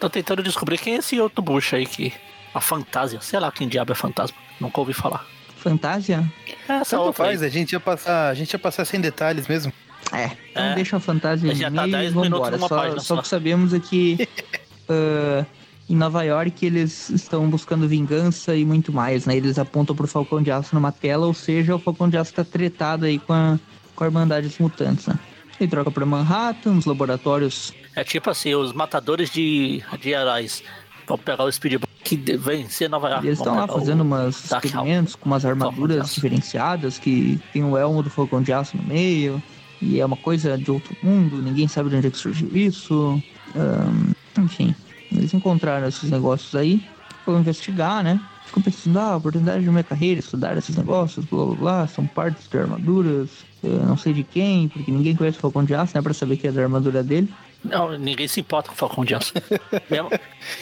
Tô 0.00 0.08
tentando 0.10 0.42
descobrir 0.42 0.78
quem 0.78 0.94
é 0.94 0.98
esse 0.98 1.20
outro 1.20 1.42
bucho 1.42 1.76
aí 1.76 1.86
que. 1.86 2.12
A 2.54 2.60
Fantasia. 2.60 3.20
Sei 3.22 3.40
lá 3.40 3.50
quem 3.50 3.66
diabo 3.66 3.92
é 3.92 3.94
fantasma. 3.94 4.36
Nunca 4.60 4.78
ouvi 4.80 4.92
falar. 4.92 5.24
Fantasia? 5.56 6.22
É, 6.68 6.78
outra 6.96 7.08
aí. 7.08 7.12
faz, 7.14 7.42
a 7.42 7.48
gente 7.48 7.72
ia 7.72 7.80
passar, 7.80 8.28
a 8.28 8.34
gente 8.34 8.52
ia 8.52 8.58
passar 8.58 8.84
sem 8.84 9.00
detalhes 9.00 9.46
mesmo. 9.46 9.72
É, 10.12 10.26
então 10.50 10.62
É. 10.62 10.74
deixa 10.74 10.96
a 10.96 11.00
fantasia 11.00 11.50
A 11.50 11.54
gente 11.54 11.62
já 11.62 11.70
tá 11.70 11.82
meio 11.86 11.92
10 11.92 12.12
e 12.12 12.16
minutos 12.18 12.50
numa 12.50 12.68
Só, 12.68 12.76
página 12.76 13.00
só 13.00 13.14
só. 13.16 13.22
que 13.22 13.28
sabemos 13.28 13.72
é 13.72 13.78
que 13.80 14.28
ah, 14.90 15.46
em 15.92 15.96
Nova 15.96 16.22
York 16.24 16.64
eles 16.64 17.10
estão 17.10 17.48
buscando 17.50 17.86
vingança 17.86 18.56
e 18.56 18.64
muito 18.64 18.90
mais, 18.92 19.26
né? 19.26 19.36
Eles 19.36 19.58
apontam 19.58 19.94
pro 19.94 20.06
Falcão 20.06 20.42
de 20.42 20.50
Aço 20.50 20.74
numa 20.74 20.90
tela, 20.90 21.26
ou 21.26 21.34
seja, 21.34 21.76
o 21.76 21.78
Falcão 21.78 22.08
de 22.08 22.16
Aço 22.16 22.32
tá 22.32 22.42
tretado 22.44 23.04
aí 23.04 23.18
com 23.18 23.32
a, 23.34 23.58
com 23.94 24.04
a 24.04 24.06
Irmandade 24.06 24.48
dos 24.48 24.58
Mutantes, 24.58 25.06
né? 25.06 25.18
Ele 25.60 25.68
troca 25.70 25.90
pra 25.90 26.06
Manhattan, 26.06 26.72
os 26.72 26.86
laboratórios. 26.86 27.72
É 27.94 28.02
tipo 28.02 28.30
assim, 28.30 28.54
os 28.54 28.72
matadores 28.72 29.30
de, 29.30 29.82
de 30.00 30.10
heróis 30.10 30.62
vão 31.06 31.18
pegar 31.18 31.44
o 31.44 31.52
Speedball 31.52 31.86
que 32.02 32.16
de- 32.16 32.36
vencer 32.38 32.88
Nova 32.88 33.10
York. 33.10 33.26
Eles 33.26 33.38
estão 33.38 33.54
lá 33.54 33.66
o- 33.66 33.68
fazendo 33.78 34.00
umas 34.00 34.48
Dark 34.48 34.64
experimentos 34.64 35.14
com 35.14 35.26
umas 35.28 35.44
armaduras 35.44 36.14
diferenciadas 36.14 36.98
que 36.98 37.38
tem 37.52 37.62
o 37.62 37.76
elmo 37.76 38.02
do 38.02 38.08
Falcão 38.10 38.40
de 38.42 38.50
Aço 38.52 38.76
no 38.78 38.82
meio. 38.82 39.40
E 39.80 40.00
é 40.00 40.06
uma 40.06 40.16
coisa 40.16 40.56
de 40.56 40.70
outro 40.70 40.96
mundo, 41.02 41.42
ninguém 41.42 41.68
sabe 41.68 41.90
de 41.90 41.96
onde 41.96 42.06
é 42.06 42.10
que 42.10 42.16
surgiu 42.18 42.48
isso. 42.54 43.22
Ahn, 43.54 44.12
enfim, 44.42 44.74
eles 45.16 45.32
encontraram 45.34 45.86
esses 45.88 46.10
negócios 46.10 46.54
aí, 46.54 46.82
foram 47.24 47.40
investigar, 47.40 48.02
né? 48.02 48.20
Ficam 48.46 48.62
pensando, 48.62 48.98
ah, 48.98 49.16
oportunidade 49.16 49.64
de 49.64 49.70
minha 49.70 49.82
carreira, 49.84 50.20
estudar 50.20 50.56
esses 50.56 50.76
negócios, 50.76 51.24
blá 51.24 51.44
blá 51.46 51.54
blá, 51.54 51.86
são 51.86 52.06
partes 52.06 52.48
de 52.48 52.58
armaduras, 52.58 53.30
eu 53.62 53.78
não 53.86 53.96
sei 53.96 54.12
de 54.12 54.22
quem, 54.24 54.68
porque 54.68 54.90
ninguém 54.90 55.14
conhece 55.14 55.38
o 55.38 55.40
Falcão 55.40 55.64
de 55.64 55.74
Aço, 55.74 55.92
né? 55.94 56.02
Pra 56.02 56.12
saber 56.12 56.36
que 56.36 56.48
é 56.48 56.52
da 56.52 56.62
armadura 56.62 57.02
dele. 57.02 57.32
Não, 57.64 57.96
ninguém 57.96 58.26
se 58.26 58.40
importa 58.40 58.68
com 58.68 58.74
o 58.74 58.76
Falcão 58.78 59.04
de 59.04 59.14
Aço. 59.14 59.32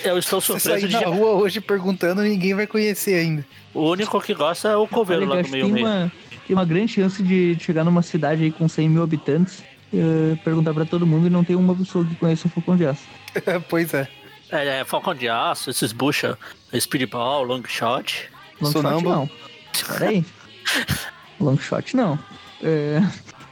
Eu 0.04 0.18
estou 0.18 0.40
Se 0.40 0.48
surpreso 0.48 0.80
sair 0.80 0.88
de. 0.88 0.94
na 0.94 1.06
rua 1.06 1.30
hoje 1.32 1.60
perguntando, 1.60 2.22
ninguém 2.22 2.54
vai 2.54 2.66
conhecer 2.66 3.14
ainda. 3.14 3.44
O 3.72 3.88
único 3.88 4.20
que 4.20 4.34
gosta 4.34 4.68
é 4.68 4.76
o 4.76 4.86
coveiro 4.86 5.24
lá 5.24 5.36
eu 5.36 5.36
do 5.36 5.40
acho 5.40 5.48
que 5.48 5.52
meio 5.52 5.64
tem 5.64 5.72
meio. 5.72 5.86
uma, 5.86 6.12
tem 6.46 6.56
uma 6.56 6.64
grande 6.64 6.92
chance 6.92 7.22
de 7.22 7.56
chegar 7.58 7.84
numa 7.84 8.02
cidade 8.02 8.42
aí 8.44 8.52
com 8.52 8.68
100 8.68 8.88
mil 8.90 9.02
habitantes, 9.02 9.62
eh, 9.94 10.36
perguntar 10.44 10.74
pra 10.74 10.84
todo 10.84 11.06
mundo 11.06 11.26
e 11.26 11.30
não 11.30 11.42
tem 11.42 11.56
uma 11.56 11.74
pessoa 11.74 12.04
que 12.04 12.14
conheça 12.16 12.46
o 12.46 12.50
Falcão 12.50 12.76
de 12.76 12.84
Aço. 12.86 13.04
pois 13.68 13.94
é. 13.94 14.06
É, 14.52 14.80
é, 14.80 14.84
Falcão 14.84 15.14
de 15.14 15.28
Aço, 15.28 15.70
esses 15.70 15.92
bucha, 15.92 16.36
Speedball, 16.78 17.44
Longshot. 17.44 18.28
Long 18.60 18.70
shot 18.70 18.72
Sonâmbulo. 18.72 19.14
não. 19.14 19.30
Pera 19.98 20.08
aí. 20.10 20.24
Long 21.40 21.56
shot 21.58 21.96
não. 21.96 22.18
É, 22.62 23.00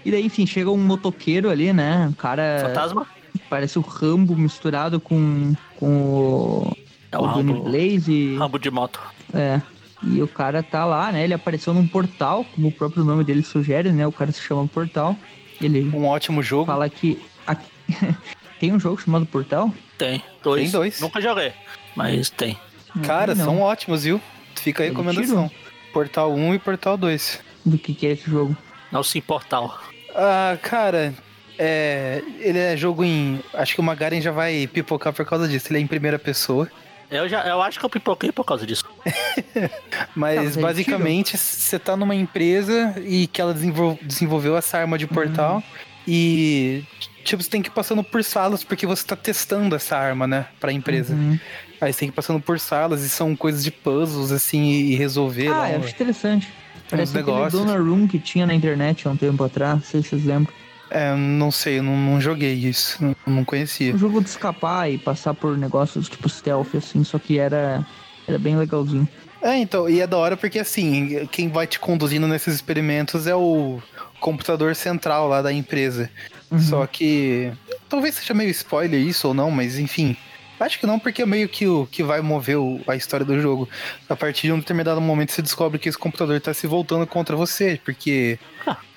E 0.04 0.10
daí, 0.10 0.24
enfim, 0.26 0.46
chega 0.46 0.70
um 0.70 0.76
motoqueiro 0.76 1.48
ali, 1.50 1.72
né? 1.72 2.06
Um 2.08 2.12
cara. 2.12 2.60
Fantasma? 2.66 3.06
Parece 3.48 3.78
o 3.78 3.82
Rambo 3.82 4.36
misturado 4.36 5.00
com, 5.00 5.54
com 5.76 5.86
o. 6.02 6.76
É 7.10 7.16
o 7.18 7.22
o 7.22 7.26
Rambo, 7.26 7.62
Blaze. 7.62 8.36
Rambo 8.36 8.58
de 8.58 8.70
moto. 8.70 9.00
É. 9.32 9.60
E 10.02 10.22
o 10.22 10.28
cara 10.28 10.62
tá 10.62 10.84
lá, 10.84 11.10
né? 11.10 11.24
Ele 11.24 11.34
apareceu 11.34 11.72
num 11.72 11.86
portal, 11.86 12.44
como 12.54 12.68
o 12.68 12.72
próprio 12.72 13.02
nome 13.04 13.24
dele 13.24 13.42
sugere, 13.42 13.90
né? 13.90 14.06
O 14.06 14.12
cara 14.12 14.30
se 14.30 14.40
chama 14.40 14.66
Portal. 14.68 15.16
Ele 15.60 15.90
Um 15.94 16.06
ótimo 16.06 16.42
jogo. 16.42 16.66
fala 16.66 16.88
que. 16.90 17.18
aqui- 17.46 17.70
tem 18.58 18.72
um 18.72 18.80
jogo 18.80 19.00
chamado 19.00 19.26
Portal? 19.26 19.72
Tem, 19.96 20.22
dois. 20.42 20.62
Tem 20.62 20.70
dois. 20.70 21.00
Nunca 21.00 21.20
joguei, 21.20 21.52
mas 21.96 22.30
tem. 22.30 22.58
Cara, 23.04 23.34
Não. 23.34 23.44
são 23.44 23.60
ótimos, 23.60 24.04
viu? 24.04 24.20
Fica 24.56 24.82
a 24.82 24.86
recomendação. 24.86 25.50
Portal 25.92 26.32
1 26.34 26.54
e 26.54 26.58
Portal 26.58 26.96
2. 26.96 27.40
Do 27.64 27.78
que, 27.78 27.94
que 27.94 28.06
é 28.06 28.10
esse 28.12 28.30
jogo? 28.30 28.56
Não 28.90 29.02
se 29.02 29.20
Portal. 29.20 29.78
Ah, 30.14 30.56
cara, 30.62 31.14
é, 31.58 32.22
ele 32.40 32.58
é 32.58 32.76
jogo 32.76 33.04
em. 33.04 33.40
Acho 33.54 33.74
que 33.74 33.80
o 33.80 33.84
Magaren 33.84 34.20
já 34.20 34.30
vai 34.32 34.66
pipocar 34.66 35.12
por 35.12 35.24
causa 35.26 35.46
disso. 35.46 35.68
Ele 35.70 35.78
é 35.78 35.82
em 35.82 35.86
primeira 35.86 36.18
pessoa. 36.18 36.68
Eu, 37.10 37.28
já, 37.28 37.46
eu 37.46 37.60
acho 37.62 37.78
que 37.78 37.84
eu 37.84 37.90
pipoquei 37.90 38.30
por 38.32 38.44
causa 38.44 38.66
disso. 38.66 38.84
Mas 40.14 40.56
Não, 40.56 40.62
basicamente 40.62 41.36
você 41.36 41.78
tá 41.78 41.96
numa 41.96 42.14
empresa 42.14 42.94
e 43.04 43.26
que 43.26 43.40
ela 43.40 43.54
desenvol- 43.54 43.98
desenvolveu 44.02 44.56
essa 44.56 44.78
arma 44.78 44.98
de 44.98 45.06
portal. 45.06 45.62
E 46.10 46.84
tipo, 47.22 47.42
você 47.42 47.50
tem 47.50 47.60
que 47.60 47.68
ir 47.68 47.72
passando 47.72 48.02
por 48.02 48.24
salas 48.24 48.64
porque 48.64 48.86
você 48.86 49.04
tá 49.06 49.14
testando 49.14 49.76
essa 49.76 49.94
arma, 49.94 50.26
né? 50.26 50.46
Pra 50.58 50.72
empresa. 50.72 51.12
Uhum. 51.12 51.38
Aí 51.78 51.92
você 51.92 52.00
tem 52.00 52.08
que 52.08 52.14
ir 52.14 52.16
passando 52.16 52.40
por 52.40 52.58
salas 52.58 53.02
e 53.02 53.10
são 53.10 53.36
coisas 53.36 53.62
de 53.62 53.70
puzzles, 53.70 54.32
assim, 54.32 54.70
e 54.70 54.94
resolver. 54.94 55.48
Ah, 55.48 55.58
lá, 55.58 55.72
eu 55.72 55.80
acho 55.80 55.90
interessante. 55.90 56.48
Parece 56.88 57.18
aquele. 57.18 57.50
Donor 57.50 57.82
Room 57.82 58.08
que 58.08 58.18
tinha 58.18 58.46
na 58.46 58.54
internet 58.54 59.06
há 59.06 59.10
um 59.10 59.16
tempo 59.16 59.44
atrás, 59.44 59.74
não 59.74 59.82
sei 59.82 60.02
se 60.02 60.08
vocês 60.08 60.24
lembram. 60.24 60.52
É, 60.90 61.14
não 61.14 61.50
sei, 61.50 61.80
eu 61.80 61.82
não, 61.82 61.94
não 61.94 62.18
joguei 62.18 62.54
isso. 62.54 63.04
Não, 63.04 63.14
não 63.26 63.44
conhecia. 63.44 63.94
Um 63.94 63.98
jogo 63.98 64.22
de 64.22 64.30
escapar 64.30 64.90
e 64.90 64.96
passar 64.96 65.34
por 65.34 65.58
negócios 65.58 66.08
tipo 66.08 66.26
stealth, 66.26 66.74
assim, 66.74 67.04
só 67.04 67.18
que 67.18 67.38
era, 67.38 67.86
era 68.26 68.38
bem 68.38 68.56
legalzinho. 68.56 69.06
É, 69.42 69.56
então, 69.58 69.88
e 69.88 70.00
é 70.00 70.06
da 70.06 70.16
hora 70.16 70.36
porque 70.36 70.58
assim, 70.58 71.26
quem 71.30 71.48
vai 71.48 71.66
te 71.66 71.78
conduzindo 71.78 72.26
nesses 72.26 72.54
experimentos 72.54 73.26
é 73.26 73.34
o 73.34 73.80
computador 74.20 74.74
central 74.74 75.28
lá 75.28 75.40
da 75.42 75.52
empresa. 75.52 76.10
Uhum. 76.50 76.58
Só 76.60 76.86
que. 76.86 77.52
Talvez 77.88 78.14
seja 78.16 78.34
meio 78.34 78.50
spoiler 78.50 79.00
isso 79.00 79.28
ou 79.28 79.34
não, 79.34 79.50
mas 79.50 79.78
enfim. 79.78 80.16
Acho 80.60 80.80
que 80.80 80.86
não, 80.88 80.98
porque 80.98 81.22
é 81.22 81.26
meio 81.26 81.48
que 81.48 81.68
o 81.68 81.86
que 81.86 82.02
vai 82.02 82.20
mover 82.20 82.58
o- 82.58 82.80
a 82.88 82.96
história 82.96 83.24
do 83.24 83.40
jogo. 83.40 83.68
A 84.08 84.16
partir 84.16 84.48
de 84.48 84.52
um 84.52 84.58
determinado 84.58 85.00
momento 85.00 85.30
você 85.30 85.40
descobre 85.40 85.78
que 85.78 85.88
esse 85.88 85.96
computador 85.96 86.40
tá 86.40 86.52
se 86.52 86.66
voltando 86.66 87.06
contra 87.06 87.36
você, 87.36 87.80
porque 87.84 88.40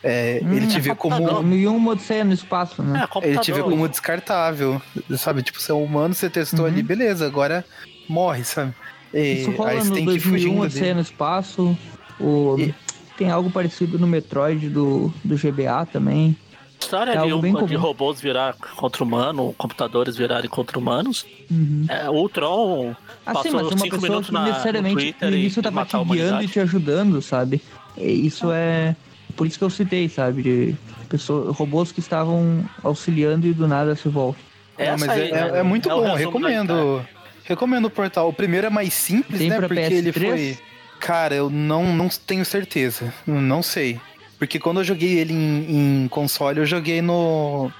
é, 0.03 0.37
ele 0.41 0.65
te 0.65 0.79
vê 0.79 0.95
como. 0.95 1.15
computador. 1.17 1.53
E 1.53 1.67
uma 1.67 1.91
odisseia 1.91 2.23
no 2.23 2.33
espaço, 2.33 2.81
né? 2.81 3.07
É. 3.21 3.27
Ele 3.27 3.37
te 3.37 3.51
vê 3.51 3.61
como 3.61 3.87
descartável, 3.87 4.81
sabe? 5.19 5.43
Tipo, 5.43 5.61
você 5.61 5.71
é 5.71 5.75
humano, 5.75 6.15
você 6.15 6.31
testou 6.31 6.61
Uhum. 6.61 6.65
ali, 6.71 6.81
beleza, 6.81 7.27
agora 7.27 7.63
morre, 8.09 8.43
sabe? 8.43 8.73
E 9.13 9.41
Isso 9.41 9.51
rola 9.51 9.69
aí 9.71 9.81
você 9.81 9.89
no 9.89 9.95
tem 9.95 10.05
que 10.05 10.11
ir 10.13 10.19
2001, 10.19 10.31
fugindo 10.31 10.61
Odisseia 10.61 10.83
dele. 10.85 10.95
no 10.95 11.01
Espaço. 11.01 11.77
O... 12.19 12.55
E- 12.57 12.73
Tem 13.21 13.29
algo 13.29 13.51
parecido 13.51 13.99
no 13.99 14.07
Metroid 14.07 14.67
do, 14.67 15.13
do 15.23 15.35
GBA 15.37 15.85
também. 15.93 16.35
história 16.79 17.11
É 17.11 17.21
de, 17.23 17.31
um, 17.31 17.65
de 17.67 17.75
robôs 17.75 18.19
virar 18.19 18.55
contra 18.75 19.03
humano, 19.03 19.53
computadores 19.59 20.17
virarem 20.17 20.49
contra 20.49 20.79
humanos. 20.79 21.23
Uhum. 21.51 21.85
É, 21.87 22.09
o 22.09 22.27
Tron 22.27 22.95
Assim, 23.23 23.51
passou 23.51 23.51
mas 23.53 23.67
tem 23.67 23.77
uma 23.77 23.77
cinco 23.77 23.89
pessoa 23.89 24.01
minutos 24.09 24.27
que 24.29 24.33
na, 24.33 24.39
no 24.41 24.47
necessariamente 24.47 24.95
Twitter 24.95 25.29
no 25.29 25.35
e 25.35 25.39
início 25.39 25.61
tava 25.61 25.85
te 25.85 25.97
guiando 26.03 26.41
e 26.41 26.47
te 26.47 26.59
ajudando, 26.61 27.21
sabe? 27.21 27.61
E 27.95 28.25
isso 28.25 28.51
é. 28.51 28.95
Por 29.35 29.45
isso 29.45 29.59
que 29.59 29.63
eu 29.63 29.69
citei, 29.69 30.09
sabe? 30.09 30.41
De 30.41 30.75
pessoas, 31.07 31.55
robôs 31.55 31.91
que 31.91 31.99
estavam 31.99 32.65
auxiliando 32.83 33.45
e 33.45 33.53
do 33.53 33.67
nada 33.67 33.95
se 33.95 34.09
voltam. 34.09 34.41
Não, 34.79 34.85
Essa 34.85 35.05
mas 35.05 35.15
é, 35.15 35.21
aí, 35.21 35.29
é- 35.29 35.51
né? 35.51 35.59
é 35.59 35.63
muito 35.63 35.87
o 35.91 36.01
bom, 36.01 36.15
recomendo. 36.15 37.05
Recomendo 37.43 37.85
o 37.85 37.89
portal. 37.91 38.29
O 38.29 38.33
primeiro 38.33 38.65
é 38.65 38.69
mais 38.71 38.91
simples, 38.95 39.37
Tem 39.37 39.49
né? 39.49 39.57
pra 39.57 39.67
Porque 39.67 39.79
ele 39.79 40.11
PS3? 40.11 40.27
foi. 40.27 40.70
Cara, 41.01 41.35
eu 41.35 41.49
não, 41.49 41.93
não 41.95 42.07
tenho 42.07 42.45
certeza. 42.45 43.11
Não 43.25 43.61
sei. 43.63 43.99
Porque 44.37 44.59
quando 44.59 44.79
eu 44.79 44.83
joguei 44.83 45.17
ele 45.17 45.33
em, 45.33 46.03
em 46.03 46.07
console, 46.07 46.59
eu 46.59 46.65
joguei 46.65 47.01
no, 47.01 47.71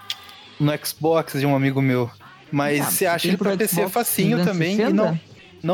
no 0.59 0.72
Xbox 0.86 1.39
de 1.39 1.45
um 1.45 1.55
amigo 1.55 1.82
meu. 1.82 2.09
Mas 2.51 2.82
Ah, 2.82 2.86
você 2.91 3.05
acha 3.05 3.28
ele 3.28 3.38
pra 3.38 3.55
PC 3.55 3.76
Xbox 3.76 3.91
facinho 3.93 4.43
também. 4.43 4.74
E 4.74 4.78
360? 4.78 4.93
não, 4.93 5.19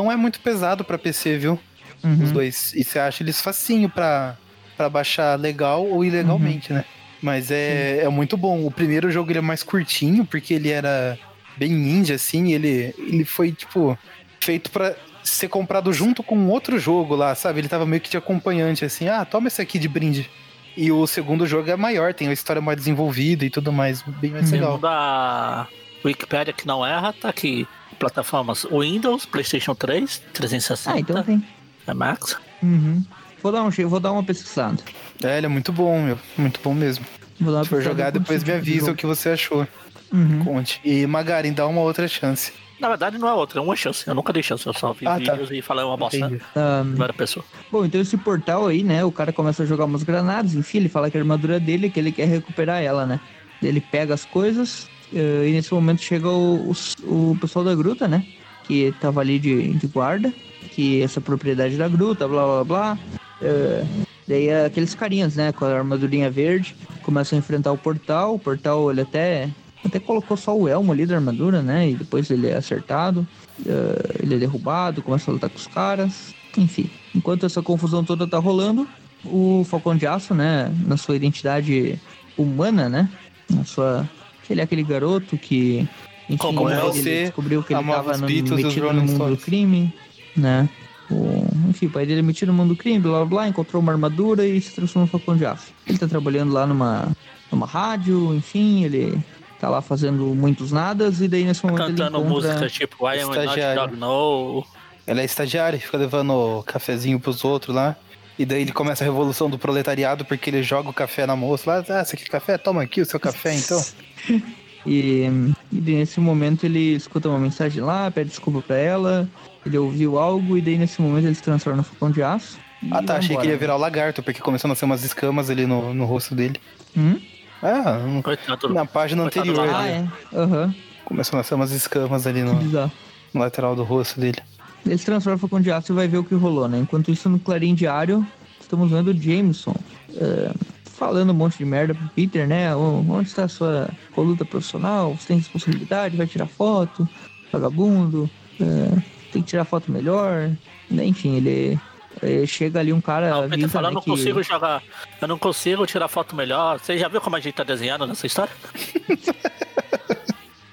não 0.04 0.12
é 0.12 0.16
muito 0.16 0.40
pesado 0.40 0.84
pra 0.84 0.96
PC, 0.98 1.38
viu? 1.38 1.58
Uhum. 2.04 2.22
Os 2.22 2.30
dois. 2.30 2.72
E 2.74 2.84
você 2.84 2.98
acha 2.98 3.22
eles 3.22 3.40
facinho 3.40 3.88
pra, 3.88 4.36
pra 4.76 4.88
baixar 4.88 5.38
legal 5.38 5.84
ou 5.84 6.04
ilegalmente, 6.04 6.72
né? 6.72 6.84
Mas 7.20 7.50
é, 7.50 8.00
é 8.04 8.08
muito 8.08 8.36
bom. 8.36 8.64
O 8.64 8.70
primeiro 8.70 9.10
jogo 9.10 9.30
ele 9.30 9.38
é 9.38 9.42
mais 9.42 9.62
curtinho, 9.62 10.24
porque 10.24 10.54
ele 10.54 10.68
era 10.70 11.18
bem 11.56 11.70
ninja, 11.72 12.14
assim. 12.14 12.52
Ele, 12.52 12.94
ele 12.98 13.24
foi, 13.24 13.50
tipo, 13.52 13.98
feito 14.38 14.70
pra 14.70 14.94
ser 15.30 15.48
comprado 15.48 15.92
junto 15.92 16.22
com 16.22 16.48
outro 16.48 16.78
jogo 16.78 17.14
lá, 17.14 17.34
sabe? 17.34 17.60
Ele 17.60 17.68
tava 17.68 17.86
meio 17.86 18.00
que 18.00 18.10
de 18.10 18.16
acompanhante, 18.16 18.84
assim. 18.84 19.08
Ah, 19.08 19.24
toma 19.24 19.48
esse 19.48 19.60
aqui 19.60 19.78
de 19.78 19.88
brinde. 19.88 20.30
E 20.76 20.92
o 20.92 21.06
segundo 21.06 21.46
jogo 21.46 21.68
é 21.70 21.76
maior, 21.76 22.14
tem 22.14 22.28
a 22.28 22.32
história 22.32 22.62
mais 22.62 22.78
desenvolvida 22.78 23.44
e 23.44 23.50
tudo 23.50 23.72
mais, 23.72 24.02
bem 24.02 24.30
mais 24.30 24.50
legal. 24.50 24.72
Segundo 24.72 24.86
a 24.86 25.66
Wikipedia 26.04 26.52
que 26.52 26.66
não 26.66 26.86
erra, 26.86 27.12
tá 27.12 27.28
aqui. 27.28 27.66
Plataformas 27.98 28.64
Windows, 28.70 29.26
PlayStation 29.26 29.74
3, 29.74 30.22
360, 30.32 30.92
Ah, 30.96 31.00
então 31.00 31.22
tem. 31.24 31.44
é 31.86 31.94
Max. 31.94 32.36
Uhum. 32.62 33.04
Vou 33.42 33.50
dar 33.50 33.62
um 33.64 33.70
vou 33.70 33.98
dar 34.00 34.12
uma 34.12 34.22
pesquisada. 34.22 34.78
É, 35.22 35.36
ele 35.38 35.46
é 35.46 35.48
muito 35.48 35.72
bom, 35.72 36.00
meu. 36.00 36.18
Muito 36.36 36.60
bom 36.62 36.72
mesmo. 36.74 37.04
Vou 37.40 37.52
dar 37.52 37.58
uma 37.58 37.64
Se 37.64 37.70
for 37.70 37.82
jogar, 37.82 38.10
depois 38.10 38.44
me 38.44 38.52
avisa 38.52 38.92
o 38.92 38.94
que 38.94 39.06
você 39.06 39.30
achou. 39.30 39.66
Uhum. 40.12 40.44
Conte. 40.44 40.80
E 40.84 41.06
Magarin, 41.06 41.52
dá 41.52 41.66
uma 41.66 41.80
outra 41.80 42.06
chance. 42.08 42.52
Na 42.80 42.88
verdade, 42.88 43.18
não 43.18 43.26
é 43.28 43.32
outra, 43.34 43.58
é 43.58 43.62
uma 43.62 43.74
chance. 43.74 44.06
Eu 44.06 44.14
nunca 44.14 44.32
dei 44.32 44.42
chance, 44.42 44.66
eu 44.66 44.72
só 44.72 44.92
vi 44.92 45.06
Ah, 45.06 45.12
tá. 45.20 45.32
vídeos 45.34 45.50
e 45.50 45.60
falei 45.60 45.84
uma 45.84 45.96
bosta. 45.96 46.40
Ah, 46.54 46.82
Primeira 46.86 47.12
pessoa. 47.12 47.44
Bom, 47.72 47.84
então 47.84 48.00
esse 48.00 48.16
portal 48.16 48.66
aí, 48.68 48.82
né? 48.84 49.04
O 49.04 49.10
cara 49.12 49.32
começa 49.32 49.62
a 49.62 49.66
jogar 49.66 49.84
umas 49.84 50.02
granadas, 50.04 50.54
enfim, 50.54 50.78
ele 50.78 50.88
fala 50.88 51.10
que 51.10 51.16
a 51.16 51.20
armadura 51.20 51.58
dele 51.58 51.86
é 51.86 51.90
que 51.90 51.98
ele 51.98 52.12
quer 52.12 52.26
recuperar 52.28 52.82
ela, 52.82 53.04
né? 53.04 53.18
Ele 53.62 53.80
pega 53.80 54.14
as 54.14 54.24
coisas 54.24 54.88
eh, 55.12 55.48
e 55.48 55.52
nesse 55.52 55.74
momento 55.74 56.00
chega 56.02 56.28
o, 56.28 56.70
os- 56.70 56.94
o 57.02 57.36
pessoal 57.40 57.64
da 57.64 57.74
gruta, 57.74 58.06
né? 58.06 58.24
Que 58.64 58.94
tava 59.00 59.20
ali 59.20 59.38
de, 59.40 59.72
de 59.74 59.86
guarda, 59.88 60.32
que 60.70 61.02
essa 61.02 61.20
propriedade 61.20 61.76
da 61.76 61.88
gruta, 61.88 62.28
blá 62.28 62.44
blá 62.44 62.64
blá. 62.64 62.98
Eh, 63.42 63.84
daí 64.28 64.52
aqueles 64.52 64.94
carinhas, 64.94 65.34
né? 65.34 65.50
Com 65.50 65.64
a 65.64 65.72
armadurinha 65.78 66.30
verde, 66.30 66.76
começam 67.02 67.36
a 67.36 67.40
enfrentar 67.40 67.72
o 67.72 67.78
portal. 67.78 68.36
O 68.36 68.38
portal, 68.38 68.88
ele 68.90 69.00
até, 69.00 69.48
até 69.84 69.98
colocou 69.98 70.36
só 70.36 70.56
o 70.56 70.68
elmo 70.68 70.92
ali 70.92 71.06
da 71.06 71.16
armadura, 71.16 71.62
né? 71.62 71.90
E 71.90 71.94
depois 71.94 72.30
ele 72.30 72.48
é 72.48 72.56
acertado. 72.56 73.26
Eh, 73.66 74.20
ele 74.22 74.34
é 74.34 74.38
derrubado, 74.38 75.02
começa 75.02 75.30
a 75.30 75.34
lutar 75.34 75.50
com 75.50 75.56
os 75.56 75.66
caras. 75.66 76.34
Enfim, 76.56 76.90
enquanto 77.14 77.46
essa 77.46 77.62
confusão 77.62 78.04
toda 78.04 78.26
tá 78.26 78.38
rolando, 78.38 78.86
o 79.24 79.64
Falcão 79.64 79.96
de 79.96 80.06
Aço, 80.06 80.34
né, 80.34 80.72
na 80.86 80.96
sua 80.96 81.16
identidade 81.16 82.00
humana, 82.36 82.88
né, 82.88 83.08
na 83.50 83.64
sua... 83.64 84.08
Ele 84.48 84.60
é 84.60 84.64
aquele 84.64 84.82
garoto 84.82 85.36
que... 85.36 85.86
Enfim, 86.28 86.36
Como 86.38 86.68
é 86.68 86.74
ele 86.74 86.82
você 86.82 87.22
descobriu 87.24 87.62
que 87.62 87.74
ele 87.74 87.84
tava 87.84 88.16
no, 88.16 88.26
metido 88.26 88.92
no 88.92 89.02
mundo 89.02 89.30
do 89.30 89.36
crime, 89.36 89.92
né. 90.36 90.68
O, 91.10 91.46
enfim, 91.70 91.86
o 91.86 91.90
pai 91.90 92.04
dele 92.04 92.20
é 92.20 92.22
metido 92.22 92.52
no 92.52 92.56
mundo 92.56 92.70
do 92.70 92.76
crime, 92.76 92.98
blá 92.98 93.18
blá 93.18 93.24
blá, 93.24 93.48
encontrou 93.48 93.80
uma 93.80 93.92
armadura 93.92 94.46
e 94.46 94.60
se 94.60 94.74
transformou 94.74 95.06
no 95.06 95.10
Falcão 95.10 95.36
de 95.36 95.46
Aço. 95.46 95.72
Ele 95.86 95.98
tá 95.98 96.06
trabalhando 96.06 96.52
lá 96.52 96.66
numa, 96.66 97.16
numa 97.50 97.66
rádio, 97.66 98.34
enfim, 98.34 98.84
ele 98.84 99.18
tá 99.58 99.68
lá 99.68 99.80
fazendo 99.80 100.24
muitos 100.34 100.72
nadas 100.72 101.20
e 101.20 101.28
daí 101.28 101.44
nesse 101.44 101.64
momento 101.64 101.88
Cantando 101.88 102.18
ele 102.18 102.26
encontra... 102.26 102.48
música 102.52 102.68
tipo 102.68 103.08
I 103.08 103.20
am 103.20 103.28
not 103.28 103.38
Estagiário. 103.38 103.80
dog 103.80 103.96
no. 103.96 104.66
Ela 105.06 105.22
é 105.22 105.24
estagiária, 105.24 105.78
fica 105.78 105.96
levando 105.96 106.62
cafezinho 106.66 107.18
pros 107.18 107.44
outros 107.44 107.74
lá. 107.74 107.96
E 108.38 108.44
daí 108.44 108.62
ele 108.62 108.72
começa 108.72 109.02
a 109.02 109.06
revolução 109.06 109.50
do 109.50 109.58
proletariado 109.58 110.24
porque 110.24 110.50
ele 110.50 110.62
joga 110.62 110.90
o 110.90 110.92
café 110.92 111.26
na 111.26 111.34
moça 111.34 111.70
lá. 111.70 111.84
Ah, 111.88 112.04
você 112.04 112.16
quer 112.16 112.28
café? 112.28 112.56
Toma 112.56 112.82
aqui 112.82 113.00
o 113.00 113.06
seu 113.06 113.18
café 113.18 113.54
então. 113.54 113.82
E, 114.86 115.24
e 115.72 115.80
daí 115.80 115.96
nesse 115.96 116.18
momento 116.18 116.64
ele 116.64 116.94
escuta 116.94 117.28
uma 117.28 117.38
mensagem 117.38 117.82
lá, 117.82 118.10
pede 118.10 118.30
desculpa 118.30 118.62
pra 118.62 118.76
ela, 118.76 119.28
ele 119.66 119.76
ouviu 119.76 120.18
algo 120.18 120.56
e 120.56 120.62
daí 120.62 120.78
nesse 120.78 121.02
momento 121.02 121.26
ele 121.26 121.34
se 121.34 121.42
transforma 121.42 121.78
no 121.78 121.82
Falcão 121.82 122.10
de 122.10 122.22
Aço. 122.22 122.58
Ah 122.90 123.02
tá, 123.02 123.16
achei 123.16 123.28
que 123.28 123.32
embora. 123.32 123.46
ele 123.46 123.52
ia 123.52 123.58
virar 123.58 123.76
o 123.76 123.78
lagarto, 123.78 124.22
porque 124.22 124.40
começou 124.40 124.68
a 124.68 124.70
nascer 124.70 124.84
umas 124.84 125.04
escamas 125.04 125.50
ali 125.50 125.66
no, 125.66 125.92
no 125.92 126.04
rosto 126.04 126.34
dele. 126.34 126.58
Hum? 126.96 127.20
Ah, 127.62 127.98
Coitado. 128.22 128.68
na 128.72 128.84
página 128.84 129.22
Coitado 129.22 129.50
anterior 129.50 129.68
Ah, 129.74 129.78
ali. 129.80 129.90
é. 129.92 130.08
Aham. 130.38 130.74
Começou 131.04 131.36
a 131.36 131.38
nascer 131.38 131.54
umas 131.54 131.70
escamas 131.72 132.26
ali 132.26 132.42
no, 132.42 132.54
no 132.54 133.40
lateral 133.40 133.74
do 133.74 133.82
rosto 133.82 134.20
dele. 134.20 134.38
Ele 134.86 134.96
se 134.98 135.04
transforma 135.06 135.38
Falcão 135.38 135.60
de 135.60 135.72
Aço 135.72 135.92
e 135.92 135.94
vai 135.94 136.06
ver 136.06 136.18
o 136.18 136.24
que 136.24 136.34
rolou, 136.34 136.68
né? 136.68 136.78
Enquanto 136.78 137.10
isso, 137.10 137.28
no 137.28 137.38
Clarim 137.38 137.74
Diário, 137.74 138.26
estamos 138.60 138.90
vendo 138.90 139.08
o 139.08 139.16
Jameson 139.20 139.74
é, 140.14 140.52
falando 140.84 141.30
um 141.30 141.34
monte 141.34 141.58
de 141.58 141.64
merda 141.64 141.94
pro 141.94 142.08
Peter, 142.10 142.46
né? 142.46 142.74
"Ô, 142.76 143.04
Onde 143.08 143.28
está 143.28 143.44
a 143.44 143.48
sua 143.48 143.88
conduta 144.14 144.44
profissional? 144.44 145.14
Você 145.14 145.28
tem 145.28 145.38
responsabilidade? 145.38 146.16
Vai 146.16 146.26
tirar 146.26 146.46
foto? 146.46 147.08
Vagabundo? 147.52 148.30
É, 148.60 149.02
tem 149.32 149.42
que 149.42 149.48
tirar 149.48 149.64
foto 149.64 149.90
melhor? 149.90 150.50
Enfim, 150.90 151.36
ele... 151.36 151.78
é, 152.22 152.46
chega 152.46 152.80
ali 152.80 152.92
um 152.92 153.00
cara 153.00 153.30
Não, 153.30 153.46
o 153.46 153.48
Peter 153.50 153.68
falando, 153.68 153.92
eu 153.92 153.94
não 153.94 154.02
que- 154.02 154.10
consigo 154.10 154.42
jogar. 154.42 154.82
Eu 155.20 155.28
não 155.28 155.38
consigo 155.38 155.86
tirar 155.86 156.08
foto 156.08 156.34
melhor. 156.34 156.78
Você 156.78 156.98
já 156.98 157.08
viu 157.08 157.20
como 157.20 157.36
a 157.36 157.40
gente 157.40 157.54
tá 157.54 157.64
desenhando 157.64 158.06
nessa 158.06 158.26
história? 158.26 158.52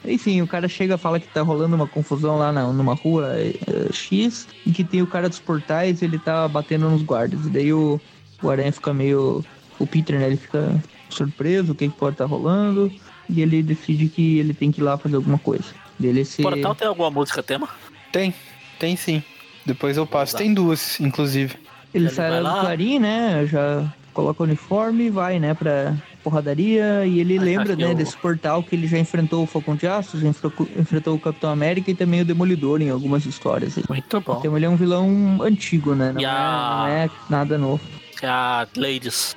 Enfim, 0.07 0.41
o 0.41 0.47
cara 0.47 0.67
chega 0.67 0.95
e 0.95 0.97
fala 0.97 1.19
que 1.19 1.27
tá 1.27 1.41
rolando 1.41 1.75
uma 1.75 1.88
confusão 1.88 2.38
lá 2.38 2.51
na, 2.51 2.67
numa 2.71 2.93
rua 2.93 3.33
eh, 3.38 3.91
X 3.91 4.47
e 4.65 4.71
que 4.71 4.83
tem 4.83 5.01
o 5.01 5.07
cara 5.07 5.27
dos 5.27 5.39
portais 5.39 6.03
ele 6.03 6.19
tá 6.19 6.47
batendo 6.47 6.88
nos 6.89 7.01
guardas. 7.01 7.43
E 7.45 7.49
daí 7.49 7.73
o, 7.73 7.99
o 8.41 8.49
Aranha 8.49 8.71
fica 8.71 8.93
meio. 8.93 9.43
O 9.79 9.86
Peter, 9.88 10.17
né? 10.19 10.27
Ele 10.27 10.38
fica 10.38 10.81
surpreso, 11.09 11.71
o 11.71 11.75
que, 11.75 11.89
que 11.89 11.95
pode 11.97 12.13
estar 12.13 12.25
rolando. 12.25 12.91
E 13.27 13.41
ele 13.41 13.63
decide 13.63 14.07
que 14.07 14.38
ele 14.38 14.53
tem 14.53 14.71
que 14.71 14.79
ir 14.79 14.83
lá 14.83 14.95
fazer 14.97 15.15
alguma 15.15 15.39
coisa. 15.39 15.65
Dele 15.97 16.23
se. 16.23 16.43
Portal 16.43 16.75
tem 16.75 16.88
alguma 16.88 17.09
música 17.09 17.41
tema? 17.41 17.67
Tem, 18.11 18.33
tem 18.79 18.95
sim. 18.95 19.23
Depois 19.66 19.97
eu 19.97 20.05
passo. 20.05 20.36
Tem 20.38 20.53
duas, 20.53 20.99
inclusive. 20.99 21.55
Ele 21.93 22.05
Ele 22.05 22.13
sai 22.13 22.41
lá 22.41 22.55
do. 22.55 22.59
Clarim, 22.61 22.99
né? 22.99 23.47
Já 23.49 23.86
coloca 24.13 24.43
o 24.43 24.45
uniforme 24.45 25.05
e 25.05 25.09
vai, 25.09 25.39
né, 25.39 25.53
pra 25.53 25.93
porradaria. 26.24 27.05
E 27.05 27.20
ele 27.20 27.34
Aí 27.34 27.39
lembra, 27.39 27.74
aqui 27.74 27.84
né, 27.84 27.91
o- 27.91 27.95
desse 27.95 28.16
portal 28.18 28.61
que 28.63 28.76
ele 28.76 28.88
já 28.88 28.97
enfrentou 28.97 29.43
o 29.43 29.47
Falcão 29.47 29.76
de 29.76 29.88
Aço, 29.88 30.20
já 30.20 30.28
enfrentou, 30.28 30.68
enfrentou 30.78 31.16
o 31.16 31.20
Capitão 31.20 31.49
América 31.49 31.91
e 31.91 31.95
também 31.95 32.22
o 32.22 32.26
Demolidor 32.26 32.82
em 32.82 32.89
algumas 32.89 33.26
histórias. 33.26 33.78
aí. 33.78 33.84
Muito 33.89 34.22
bom. 34.22 34.38
Então 34.39 34.55
ele 34.55 34.66
é 34.66 34.70
um 34.70 34.76
vilão 34.76 35.39
antigo, 35.41 35.95
né? 35.95 36.11
Não, 36.13 36.22
E 36.22 36.26
é, 36.26 36.28
a- 36.30 36.78
não 36.80 36.88
é 36.88 37.09
nada 37.30 37.57
novo. 37.57 37.82
É 38.22 38.28
a 38.28 38.68
Ladies. 38.78 39.36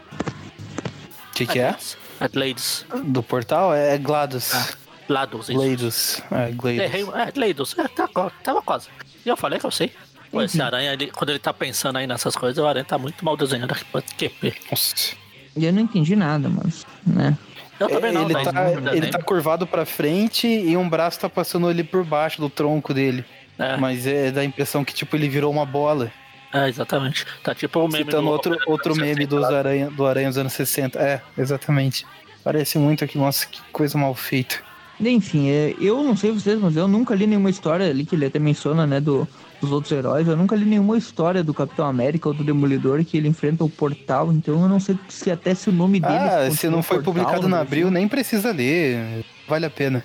O 1.31 1.35
que, 1.35 1.47
que 1.47 1.59
é? 1.59 1.76
A 2.20 2.29
Ladies. 2.35 2.85
Do 3.05 3.22
portal? 3.22 3.72
É 3.74 3.97
GLaDOS. 3.99 4.55
Ah, 4.55 4.68
Lados, 5.09 5.49
isso. 5.49 5.59
GLaDOS. 5.59 6.22
É, 6.31 6.51
GLaDOS. 6.53 6.85
Errei, 6.85 7.03
é, 7.03 7.33
Leidos. 7.39 7.74
É, 7.79 7.89
tá, 7.89 8.09
tava 8.43 8.61
quase. 8.62 8.89
E 9.24 9.29
eu 9.29 9.37
falei 9.37 9.59
que 9.59 9.66
eu 9.66 9.70
sei. 9.70 9.93
Pô, 10.31 10.43
esse 10.43 10.61
aranha, 10.61 10.93
ele, 10.93 11.09
quando 11.11 11.31
ele 11.31 11.39
tá 11.39 11.53
pensando 11.53 11.97
aí 11.97 12.07
nessas 12.07 12.35
coisas, 12.37 12.62
o 12.62 12.66
aranha 12.66 12.85
tá 12.85 12.99
muito 12.99 13.24
mal 13.24 13.37
desenhado 13.37 13.72
aqui 13.72 13.85
pra 13.87 14.03
QP. 14.03 14.55
Nossa. 14.70 15.14
E 15.57 15.64
eu 15.64 15.72
não 15.72 15.81
entendi 15.83 16.14
nada, 16.14 16.49
mas, 16.49 16.87
né? 17.07 17.37
Eu 17.81 17.89
também 17.89 18.12
não, 18.12 18.22
ele, 18.24 18.35
tá, 18.35 18.53
no 18.53 18.68
ele 18.70 18.81
desenho, 18.91 19.11
tá 19.12 19.22
curvado 19.22 19.66
pra 19.66 19.87
frente 19.87 20.47
e 20.49 20.76
um 20.76 20.89
braço 20.89 21.20
tá 21.20 21.29
passando 21.29 21.68
ali 21.68 21.83
por 21.85 22.05
baixo 22.05 22.41
do 22.41 22.51
tronco 22.51 22.93
dele. 22.93 23.24
é, 23.59 23.76
Mas 23.76 24.07
é 24.07 24.31
dá 24.33 24.41
a 24.41 24.45
impressão 24.45 24.85
que, 24.85 24.93
tipo, 24.93 25.14
ele 25.16 25.29
virou 25.29 25.51
uma 25.53 25.64
bola. 25.64 26.11
é, 26.53 26.68
exatamente. 26.68 27.24
Tá 27.43 27.55
tipo 27.55 27.79
o 27.81 27.89
meme 27.89 28.05
Citando 28.05 28.22
do- 28.24 28.31
outro, 28.31 28.57
outro 28.66 28.97
meme 28.97 29.26
dos 29.26 29.45
aranha, 29.45 29.91
do 29.91 30.05
Aranha 30.07 30.29
dos 30.29 30.39
anos 30.39 30.53
60. 30.55 30.99
É, 30.99 31.20
exatamente. 31.37 32.05
Parece 32.43 32.79
muito 32.79 33.05
aqui, 33.05 33.16
nossa, 33.16 33.47
que 33.47 33.61
coisa 33.72 33.97
mal 33.97 34.14
feita. 34.14 34.57
Enfim, 35.01 35.49
é, 35.51 35.74
eu 35.81 36.03
não 36.03 36.16
sei 36.16 36.33
vocês, 36.33 36.59
mas 36.61 36.74
eu 36.76 36.89
nunca 36.89 37.14
li 37.14 37.26
nenhuma 37.26 37.51
história 37.51 37.89
ali 37.89 38.05
que 38.05 38.16
ele 38.16 38.26
até 38.26 38.39
menciona, 38.41 38.87
né, 38.87 39.01
do, 39.01 39.29
dos 39.61 39.72
outros 39.72 39.92
heróis. 39.92 40.26
Eu 40.26 40.36
nunca 40.36 40.54
li 40.56 40.64
nenhuma 40.64 40.96
história 40.96 41.42
do 41.42 41.52
Capitão 41.52 41.86
América 41.86 42.28
ou 42.28 42.34
do 42.34 42.44
Demolidor 42.44 43.04
que 43.04 43.16
ele 43.16 43.28
enfrenta 43.28 43.64
o 43.64 43.70
Portal. 43.70 44.32
Então 44.32 44.62
eu 44.62 44.68
não 44.68 44.80
sei 44.80 44.98
se 45.09 45.30
até 45.30 45.54
se 45.54 45.68
o 45.68 45.72
nome 45.72 46.00
dele. 46.00 46.14
Ah, 46.14 46.50
se 46.50 46.68
não 46.68 46.82
foi 46.82 47.02
publicado 47.02 47.48
na 47.48 47.61
Abril, 47.61 47.90
nem 47.90 48.09
precisa 48.09 48.52
ler. 48.52 49.24
Vale 49.46 49.66
a 49.66 49.70
pena. 49.70 50.02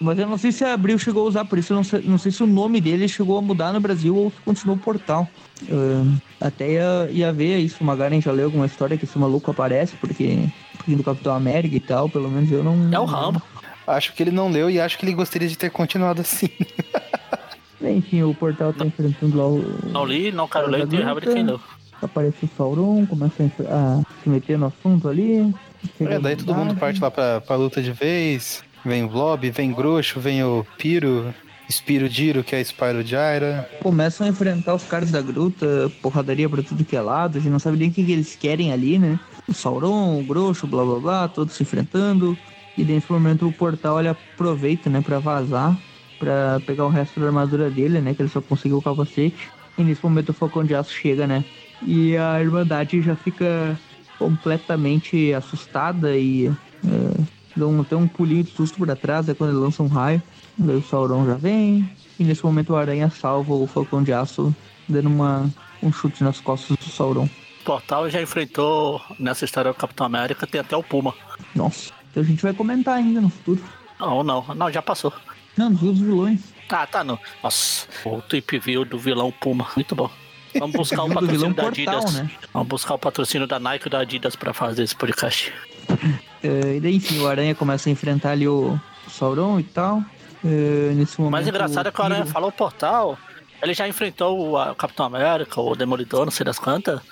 Mas 0.00 0.18
eu 0.18 0.26
não 0.26 0.38
sei 0.38 0.50
se 0.50 0.64
a 0.64 0.72
Abril 0.72 0.98
chegou 0.98 1.26
a 1.26 1.28
usar, 1.28 1.44
por 1.44 1.58
isso 1.58 1.74
eu 1.74 1.76
não 1.76 1.84
sei, 1.84 2.00
não 2.02 2.16
sei 2.16 2.32
se 2.32 2.42
o 2.42 2.46
nome 2.46 2.80
dele 2.80 3.06
chegou 3.06 3.36
a 3.36 3.42
mudar 3.42 3.70
no 3.70 3.80
Brasil 3.80 4.16
ou 4.16 4.30
se 4.30 4.40
continuou 4.40 4.78
Portal. 4.78 5.28
Uh, 5.64 6.16
até 6.40 6.72
ia, 6.72 7.08
ia 7.10 7.32
ver 7.32 7.58
isso, 7.58 7.76
o 7.82 7.84
Magaren 7.84 8.18
já 8.18 8.32
leu 8.32 8.46
alguma 8.46 8.64
história 8.64 8.96
que 8.96 9.04
esse 9.04 9.18
maluco 9.18 9.50
aparece, 9.50 9.94
porque, 9.96 10.38
porque 10.78 10.94
do 10.94 11.04
Capitão 11.04 11.34
América 11.34 11.76
e 11.76 11.80
tal, 11.80 12.08
pelo 12.08 12.30
menos 12.30 12.50
eu 12.50 12.64
não. 12.64 12.90
É 12.90 12.98
o 12.98 13.04
Rambo. 13.04 13.42
Acho 13.86 14.14
que 14.14 14.22
ele 14.22 14.30
não 14.30 14.48
leu 14.50 14.70
e 14.70 14.80
acho 14.80 14.96
que 14.96 15.04
ele 15.04 15.12
gostaria 15.12 15.48
de 15.48 15.58
ter 15.58 15.70
continuado 15.70 16.22
assim. 16.22 16.48
Enfim, 17.82 18.22
o 18.22 18.34
portal 18.34 18.72
tá 18.72 18.84
enfrentando 18.84 19.36
lá 19.36 19.46
o. 19.46 19.64
Não 19.90 20.04
li, 20.04 20.30
não 20.30 20.46
quero 20.46 20.68
ler, 20.68 20.86
tem 20.86 21.00
raiva 21.00 21.20
de 21.20 21.28
quem 21.28 21.44
leu. 21.44 21.60
Aparece 22.02 22.44
o 22.44 22.50
Sauron, 22.56 23.06
começa 23.06 23.42
a, 23.42 24.00
a, 24.00 24.22
se 24.22 24.28
meter 24.28 24.58
no 24.58 24.66
assunto 24.66 25.08
ali. 25.08 25.54
É, 26.00 26.18
daí 26.18 26.36
todo 26.36 26.54
mundo 26.54 26.74
parte 26.76 27.00
lá 27.00 27.10
pra, 27.10 27.40
pra 27.40 27.56
luta 27.56 27.82
de 27.82 27.92
vez. 27.92 28.62
Vem 28.84 29.04
o 29.04 29.08
Blob, 29.08 29.50
vem 29.50 29.72
Groxo, 29.72 30.18
vem 30.18 30.42
o 30.42 30.66
Piro, 30.78 31.34
Spiro 31.70 32.08
Diro, 32.08 32.42
que 32.42 32.56
é 32.56 32.60
Spyro 32.64 33.02
Gyra. 33.02 33.68
Começam 33.82 34.26
a 34.26 34.30
enfrentar 34.30 34.74
os 34.74 34.84
caras 34.84 35.10
da 35.10 35.20
gruta, 35.20 35.90
porradaria 36.00 36.48
pra 36.48 36.62
tudo 36.62 36.84
que 36.84 36.96
é 36.96 37.00
lado, 37.00 37.36
a 37.36 37.40
gente 37.40 37.52
não 37.52 37.58
sabe 37.58 37.76
nem 37.76 37.90
o 37.90 37.92
que, 37.92 38.04
que 38.04 38.12
eles 38.12 38.34
querem 38.34 38.72
ali, 38.72 38.98
né? 38.98 39.20
O 39.46 39.52
Sauron, 39.52 40.18
o 40.18 40.24
Groxo, 40.24 40.66
blá 40.66 40.82
blá 40.84 40.98
blá, 40.98 41.28
todos 41.28 41.54
se 41.54 41.62
enfrentando. 41.62 42.36
E 42.78 42.84
nesse 42.84 43.10
momento 43.12 43.46
o 43.46 43.52
portal 43.52 43.98
ele 43.98 44.08
aproveita, 44.08 44.88
né, 44.88 45.02
pra 45.02 45.18
vazar, 45.18 45.76
pra 46.20 46.60
pegar 46.66 46.84
o 46.84 46.90
resto 46.90 47.18
da 47.18 47.26
armadura 47.26 47.70
dele, 47.70 48.00
né? 48.00 48.14
Que 48.14 48.22
ele 48.22 48.28
só 48.28 48.40
conseguiu 48.40 48.78
o 48.78 48.82
capacete. 48.82 49.48
E 49.76 49.82
nesse 49.82 50.04
momento 50.04 50.28
o 50.28 50.34
Falcão 50.34 50.62
de 50.62 50.74
Aço 50.74 50.92
chega, 50.92 51.26
né? 51.26 51.42
E 51.82 52.16
a 52.16 52.40
Irmandade 52.40 53.00
já 53.00 53.16
fica 53.16 53.76
completamente 54.18 55.32
assustada 55.32 56.14
e 56.16 56.48
é, 56.48 57.20
dá 57.56 57.66
um, 57.66 57.80
até 57.80 57.96
um 57.96 58.06
pulinho 58.06 58.44
de 58.44 58.50
susto 58.50 58.76
por 58.76 58.96
trás, 58.96 59.28
é 59.28 59.34
quando 59.34 59.50
ele 59.50 59.58
lança 59.58 59.82
um 59.82 59.88
raio. 59.88 60.22
Daí 60.58 60.76
o 60.76 60.82
Sauron 60.82 61.24
já 61.24 61.34
vem. 61.34 61.90
E 62.18 62.24
nesse 62.24 62.44
momento 62.44 62.74
o 62.74 62.76
Aranha 62.76 63.08
salva 63.08 63.54
o 63.54 63.66
Falcão 63.66 64.02
de 64.02 64.12
Aço, 64.12 64.54
dando 64.86 65.08
uma, 65.08 65.50
um 65.82 65.90
chute 65.90 66.22
nas 66.22 66.38
costas 66.38 66.76
do 66.76 66.84
Sauron. 66.84 67.24
O 67.62 67.64
Portal 67.64 68.10
já 68.10 68.20
enfrentou, 68.20 69.00
nessa 69.18 69.46
história 69.46 69.72
do 69.72 69.76
Capitão 69.76 70.04
América, 70.04 70.46
tem 70.46 70.60
até 70.60 70.76
o 70.76 70.82
Puma. 70.82 71.14
Nossa, 71.54 71.92
então 72.10 72.22
a 72.22 72.26
gente 72.26 72.42
vai 72.42 72.52
comentar 72.52 72.96
ainda 72.96 73.22
no 73.22 73.30
futuro. 73.30 73.62
Não, 73.98 74.22
não, 74.22 74.44
não, 74.54 74.70
já 74.70 74.82
passou. 74.82 75.12
Não, 75.60 75.72
outros 75.72 75.98
vilões. 75.98 76.40
Ah, 76.70 76.86
tá, 76.86 77.04
não. 77.04 77.18
Nossa, 77.42 77.86
o 78.06 78.22
Tweep 78.22 78.58
View 78.60 78.82
do 78.86 78.98
vilão 78.98 79.30
Puma, 79.30 79.68
muito 79.76 79.94
bom. 79.94 80.10
Vamos 80.58 80.74
buscar 80.74 81.02
o 81.04 81.12
patrocínio 81.12 81.54
da 81.54 81.68
Adidas. 81.68 81.94
Portal, 81.96 82.12
né? 82.12 82.30
Vamos 82.54 82.68
buscar 82.68 82.94
o 82.94 82.98
patrocínio 82.98 83.46
da 83.46 83.60
Nike 83.60 83.86
e 83.86 83.90
da 83.90 83.98
Adidas 83.98 84.34
pra 84.34 84.54
fazer 84.54 84.84
esse 84.84 84.96
podcast. 84.96 85.52
Uh, 86.42 86.72
e 86.76 86.80
daí, 86.80 86.96
enfim, 86.96 87.18
o 87.18 87.28
Aranha 87.28 87.54
começa 87.54 87.90
a 87.90 87.92
enfrentar 87.92 88.30
ali 88.30 88.48
o 88.48 88.80
Sauron 89.06 89.60
e 89.60 89.64
tal. 89.64 89.98
Uh, 90.42 90.94
nesse 90.94 91.20
momento, 91.20 91.32
mais 91.32 91.46
engraçado 91.46 91.88
é 91.88 91.92
que 91.92 92.00
o 92.00 92.04
Aranha 92.04 92.24
falou 92.24 92.48
o 92.48 92.52
portal. 92.52 93.18
Ele 93.62 93.74
já 93.74 93.86
enfrentou 93.86 94.56
o 94.56 94.74
Capitão 94.76 95.04
América, 95.04 95.60
o 95.60 95.76
Demolidor, 95.76 96.24
não 96.24 96.32
sei 96.32 96.46
das 96.46 96.58
quantas. 96.58 97.02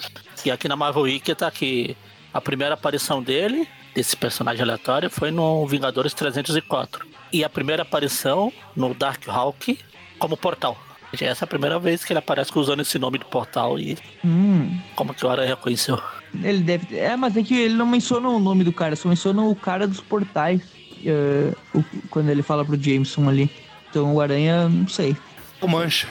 E 0.43 0.51
aqui 0.51 0.67
na 0.69 0.77
Marvel 0.77 1.03
Wiki 1.03 1.35
tá 1.35 1.51
que 1.51 1.95
a 2.33 2.41
primeira 2.41 2.73
aparição 2.73 3.23
dele, 3.23 3.69
desse 3.95 4.17
personagem 4.17 4.63
aleatório, 4.63 5.11
foi 5.11 5.31
no 5.31 5.67
Vingadores 5.67 6.15
304. 6.15 7.18
E 7.33 7.45
a 7.45 7.49
primeira 7.49 7.83
aparição 7.83 8.53
no 8.75 8.95
Dark 8.95 9.29
Hawk 9.29 9.79
como 10.19 10.37
portal. 10.37 10.77
Essa 11.13 11.45
é 11.45 11.47
a 11.47 11.49
primeira 11.49 11.79
vez 11.79 12.05
que 12.05 12.13
ele 12.13 12.19
aparece 12.19 12.51
usando 12.59 12.81
esse 12.81 12.99
nome 12.99 13.19
do 13.19 13.25
portal 13.25 13.79
e 13.79 13.97
hum. 14.25 14.79
como 14.95 15.15
que 15.15 15.25
o 15.25 15.31
Aranha 15.31 15.49
reconheceu. 15.49 15.99
Ele 16.43 16.61
deve. 16.61 16.99
É, 16.99 17.17
mas 17.17 17.37
é 17.37 17.43
que 17.43 17.59
ele 17.59 17.75
não 17.75 17.87
menciona 17.87 18.29
o 18.29 18.39
nome 18.39 18.63
do 18.63 18.73
cara, 18.73 18.95
só 18.95 19.09
menciona 19.09 19.43
o 19.43 19.57
cara 19.57 19.87
dos 19.87 20.01
portais. 20.01 20.61
Uh, 20.99 21.57
o, 21.79 21.85
quando 22.11 22.29
ele 22.29 22.43
fala 22.43 22.65
pro 22.65 22.81
Jameson 22.81 23.29
ali. 23.29 23.51
Então 23.89 24.15
o 24.15 24.21
Aranha, 24.21 24.69
não 24.69 24.89
sei. 24.89 25.17
O 25.61 25.69
Mancha. 25.69 26.09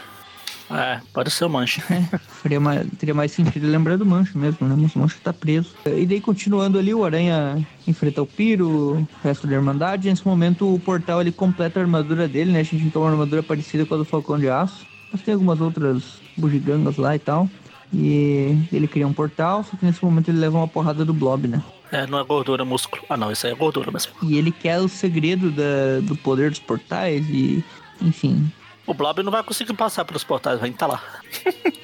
É, 0.70 1.00
pode 1.14 1.32
ser 1.32 1.46
o 1.46 1.50
Mancha. 1.50 1.82
É, 2.50 2.60
mais, 2.60 2.88
teria 2.98 3.14
mais 3.14 3.32
sentido 3.34 3.68
lembrar 3.68 3.98
do 3.98 4.06
Mancha 4.06 4.32
mesmo, 4.38 4.66
né? 4.68 4.76
Mas 4.78 4.96
o 4.96 5.00
Mancha 5.00 5.18
tá 5.22 5.34
preso. 5.34 5.76
E 5.86 6.06
daí, 6.06 6.22
continuando 6.22 6.80
ali, 6.80 6.94
o 6.94 7.04
Aranha 7.04 7.66
enfrenta 7.86 8.22
o 8.22 8.26
Piro, 8.26 8.70
o 8.70 9.08
resto 9.22 9.46
da 9.46 9.56
Irmandade. 9.56 10.10
Nesse 10.10 10.26
momento, 10.26 10.74
o 10.74 10.80
portal 10.80 11.20
ele 11.20 11.32
completa 11.32 11.80
a 11.80 11.84
armadura 11.84 12.26
dele, 12.26 12.52
né? 12.52 12.62
A 12.62 12.64
gente 12.64 12.90
tem 12.90 13.02
uma 13.02 13.12
armadura 13.12 13.44
parecida 13.44 13.86
com 13.86 13.96
a 13.96 13.98
do 13.98 14.06
Falcão 14.06 14.40
de 14.40 14.50
Aço. 14.50 14.86
Mas 15.12 15.22
tem 15.22 15.34
algumas 15.34 15.60
outras 15.60 16.22
bugigangas 16.38 16.96
lá 16.96 17.16
e 17.16 17.20
tal. 17.20 17.50
E 17.94 18.58
ele 18.72 18.88
cria 18.88 19.08
um 19.08 19.14
portal, 19.14 19.64
só 19.64 19.76
que 19.78 19.86
nesse 19.86 20.04
momento 20.04 20.30
ele 20.30 20.40
leva 20.40 20.58
uma 20.58 20.68
porrada 20.68 21.04
do 21.04 21.14
Blob, 21.14 21.48
né? 21.48 21.62
É, 21.92 22.06
não 22.06 22.20
é 22.20 22.24
gordura, 22.24 22.64
é 22.64 22.66
músculo. 22.66 23.04
Ah, 23.10 23.16
não, 23.16 23.32
isso 23.32 23.46
aí 23.46 23.54
é 23.54 23.56
gordura 23.56 23.92
mesmo. 23.92 24.14
E 24.24 24.38
ele 24.38 24.52
quer 24.52 24.80
o 24.80 24.90
segredo 24.90 25.52
da, 25.52 26.00
do 26.02 26.16
poder 26.16 26.50
dos 26.50 26.60
portais 26.60 27.26
e, 27.30 27.64
enfim. 28.02 28.52
O 28.88 28.94
Blob 28.94 29.22
não 29.22 29.32
vai 29.32 29.44
conseguir 29.44 29.74
passar 29.74 30.06
pelos 30.06 30.24
portais, 30.24 30.60
vai 30.60 30.70
estar 30.70 30.88
lá. 30.88 31.04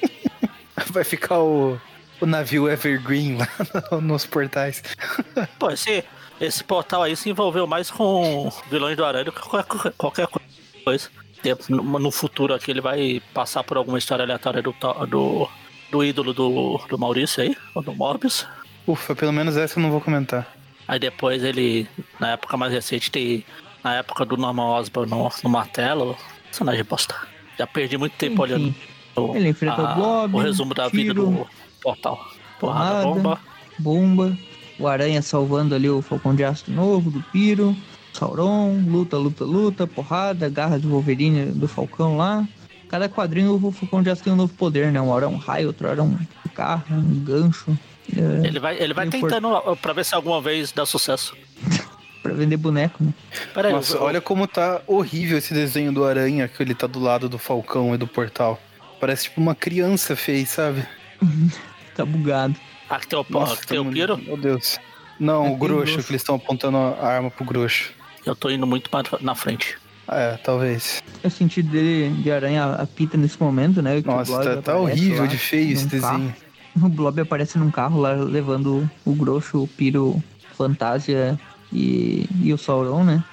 vai 0.90 1.04
ficar 1.04 1.38
o, 1.38 1.78
o 2.20 2.26
navio 2.26 2.68
Evergreen 2.68 3.36
lá 3.36 3.48
nos 4.00 4.26
portais. 4.26 4.82
Pô, 5.58 5.70
esse, 5.70 6.02
esse 6.40 6.64
portal 6.64 7.02
aí 7.02 7.14
se 7.14 7.30
envolveu 7.30 7.66
mais 7.66 7.90
com 7.90 8.50
vilões 8.70 8.96
do 8.96 9.04
Aranha 9.04 9.26
do 9.26 9.32
que 9.32 9.40
qualquer, 9.40 9.92
qualquer 9.92 10.28
coisa. 10.82 11.08
No, 11.68 11.98
no 11.98 12.10
futuro 12.10 12.54
aqui 12.54 12.70
ele 12.70 12.80
vai 12.80 13.22
passar 13.34 13.62
por 13.62 13.76
alguma 13.76 13.98
história 13.98 14.24
aleatória 14.24 14.62
do, 14.62 14.74
do 15.06 15.46
do 15.94 16.02
ídolo 16.02 16.34
do, 16.34 16.80
do 16.88 16.98
Maurício 16.98 17.40
aí, 17.40 17.56
ou 17.72 17.80
do 17.80 17.94
Morbius. 17.94 18.44
Ufa, 18.84 19.14
pelo 19.14 19.32
menos 19.32 19.56
essa 19.56 19.78
eu 19.78 19.82
não 19.82 19.92
vou 19.92 20.00
comentar. 20.00 20.44
Aí 20.88 20.98
depois 20.98 21.44
ele, 21.44 21.88
na 22.18 22.32
época 22.32 22.56
mais 22.56 22.72
recente, 22.72 23.12
tem 23.12 23.44
na 23.82 23.94
época 23.94 24.24
do 24.24 24.36
Norman 24.36 24.70
Osborn 24.70 25.08
no, 25.08 25.30
no 25.44 25.50
martelo, 25.50 26.16
personagem 26.54 26.84
bosta. 26.84 27.16
Já 27.58 27.66
perdi 27.66 27.98
muito 27.98 28.16
tempo 28.16 28.44
Enfim, 28.44 28.54
olhando 28.54 28.74
o, 29.16 29.36
ele 29.36 29.48
enfrenta 29.48 29.82
a, 29.82 29.92
o 29.92 29.94
Blob, 29.94 30.34
o 30.36 30.38
resumo 30.38 30.74
da 30.74 30.88
tiro, 30.88 31.02
vida 31.02 31.14
do 31.14 31.46
portal. 31.82 32.16
Porrada, 32.58 33.02
porrada, 33.02 33.04
bomba. 33.04 33.40
Bomba. 33.78 34.38
O 34.78 34.88
Aranha 34.88 35.22
salvando 35.22 35.74
ali 35.74 35.88
o 35.88 36.02
Falcão 36.02 36.34
de 36.34 36.44
Aço 36.44 36.70
novo, 36.70 37.10
do 37.10 37.20
Piro. 37.30 37.76
Sauron, 38.12 38.84
luta, 38.86 39.16
luta, 39.16 39.44
luta, 39.44 39.86
porrada, 39.86 40.48
garra 40.48 40.78
de 40.78 40.86
Wolverine 40.86 41.46
do 41.46 41.66
Falcão 41.66 42.16
lá 42.16 42.46
cada 42.88 43.08
quadrinho 43.08 43.54
o 43.60 43.72
Falcão 43.72 44.04
de 44.04 44.10
Aço 44.10 44.22
tem 44.22 44.32
um 44.32 44.36
novo 44.36 44.54
poder, 44.54 44.92
né? 44.92 45.00
Uma 45.00 45.14
hora 45.14 45.24
é 45.24 45.28
um 45.28 45.36
raio, 45.36 45.66
outra 45.66 45.88
hora 45.90 45.98
é 45.98 46.02
um 46.02 46.16
carro, 46.54 46.84
um 46.94 47.24
gancho. 47.24 47.76
É, 48.16 48.46
ele 48.46 48.60
vai, 48.60 48.80
ele 48.80 48.94
vai 48.94 49.08
tentando 49.08 49.48
for... 49.48 49.76
pra 49.78 49.92
ver 49.92 50.04
se 50.04 50.14
alguma 50.14 50.40
vez 50.40 50.70
dá 50.70 50.86
sucesso. 50.86 51.36
pra 52.24 52.32
vender 52.32 52.56
boneco, 52.56 53.04
né? 53.04 53.12
Peraí, 53.52 53.70
Nossa, 53.70 53.98
eu... 53.98 54.02
olha 54.02 54.18
como 54.18 54.48
tá 54.48 54.80
horrível 54.86 55.36
esse 55.36 55.52
desenho 55.52 55.92
do 55.92 56.04
Aranha, 56.04 56.48
que 56.48 56.62
ele 56.62 56.74
tá 56.74 56.86
do 56.86 56.98
lado 56.98 57.28
do 57.28 57.38
Falcão 57.38 57.94
e 57.94 57.98
do 57.98 58.06
Portal. 58.06 58.58
Parece 58.98 59.24
tipo 59.24 59.38
uma 59.42 59.54
criança 59.54 60.16
fez, 60.16 60.48
sabe? 60.48 60.86
tá 61.94 62.02
bugado. 62.04 62.56
Ah, 62.88 62.98
que 62.98 63.06
tem 63.06 63.18
o, 63.18 63.26
Nossa, 63.28 63.60
que 63.60 63.66
tem 63.66 63.78
o 63.78 63.84
Piro? 63.84 64.16
Meu 64.16 64.38
Deus. 64.38 64.78
Não, 65.20 65.46
é 65.46 65.50
o 65.50 65.56
Groxo, 65.56 66.02
que 66.02 66.10
eles 66.10 66.22
estão 66.22 66.36
apontando 66.36 66.78
a 66.78 67.06
arma 67.06 67.30
pro 67.30 67.44
Groxo. 67.44 67.92
Eu 68.24 68.34
tô 68.34 68.48
indo 68.48 68.66
muito 68.66 68.90
na 69.20 69.34
frente. 69.34 69.76
É, 70.08 70.38
talvez. 70.42 71.02
O 71.22 71.30
sentido 71.30 71.70
dele 71.70 72.10
de 72.22 72.30
aranha 72.30 72.74
apita 72.74 73.16
nesse 73.16 73.40
momento, 73.40 73.82
né? 73.82 74.02
Nossa, 74.04 74.56
tá, 74.56 74.62
tá 74.62 74.76
horrível 74.76 75.26
de 75.26 75.36
feio 75.36 75.72
esse 75.72 75.86
desenho. 75.86 76.34
O 76.82 76.88
Blob 76.88 77.20
aparece 77.20 77.56
num 77.56 77.70
carro 77.70 78.00
lá 78.00 78.14
levando 78.14 78.90
o 79.04 79.14
Grosso, 79.14 79.62
o 79.62 79.68
Piro, 79.68 80.20
Fantasia 80.56 81.38
e, 81.74 82.28
e 82.42 82.52
o 82.52 82.58
Sauron, 82.58 83.04
né? 83.04 83.24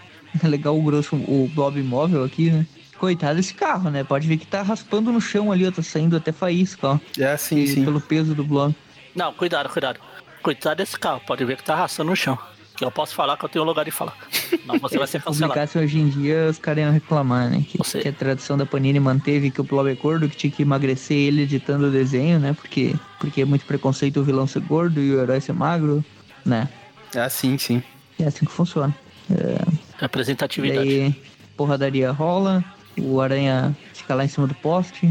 É 0.44 0.48
legal 0.48 0.78
o 0.78 0.82
Grosso, 0.82 1.16
o 1.16 1.50
Blob 1.54 1.82
móvel 1.84 2.24
aqui, 2.24 2.50
né? 2.50 2.66
Coitado 2.98 3.36
desse 3.36 3.54
carro, 3.54 3.90
né? 3.90 4.04
Pode 4.04 4.28
ver 4.28 4.38
que 4.38 4.46
tá 4.46 4.62
raspando 4.62 5.12
no 5.12 5.20
chão 5.20 5.52
ali, 5.52 5.68
ó, 5.68 5.72
tá 5.72 5.82
saindo 5.82 6.16
até 6.16 6.32
faísca, 6.32 6.88
ó. 6.88 7.00
É, 7.18 7.36
sim, 7.38 7.58
e, 7.58 7.68
sim. 7.68 7.86
Pelo 7.86 8.00
peso 8.00 8.34
do 8.34 8.44
Blob. 8.44 8.76
Não, 9.16 9.34
cuidado, 9.34 9.70
cuidado. 9.70 10.00
Cuidado 10.42 10.78
desse 10.78 10.98
carro, 10.98 11.22
pode 11.26 11.44
ver 11.46 11.58
que 11.58 11.64
tá 11.64 11.74
arrastando 11.74 12.10
no 12.10 12.16
chão. 12.16 12.38
Que 12.76 12.86
eu 12.86 12.92
posso 12.92 13.14
falar 13.14 13.38
que 13.38 13.46
eu 13.46 13.50
tenho 13.50 13.66
lugar 13.66 13.86
de 13.86 13.92
falar. 13.92 14.18
Não, 14.66 14.80
você 14.80 14.98
vai 14.98 15.06
ser 15.06 15.22
cancelado. 15.24 15.68
Se 15.68 15.78
hoje 15.78 16.00
em 16.00 16.10
dia, 16.10 16.48
os 16.50 16.58
caras 16.58 16.84
iam 16.84 16.92
reclamar, 16.92 17.50
né? 17.50 17.64
Que, 17.68 17.78
você... 17.78 18.00
que, 18.00 18.08
a 18.08 18.14
tradição 18.14 18.58
da 18.58 18.66
Panini 18.66 19.00
manteve 19.00 19.52
que 19.52 19.62
o 19.62 19.64
Blob 19.64 19.90
é 19.90 19.94
gordo, 19.94 20.30
que 20.30 20.36
tinha 20.36 20.52
que 20.52 20.64
emagrecer 20.64 21.18
ele 21.18 21.44
editando 21.44 21.88
o 21.88 21.92
desenho, 21.92 22.40
né? 22.40 22.54
Porque, 22.54 22.96
porque 23.20 23.42
é 23.42 23.46
muito 23.46 23.66
preconceito 23.66 24.20
o 24.20 24.24
vilão 24.24 24.48
ser 24.48 24.62
gordo 24.62 25.00
e 25.00 25.14
o 25.14 25.22
herói 25.22 25.42
ser 25.42 25.54
magro, 25.54 26.04
né? 26.46 26.70
É 27.14 27.20
assim, 27.20 27.58
sim. 27.58 27.84
É 28.22 28.28
assim 28.28 28.46
que 28.46 28.52
funciona. 28.52 28.96
É... 29.30 29.58
Representatividade. 30.00 30.88
Daí, 30.88 31.16
porradaria 31.58 32.12
rola, 32.12 32.64
o 33.00 33.20
aranha 33.20 33.76
fica 33.94 34.16
lá 34.16 34.24
em 34.24 34.28
cima 34.28 34.48
do 34.48 34.56
poste, 34.56 35.08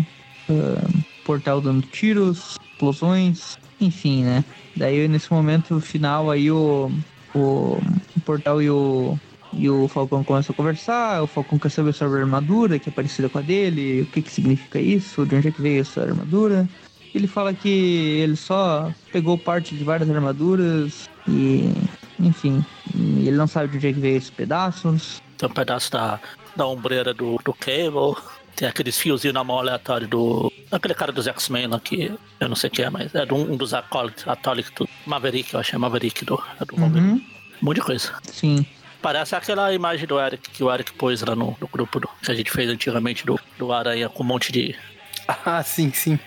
uh, 0.48 1.04
portal 1.24 1.60
dando 1.60 1.82
tiros, 1.82 2.56
explosões, 2.72 3.58
enfim, 3.80 4.24
né? 4.24 4.44
Daí 4.76 5.06
nesse 5.08 5.32
momento 5.32 5.80
final 5.80 6.30
aí 6.30 6.50
o, 6.50 6.90
o, 7.34 7.78
o 8.16 8.20
portal 8.24 8.62
e 8.62 8.70
o 8.70 9.18
E 9.52 9.68
o 9.68 9.88
Falcão 9.88 10.22
começa 10.22 10.52
a 10.52 10.54
conversar, 10.54 11.22
o 11.22 11.26
Falcão 11.26 11.58
quer 11.58 11.70
saber 11.70 11.92
sobre 11.92 12.18
a 12.18 12.22
armadura, 12.22 12.78
que 12.78 12.88
é 12.88 12.92
parecida 12.92 13.28
com 13.28 13.38
a 13.38 13.42
dele, 13.42 14.02
o 14.02 14.06
que 14.06 14.22
que 14.22 14.30
significa 14.30 14.80
isso, 14.80 15.26
de 15.26 15.34
onde 15.34 15.48
é 15.48 15.50
que 15.50 15.60
veio 15.60 15.80
essa 15.80 16.02
armadura. 16.02 16.68
Ele 17.12 17.26
fala 17.26 17.52
que 17.52 17.68
ele 18.22 18.36
só 18.36 18.92
pegou 19.12 19.36
parte 19.36 19.74
de 19.74 19.82
várias 19.82 20.08
armaduras 20.08 21.10
e, 21.26 21.72
enfim, 22.20 22.64
ele 23.00 23.36
não 23.36 23.46
sabe 23.46 23.68
de 23.68 23.76
onde 23.78 23.88
é 23.88 23.92
que 23.92 24.00
veio 24.00 24.16
esses 24.16 24.30
pedaços. 24.30 25.22
Tem 25.38 25.48
um 25.48 25.52
pedaço 25.52 25.90
da, 25.90 26.20
da 26.56 26.66
ombreira 26.66 27.12
do, 27.14 27.40
do 27.44 27.52
Cable. 27.54 28.16
Tem 28.56 28.68
aqueles 28.68 28.98
fiozinhos 28.98 29.34
na 29.34 29.42
mão 29.42 29.58
aleatório 29.58 30.06
do. 30.06 30.52
Aquele 30.70 30.94
cara 30.94 31.10
dos 31.12 31.26
X-Men 31.26 31.66
lá 31.68 31.80
que 31.80 32.12
eu 32.38 32.48
não 32.48 32.56
sei 32.56 32.68
quem 32.68 32.84
é, 32.84 32.90
mas 32.90 33.14
é 33.14 33.24
de 33.24 33.32
um, 33.32 33.52
um 33.52 33.56
dos 33.56 33.72
acólitos, 33.72 34.26
atólitos 34.28 34.72
do 34.76 34.88
Maverick, 35.06 35.54
eu 35.54 35.60
acho 35.60 35.74
é 35.74 35.78
Maverick 35.78 36.24
do, 36.24 36.42
é 36.60 36.64
do. 36.64 36.76
Uhum, 36.76 37.14
Um 37.14 37.22
monte 37.62 37.76
de 37.76 37.82
coisa. 37.82 38.12
sim. 38.24 38.64
Parece 39.02 39.34
aquela 39.34 39.72
imagem 39.72 40.06
do 40.06 40.20
Eric 40.20 40.50
que 40.50 40.62
o 40.62 40.70
Eric 40.70 40.92
pôs 40.92 41.22
lá 41.22 41.34
no, 41.34 41.56
no 41.58 41.66
grupo 41.68 41.98
do- 41.98 42.08
que 42.22 42.30
a 42.30 42.34
gente 42.34 42.50
fez 42.50 42.68
antigamente 42.68 43.24
do, 43.24 43.40
do 43.58 43.72
Aranha 43.72 44.10
com 44.10 44.22
um 44.22 44.26
monte 44.26 44.52
de 44.52 44.76
Ah, 45.46 45.62
sim, 45.62 45.90
sim. 45.90 46.18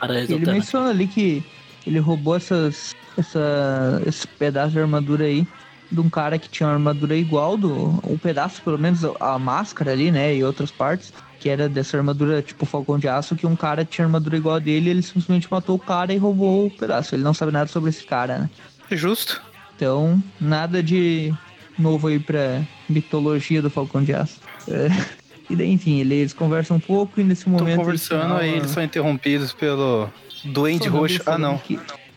aranhas 0.00 0.30
Ele 0.30 0.50
menciona 0.50 0.88
ali 0.88 1.06
que 1.06 1.44
ele 1.86 1.98
roubou 1.98 2.36
essas, 2.36 2.96
essa, 3.18 4.00
esse 4.06 4.26
pedaço 4.26 4.72
de 4.72 4.78
armadura 4.78 5.24
aí 5.26 5.46
de 5.90 6.00
um 6.00 6.08
cara 6.10 6.38
que 6.38 6.48
tinha 6.48 6.68
uma 6.68 6.74
armadura 6.74 7.16
igual, 7.16 7.56
do, 7.56 8.00
um 8.06 8.16
pedaço, 8.16 8.62
pelo 8.62 8.78
menos, 8.78 9.00
a 9.18 9.38
máscara 9.38 9.92
ali, 9.92 10.10
né? 10.10 10.34
E 10.36 10.44
outras 10.44 10.70
partes, 10.70 11.12
que 11.38 11.48
era 11.48 11.68
dessa 11.68 11.96
armadura 11.96 12.40
tipo 12.42 12.64
Falcão 12.66 12.98
de 12.98 13.08
Aço, 13.08 13.34
que 13.34 13.46
um 13.46 13.56
cara 13.56 13.84
tinha 13.84 14.04
armadura 14.06 14.36
igual 14.36 14.56
a 14.56 14.58
dele, 14.58 14.90
ele 14.90 15.02
simplesmente 15.02 15.48
matou 15.50 15.76
o 15.76 15.78
cara 15.78 16.12
e 16.12 16.16
roubou 16.16 16.66
o 16.66 16.70
pedaço. 16.70 17.14
Ele 17.14 17.22
não 17.24 17.34
sabe 17.34 17.50
nada 17.52 17.66
sobre 17.68 17.90
esse 17.90 18.04
cara, 18.04 18.38
né? 18.38 18.50
Justo. 18.92 19.40
Então, 19.76 20.22
nada 20.40 20.82
de 20.82 21.32
novo 21.78 22.08
aí 22.08 22.18
pra 22.18 22.60
mitologia 22.88 23.62
do 23.62 23.70
Falcão 23.70 24.02
de 24.04 24.12
Aço. 24.14 24.38
É, 24.68 24.88
E 25.50 25.56
daí, 25.56 25.72
enfim, 25.72 25.98
eles 25.98 26.32
conversam 26.32 26.76
um 26.76 26.80
pouco 26.80 27.20
e 27.20 27.24
nesse 27.24 27.40
Estão 27.48 27.54
momento. 27.58 27.78
conversando 27.78 28.22
final, 28.22 28.36
aí, 28.36 28.50
a- 28.52 28.56
eles 28.58 28.70
são 28.70 28.84
interrompidos 28.84 29.52
pelo 29.52 30.08
Duende 30.44 30.86
Roxo. 30.88 31.20
Ah, 31.26 31.36
não. 31.36 31.60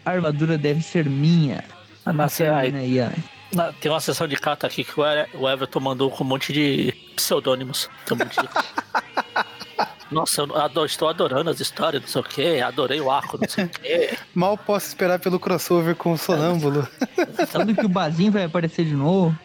A 0.05 0.11
armadura 0.11 0.55
deve 0.55 0.83
ser 0.83 1.09
minha. 1.09 1.63
Ah, 2.05 2.13
mas 2.13 2.39
é, 2.39 2.47
aí, 2.53 2.71
Termina 2.71 3.07
aí. 3.07 3.23
Na- 3.53 3.71
tem 3.73 3.91
uma 3.91 3.99
sessão 3.99 4.27
de 4.27 4.35
carta 4.35 4.67
aqui 4.67 4.83
que 4.83 4.93
o, 4.99 5.49
Everton 5.49 5.79
mandou 5.79 6.09
com 6.09 6.23
um 6.23 6.27
monte 6.27 6.51
de 6.53 6.93
pseudônimos. 7.15 7.89
Tem 8.05 8.15
um 8.15 8.19
monte 8.19 8.35
de- 8.41 8.49
Nossa, 10.11 10.41
eu 10.41 10.55
ado- 10.55 10.85
estou 10.85 11.07
adorando 11.07 11.49
as 11.49 11.59
histórias, 11.59 12.01
não 12.03 12.07
sei 12.09 12.21
o 12.21 12.23
que, 12.23 12.61
adorei 12.61 13.01
o 13.01 13.09
arco, 13.09 13.37
não 13.41 13.49
sei 13.49 13.63
o 13.65 13.69
que. 13.69 14.09
Mal 14.35 14.55
posso 14.57 14.87
esperar 14.87 15.17
pelo 15.19 15.39
crossover 15.39 15.95
com 15.95 16.11
o 16.13 16.17
Sonâmbulo. 16.17 16.87
Sabe 17.49 17.73
que 17.73 17.85
o 17.85 17.89
Bazin 17.89 18.29
vai 18.29 18.43
aparecer 18.43 18.85
de 18.85 18.93
novo? 18.93 19.35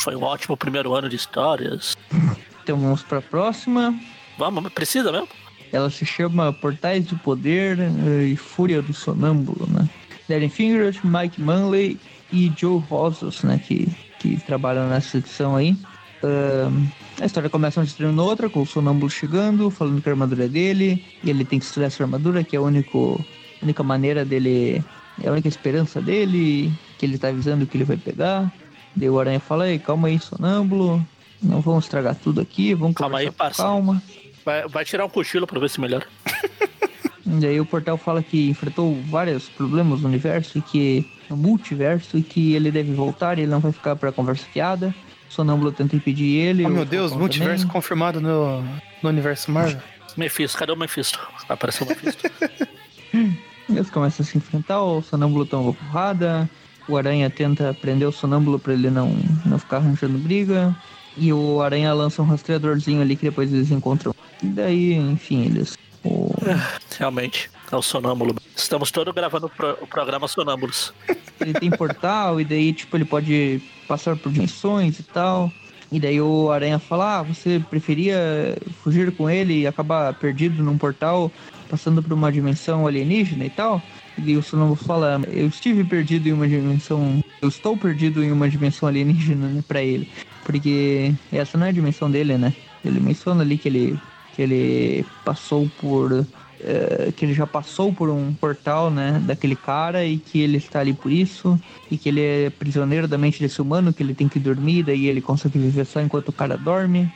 Foi 0.00 0.16
um 0.16 0.22
ótimo 0.24 0.56
primeiro 0.56 0.92
ano 0.94 1.08
de 1.08 1.14
histórias. 1.16 1.96
Então 2.62 2.76
vamos 2.78 3.02
pra 3.02 3.20
próxima. 3.22 3.94
Vamos, 4.36 4.72
precisa 4.72 5.12
mesmo? 5.12 5.28
Ela 5.72 5.90
se 5.90 6.04
chama 6.06 6.52
Portais 6.52 7.04
do 7.04 7.16
Poder 7.18 7.78
eh, 7.78 8.24
e 8.24 8.36
Fúria 8.36 8.80
do 8.80 8.92
Sonâmbulo, 8.94 9.68
né? 9.70 9.88
Darren 10.28 10.48
Fingers, 10.48 10.98
Mike 11.04 11.40
Manley 11.40 11.98
e 12.32 12.52
Joe 12.56 12.80
Rosas, 12.88 13.42
né? 13.42 13.60
Que, 13.64 13.88
que 14.18 14.36
trabalham 14.46 14.88
nessa 14.88 15.18
edição 15.18 15.56
aí. 15.56 15.76
Ahn, 16.22 16.86
a 17.20 17.26
história 17.26 17.48
começa 17.48 17.80
onde 17.80 17.94
termina 17.94 18.22
outra, 18.22 18.48
com 18.48 18.62
o 18.62 18.66
Sonâmbulo 18.66 19.10
chegando, 19.10 19.70
falando 19.70 20.02
que 20.02 20.08
a 20.08 20.12
armadura 20.12 20.44
é 20.44 20.48
dele, 20.48 21.04
e 21.22 21.30
ele 21.30 21.44
tem 21.44 21.58
que 21.58 21.64
estudar 21.64 21.86
essa 21.86 22.02
armadura, 22.02 22.42
que 22.42 22.56
é 22.56 22.58
a 22.58 22.62
único, 22.62 23.24
única 23.62 23.82
maneira 23.82 24.24
dele, 24.24 24.82
é 25.22 25.28
a 25.28 25.32
única 25.32 25.48
esperança 25.48 26.00
dele, 26.00 26.72
que 26.98 27.06
ele 27.06 27.18
tá 27.18 27.28
avisando 27.28 27.66
que 27.66 27.76
ele 27.76 27.84
vai 27.84 27.96
pegar. 27.96 28.52
Daí 28.96 29.08
o 29.08 29.18
Aranha 29.18 29.38
fala, 29.40 29.68
Ei, 29.68 29.78
calma 29.78 30.08
aí, 30.08 30.18
Sonâmbulo, 30.18 31.04
não 31.42 31.60
vamos 31.60 31.84
estragar 31.84 32.16
tudo 32.16 32.40
aqui, 32.40 32.74
vamos 32.74 32.96
Calma 32.96 33.18
aí, 33.18 33.30
parça. 33.30 33.62
calma. 33.62 34.02
Vai, 34.44 34.66
vai 34.66 34.84
tirar 34.84 35.04
um 35.04 35.08
cochilo 35.10 35.46
pra 35.46 35.60
ver 35.60 35.70
se 35.70 35.80
melhora. 35.80 36.06
E 37.28 37.40
Daí 37.40 37.60
o 37.60 37.66
portal 37.66 37.98
fala 37.98 38.22
que 38.22 38.48
enfrentou 38.48 38.98
vários 39.02 39.48
problemas 39.48 40.00
no 40.00 40.08
universo 40.08 40.58
e 40.58 40.62
que 40.62 41.06
no 41.28 41.36
multiverso 41.36 42.16
e 42.16 42.22
que 42.22 42.54
ele 42.54 42.70
deve 42.70 42.92
voltar 42.94 43.38
e 43.38 43.42
ele 43.42 43.50
não 43.50 43.60
vai 43.60 43.70
ficar 43.70 43.94
pra 43.96 44.10
conversa 44.10 44.46
fiada. 44.52 44.94
O 45.28 45.32
Sonâmbulo 45.32 45.70
tenta 45.70 45.94
impedir 45.94 46.36
ele. 46.36 46.64
Oh, 46.64 46.70
meu 46.70 46.84
Deus, 46.86 47.12
multiverso 47.12 47.64
também. 47.64 47.72
confirmado 47.72 48.20
no, 48.20 48.62
no 49.02 49.08
universo 49.08 49.50
Marvel. 49.50 49.82
Mephisto, 50.16 50.58
cadê 50.58 50.72
o 50.72 50.76
Mephisto? 50.76 51.18
Vai 51.46 51.54
aparecer 51.54 51.84
o 51.84 51.86
Mephisto. 51.86 52.30
Eles 53.68 53.90
começam 53.90 54.24
a 54.24 54.26
se 54.26 54.38
enfrentar, 54.38 54.82
o 54.82 55.02
Sonâmbulo 55.02 55.44
toma 55.44 55.64
uma 55.64 55.74
porrada, 55.74 56.48
o 56.88 56.96
Aranha 56.96 57.28
tenta 57.28 57.74
prender 57.74 58.08
o 58.08 58.12
Sonâmbulo 58.12 58.58
pra 58.58 58.72
ele 58.72 58.88
não, 58.88 59.14
não 59.44 59.58
ficar 59.58 59.76
arranjando 59.76 60.18
briga. 60.18 60.74
E 61.16 61.32
o 61.32 61.60
Aranha 61.60 61.92
lança 61.92 62.22
um 62.22 62.24
rastreadorzinho 62.24 63.02
ali 63.02 63.14
que 63.14 63.24
depois 63.24 63.52
eles 63.52 63.70
encontram. 63.70 64.14
E 64.42 64.46
daí, 64.46 64.94
enfim, 64.94 65.44
eles. 65.46 65.76
O... 66.08 66.34
Realmente, 66.98 67.50
é 67.70 67.76
o 67.76 67.82
sonâmbulo. 67.82 68.34
Estamos 68.56 68.90
todos 68.90 69.14
gravando 69.14 69.48
pro- 69.48 69.78
o 69.80 69.86
programa 69.86 70.26
Sonâmbulos. 70.26 70.92
ele 71.40 71.52
tem 71.52 71.70
portal 71.70 72.40
e 72.40 72.44
daí, 72.44 72.72
tipo, 72.72 72.96
ele 72.96 73.04
pode 73.04 73.60
passar 73.86 74.16
por 74.16 74.32
dimensões 74.32 74.98
e 74.98 75.02
tal. 75.02 75.52
E 75.90 75.98
daí 75.98 76.20
o 76.20 76.50
Aranha 76.50 76.78
fala, 76.78 77.18
ah, 77.18 77.22
você 77.22 77.62
preferia 77.70 78.56
fugir 78.82 79.10
com 79.12 79.28
ele 79.28 79.60
e 79.60 79.66
acabar 79.66 80.12
perdido 80.14 80.62
num 80.62 80.76
portal, 80.76 81.32
passando 81.70 82.02
por 82.02 82.12
uma 82.12 82.30
dimensão 82.30 82.86
alienígena 82.86 83.44
e 83.44 83.50
tal? 83.50 83.82
E 84.18 84.36
o 84.36 84.42
Sonâmbulo 84.42 84.76
fala, 84.76 85.20
eu 85.28 85.46
estive 85.46 85.84
perdido 85.84 86.28
em 86.28 86.32
uma 86.32 86.48
dimensão, 86.48 87.22
eu 87.40 87.48
estou 87.48 87.76
perdido 87.76 88.22
em 88.22 88.32
uma 88.32 88.48
dimensão 88.48 88.88
alienígena, 88.88 89.46
né, 89.48 89.64
pra 89.66 89.80
ele. 89.82 90.10
Porque 90.44 91.14
essa 91.32 91.56
não 91.56 91.66
é 91.66 91.68
a 91.70 91.72
dimensão 91.72 92.10
dele, 92.10 92.36
né? 92.36 92.52
Ele 92.84 93.00
menciona 93.00 93.42
ali 93.42 93.56
que 93.56 93.68
ele, 93.68 93.98
que 94.38 94.42
ele 94.42 95.04
passou 95.24 95.68
por 95.80 96.24
eh, 96.60 97.12
que 97.16 97.24
ele 97.24 97.34
já 97.34 97.44
passou 97.44 97.92
por 97.92 98.08
um 98.08 98.32
portal, 98.32 98.88
né, 98.88 99.20
daquele 99.26 99.56
cara 99.56 100.04
e 100.04 100.16
que 100.16 100.40
ele 100.40 100.58
está 100.58 100.78
ali 100.78 100.92
por 100.92 101.10
isso 101.10 101.60
e 101.90 101.98
que 101.98 102.08
ele 102.08 102.20
é 102.20 102.48
prisioneiro 102.50 103.08
da 103.08 103.18
mente 103.18 103.40
desse 103.40 103.60
humano, 103.60 103.92
que 103.92 104.00
ele 104.00 104.14
tem 104.14 104.28
que 104.28 104.38
dormir, 104.38 104.84
daí 104.84 105.08
ele 105.08 105.20
consegue 105.20 105.58
viver 105.58 105.84
só 105.84 106.00
enquanto 106.00 106.28
o 106.28 106.32
cara 106.32 106.56
dorme. 106.56 107.10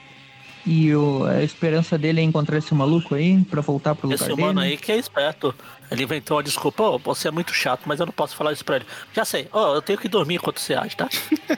E 0.64 0.94
o- 0.94 1.24
a 1.24 1.42
esperança 1.42 1.98
dele 1.98 2.20
é 2.20 2.22
encontrar 2.24 2.56
esse 2.58 2.72
maluco 2.72 3.16
aí 3.16 3.42
pra 3.50 3.60
voltar 3.60 3.96
pro 3.96 4.08
lugar 4.08 4.20
Esse 4.24 4.32
humano 4.32 4.60
dele. 4.60 4.72
aí 4.74 4.78
que 4.78 4.92
é 4.92 4.96
esperto. 4.96 5.52
Ele 5.90 6.04
inventou 6.04 6.36
uma 6.36 6.42
desculpa. 6.42 6.84
Ô, 6.84 6.98
você 7.00 7.26
é 7.26 7.30
muito 7.32 7.52
chato, 7.52 7.80
mas 7.84 7.98
eu 7.98 8.06
não 8.06 8.12
posso 8.12 8.36
falar 8.36 8.52
isso 8.52 8.64
pra 8.64 8.76
ele. 8.76 8.86
Já 9.12 9.24
sei. 9.24 9.48
Ô, 9.52 9.74
eu 9.74 9.82
tenho 9.82 9.98
que 9.98 10.08
dormir 10.08 10.36
enquanto 10.36 10.60
você 10.60 10.74
age, 10.74 10.96
tá? 10.96 11.08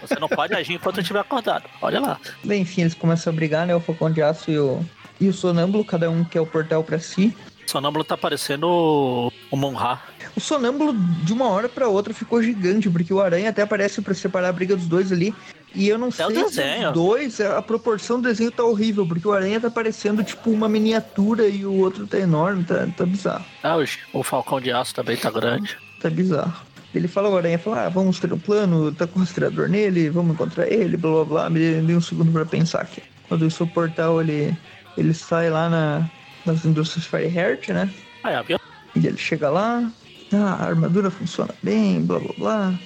Você 0.01 0.15
não 0.19 0.27
pode 0.29 0.55
agir 0.55 0.73
enquanto 0.75 0.97
eu 0.97 1.03
estiver 1.03 1.21
acordado. 1.21 1.65
Olha 1.83 2.01
lá. 2.01 2.19
Bem, 2.43 2.62
enfim, 2.62 2.81
eles 2.81 2.95
começam 2.95 3.31
a 3.31 3.37
brigar, 3.37 3.67
né, 3.67 3.77
o 3.77 3.81
Falcão 3.81 4.11
de 4.11 4.23
Aço 4.23 4.51
e 4.51 4.59
o, 4.59 4.83
e 5.21 5.29
o 5.29 5.33
Sonâmbulo, 5.33 5.85
cada 5.85 6.11
um 6.11 6.25
quer 6.25 6.41
o 6.41 6.47
portal 6.47 6.83
pra 6.83 6.99
si. 6.99 7.35
O 7.67 7.71
sonâmbulo 7.71 8.05
tá 8.05 8.17
parecendo 8.17 8.69
o, 8.69 9.33
o 9.51 9.57
Monra. 9.57 10.01
O 10.37 10.41
sonâmbulo, 10.41 10.93
de 11.25 11.33
uma 11.33 11.49
hora 11.49 11.69
pra 11.69 11.89
outra, 11.89 12.12
ficou 12.12 12.43
gigante, 12.43 12.91
porque 12.91 13.12
o 13.12 13.21
aranha 13.21 13.51
até 13.51 13.62
aparece 13.62 14.03
pra 14.03 14.12
separar 14.15 14.51
a 14.51 14.53
briga 14.53 14.77
dos 14.77 14.87
dois 14.87 15.11
ali. 15.11 15.35
E 15.75 15.89
eu 15.89 15.99
não 15.99 16.11
sei 16.11 16.27
o 16.27 16.29
se 16.29 16.35
desenho. 16.35 16.89
os 16.89 16.95
dois, 16.95 17.41
a 17.41 17.61
proporção 17.62 18.21
do 18.21 18.29
desenho 18.29 18.53
tá 18.53 18.62
horrível, 18.62 19.07
porque 19.07 19.27
o 19.27 19.33
aranha 19.33 19.61
tá 19.61 19.71
parecendo 19.71 20.23
tipo 20.23 20.51
uma 20.51 20.69
miniatura 20.69 21.49
e 21.49 21.65
o 21.65 21.73
outro 21.73 22.07
tá 22.07 22.19
enorme, 22.19 22.65
tá, 22.65 22.87
tá 22.97 23.05
bizarro. 23.05 23.45
Ah, 23.62 23.77
o, 23.77 24.19
o 24.21 24.23
Falcão 24.23 24.61
de 24.61 24.71
Aço 24.71 24.95
também 24.95 25.17
tá 25.17 25.31
grande. 25.31 25.77
Tá 26.01 26.09
bizarro. 26.11 26.55
Ele 26.95 27.09
fala, 27.09 27.29
o 27.29 27.37
aranha 27.37 27.59
fala, 27.59 27.87
ah, 27.87 27.89
vamos 27.89 28.21
ter 28.21 28.33
um 28.33 28.39
plano, 28.39 28.93
tá 28.93 29.05
com 29.07 29.19
o 29.19 29.23
rastreador 29.23 29.69
nele, 29.69 30.11
vamos 30.11 30.35
encontrar 30.35 30.71
ele, 30.71 30.97
blá 30.97 31.11
blá 31.11 31.25
blá. 31.25 31.51
Me 31.51 31.81
dê 31.81 31.97
um 31.97 32.01
segundo 32.01 32.31
pra 32.31 32.45
pensar 32.45 32.83
aqui. 32.83 33.03
Quando 33.29 33.47
isso 33.47 33.65
o 33.65 33.67
portal, 33.67 34.21
ele, 34.21 34.57
ele 34.97 35.15
sai 35.15 35.51
lá 35.51 35.69
na, 35.69 36.11
nas 36.45 36.65
indústrias 36.65 37.07
Fireheart, 37.07 37.69
né? 37.71 37.91
Ah, 38.23 38.33
é, 38.33 38.43
viu? 38.43 38.59
E 38.95 39.07
ele 39.07 39.17
chega 39.17 39.51
lá, 39.51 39.91
ah, 40.33 40.37
a 40.37 40.65
armadura 40.67 41.11
funciona 41.11 41.55
bem, 41.63 42.01
blá 42.03 42.19
blá 42.21 42.33
blá. 42.39 42.79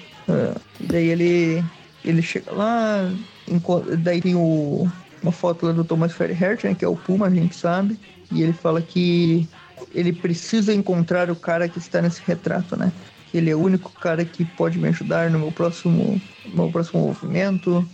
E 0.80 0.86
daí 0.86 1.06
ele, 1.08 1.64
ele 2.04 2.22
chega 2.22 2.52
lá, 2.52 3.10
enco- 3.48 3.84
daí 3.96 4.20
tem 4.20 4.34
o, 4.34 4.86
uma 5.22 5.32
foto 5.32 5.66
lá 5.66 5.72
do 5.72 5.84
Thomas 5.84 6.12
Fireheart, 6.12 6.64
né, 6.64 6.74
que 6.74 6.84
é 6.84 6.88
o 6.88 6.96
Puma, 6.96 7.26
a 7.26 7.30
gente 7.30 7.54
sabe. 7.54 7.98
E 8.30 8.42
ele 8.42 8.52
fala 8.52 8.82
que 8.82 9.48
ele 9.94 10.12
precisa 10.12 10.72
encontrar 10.74 11.30
o 11.30 11.36
cara 11.36 11.68
que 11.68 11.78
está 11.78 12.02
nesse 12.02 12.22
retrato, 12.22 12.76
né? 12.76 12.92
Que 13.30 13.38
ele 13.38 13.50
é 13.50 13.54
o 13.56 13.60
único 13.60 13.90
cara 13.98 14.24
que 14.24 14.44
pode 14.44 14.78
me 14.78 14.88
ajudar 14.88 15.30
no 15.30 15.38
meu 15.38 15.52
próximo, 15.52 16.20
no 16.44 16.56
meu 16.56 16.70
próximo 16.70 17.00
movimento. 17.00 17.88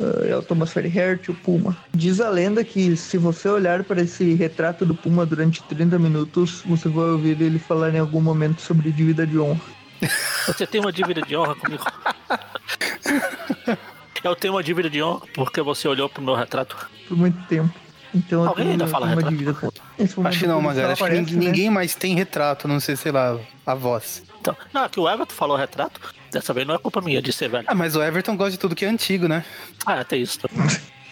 Ah, 0.00 0.26
é 0.26 0.36
o 0.36 0.42
Thomas 0.42 0.72
Fireheart, 0.72 1.28
o 1.28 1.34
Puma. 1.34 1.76
Diz 1.92 2.20
a 2.20 2.28
lenda 2.28 2.64
que 2.64 2.96
se 2.96 3.16
você 3.18 3.48
olhar 3.48 3.84
para 3.84 4.02
esse 4.02 4.34
retrato 4.34 4.84
do 4.84 4.94
Puma 4.94 5.24
durante 5.24 5.62
30 5.62 5.98
minutos, 5.98 6.62
você 6.66 6.88
vai 6.88 7.06
ouvir 7.06 7.40
ele 7.40 7.58
falar 7.58 7.94
em 7.94 7.98
algum 7.98 8.20
momento 8.20 8.60
sobre 8.60 8.90
dívida 8.90 9.26
de 9.26 9.38
honra. 9.38 9.60
Você 10.46 10.66
tem 10.66 10.80
uma 10.80 10.92
dívida 10.92 11.22
de 11.22 11.36
honra 11.36 11.54
comigo. 11.54 11.84
Eu 14.22 14.34
tenho 14.34 14.54
uma 14.54 14.62
dívida 14.62 14.88
de 14.88 15.02
honra 15.02 15.22
porque 15.34 15.60
você 15.60 15.86
olhou 15.86 16.08
pro 16.08 16.22
meu 16.22 16.34
retrato. 16.34 16.76
Por 17.06 17.16
muito 17.16 17.38
tempo. 17.46 17.74
Então 18.14 18.42
eu 18.42 18.48
Alguém 18.48 18.64
tenho, 18.64 18.72
ainda 18.72 18.86
fala 18.86 19.08
retrato? 19.08 19.28
dívida 19.28 19.56
Acho 20.24 20.38
que 20.38 20.46
não, 20.46 20.60
ela 20.60 20.92
Acho 20.92 21.02
que 21.04 21.10
aparece, 21.10 21.36
ninguém, 21.36 21.64
né? 21.64 21.70
mais 21.70 21.94
tem 21.96 22.14
retrato, 22.14 22.68
não 22.68 22.78
sei, 22.78 22.94
sei 22.96 23.10
lá, 23.10 23.36
a 23.66 23.74
voz. 23.74 24.22
Então, 24.40 24.56
não, 24.72 24.88
que 24.88 25.00
o 25.00 25.08
Everton 25.08 25.34
falou 25.34 25.56
retrato. 25.56 26.00
Dessa 26.34 26.52
vez 26.52 26.66
não 26.66 26.74
é 26.74 26.78
culpa 26.78 27.00
minha 27.00 27.22
de 27.22 27.32
ser 27.32 27.48
velho. 27.48 27.64
Ah, 27.68 27.76
mas 27.76 27.94
o 27.94 28.02
Everton 28.02 28.36
gosta 28.36 28.50
de 28.50 28.58
tudo 28.58 28.74
que 28.74 28.84
é 28.84 28.88
antigo, 28.88 29.28
né? 29.28 29.44
Ah, 29.86 30.02
tem 30.02 30.20
isso. 30.20 30.40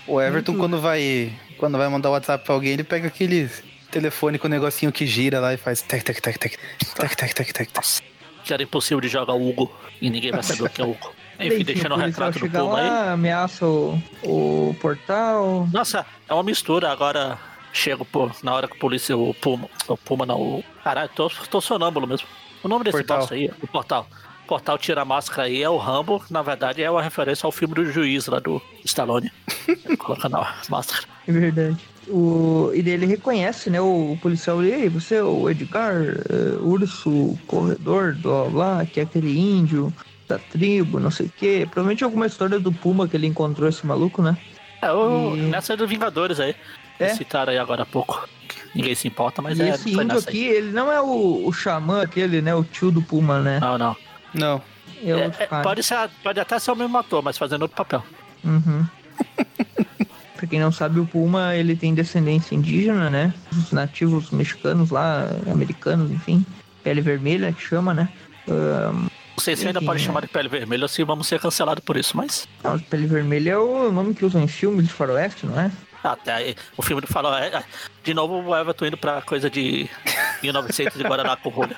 O 0.05 0.21
Everton, 0.21 0.57
quando 0.59 0.81
vai 0.81 1.33
quando 1.57 1.79
vai 1.79 1.89
mandar 1.89 2.11
WhatsApp 2.11 2.45
pra 2.45 2.55
alguém, 2.55 2.73
ele 2.73 2.83
pega 2.83 3.07
aquele 3.07 3.49
telefone 3.89 4.37
com 4.37 4.49
o 4.49 4.51
negocinho 4.51 4.91
que 4.91 5.07
gira 5.07 5.39
lá 5.39 5.55
e 5.55 5.57
faz 5.57 5.81
tec, 5.81 6.03
tec, 6.03 6.21
tec, 6.21 6.39
tec, 6.39 6.59
tec, 6.97 7.15
tec, 7.15 7.35
tec, 7.35 7.53
tec. 7.73 8.03
Que 8.43 8.53
era 8.53 8.65
impossível 8.65 9.01
de 9.01 9.07
jogar 9.07 9.35
o 9.35 9.49
Hugo 9.49 9.73
e 10.01 10.11
ninguém 10.11 10.33
vai 10.33 10.43
saber 10.43 10.65
o 10.65 10.69
que 10.69 10.83
é 10.83 10.85
o 10.85 10.91
Hugo. 10.91 11.15
Enfim, 11.39 11.63
deixando 11.63 11.93
o 11.93 11.99
policial 12.01 12.31
retrato 12.31 12.39
do 12.41 12.51
Puma 12.51 12.81
aí. 12.81 13.13
ameaça 13.13 13.65
o, 13.65 14.03
o 14.25 14.77
portal. 14.81 15.69
Nossa, 15.73 16.05
é 16.29 16.35
uma 16.35 16.43
mistura. 16.43 16.91
Agora 16.91 17.39
chego 17.73 18.05
pô, 18.05 18.29
na 18.43 18.53
hora 18.55 18.67
que 18.67 18.75
o 18.75 18.79
polícia, 18.81 19.17
o 19.17 19.33
Puma, 19.35 19.69
o 19.87 19.97
Puma 19.97 20.27
não, 20.27 20.41
o. 20.41 20.65
Caralho, 20.83 21.11
tô, 21.15 21.31
tô 21.49 21.61
sonâmbulo 21.61 22.09
mesmo. 22.09 22.27
O 22.65 22.69
nome 22.69 22.85
desse 22.85 23.05
Portal. 23.05 23.29
aí, 23.31 23.51
o 23.63 23.67
portal. 23.69 24.09
O 24.53 24.55
portal 24.55 24.77
tira 24.77 25.01
a 25.01 25.05
máscara 25.07 25.45
aí 25.45 25.63
é 25.63 25.71
o 25.71 25.79
Rambo, 25.79 26.21
que, 26.21 26.31
na 26.31 26.43
verdade 26.43 26.83
é 26.83 26.91
uma 26.91 27.01
referência 27.01 27.47
ao 27.47 27.51
filme 27.51 27.75
do 27.75 27.91
juiz 27.91 28.27
lá 28.27 28.39
do 28.39 28.61
Stallone. 28.85 29.33
Colocando 29.99 30.37
a 30.37 30.55
máscara. 30.69 31.05
É 31.27 31.33
verdade. 31.33 31.79
O, 32.07 32.71
e 32.75 32.81
ele 32.81 33.07
reconhece, 33.07 33.71
né? 33.71 33.81
O 33.81 34.15
policial, 34.21 34.63
e 34.63 34.71
aí, 34.71 34.89
você 34.91 35.15
é 35.15 35.23
o 35.23 35.49
Edgar, 35.49 35.95
é, 35.95 36.59
urso, 36.61 37.35
corredor, 37.47 38.15
blá 38.17 38.45
blá, 38.45 38.85
que 38.85 39.01
é 39.01 39.05
aquele 39.05 39.39
índio 39.39 39.91
da 40.29 40.39
tribo, 40.39 41.01
não 41.01 41.11
sei 41.11 41.29
o 41.29 41.33
quê. 41.35 41.67
Provavelmente 41.71 42.05
alguma 42.05 42.27
história 42.27 42.61
do 42.61 42.71
Puma 42.71 43.09
que 43.09 43.17
ele 43.17 43.29
encontrou 43.29 43.67
esse 43.67 43.87
maluco, 43.87 44.21
né? 44.21 44.37
É, 44.83 44.93
o, 44.93 45.35
E- 45.35 45.41
nessa 45.41 45.73
é 45.73 45.77
do 45.79 45.89
Vingadores 45.89 46.39
aí. 46.39 46.55
É? 47.01 47.15
Citaram 47.15 47.53
aí 47.53 47.59
agora 47.59 47.85
há 47.85 47.87
pouco. 47.87 48.29
Ninguém 48.75 48.95
se 48.95 49.09
importa, 49.09 49.41
mas 49.41 49.59
e 49.59 49.63
é, 49.63 49.69
esse 49.71 49.89
índio 49.91 50.19
aqui, 50.19 50.47
aí. 50.47 50.57
ele 50.57 50.73
não 50.73 50.93
é 50.93 51.01
o, 51.01 51.47
o 51.47 51.53
xamã 51.55 52.03
aquele, 52.03 52.43
né? 52.43 52.55
O 52.55 52.63
tio 52.63 52.91
do 52.91 53.01
Puma, 53.01 53.41
né? 53.41 53.59
Não, 53.59 53.79
não. 53.79 53.97
Não. 54.35 54.63
É, 55.05 55.11
É, 55.11 55.33
é, 55.39 55.47
pode, 55.63 55.83
ser, 55.83 56.09
pode 56.23 56.41
até 56.41 56.59
ser 56.59 56.71
o 56.71 56.77
mesmo 56.77 56.97
ator, 56.97 57.23
mas 57.23 57.37
fazendo 57.39 57.63
outro 57.63 57.77
papel. 57.77 58.05
Uhum. 58.45 58.87
pra 60.37 60.47
quem 60.47 60.61
não 60.61 60.73
sabe, 60.73 61.01
o 61.01 61.07
Puma, 61.07 61.55
ele 61.55 61.77
tem 61.77 61.95
descendência 61.95 62.55
indígena, 62.55 63.11
né? 63.11 63.35
Os 63.53 63.73
nativos 63.73 64.31
mexicanos 64.31 64.91
lá, 64.91 65.27
americanos, 65.51 66.11
enfim. 66.11 66.45
Pele 66.83 67.01
vermelha, 67.01 67.53
que 67.53 67.63
chama, 67.63 67.95
né? 67.95 68.09
Ahn, 68.49 69.07
Não 69.37 69.39
sei 69.39 69.55
se 69.57 69.67
ainda 69.67 69.81
pode 69.81 70.01
né? 70.01 70.07
chamar 70.07 70.21
de 70.23 70.29
pele 70.29 70.49
vermelha 70.49 70.85
ou 70.85 70.89
se 70.89 71.05
vamos 71.05 71.27
ser 71.27 71.41
cancelados 71.41 71.85
por 71.85 71.97
isso, 71.97 72.17
mas. 72.17 72.49
não, 72.63 72.79
pele 72.79 73.07
vermelha 73.07 73.53
é 73.53 73.59
o 73.59 73.93
nome 73.93 74.15
que 74.15 74.25
usam 74.25 74.43
em 74.43 74.49
filmes 74.49 74.87
de 74.87 74.93
faroeste, 74.93 75.47
não 75.47 75.59
é? 75.61 75.71
Até 76.03 76.33
aí, 76.33 76.57
o 76.77 76.83
filme 76.83 77.01
do 77.01 77.07
Farol 77.07 77.33
é. 77.37 77.63
De 78.03 78.13
novo 78.13 78.35
o 78.43 78.57
Everton 78.57 78.87
indo 78.87 78.97
pra 78.97 79.23
coisa 79.23 79.49
de 79.49 79.89
1900 80.43 80.99
de 80.99 81.05
Guaraná 81.05 81.37
com 81.37 81.49
rolha. 81.49 81.77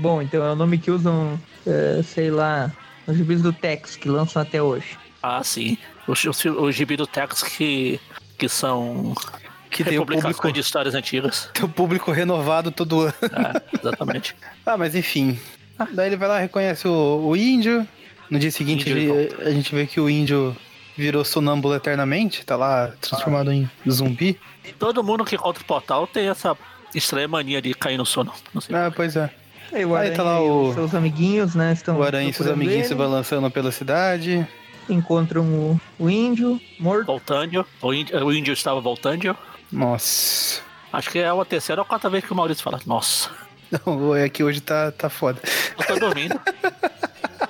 Bom, 0.00 0.22
então 0.22 0.44
é 0.44 0.52
o 0.52 0.56
nome 0.56 0.78
que 0.78 0.90
usam, 0.90 1.38
é, 1.66 2.02
sei 2.02 2.30
lá, 2.30 2.70
nos 3.06 3.16
gibis 3.16 3.42
do 3.42 3.52
Tex, 3.52 3.96
que 3.96 4.08
lançam 4.08 4.40
até 4.42 4.62
hoje. 4.62 4.96
Ah, 5.22 5.42
sim. 5.42 5.76
Os, 6.06 6.22
os, 6.24 6.44
os 6.44 6.74
gibi 6.74 6.96
do 6.96 7.06
Tex 7.06 7.42
que, 7.42 7.98
que 8.38 8.48
são 8.48 9.14
Que 9.70 9.82
tem 9.82 9.98
o 9.98 10.06
público, 10.06 10.52
de 10.52 10.60
histórias 10.60 10.94
antigas. 10.94 11.50
tem 11.54 11.64
o 11.64 11.68
público 11.68 12.12
renovado 12.12 12.70
todo 12.70 13.00
ano. 13.02 13.14
É, 13.22 13.78
exatamente. 13.80 14.34
Ah, 14.64 14.76
mas 14.76 14.94
enfim. 14.96 15.38
Daí 15.92 16.08
ele 16.08 16.16
vai 16.16 16.28
lá, 16.28 16.38
reconhece 16.40 16.88
o, 16.88 17.28
o 17.28 17.36
índio. 17.36 17.86
No 18.28 18.38
dia 18.38 18.50
seguinte 18.50 18.88
ele- 18.90 19.32
a 19.44 19.50
gente 19.50 19.72
vê 19.74 19.86
que 19.86 20.00
o 20.00 20.10
índio 20.10 20.56
virou 20.96 21.24
sonâmbulo 21.24 21.74
eternamente, 21.74 22.44
tá 22.44 22.56
lá 22.56 22.92
transformado 23.00 23.52
em 23.52 23.70
zumbi. 23.88 24.40
Todo 24.78 25.04
mundo 25.04 25.24
que 25.24 25.36
encontra 25.36 25.62
o 25.62 25.66
portal 25.66 26.06
tem 26.06 26.28
essa 26.28 26.56
estranha 26.94 27.28
mania 27.28 27.62
de 27.62 27.74
cair 27.74 27.96
no 27.96 28.06
sono. 28.06 28.32
Não 28.52 28.60
sei. 28.60 28.74
Ah, 28.74 28.90
pois 28.94 29.14
é. 29.14 29.30
Aí 29.72 29.84
o 29.84 29.94
Aí 29.96 30.10
tá 30.12 30.22
lá 30.22 30.38
e 30.38 30.42
o- 30.42 30.68
os 30.68 30.74
seus 30.74 30.94
amiguinhos, 30.94 31.54
né, 31.54 31.72
estão 31.72 31.98
O 31.98 32.02
aranha 32.02 32.28
e 32.30 32.32
seus 32.32 32.48
amiguinhos 32.48 32.86
se 32.86 32.92
ele, 32.92 32.98
balançando 32.98 33.50
pela 33.50 33.70
cidade. 33.72 34.46
encontram 34.88 35.42
o, 35.44 35.80
o 35.98 36.08
índio 36.10 36.60
morto. 36.78 37.06
Voltando. 37.06 37.66
O 37.82 37.92
índio, 37.92 38.24
o 38.24 38.32
índio 38.32 38.52
estava 38.52 38.80
voltando. 38.80 39.36
Nossa. 39.72 40.60
Acho 40.92 41.10
que 41.10 41.18
é 41.18 41.28
a 41.28 41.44
terceira 41.44 41.80
ou 41.82 41.84
a 41.84 41.88
quarta 41.88 42.08
vez 42.08 42.24
que 42.24 42.32
o 42.32 42.36
Maurício 42.36 42.62
fala. 42.62 42.80
Nossa, 42.86 43.28
Não, 43.84 44.14
é 44.14 44.28
que 44.28 44.42
hoje 44.44 44.60
tá, 44.60 44.92
tá 44.92 45.08
foda. 45.10 45.40
eu 45.78 45.86
tô 45.86 45.98
dormindo. 45.98 46.38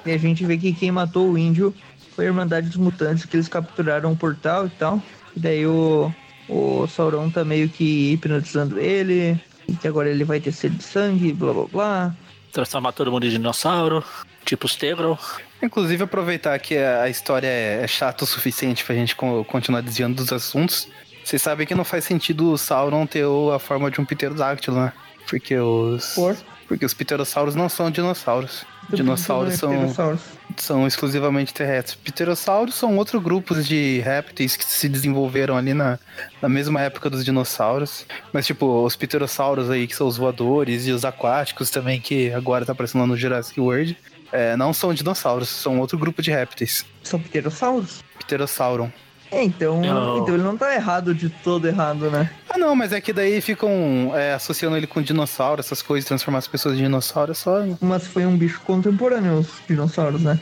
E 0.05 0.13
a 0.13 0.19
gente 0.19 0.45
vê 0.47 0.57
que 0.57 0.73
quem 0.73 0.93
matou 0.93 1.29
o 1.31 1.37
índio 1.39 1.75
foi 2.15 2.27
a 2.27 2.29
Irmandade 2.29 2.69
dos 2.69 2.77
Mutantes, 2.77 3.25
que 3.25 3.37
eles 3.37 3.49
capturaram 3.49 4.13
o 4.13 4.17
portal 4.17 4.67
e 4.67 4.71
tal. 4.71 5.03
E 5.37 5.41
daí 5.41 5.67
o, 5.67 6.13
o 6.49 6.87
Sauron 6.87 7.29
tá 7.29 7.45
meio 7.45 7.69
que 7.69 8.13
hipnotizando 8.13 8.79
ele, 8.79 9.37
que 9.81 9.89
agora 9.89 10.09
ele 10.09 10.25
vai 10.25 10.41
ter 10.41 10.53
sede 10.53 10.77
de 10.77 10.85
sangue, 10.85 11.33
blá 11.33 11.53
blá 11.53 11.65
blá. 11.67 12.15
Transformar 12.53 12.93
todo 12.93 13.11
mundo 13.11 13.27
em 13.27 13.31
dinossauro. 13.31 14.03
Tipo 14.45 14.67
os 14.67 14.77
Tegro. 14.77 15.19
Inclusive, 15.63 16.05
aproveitar 16.05 16.59
que 16.59 16.77
a 16.77 17.09
história 17.09 17.47
é 17.49 17.81
é 17.83 17.87
chata 17.87 18.25
o 18.25 18.27
suficiente 18.27 18.85
pra 18.85 18.95
gente 18.95 19.17
co- 19.17 19.45
continuar 19.45 19.81
desviando 19.81 20.15
dos 20.17 20.33
assuntos. 20.33 20.89
Vocês 21.25 21.43
sabem 21.43 21.67
que 21.67 21.75
não 21.75 21.85
faz 21.85 22.05
sentido 22.05 22.53
o 22.53 22.57
Sauron 22.59 23.05
ter 23.07 23.25
a 23.55 23.59
forma 23.59 23.91
de 23.91 24.01
um 24.01 24.05
pterodáctilo, 24.05 24.77
né? 24.77 24.93
Porque 25.29 25.57
os. 25.57 26.15
Por? 26.15 26.37
Porque 26.67 26.85
os 26.85 26.93
pterossauros 26.93 27.55
não 27.55 27.69
são 27.69 27.91
dinossauros. 27.91 28.65
Dinossauros 28.93 29.55
são, 29.55 29.71
Pterossauros. 29.71 30.21
são 30.57 30.87
exclusivamente 30.87 31.53
terrestres. 31.53 31.97
Pterossauros 31.97 32.75
são 32.75 32.97
outros 32.97 33.23
grupos 33.23 33.67
de 33.67 34.01
répteis 34.01 34.57
que 34.57 34.65
se 34.65 34.89
desenvolveram 34.89 35.57
ali 35.57 35.75
na, 35.75 35.99
na 36.41 36.49
mesma 36.49 36.81
época 36.81 37.11
dos 37.11 37.25
dinossauros. 37.25 38.07
Mas, 38.33 38.47
tipo, 38.47 38.85
os 38.85 38.97
pterossauros 38.97 39.71
aí, 39.71 39.87
que 39.87 39.97
são 39.97 40.07
os 40.07 40.17
voadores, 40.17 40.87
e 40.87 40.93
os 40.93 41.05
aquáticos 41.05 41.71
também, 41.71 42.01
que 42.01 42.33
agora 42.33 42.65
tá 42.65 42.73
aparecendo 42.73 43.01
lá 43.03 43.07
no 43.07 43.17
Jurassic 43.17 43.61
World, 43.61 43.97
é, 44.33 44.57
não 44.57 44.73
são 44.73 44.93
dinossauros, 44.95 45.49
são 45.49 45.79
outro 45.81 45.99
grupo 45.99 46.21
de 46.23 46.31
répteis. 46.31 46.85
São 47.03 47.21
pterossauros? 47.21 48.03
Pterossauron. 48.19 48.91
É, 49.31 49.43
então, 49.43 49.81
Não. 49.81 50.19
então 50.19 50.35
ele 50.35 50.43
não 50.43 50.57
tá 50.57 50.75
errado 50.75 51.15
de 51.15 51.29
todo 51.29 51.67
errado, 51.67 52.11
né? 52.11 52.31
Ah, 52.49 52.57
não, 52.57 52.77
mas 52.77 52.93
é 52.93 53.01
que 53.01 53.13
daí 53.13 53.41
ficam 53.41 54.13
é, 54.15 54.35
associando 54.35 54.77
ele 54.77 54.87
com 54.87 55.03
dinossauro, 55.03 55.61
essas 55.61 55.83
coisas, 55.83 56.07
transformar 56.07 56.39
as 56.39 56.47
pessoas 56.47 56.75
em 56.79 56.83
dinossauro, 56.83 57.33
é 57.33 57.35
só. 57.35 57.65
Mas 57.81 58.07
foi 58.07 58.25
um 58.25 58.37
bicho 58.37 58.61
contemporâneo, 58.63 59.39
os 59.41 59.49
dinossauros, 59.69 60.23
né? 60.23 60.39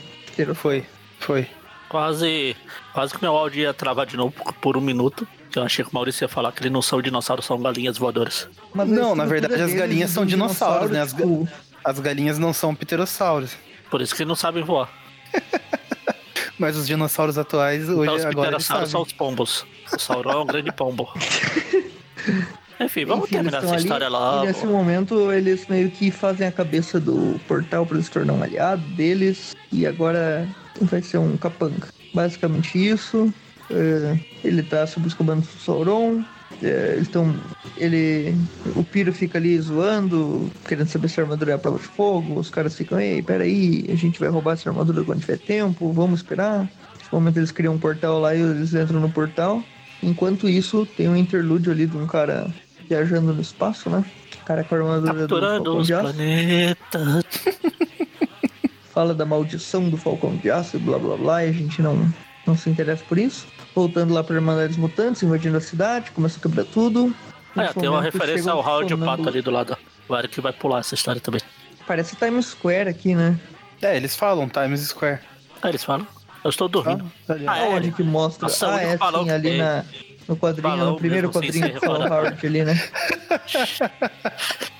Foi, 0.53 0.85
foi. 1.19 1.47
Quase. 1.89 2.55
Quase 2.93 3.13
que 3.13 3.21
meu 3.21 3.35
áudio 3.35 3.61
ia 3.61 3.73
travar 3.73 4.05
de 4.05 4.17
novo 4.17 4.33
por, 4.61 4.75
um 4.77 4.81
minuto. 4.81 5.27
Que 5.49 5.59
eu 5.59 5.63
achei 5.63 5.83
que 5.85 5.91
o 5.91 5.93
Maurício 5.93 6.25
ia 6.25 6.29
falar 6.29 6.51
que 6.51 6.61
eles 6.61 6.71
não 6.71 6.81
são 6.81 7.01
dinossauros, 7.01 7.45
são 7.45 7.59
galinhas 7.61 7.97
voadoras. 7.97 8.47
Mas 8.73 8.89
Não, 8.89 9.15
na 9.15 9.25
verdade, 9.25 9.61
as 9.61 9.73
galinhas 9.73 10.09
são 10.11 10.23
dos 10.23 10.31
dinossauros, 10.31 10.91
né? 10.91 11.01
As 11.01 11.13
ga- 11.13 11.19
tipo, 11.23 11.47
As 11.83 11.99
galinhas 11.99 12.37
não 12.37 12.51
são 12.53 12.75
pterossauros. 12.75 13.55
Por 13.89 14.01
isso 14.01 14.13
que 14.15 14.21
eles 14.23 14.27
não 14.27 14.35
sabem 14.35 14.63
voar. 14.63 14.89
Mas 16.57 16.77
os 16.77 16.87
dinossauros 16.87 17.37
atuais, 17.37 17.89
hoje, 17.89 18.03
Então 18.03 18.15
os 18.15 18.25
agora 18.25 18.51
eles 18.51 18.65
são 18.65 19.01
os 19.01 19.11
pombos. 19.13 19.65
O 19.91 19.99
Sauron 19.99 20.31
é 20.31 20.37
um 20.37 20.45
grande 20.45 20.71
pombo. 20.71 21.09
Enfim, 22.79 23.05
vamos 23.05 23.25
Enfim, 23.25 23.37
eles 23.37 23.51
terminar 23.51 23.57
estão 23.59 23.59
essa 23.59 23.73
ali, 23.73 23.83
história 23.83 24.05
E 24.05 24.09
lá. 24.09 24.45
nesse 24.45 24.65
momento 24.65 25.31
eles 25.31 25.65
meio 25.67 25.89
que 25.91 26.11
fazem 26.11 26.45
a 26.47 26.51
cabeça 26.51 26.99
do 26.99 27.39
portal 27.47 27.85
para 27.85 28.01
se 28.01 28.11
tornar 28.11 28.33
um 28.33 28.43
aliado 28.43 28.81
deles. 28.95 29.55
E 29.71 29.85
agora 29.85 30.47
vai 30.81 31.01
ser 31.01 31.17
um 31.17 31.37
capanga. 31.37 31.87
Basicamente 32.13 32.77
isso. 32.77 33.33
É, 33.69 34.19
ele 34.43 34.61
tá 34.61 34.85
sob 34.85 35.07
os 35.07 35.13
comandos 35.13 35.47
do 35.47 35.59
Sauron. 35.59 36.23
É, 36.61 36.97
estão. 37.01 37.35
Ele. 37.77 38.35
O 38.75 38.83
Piro 38.83 39.11
fica 39.11 39.37
ali 39.37 39.59
zoando, 39.59 40.49
querendo 40.67 40.87
saber 40.87 41.09
se 41.09 41.19
a 41.19 41.23
armadura 41.23 41.51
é 41.51 41.55
a 41.55 41.59
prova 41.59 41.77
de 41.77 41.85
fogo. 41.85 42.39
Os 42.39 42.49
caras 42.49 42.75
ficam, 42.75 42.99
ei, 42.99 43.21
peraí, 43.21 43.85
a 43.89 43.95
gente 43.95 44.19
vai 44.19 44.29
roubar 44.29 44.53
essa 44.53 44.69
armadura 44.69 45.03
quando 45.03 45.21
tiver 45.21 45.37
tempo, 45.37 45.91
vamos 45.91 46.19
esperar. 46.19 46.69
Nesse 46.97 47.11
momento 47.11 47.37
eles 47.37 47.51
criam 47.51 47.75
um 47.75 47.79
portal 47.79 48.19
lá 48.19 48.33
e 48.33 48.41
eles 48.41 48.73
entram 48.73 48.99
no 48.99 49.09
portal. 49.09 49.61
Enquanto 50.01 50.47
isso, 50.47 50.85
tem 50.85 51.09
um 51.09 51.15
interlúdio 51.15 51.71
ali 51.71 51.87
de 51.87 51.97
um 51.97 52.07
cara 52.07 52.47
viajando 52.87 53.33
no 53.33 53.41
espaço, 53.41 53.89
né? 53.89 54.03
O 54.41 54.45
cara 54.45 54.63
com 54.63 54.75
a 54.75 54.77
armadura 54.77 55.13
do 55.13 55.19
Capturando 55.19 55.63
Falcão 55.63 55.77
os 55.81 55.87
planetas. 55.87 57.25
Fala 58.93 59.13
da 59.13 59.25
maldição 59.25 59.89
do 59.89 59.97
Falcão 59.97 60.37
de 60.37 60.49
Aço 60.49 60.77
e 60.77 60.79
blá 60.79 60.97
blá 60.97 61.17
blá. 61.17 61.45
E 61.45 61.49
a 61.49 61.51
gente 61.51 61.81
não, 61.81 62.07
não 62.45 62.57
se 62.57 62.69
interessa 62.69 63.03
por 63.07 63.17
isso. 63.17 63.47
Voltando 63.73 64.13
lá 64.13 64.23
para 64.23 64.35
Irmandades 64.35 64.77
Mutantes, 64.77 65.23
invadindo 65.23 65.57
a 65.57 65.61
cidade, 65.61 66.11
começa 66.11 66.37
a 66.39 66.41
quebrar 66.41 66.65
tudo. 66.65 67.13
É, 67.55 67.61
Nesse 67.61 67.79
tem 67.79 67.89
uma 67.89 68.01
referência 68.01 68.51
ao 68.51 68.59
Howard 68.59 68.93
o 68.93 68.97
Pato 68.97 69.27
ali 69.27 69.41
do 69.41 69.51
lado. 69.51 69.77
O 70.07 70.15
Eric 70.15 70.39
vai 70.41 70.53
pular 70.53 70.79
essa 70.79 70.95
história 70.95 71.21
também. 71.21 71.41
Parece 71.87 72.15
Times 72.15 72.47
Square 72.47 72.89
aqui, 72.89 73.15
né? 73.15 73.39
É, 73.81 73.95
eles 73.95 74.15
falam 74.15 74.47
Times 74.49 74.81
Square. 74.81 75.19
Aí 75.61 75.71
eles 75.71 75.83
falam, 75.83 76.07
eu 76.43 76.49
estou 76.49 76.67
dormindo. 76.67 77.11
Ah, 77.27 77.33
ó. 77.33 77.51
Ah, 77.51 77.57
é? 77.59 77.69
Onde 77.69 77.91
que 77.91 78.03
mostra? 78.03 78.43
Nossa, 78.47 78.67
o 78.67 78.71
ah, 78.71 78.81
é 78.81 78.97
sim, 78.97 79.23
que 79.23 79.31
ali 79.31 79.57
na, 79.57 79.85
no 80.27 80.37
quadrinho, 80.37 80.69
Balão 80.69 80.91
no 80.91 80.97
primeiro 80.97 81.31
quadrinho 81.31 81.73
que 81.73 81.79
fala. 81.79 82.07
Howard 82.07 82.45
ali, 82.45 82.63
né? 82.63 82.75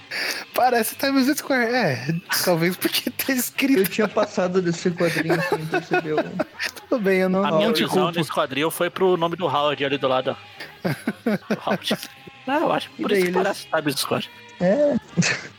Parece 0.53 0.95
Times 0.95 1.27
Square. 1.37 1.73
É, 1.73 2.07
talvez 2.43 2.75
porque 2.77 3.09
tá 3.11 3.25
Eu 3.33 3.35
escrito. 3.35 3.89
tinha 3.89 4.07
passado 4.07 4.61
desse 4.61 4.89
quadrinho 4.91 5.41
sem 5.49 5.65
perceber. 5.65 6.13
o- 6.13 6.23
Tudo 6.89 7.01
bem, 7.01 7.19
eu 7.19 7.29
não, 7.29 7.43
A 7.45 7.51
minha 7.57 7.73
culpo. 7.73 8.11
nesse 8.11 8.31
quadril 8.31 8.69
foi 8.71 8.89
pro 8.89 9.17
nome 9.17 9.35
do 9.35 9.45
Howard 9.45 9.83
ali 9.83 9.97
do 9.97 10.07
lado. 10.07 10.35
Howard. 11.65 11.97
Não, 12.47 12.61
eu 12.61 12.71
acho 12.73 12.89
que 12.91 13.01
por 13.01 13.11
isso 13.11 13.21
que 13.21 13.27
eles- 13.27 13.35
parece 13.43 13.67
Times 13.67 13.95
Square. 13.99 14.29
É, 14.61 14.95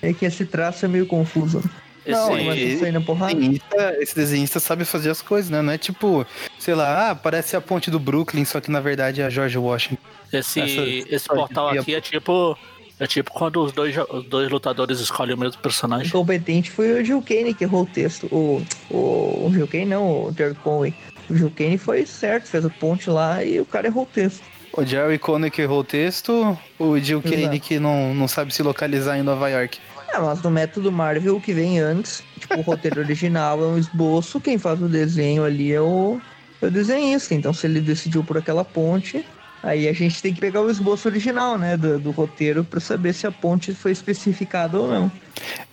é 0.02 0.12
que 0.12 0.24
esse 0.24 0.46
traço 0.46 0.84
é 0.84 0.88
meio 0.88 1.06
confuso. 1.06 1.62
Não, 2.06 2.38
Esse- 2.38 3.00
porrada. 3.00 3.34
desenhista- 3.34 3.96
esse 3.98 4.14
desenhista 4.14 4.60
sabe 4.60 4.84
fazer 4.84 5.10
as 5.10 5.20
coisas, 5.20 5.50
né? 5.50 5.60
Não 5.60 5.72
é 5.72 5.76
tipo, 5.78 6.24
sei 6.56 6.72
lá, 6.72 7.10
ah, 7.10 7.14
parece 7.16 7.56
a 7.56 7.60
ponte 7.60 7.90
do 7.90 7.98
Brooklyn, 7.98 8.44
só 8.44 8.60
que 8.60 8.70
na 8.70 8.78
verdade 8.78 9.20
é 9.20 9.24
a 9.24 9.30
George 9.30 9.58
Washington. 9.58 10.00
Esse, 10.32 10.60
Essa 10.60 11.14
esse 11.16 11.26
portal 11.28 11.68
aqui 11.70 11.94
é 11.96 12.00
tipo. 12.00 12.56
É 12.98 13.06
tipo 13.06 13.30
quando 13.30 13.62
os 13.62 13.72
dois, 13.72 13.94
os 14.10 14.24
dois 14.24 14.50
lutadores 14.50 15.00
escolhem 15.00 15.34
o 15.34 15.38
mesmo 15.38 15.60
personagem. 15.60 16.06
Incompetente 16.06 16.70
foi 16.70 17.00
o 17.00 17.04
Gil 17.04 17.22
Kane 17.22 17.52
que 17.52 17.64
errou 17.64 17.82
o 17.82 17.86
texto. 17.86 18.26
O, 18.32 18.62
o, 18.90 19.46
o 19.46 19.50
Gil 19.52 19.68
Kane 19.68 19.84
não, 19.84 20.28
o 20.28 20.34
Jerry 20.36 20.54
Conway. 20.54 20.94
O 21.28 21.36
Gil 21.36 21.50
Kane 21.50 21.76
foi 21.76 22.06
certo, 22.06 22.46
fez 22.46 22.64
a 22.64 22.70
ponte 22.70 23.10
lá 23.10 23.44
e 23.44 23.60
o 23.60 23.66
cara 23.66 23.86
errou 23.86 24.04
o 24.04 24.06
texto. 24.06 24.42
O 24.72 24.84
Jerry 24.84 25.18
Connick 25.18 25.56
que 25.56 25.62
errou 25.62 25.80
o 25.80 25.84
texto, 25.84 26.58
o 26.78 26.98
Jill 26.98 27.22
Exato. 27.24 27.42
Kane 27.42 27.60
que 27.60 27.78
não, 27.78 28.14
não 28.14 28.28
sabe 28.28 28.52
se 28.52 28.62
localizar 28.62 29.18
em 29.18 29.22
Nova 29.22 29.48
York. 29.48 29.78
É, 30.08 30.18
mas 30.18 30.42
no 30.42 30.50
método 30.50 30.92
Marvel, 30.92 31.36
o 31.36 31.40
que 31.40 31.52
vem 31.52 31.78
antes, 31.78 32.22
tipo, 32.38 32.58
o 32.58 32.60
roteiro 32.60 33.00
original 33.02 33.58
é 33.62 33.66
um 33.66 33.78
esboço, 33.78 34.40
quem 34.40 34.58
faz 34.58 34.80
o 34.80 34.88
desenho 34.88 35.44
ali 35.44 35.72
é 35.72 35.80
o, 35.80 36.20
é 36.60 36.66
o 36.66 36.70
desenhista. 36.70 37.34
Então, 37.34 37.52
se 37.52 37.66
ele 37.66 37.80
decidiu 37.80 38.22
por 38.22 38.36
aquela 38.36 38.64
ponte, 38.64 39.24
aí 39.66 39.88
a 39.88 39.92
gente 39.92 40.22
tem 40.22 40.32
que 40.32 40.40
pegar 40.40 40.60
o 40.62 40.70
esboço 40.70 41.08
original, 41.08 41.58
né, 41.58 41.76
do, 41.76 41.98
do 41.98 42.10
roteiro, 42.10 42.64
pra 42.64 42.80
saber 42.80 43.12
se 43.12 43.26
a 43.26 43.32
ponte 43.32 43.74
foi 43.74 43.90
especificada 43.92 44.78
ou 44.78 44.88
não. 44.88 45.12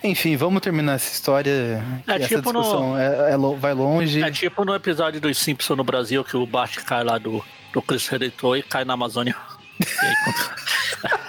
Enfim, 0.03 0.35
vamos 0.35 0.61
terminar 0.61 0.93
essa 0.95 1.11
história. 1.13 1.83
É 2.07 2.15
essa 2.15 2.27
tipo 2.27 2.51
no- 2.51 2.61
discussão 2.61 2.97
é- 2.97 3.31
é 3.31 3.35
lo- 3.35 3.55
vai 3.57 3.73
longe. 3.73 4.21
É 4.21 4.29
tipo 4.31 4.65
no 4.65 4.75
episódio 4.75 5.21
dos 5.21 5.37
Simpsons 5.37 5.77
no 5.77 5.83
Brasil 5.83 6.23
que 6.23 6.35
o 6.35 6.45
Bart 6.45 6.77
cai 6.83 7.03
lá 7.03 7.17
do, 7.17 7.43
do 7.71 7.81
Chris 7.81 8.07
Redentor 8.07 8.57
e 8.57 8.63
cai 8.63 8.83
na 8.83 8.93
Amazônia. 8.93 9.35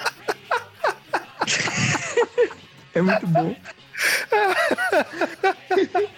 É 2.94 3.02
muito 3.02 3.26
bom. 3.26 3.54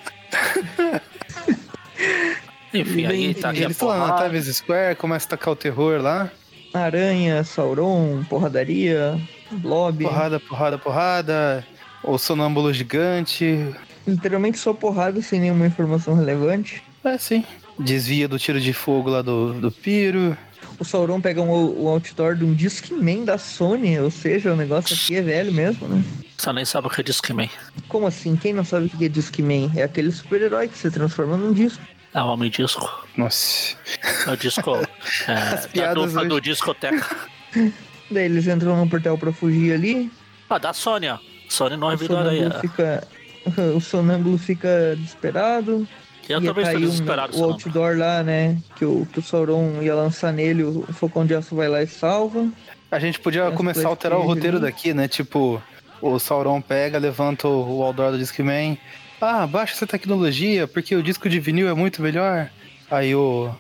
Enfim, 2.81 3.07
aí 3.07 3.35
tá 3.35 3.51
a 3.51 3.53
lá 3.53 3.69
na 3.69 3.75
porrada. 3.75 4.29
Times 4.29 4.57
Square, 4.57 4.97
começa 4.97 5.27
a 5.27 5.31
tacar 5.31 5.53
o 5.53 5.57
terror 5.57 6.01
lá. 6.01 6.31
Aranha, 6.73 7.43
Sauron, 7.45 8.23
porradaria, 8.29 9.19
Blob. 9.51 10.05
Porrada, 10.05 10.41
porrada, 10.41 10.79
porrada. 10.79 11.67
O 12.03 12.19
sonâmbulo 12.19 12.73
gigante. 12.73 13.75
Literalmente 14.07 14.59
só 14.59 14.73
porrada 14.73 15.21
sem 15.23 15.41
nenhuma 15.41 15.67
informação 15.67 16.15
relevante. 16.15 16.83
É, 17.03 17.19
sim. 17.19 17.45
Desvia 17.79 18.29
do 18.29 18.39
tiro 18.39 18.61
de 18.61 18.73
fogo 18.73 19.11
lá 19.11 19.23
do, 19.23 19.55
do 19.55 19.71
Piro. 19.71 20.37
O 20.79 20.85
Sauron 20.85 21.21
pega 21.21 21.41
um, 21.41 21.85
um 21.85 21.89
outdoor 21.89 22.35
de 22.35 22.45
um 22.45 22.53
Discman 22.53 23.25
da 23.25 23.39
Sony, 23.39 23.99
ou 23.99 24.11
seja, 24.11 24.53
o 24.53 24.57
negócio 24.57 24.95
aqui 24.95 25.17
é 25.17 25.23
velho 25.23 25.53
mesmo, 25.53 25.89
né? 25.89 26.03
Você 26.37 26.53
nem 26.53 26.65
sabe 26.65 26.87
o 26.87 26.91
que 26.91 27.01
é 27.01 27.05
Discman. 27.05 27.51
Como 27.89 28.07
assim? 28.07 28.37
Quem 28.37 28.53
não 28.53 28.65
sabe 28.65 28.87
o 28.87 28.91
que 28.91 29.07
é 29.07 29.09
Discman? 29.09 29.71
É 29.75 29.83
aquele 29.83 30.13
super-herói 30.13 30.69
que 30.69 30.77
se 30.77 30.91
transforma 30.91 31.37
num 31.37 31.53
disco. 31.53 31.83
É 32.17 32.23
o 32.23 32.27
Homem 32.29 32.51
Disco. 32.51 33.07
Nossa. 33.17 33.77
É 34.27 34.31
o 34.31 34.37
disco. 34.37 34.73
É, 35.29 35.35
da 35.57 35.69
piadas 35.69 35.95
dupla 36.05 36.21
hoje. 36.23 36.29
do 36.29 36.41
discoteca. 36.41 37.17
Daí 38.11 38.25
eles 38.25 38.47
entram 38.47 38.77
num 38.77 38.89
portal 38.89 39.17
pra 39.19 39.33
fugir 39.33 39.73
ali. 39.73 40.11
Ah, 40.51 40.59
da 40.59 40.73
Sônia. 40.73 41.21
Sony 41.49 41.77
não 41.77 41.87
O 41.89 41.91
revidou 41.91 42.19
aí. 42.19 42.39
sonâmbulo 42.39 42.61
fica. 42.61 43.09
O 43.77 43.81
sonâmbulo 43.81 44.39
fica 44.39 44.97
desesperado. 44.97 45.87
Eu 46.29 46.41
ia 46.41 46.49
também 46.49 46.49
estou 46.49 46.65
cair 46.65 46.77
um- 46.77 46.81
desesperado. 46.91 47.33
o 47.33 47.35
Sonâmbulo. 47.37 47.53
outdoor 47.65 47.97
lá, 47.97 48.23
né? 48.25 48.59
Que 48.77 48.85
o, 48.85 49.07
que 49.13 49.21
o 49.21 49.23
Sauron 49.23 49.81
ia 49.83 49.95
lançar 49.95 50.33
nele, 50.33 50.65
o, 50.65 50.83
Focão 50.93 51.25
de 51.25 51.35
Aço 51.35 51.55
vai 51.55 51.69
lá 51.69 51.81
e 51.83 51.87
salva. 51.87 52.49
A 52.91 52.99
gente 52.99 53.21
podia 53.21 53.43
Essa 53.43 53.53
começar 53.57 53.87
a 53.87 53.91
alterar 53.91 54.19
o 54.19 54.23
roteiro 54.23 54.57
ali. 54.57 54.67
daqui, 54.67 54.93
né? 54.93 55.07
Tipo, 55.07 55.63
o 56.03 56.19
Sauron 56.19 56.61
pega, 56.61 56.99
levanta 56.99 57.47
o, 57.47 57.79
o 57.79 57.83
Aldor 57.85 58.11
do 58.13 58.19
Discman. 58.19 58.77
Ah, 59.21 59.47
baixa 59.47 59.75
essa 59.75 59.87
tecnologia, 59.87 60.67
porque 60.67 60.95
o 60.95 61.03
disco 61.03 61.29
de 61.29 61.41
vinil 61.41 61.69
é 61.69 61.75
muito 61.75 62.03
melhor. 62.03 62.51
Aí 62.91 63.15
o, 63.15 63.51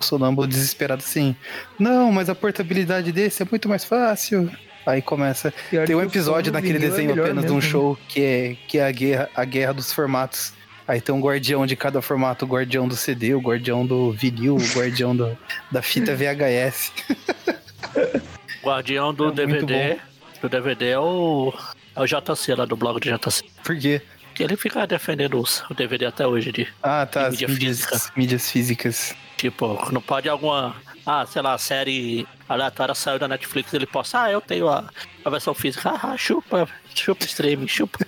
o 0.00 0.04
sonâmbulo 0.04 0.46
desesperado 0.46 1.02
assim. 1.02 1.36
Não, 1.78 2.10
mas 2.10 2.28
a 2.28 2.34
portabilidade 2.34 3.12
desse 3.12 3.42
é 3.42 3.46
muito 3.50 3.68
mais 3.68 3.84
fácil. 3.84 4.50
Aí 4.84 5.00
começa. 5.00 5.52
Pior 5.70 5.86
Tem 5.86 5.94
um 5.94 6.02
episódio 6.02 6.52
naquele 6.52 6.78
é 6.78 6.80
desenho 6.80 7.10
melhor 7.10 7.26
apenas 7.26 7.46
de 7.46 7.52
um 7.52 7.60
show 7.60 7.96
que 8.08 8.20
é, 8.20 8.56
que 8.66 8.78
é 8.78 8.86
a, 8.86 8.90
guerra, 8.90 9.30
a 9.34 9.44
guerra 9.44 9.72
dos 9.74 9.92
formatos. 9.92 10.52
Aí 10.86 11.00
tem 11.00 11.14
um 11.14 11.20
guardião 11.20 11.64
de 11.64 11.76
cada 11.76 12.02
formato, 12.02 12.44
o 12.44 12.48
guardião 12.48 12.88
do 12.88 12.96
CD, 12.96 13.34
o 13.34 13.40
guardião 13.40 13.86
do 13.86 14.10
vinil, 14.12 14.56
o 14.56 14.76
guardião 14.76 15.14
do, 15.14 15.38
da 15.70 15.80
fita 15.80 16.14
VHS. 16.14 16.92
Guardião 18.62 19.12
do 19.12 19.28
É 19.28 19.32
DVD. 19.32 19.98
Do 20.40 20.48
DVD 20.48 20.90
é 20.90 20.98
o. 20.98 21.52
É 21.94 22.00
o 22.00 22.06
JC 22.06 22.54
lá 22.54 22.64
do 22.64 22.76
blog 22.76 23.00
do 23.00 23.18
JC. 23.18 23.44
Por 23.64 23.76
quê? 23.76 24.00
Ele 24.38 24.56
fica 24.56 24.86
defendendo 24.86 25.38
os- 25.40 25.62
o 25.70 25.74
DVD 25.74 26.06
até 26.06 26.26
hoje 26.26 26.52
de. 26.52 26.68
Ah, 26.82 27.06
tá. 27.06 27.22
De 27.22 27.26
As 27.26 27.32
mídia 27.32 27.48
mídias, 27.48 27.76
física. 27.84 28.12
mídias 28.16 28.50
físicas. 28.50 29.14
Tipo, 29.36 29.92
não 29.92 30.00
pode 30.00 30.28
alguma. 30.28 30.76
Ah, 31.04 31.26
sei 31.26 31.42
lá, 31.42 31.58
série 31.58 32.26
aleatória 32.48 32.94
saiu 32.94 33.18
da 33.18 33.26
Netflix 33.26 33.74
ele 33.74 33.86
posta. 33.86 34.22
Ah, 34.22 34.30
eu 34.30 34.40
tenho 34.40 34.68
a, 34.68 34.84
a 35.24 35.30
versão 35.30 35.52
física. 35.52 35.90
Ah, 35.90 36.16
chupa, 36.16 36.68
chupa 36.94 37.24
streaming, 37.24 37.66
chupa. 37.66 37.98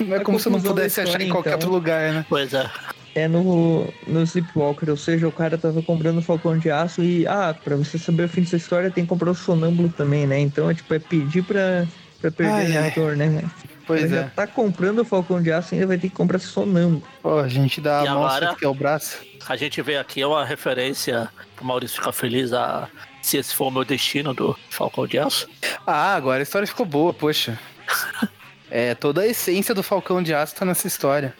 Não 0.00 0.16
é 0.16 0.20
como 0.20 0.38
se 0.38 0.48
não 0.48 0.60
pudesse 0.60 1.00
achar 1.00 1.20
em 1.20 1.28
qualquer 1.28 1.50
então. 1.56 1.68
outro 1.68 1.72
lugar, 1.72 2.12
né? 2.12 2.26
Pois 2.28 2.54
é. 2.54 2.70
É 3.14 3.28
no, 3.28 3.92
no 4.06 4.22
Sleepwalker, 4.22 4.88
ou 4.88 4.96
seja, 4.96 5.28
o 5.28 5.32
cara 5.32 5.58
tava 5.58 5.82
comprando 5.82 6.18
o 6.18 6.22
Falcão 6.22 6.58
de 6.58 6.70
Aço 6.70 7.02
e, 7.02 7.26
ah, 7.26 7.54
pra 7.62 7.76
você 7.76 7.98
saber 7.98 8.24
o 8.24 8.28
fim 8.28 8.40
dessa 8.40 8.56
história 8.56 8.90
tem 8.90 9.04
que 9.04 9.08
comprar 9.10 9.30
o 9.30 9.34
Sonâmbulo 9.34 9.90
também, 9.90 10.26
né? 10.26 10.38
Então 10.40 10.70
é 10.70 10.74
tipo, 10.74 10.94
é 10.94 10.98
pedir 10.98 11.42
pra, 11.44 11.86
pra 12.22 12.30
perder 12.30 12.52
Ai, 12.78 12.92
o 12.96 13.08
ai. 13.10 13.16
né? 13.16 13.44
Pois 13.86 14.02
Ele 14.04 14.14
é. 14.14 14.22
já 14.22 14.28
tá 14.28 14.46
comprando 14.46 15.00
o 15.00 15.04
Falcão 15.04 15.42
de 15.42 15.50
Aço 15.52 15.74
e 15.74 15.76
ainda 15.76 15.88
vai 15.88 15.98
ter 15.98 16.08
que 16.08 16.14
comprar 16.14 16.38
Sonâmbulo. 16.38 17.02
Pô, 17.22 17.38
a 17.38 17.48
gente 17.48 17.80
dá 17.80 18.02
E 18.04 18.08
a 18.08 18.14
mão, 18.14 18.24
agora? 18.24 18.50
você 18.50 18.56
quer 18.60 18.68
o 18.68 18.74
braço. 18.74 19.18
A 19.48 19.56
gente 19.56 19.80
vê 19.82 19.96
aqui 19.96 20.20
é 20.22 20.26
uma 20.26 20.44
referência 20.44 21.28
pro 21.56 21.64
Maurício 21.64 21.96
ficar 21.98 22.12
feliz 22.12 22.52
a. 22.52 22.88
Se 23.20 23.36
esse 23.36 23.54
for 23.54 23.68
o 23.68 23.70
meu 23.70 23.84
destino 23.84 24.34
do 24.34 24.56
Falcão 24.70 25.06
de 25.06 25.18
Aço. 25.18 25.48
Ah, 25.86 26.14
agora 26.14 26.40
a 26.40 26.42
história 26.42 26.66
ficou 26.66 26.86
boa, 26.86 27.12
poxa. 27.12 27.58
É, 28.74 28.94
toda 28.94 29.20
a 29.20 29.26
essência 29.26 29.74
do 29.74 29.82
Falcão 29.82 30.22
de 30.22 30.32
Aço 30.32 30.54
tá 30.54 30.64
nessa 30.64 30.86
história. 30.86 31.34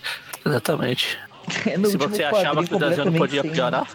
Exatamente. 0.44 1.18
É 1.66 1.78
no 1.78 1.88
Se 1.88 1.96
você 1.96 2.22
achava 2.22 2.62
que 2.62 2.74
o 2.74 2.78
desenho 2.78 3.06
não 3.06 3.14
podia 3.14 3.42
piorar, 3.42 3.88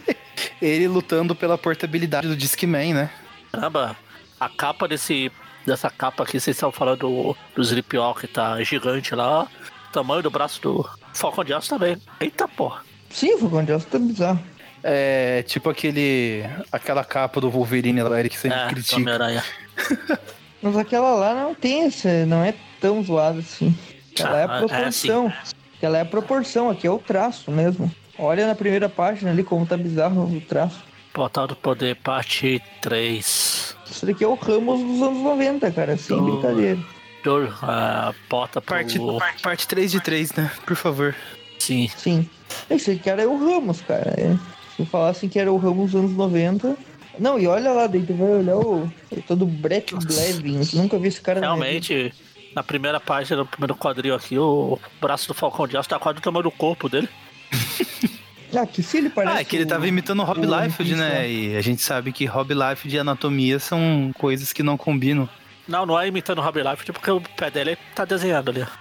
Ele 0.62 0.86
lutando 0.86 1.34
pela 1.34 1.56
portabilidade 1.58 2.28
do 2.28 2.36
Discman, 2.36 2.92
né? 2.94 3.10
caramba, 3.50 3.96
a 4.38 4.48
capa 4.48 4.86
desse. 4.86 5.32
Dessa 5.66 5.88
capa 5.90 6.22
aqui, 6.24 6.38
vocês 6.38 6.56
estão 6.56 6.70
falando 6.70 7.00
do, 7.00 7.36
do 7.54 7.62
Sleepwalker, 7.62 8.28
tá 8.30 8.62
gigante 8.62 9.14
lá. 9.14 9.44
O 9.88 9.92
tamanho 9.92 10.22
do 10.22 10.30
braço 10.30 10.60
do 10.60 10.88
Falcão 11.14 11.42
de 11.44 11.54
Aço 11.54 11.70
também. 11.70 11.96
Eita 12.20 12.46
porra. 12.46 12.82
Sim, 13.10 13.34
o 13.34 13.38
Falcão 13.38 13.64
de 13.64 13.72
Aço 13.72 13.86
tá 13.86 13.98
bizarro. 13.98 14.40
É 14.82 15.42
tipo 15.44 15.70
aquele. 15.70 16.44
aquela 16.70 17.02
capa 17.04 17.40
do 17.40 17.50
Wolverine 17.50 18.02
lá, 18.02 18.18
Eric 18.18 18.36
sempre 18.36 18.58
É, 18.58 18.66
critica. 18.68 19.44
Mas 20.60 20.76
aquela 20.76 21.14
lá 21.14 21.34
não 21.34 21.54
tem 21.54 21.86
esse, 21.86 22.26
não 22.26 22.44
é 22.44 22.54
tão 22.80 23.02
zoada 23.02 23.38
assim. 23.38 23.74
Aquela 24.12 24.38
é 24.40 24.44
a 24.44 24.52
Ah, 24.52 24.56
é, 24.56 24.58
proporção. 24.58 25.32
Aquela 25.78 25.98
é 25.98 26.00
a 26.02 26.04
proporção, 26.04 26.70
aqui 26.70 26.86
é 26.86 26.90
o 26.90 26.98
traço 26.98 27.50
mesmo. 27.50 27.90
Olha 28.18 28.46
na 28.46 28.54
primeira 28.54 28.88
página 28.88 29.30
ali 29.30 29.42
como 29.42 29.64
tá 29.66 29.76
bizarro 29.76 30.24
o 30.24 30.40
traço. 30.42 30.82
Portal 31.12 31.46
do 31.46 31.56
Poder, 31.56 31.96
parte 31.96 32.62
3. 32.82 33.63
Isso 33.90 34.06
daqui 34.06 34.24
é 34.24 34.26
o 34.26 34.34
Ramos 34.34 34.80
dos 34.80 35.02
anos 35.02 35.22
90, 35.22 35.70
cara, 35.70 35.96
sem 35.96 36.16
Oh. 36.16 36.22
brincadeira. 36.22 36.78
Do, 37.22 37.44
uh, 37.44 38.14
porta 38.28 38.60
pro... 38.60 38.74
Parte, 38.74 38.98
parte 39.42 39.66
3 39.68 39.92
de 39.92 40.00
3, 40.00 40.32
né? 40.34 40.50
Por 40.66 40.76
favor. 40.76 41.14
Sim. 41.58 41.88
Sim. 41.96 42.28
Esse 42.68 42.96
cara 42.96 43.22
é 43.22 43.26
o 43.26 43.36
Ramos, 43.38 43.80
cara. 43.80 44.14
É. 44.18 44.36
Se 44.76 44.82
eu 44.82 44.86
falassem 44.86 45.28
que 45.28 45.38
era 45.38 45.50
o 45.50 45.56
Ramos 45.56 45.92
dos 45.92 46.00
anos 46.00 46.12
90. 46.16 46.76
Não, 47.18 47.38
e 47.38 47.46
olha 47.46 47.72
lá, 47.72 47.86
daí 47.86 48.02
tu 48.02 48.12
vai 48.14 48.28
olhar 48.28 48.56
o. 48.56 48.84
o 49.10 49.22
todo 49.26 49.46
Brett 49.46 49.94
Blevins. 49.94 50.74
Nunca 50.74 50.98
vi 50.98 51.08
esse 51.08 51.20
cara 51.20 51.40
na. 51.40 51.46
Realmente, 51.46 52.12
na 52.54 52.62
primeira 52.62 52.98
página, 53.00 53.38
no 53.38 53.46
primeiro 53.46 53.74
quadril 53.76 54.14
aqui, 54.14 54.36
o 54.38 54.78
braço 55.00 55.28
do 55.28 55.34
Falcão 55.34 55.66
de 55.66 55.76
Aço 55.76 55.88
tá 55.88 55.98
quase 55.98 56.16
do 56.16 56.22
tamanho 56.22 56.42
do 56.42 56.50
corpo 56.50 56.88
dele. 56.88 57.08
Ah, 58.56 58.66
que 58.66 58.82
se 58.82 58.98
ele 58.98 59.10
parece. 59.10 59.36
Ah, 59.36 59.40
é 59.40 59.44
que 59.44 59.56
ele 59.56 59.66
tava 59.66 59.86
imitando 59.86 60.20
o 60.20 60.24
Rob 60.24 60.46
o 60.46 60.60
Liefeld, 60.60 60.94
né? 60.94 61.30
E 61.30 61.56
a 61.56 61.60
gente 61.60 61.82
sabe 61.82 62.12
que 62.12 62.24
Rob 62.24 62.52
Liefeld 62.52 62.94
e 62.94 62.98
anatomia 62.98 63.58
são 63.58 64.12
coisas 64.18 64.52
que 64.52 64.62
não 64.62 64.76
combinam. 64.76 65.28
Não, 65.66 65.86
não 65.86 65.98
é 65.98 66.06
imitando 66.06 66.38
o 66.38 66.42
Rob 66.42 66.62
Life, 66.62 66.92
porque 66.92 67.10
o 67.10 67.20
pé 67.20 67.50
dele 67.50 67.78
tá 67.94 68.04
desenhado 68.04 68.50
ali. 68.50 68.66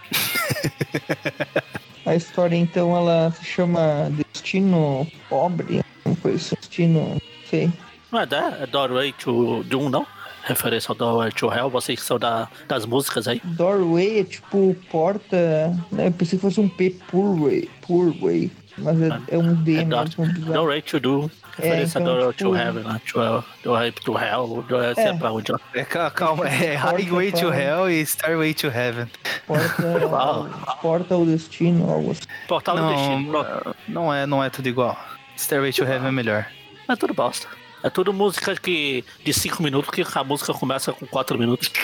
A 2.06 2.16
história, 2.16 2.56
então, 2.58 2.96
ela 2.96 3.32
se 3.32 3.46
chama 3.46 4.10
Destino 4.12 5.08
Pobre. 5.30 5.82
Uma 6.04 6.16
coisa 6.18 6.38
assim, 6.38 6.56
Destino. 6.60 7.22
Sei. 7.50 7.72
Não 8.12 8.20
é, 8.20 8.26
né? 8.26 8.58
É 8.62 8.68
Doorway 8.68 9.14
to 9.14 9.64
Doom, 9.64 9.90
não? 9.90 10.06
Referência 10.44 10.92
ao 10.92 10.96
Doorway 10.96 11.32
to 11.32 11.50
Hell, 11.50 11.70
vocês 11.70 12.02
que 12.02 12.06
são 12.06 12.20
da, 12.20 12.50
das 12.68 12.86
músicas 12.86 13.30
aí. 13.30 13.42
Doorway 13.46 14.20
é 14.20 14.24
tipo 14.26 14.76
porta. 14.92 15.74
Né? 15.90 16.08
Eu 16.08 16.12
pensei 16.12 16.38
que 16.38 16.42
fosse 16.42 16.60
um 16.60 16.68
P. 16.68 16.90
Purway. 17.10 17.70
Purway. 17.88 18.52
Mas 18.78 19.02
é, 19.02 19.10
é 19.30 19.38
um 19.38 19.54
D 19.54 19.76
É 19.78 19.86
mesmo. 19.86 20.26
bizarro. 20.26 20.54
No 20.54 20.66
Way 20.68 20.82
to 20.82 21.00
Do. 21.00 21.32
Referência 21.56 22.00
então, 22.00 22.18
do 22.20 22.34
tipo- 22.34 22.50
To 22.50 22.56
Heaven, 22.58 22.84
né? 22.84 23.02
To, 23.12 23.44
to 23.62 23.74
Rape 23.74 24.02
to 24.02 24.18
Hell, 24.18 24.66
do, 24.68 24.82
é. 24.82 24.96
sei 24.96 25.04
É. 25.06 25.14
pra 25.14 25.32
onde. 25.32 25.52
É, 25.76 25.84
ca- 25.86 26.10
calma, 26.10 26.48
é 26.50 26.76
Highway 26.76 27.32
to 27.32 27.54
Hell 27.54 27.88
e 27.92 28.02
Starway 28.02 28.54
to 28.56 28.68
Heaven. 28.68 29.08
Porta, 29.46 29.84
Uau. 30.10 30.50
porta 30.82 31.14
ao 31.14 31.24
destino, 31.26 31.88
algo 31.92 32.10
assim. 32.12 32.22
Portal 32.48 32.76
do 32.78 32.88
Destino. 32.90 33.30
pronto. 33.30 33.76
Não, 33.88 34.04
não 34.06 34.14
é, 34.14 34.26
não 34.26 34.44
é 34.44 34.50
tudo 34.50 34.68
igual. 34.68 34.98
Stairway 35.38 35.72
to 35.72 35.84
Heaven 35.84 36.08
é 36.08 36.12
melhor. 36.12 36.48
É 36.90 36.96
tudo 36.96 37.14
bosta. 37.14 37.48
É 37.84 37.90
tudo 37.92 38.12
música 38.12 38.56
que, 38.56 39.04
de 39.24 39.32
5 39.34 39.62
minutos, 39.62 39.92
que 39.92 40.04
a 40.18 40.24
música 40.24 40.54
começa 40.54 40.92
com 40.94 41.06
4 41.06 41.38
minutos. 41.38 41.70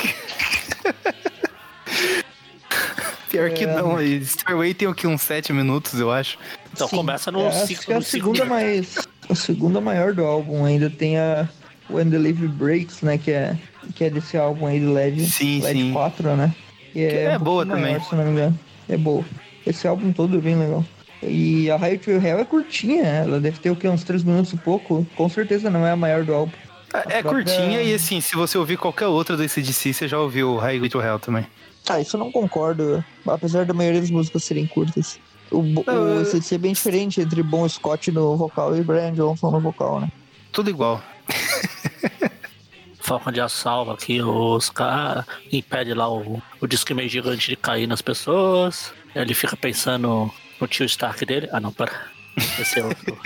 Pior 3.29 3.49
que 3.51 3.63
É. 3.63 3.75
não, 3.75 4.01
e 4.01 4.17
Starway 4.17 4.73
tem 4.73 4.87
o 4.87 4.93
que, 4.95 5.05
uns 5.05 5.21
7 5.21 5.53
minutos, 5.53 5.99
eu 5.99 6.11
acho. 6.11 6.37
Então 6.73 6.87
Sim, 6.87 6.95
começa 6.97 7.31
no 7.31 7.41
é, 7.41 7.47
acho 7.47 7.67
cinco- 7.67 7.85
que 7.85 7.93
é 7.93 7.95
a 7.97 8.01
segunda 8.01 8.45
mais 8.45 8.95
a 9.29 9.35
segunda 9.35 9.79
maior 9.79 10.13
do 10.13 10.23
álbum. 10.25 10.65
Ainda 10.65 10.89
tem 10.89 11.17
a 11.17 11.47
When 11.89 12.09
the 12.09 12.17
Leaf 12.17 12.37
Breaks 12.47 13.01
né 13.01 13.17
que 13.17 13.31
é 13.31 13.55
que 13.95 14.03
é 14.03 14.09
desse 14.09 14.37
álbum 14.37 14.65
aí 14.67 14.79
do 14.79 14.91
LED 14.93 15.25
Sim, 15.25 15.61
LED 15.61 15.79
sim. 15.81 15.93
4 15.93 16.35
né? 16.35 16.53
Que 16.93 17.07
Que 17.07 17.15
é 17.15 17.37
um 17.37 17.39
boa 17.39 17.65
pouquinho 17.65 17.75
também. 17.75 17.91
maior, 17.93 18.09
se 18.09 18.15
não 18.15 18.23
me 18.25 18.31
engano. 18.31 18.59
É 18.87 18.97
boa. 18.97 19.23
Esse 19.65 19.87
álbum 19.87 20.11
todo 20.11 20.37
é 20.37 20.41
bem 20.41 20.55
legal. 20.57 20.83
E 21.21 21.69
a 21.69 21.75
High 21.75 21.97
to 21.97 22.11
Hell 22.11 22.39
é 22.39 22.45
curtinha 22.45 23.03
ela 23.03 23.39
deve 23.39 23.59
ter 23.59 23.69
o 23.69 23.75
que 23.75 23.87
uns 23.87 24.03
3 24.03 24.23
minutos 24.23 24.53
e 24.53 24.57
pouco. 24.57 25.05
Com 25.15 25.29
certeza 25.29 25.69
não 25.69 25.85
é 25.85 25.91
a 25.91 25.95
maior 25.95 26.23
do 26.23 26.33
álbum. 26.33 26.51
É, 26.93 26.97
é 26.97 27.01
própria- 27.21 27.43
curtinha 27.43 27.81
e 27.83 27.93
assim, 27.93 28.19
se 28.21 28.35
você 28.35 28.57
ouvir 28.57 28.77
qualquer 28.77 29.05
outra 29.07 29.37
do 29.37 29.43
ACDC, 29.43 29.93
você 29.93 30.07
já 30.07 30.17
ouviu 30.17 30.55
Highway 30.57 30.89
to 30.89 30.99
Hell 31.01 31.19
também. 31.19 31.45
Ah 31.89 31.99
isso 31.99 32.15
eu 32.15 32.19
não 32.19 32.31
concordo 32.31 33.03
apesar 33.27 33.65
da 33.65 33.73
maioria 33.73 34.01
das 34.01 34.11
músicas 34.11 34.43
serem 34.43 34.67
curtas 34.67 35.19
o, 35.51 35.61
Não, 35.61 35.83
o 35.83 35.89
eu- 35.89 36.21
ACDC 36.21 36.55
é 36.55 36.57
bem 36.57 36.73
diferente 36.73 37.21
entre 37.21 37.41
Bon 37.41 37.67
Scott 37.67 38.11
no 38.11 38.37
vocal 38.37 38.75
e 38.75 38.83
Brian 38.83 39.13
Johnson 39.13 39.51
no 39.51 39.59
vocal, 39.59 39.99
né? 39.99 40.11
Tudo 40.51 40.69
igual. 40.69 41.01
Falcon 43.01 43.31
de 43.31 43.41
assalva 43.41 43.93
aqui, 43.93 44.21
os 44.21 44.69
caras 44.69 45.25
impede 45.51 45.93
lá 45.93 46.11
o, 46.11 46.41
o 46.61 46.67
disco 46.67 46.93
meio 46.93 47.09
gigante 47.09 47.49
de 47.49 47.55
cair 47.55 47.87
nas 47.87 48.01
pessoas. 48.01 48.93
Ele 49.15 49.33
fica 49.33 49.57
pensando 49.57 50.31
no 50.61 50.67
tio 50.67 50.85
Stark 50.85 51.25
dele. 51.25 51.49
Ah 51.51 51.59
não, 51.59 51.71
pera. 51.71 51.91
Esse 52.59 52.79
é 52.79 52.85
outro. 52.85 53.17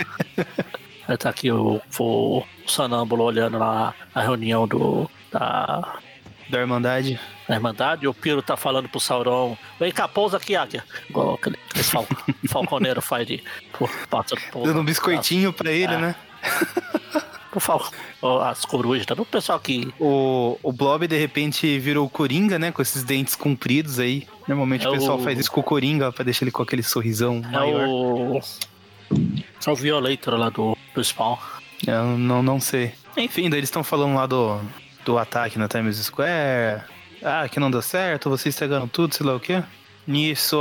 Aí 1.06 1.16
tá 1.18 1.28
aqui 1.28 1.50
o, 1.50 1.80
o, 1.98 2.42
sonâmbulo 2.66 3.24
olhando 3.24 3.58
lá 3.58 3.94
a 4.14 4.22
reunião 4.22 4.66
do, 4.66 5.10
da, 5.30 5.98
Da 6.54 6.60
Irmandade. 6.60 7.20
da 7.48 7.54
Irmandade. 7.54 8.04
E 8.04 8.08
o 8.08 8.14
Piro 8.14 8.40
tá 8.42 8.56
falando 8.56 8.88
pro 8.88 9.00
Sauron: 9.00 9.56
Vem 9.78 9.90
cá, 9.92 10.06
pousa 10.08 10.36
aqui, 10.36 10.54
Águia. 10.56 10.84
Igual 11.10 11.34
aquele, 11.34 11.56
fal, 11.82 12.06
falconeiro 12.48 13.00
faz 13.02 13.26
de. 13.26 13.42
Pô, 13.78 13.88
pássaro, 14.08 14.40
pousa. 14.52 14.68
Dando 14.68 14.80
um 14.80 14.84
biscoitinho 14.84 15.52
pra 15.52 15.70
ele, 15.70 15.94
É. 15.94 15.98
né? 15.98 16.14
Por 17.50 17.60
favor, 17.60 17.88
as 18.42 18.64
corujas, 18.64 19.06
tá? 19.06 19.14
O 19.14 19.24
pessoal 19.24 19.60
que 19.60 19.88
O, 20.00 20.58
o 20.62 20.72
Blob, 20.72 21.06
de 21.06 21.16
repente, 21.16 21.78
virou 21.78 22.08
Coringa, 22.10 22.58
né? 22.58 22.72
Com 22.72 22.82
esses 22.82 23.04
dentes 23.04 23.36
compridos 23.36 24.00
aí. 24.00 24.26
Normalmente 24.48 24.84
É 24.84 24.88
o 24.88 24.92
pessoal 24.92 25.18
o- 25.18 25.22
faz 25.22 25.38
isso 25.38 25.52
com 25.52 25.60
o 25.60 25.64
Coringa 25.64 26.10
pra 26.10 26.24
deixar 26.24 26.44
ele 26.44 26.50
com 26.50 26.62
aquele 26.64 26.82
sorrisão 26.82 27.40
É 27.44 27.56
maior. 27.56 27.86
o. 27.88 28.40
É 29.66 29.70
o 29.70 29.74
Violator 29.76 30.34
lá 30.34 30.50
do, 30.50 30.76
do 30.94 31.02
Spawn. 31.04 31.36
Eu 31.86 32.18
não, 32.18 32.42
não 32.42 32.58
sei. 32.60 32.92
Enfim, 33.16 33.48
daí 33.48 33.60
eles 33.60 33.68
estão 33.68 33.84
falando 33.84 34.14
lá 34.16 34.26
do, 34.26 34.60
do 35.04 35.18
ataque 35.18 35.58
na 35.58 35.68
Times 35.68 35.96
Square. 35.98 36.82
Ah, 37.22 37.48
que 37.48 37.58
não 37.58 37.70
deu 37.70 37.80
certo, 37.80 38.28
vocês 38.28 38.54
estragaram 38.54 38.88
tudo, 38.88 39.14
sei 39.14 39.26
lá 39.26 39.34
o 39.34 39.40
quê. 39.40 39.62
Nisso, 40.06 40.58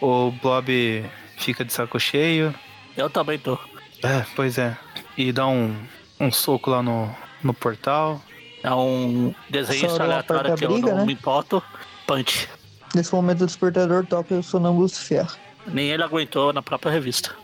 o 0.00 0.30
Blob 0.30 1.04
fica 1.36 1.64
de 1.64 1.72
saco 1.72 1.98
cheio. 2.00 2.54
Eu 2.96 3.10
também 3.10 3.38
tô. 3.38 3.58
É, 4.02 4.24
pois 4.34 4.56
é. 4.58 4.76
E 5.16 5.32
dá 5.32 5.46
um, 5.46 5.76
um 6.18 6.32
soco 6.32 6.70
lá 6.70 6.82
no, 6.82 7.14
no 7.42 7.52
portal. 7.52 8.22
É 8.62 8.72
um 8.74 9.34
Sauron 9.64 10.02
aleatório 10.02 10.54
que 10.56 10.64
a 10.64 10.68
eu 10.68 10.72
briga, 10.72 10.90
não 10.90 10.98
né? 10.98 11.06
me 11.06 11.12
importo. 11.12 11.62
Punch. 12.06 12.48
Nesse 12.94 13.14
momento 13.14 13.42
o 13.42 13.46
despertador 13.46 14.06
toca 14.06 14.34
e 14.34 14.38
o 14.38 14.42
sonâmbulo 14.42 14.88
se 14.88 15.00
ferra. 15.00 15.36
Nem 15.66 15.88
ele 15.88 16.02
aguentou 16.02 16.52
na 16.52 16.62
própria 16.62 16.90
revista. 16.90 17.34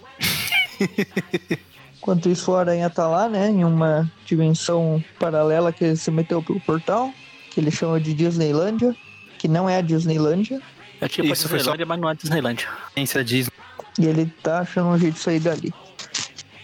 Enquanto 2.02 2.28
isso, 2.28 2.50
o 2.50 2.56
Aranha 2.56 2.90
tá 2.90 3.06
lá, 3.06 3.28
né? 3.28 3.48
Em 3.48 3.62
uma 3.64 4.10
dimensão 4.26 5.02
paralela 5.20 5.72
que 5.72 5.84
ele 5.84 5.96
se 5.96 6.10
meteu 6.10 6.42
pelo 6.42 6.58
portal, 6.60 7.12
que 7.50 7.60
ele 7.60 7.70
chama 7.70 8.00
de 8.00 8.12
Disneylândia, 8.12 8.94
que 9.38 9.46
não 9.46 9.68
é 9.70 9.76
a 9.76 9.80
Disneylândia. 9.80 10.60
É 11.00 11.06
tipo 11.06 11.28
Isso 11.28 11.46
a 11.46 11.50
foi 11.50 11.60
só- 11.60 11.76
Disneylândia, 11.76 11.86
mas 11.86 12.00
não 12.00 12.10
é 12.10 12.14
Disneylândia. 12.16 12.68
Ciência 12.92 13.22
Disney. 13.24 13.52
E 14.00 14.06
ele 14.06 14.26
tá 14.42 14.60
achando 14.60 14.88
um 14.88 14.98
jeito 14.98 15.14
de 15.14 15.20
sair 15.20 15.38
dali. 15.38 15.72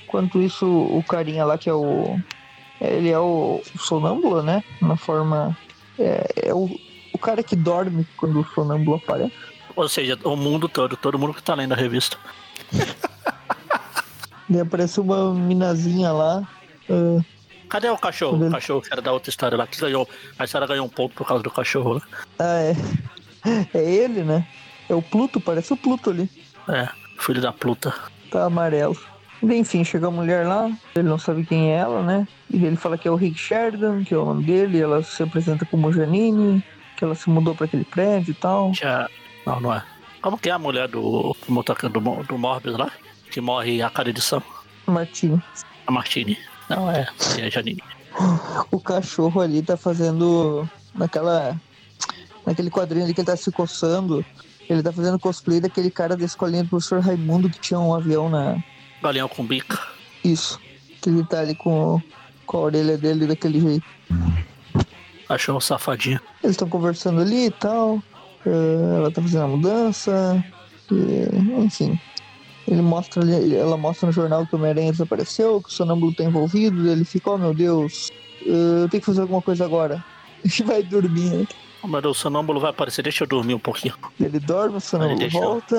Enquanto 0.08 0.40
isso, 0.42 0.66
o 0.66 1.04
carinha 1.04 1.44
lá, 1.44 1.56
que 1.56 1.70
é 1.70 1.74
o. 1.74 2.18
Ele 2.80 3.10
é 3.10 3.18
o 3.18 3.62
sonâmbulo, 3.78 4.42
né? 4.42 4.64
Na 4.82 4.96
forma. 4.96 5.56
É, 5.98 6.48
é 6.48 6.54
o, 6.54 6.68
o 7.12 7.18
cara 7.18 7.42
que 7.44 7.54
dorme 7.54 8.04
quando 8.16 8.40
o 8.40 8.44
sonâmbulo 8.54 8.96
aparece. 8.96 9.32
Ou 9.76 9.88
seja, 9.88 10.18
o 10.24 10.34
mundo 10.34 10.68
todo, 10.68 10.96
todo 10.96 11.16
mundo 11.18 11.32
que 11.34 11.42
tá 11.42 11.54
lendo 11.54 11.74
a 11.74 11.76
revista. 11.76 12.16
Daí 14.48 14.60
aparece 14.60 15.00
uma 15.00 15.32
minazinha 15.34 16.10
lá. 16.12 16.48
ah, 16.90 17.20
Cadê 17.68 17.90
o 17.90 17.98
cachorro? 17.98 18.46
O 18.46 18.50
cachorro 18.50 18.80
que 18.80 18.88
era 18.90 19.02
da 19.02 19.12
outra 19.12 19.28
história 19.28 19.56
lá, 19.58 19.66
que 19.66 19.78
ganhou. 19.78 20.08
A 20.38 20.44
história 20.44 20.66
ganhou 20.66 20.86
um 20.86 20.88
ponto 20.88 21.14
por 21.14 21.26
causa 21.26 21.42
do 21.42 21.50
cachorro 21.50 21.94
lá. 21.94 22.02
ah, 22.38 22.60
é. 22.62 22.74
É 23.72 23.78
ele, 23.82 24.22
né? 24.22 24.46
É 24.88 24.94
o 24.94 25.00
Pluto, 25.02 25.40
parece 25.40 25.72
o 25.72 25.76
Pluto 25.76 26.10
ali. 26.10 26.28
É, 26.68 26.88
filho 27.18 27.40
da 27.40 27.52
pluta. 27.52 27.94
Tá 28.30 28.44
amarelo. 28.46 28.96
Enfim, 29.42 29.84
chega 29.84 30.08
a 30.08 30.10
mulher 30.10 30.46
lá, 30.46 30.70
ele 30.96 31.08
não 31.08 31.18
sabe 31.18 31.46
quem 31.46 31.70
é 31.70 31.76
ela, 31.76 32.02
né? 32.02 32.26
E 32.52 32.64
ele 32.64 32.76
fala 32.76 32.98
que 32.98 33.06
é 33.06 33.10
o 33.10 33.14
Rick 33.14 33.38
Sheridan, 33.38 34.02
que 34.02 34.12
é 34.12 34.16
o 34.18 34.24
nome 34.24 34.42
dele, 34.44 34.80
ela 34.80 35.02
se 35.02 35.22
apresenta 35.22 35.64
como 35.64 35.92
Janine, 35.92 36.62
que 36.96 37.04
ela 37.04 37.14
se 37.14 37.30
mudou 37.30 37.54
pra 37.54 37.66
aquele 37.66 37.84
prédio 37.84 38.32
e 38.32 38.34
tal. 38.34 38.74
Já. 38.74 39.08
Não, 39.46 39.60
não 39.60 39.72
é. 39.72 39.82
Como 40.20 40.36
que 40.36 40.48
é 40.50 40.52
a 40.52 40.58
mulher 40.58 40.88
do, 40.88 41.34
do, 41.48 42.22
do 42.28 42.38
Morbius 42.38 42.76
lá? 42.76 42.90
Que 43.30 43.40
morre 43.40 43.82
a 43.82 43.90
cada 43.90 44.10
edição? 44.10 44.42
Martinho. 44.86 45.42
A 45.86 45.92
Martini. 45.92 46.38
Não 46.68 46.90
é, 46.90 47.08
é 47.38 47.46
a 47.46 47.50
Janine. 47.50 47.82
O 48.70 48.80
cachorro 48.80 49.40
ali 49.40 49.62
tá 49.62 49.76
fazendo 49.76 50.68
naquela. 50.94 51.56
Naquele 52.46 52.70
quadrinho 52.70 53.04
ali 53.04 53.14
que 53.14 53.20
ele 53.20 53.26
tá 53.26 53.36
se 53.36 53.50
coçando. 53.52 54.24
Ele 54.68 54.82
tá 54.82 54.92
fazendo 54.92 55.18
cosplay 55.18 55.60
daquele 55.60 55.90
cara 55.90 56.16
da 56.16 56.24
escolinha 56.24 56.62
do 56.62 56.70
professor 56.70 57.00
Raimundo 57.00 57.48
que 57.48 57.58
tinha 57.58 57.78
um 57.78 57.94
avião 57.94 58.28
na. 58.28 58.62
Galinhão 59.02 59.28
com 59.28 59.44
bica. 59.46 59.78
Isso. 60.24 60.60
Que 61.00 61.08
ele 61.10 61.24
tá 61.24 61.40
ali 61.40 61.54
com, 61.54 62.02
com 62.44 62.56
a 62.56 62.60
orelha 62.60 62.98
dele 62.98 63.26
daquele 63.26 63.60
jeito. 63.60 63.86
Achou 65.28 65.56
um 65.56 65.60
safadinho. 65.60 66.20
Eles 66.42 66.54
estão 66.54 66.68
conversando 66.68 67.20
ali 67.20 67.46
e 67.46 67.50
tal. 67.50 68.02
eh, 68.44 68.96
ela 68.96 69.10
tá 69.10 69.22
fazendo 69.22 69.44
a 69.44 69.48
mudança. 69.48 70.44
e, 70.90 71.64
enfim. 71.64 71.98
Ele 72.70 72.82
mostra 72.82 73.22
ali- 73.22 73.54
ela 73.56 73.76
mostra 73.76 74.06
no 74.06 74.12
jornal 74.12 74.46
que 74.46 74.54
o 74.54 74.58
Homem-Aranha 74.58 74.92
desapareceu, 74.92 75.60
que 75.62 75.68
o 75.68 75.72
sonâmbulo 75.72 76.14
tá 76.14 76.22
envolvido. 76.24 76.88
Ele 76.90 77.04
fica, 77.04 77.30
oh 77.30 77.38
meu 77.38 77.54
Deus, 77.54 78.10
eh, 78.44 78.82
eu 78.84 78.88
tenho 78.88 79.00
que 79.00 79.06
fazer 79.06 79.22
alguma 79.22 79.42
coisa 79.42 79.64
agora. 79.64 80.04
E 80.44 80.62
vai 80.62 80.82
dormir. 80.82 81.30
né? 81.30 81.46
Mas 81.84 82.04
o 82.04 82.14
sonâmbulo 82.14 82.60
vai 82.60 82.70
aparecer, 82.70 83.02
deixa 83.02 83.24
eu 83.24 83.28
dormir 83.28 83.54
um 83.54 83.58
pouquinho. 83.58 83.94
Ele 84.20 84.38
dorme, 84.38 84.76
o 84.76 84.80
sonâmbulo 84.80 85.18
deixou. 85.18 85.40
volta. 85.40 85.76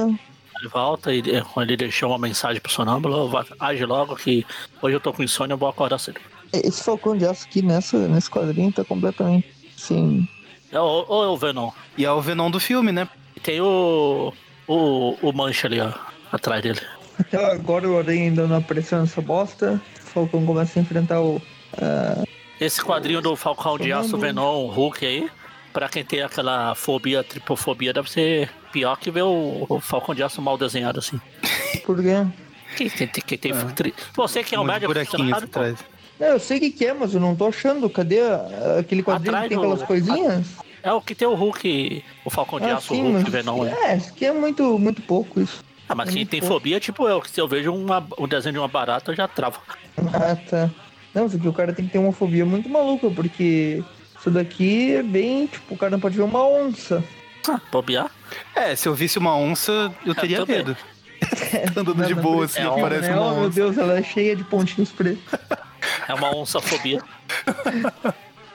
Ele 0.59 0.67
volta 0.69 1.13
e 1.13 1.19
eh, 1.19 1.43
ele 1.57 1.77
deixou 1.77 2.09
uma 2.09 2.17
mensagem 2.17 2.59
pro 2.61 2.71
sonâmbulo, 2.71 3.31
age 3.59 3.85
logo 3.85 4.15
que 4.17 4.45
hoje 4.81 4.95
eu 4.95 4.99
tô 4.99 5.13
com 5.13 5.23
insônia, 5.23 5.53
eu 5.53 5.57
vou 5.57 5.69
acordar 5.69 5.97
cedo. 5.99 6.19
Esse 6.51 6.83
Falcão 6.83 7.15
de 7.15 7.25
Aço 7.25 7.45
aqui 7.45 7.61
nessa, 7.61 8.07
nesse 8.09 8.29
quadrinho 8.29 8.71
tá 8.71 8.83
completamente 8.83 9.47
assim. 9.77 10.27
É, 10.71 10.79
Ou, 10.79 11.05
ou 11.07 11.23
é 11.23 11.27
o 11.27 11.37
Venom. 11.37 11.71
E 11.97 12.03
é 12.05 12.11
o 12.11 12.19
Venom 12.21 12.51
do 12.51 12.59
filme, 12.59 12.91
né? 12.91 13.07
E 13.35 13.39
tem 13.39 13.61
o, 13.61 14.33
o. 14.67 15.15
o 15.21 15.31
Mancha 15.31 15.67
ali, 15.67 15.79
ó, 15.79 15.91
atrás 16.31 16.61
dele. 16.61 16.79
Até 17.19 17.43
agora 17.51 17.87
o 17.89 17.97
Aranha 17.97 18.23
ainda 18.23 18.47
não 18.47 18.57
apareceu 18.57 18.99
nessa 18.99 19.21
bosta. 19.21 19.81
O 20.05 20.07
Falcão 20.09 20.45
começa 20.45 20.79
a 20.79 20.81
enfrentar 20.81 21.21
o. 21.21 21.41
Esse 22.59 22.83
quadrinho 22.83 23.21
do 23.21 23.35
Falcão 23.35 23.77
de 23.77 23.91
Aço. 23.91 24.17
Venom, 24.17 24.67
Hulk 24.67 25.05
aí, 25.05 25.29
pra 25.71 25.87
quem 25.89 26.03
tem 26.03 26.21
aquela 26.21 26.75
fobia, 26.75 27.23
tripofobia, 27.23 27.93
deve 27.93 28.09
ser 28.11 28.49
pior 28.71 28.97
que 28.97 29.09
ver 29.11 29.23
o, 29.23 29.65
o 29.69 29.79
Falcão 29.79 30.13
de 30.15 30.23
Aço 30.23 30.41
mal 30.41 30.57
desenhado 30.57 30.99
assim. 30.99 31.19
Por 31.85 32.01
quê? 32.01 32.25
Quem 32.75 32.89
tem, 32.89 33.07
quem 33.07 33.37
tem 33.37 33.53
tri- 33.75 33.93
Você 34.15 34.43
que 34.43 34.55
é 34.55 34.59
o 34.59 34.61
um 34.61 34.65
médico, 34.65 34.93
pô. 34.93 34.99
atrás. 35.35 35.77
Não, 36.19 36.27
eu 36.27 36.39
sei 36.39 36.57
o 36.57 36.59
que, 36.59 36.69
que 36.71 36.85
é, 36.85 36.93
mas 36.93 37.13
eu 37.13 37.19
não 37.21 37.33
tô 37.35 37.47
achando. 37.47 37.89
Cadê 37.89 38.19
a- 38.21 38.77
aquele 38.79 39.01
quadrinho 39.01 39.31
Atrás 39.35 39.43
que 39.43 39.49
tem 39.49 39.57
do- 39.57 39.63
aquelas 39.63 39.83
coisinhas? 39.87 40.47
É 40.83 40.91
o 40.93 41.01
que 41.01 41.15
tem 41.15 41.27
o 41.27 41.33
Hulk, 41.33 42.03
o 42.25 42.29
Falcão 42.29 42.59
de 42.59 42.65
Ah, 42.69 42.77
Aço, 42.77 42.93
o 42.93 42.95
sim, 42.95 43.01
Hulk 43.03 43.23
mas- 43.23 43.31
Venom. 43.31 43.65
É. 43.65 43.91
É, 43.93 43.97
isso 43.97 44.09
aqui 44.09 44.25
é 44.25 44.31
muito, 44.33 44.77
muito 44.79 45.01
pouco 45.01 45.39
isso. 45.41 45.63
Ah, 45.89 45.95
mas 45.95 46.09
é 46.09 46.11
quem 46.13 46.25
tem 46.25 46.39
fobia, 46.39 46.79
tipo 46.79 47.07
eu, 47.07 47.19
que 47.19 47.31
se 47.31 47.41
eu 47.41 47.47
vejo 47.47 47.73
uma, 47.73 48.05
um 48.19 48.27
desenho 48.27 48.53
de 48.53 48.59
uma 48.59 48.67
barata, 48.67 49.11
eu 49.11 49.15
já 49.15 49.27
travo. 49.27 49.59
Ah, 50.13 50.35
tá. 50.35 50.69
Não, 51.15 51.25
isso 51.25 51.35
aqui 51.37 51.47
o 51.47 51.53
cara 51.53 51.73
tem 51.73 51.85
que 51.85 51.91
ter 51.91 51.97
uma 51.97 52.13
fobia 52.13 52.45
muito 52.45 52.69
maluca, 52.69 53.09
porque 53.09 53.83
isso 54.19 54.29
daqui 54.29 54.93
é 54.95 55.01
bem, 55.01 55.47
tipo, 55.47 55.73
o 55.73 55.77
cara 55.77 55.89
não 55.91 55.99
pode 55.99 56.15
ver 56.15 56.21
uma 56.21 56.45
onça. 56.47 57.03
Ah, 57.49 57.59
bobear. 57.71 58.11
É, 58.55 58.75
se 58.75 58.87
eu 58.87 58.93
visse 58.93 59.17
uma 59.17 59.35
onça, 59.35 59.91
eu 60.05 60.11
Ah, 60.11 60.15
teria 60.15 60.37
também. 60.37 60.57
medo. 60.57 60.77
Andando 61.75 62.05
de 62.05 62.13
boa, 62.13 62.45
assim, 62.45 62.61
É 62.61 62.69
um- 62.69 62.77
aparece 62.77 63.09
né? 63.09 63.15
uma 63.15 63.31
Oh, 63.31 63.35
meu 63.35 63.43
onça. 63.47 63.55
Deus, 63.55 63.77
ela 63.77 63.97
é 63.97 64.03
cheia 64.03 64.35
de 64.35 64.43
pontinhos 64.43 64.91
pretos. 64.91 65.23
É 66.07 66.13
uma 66.13 66.35
onçafobia. 66.35 67.01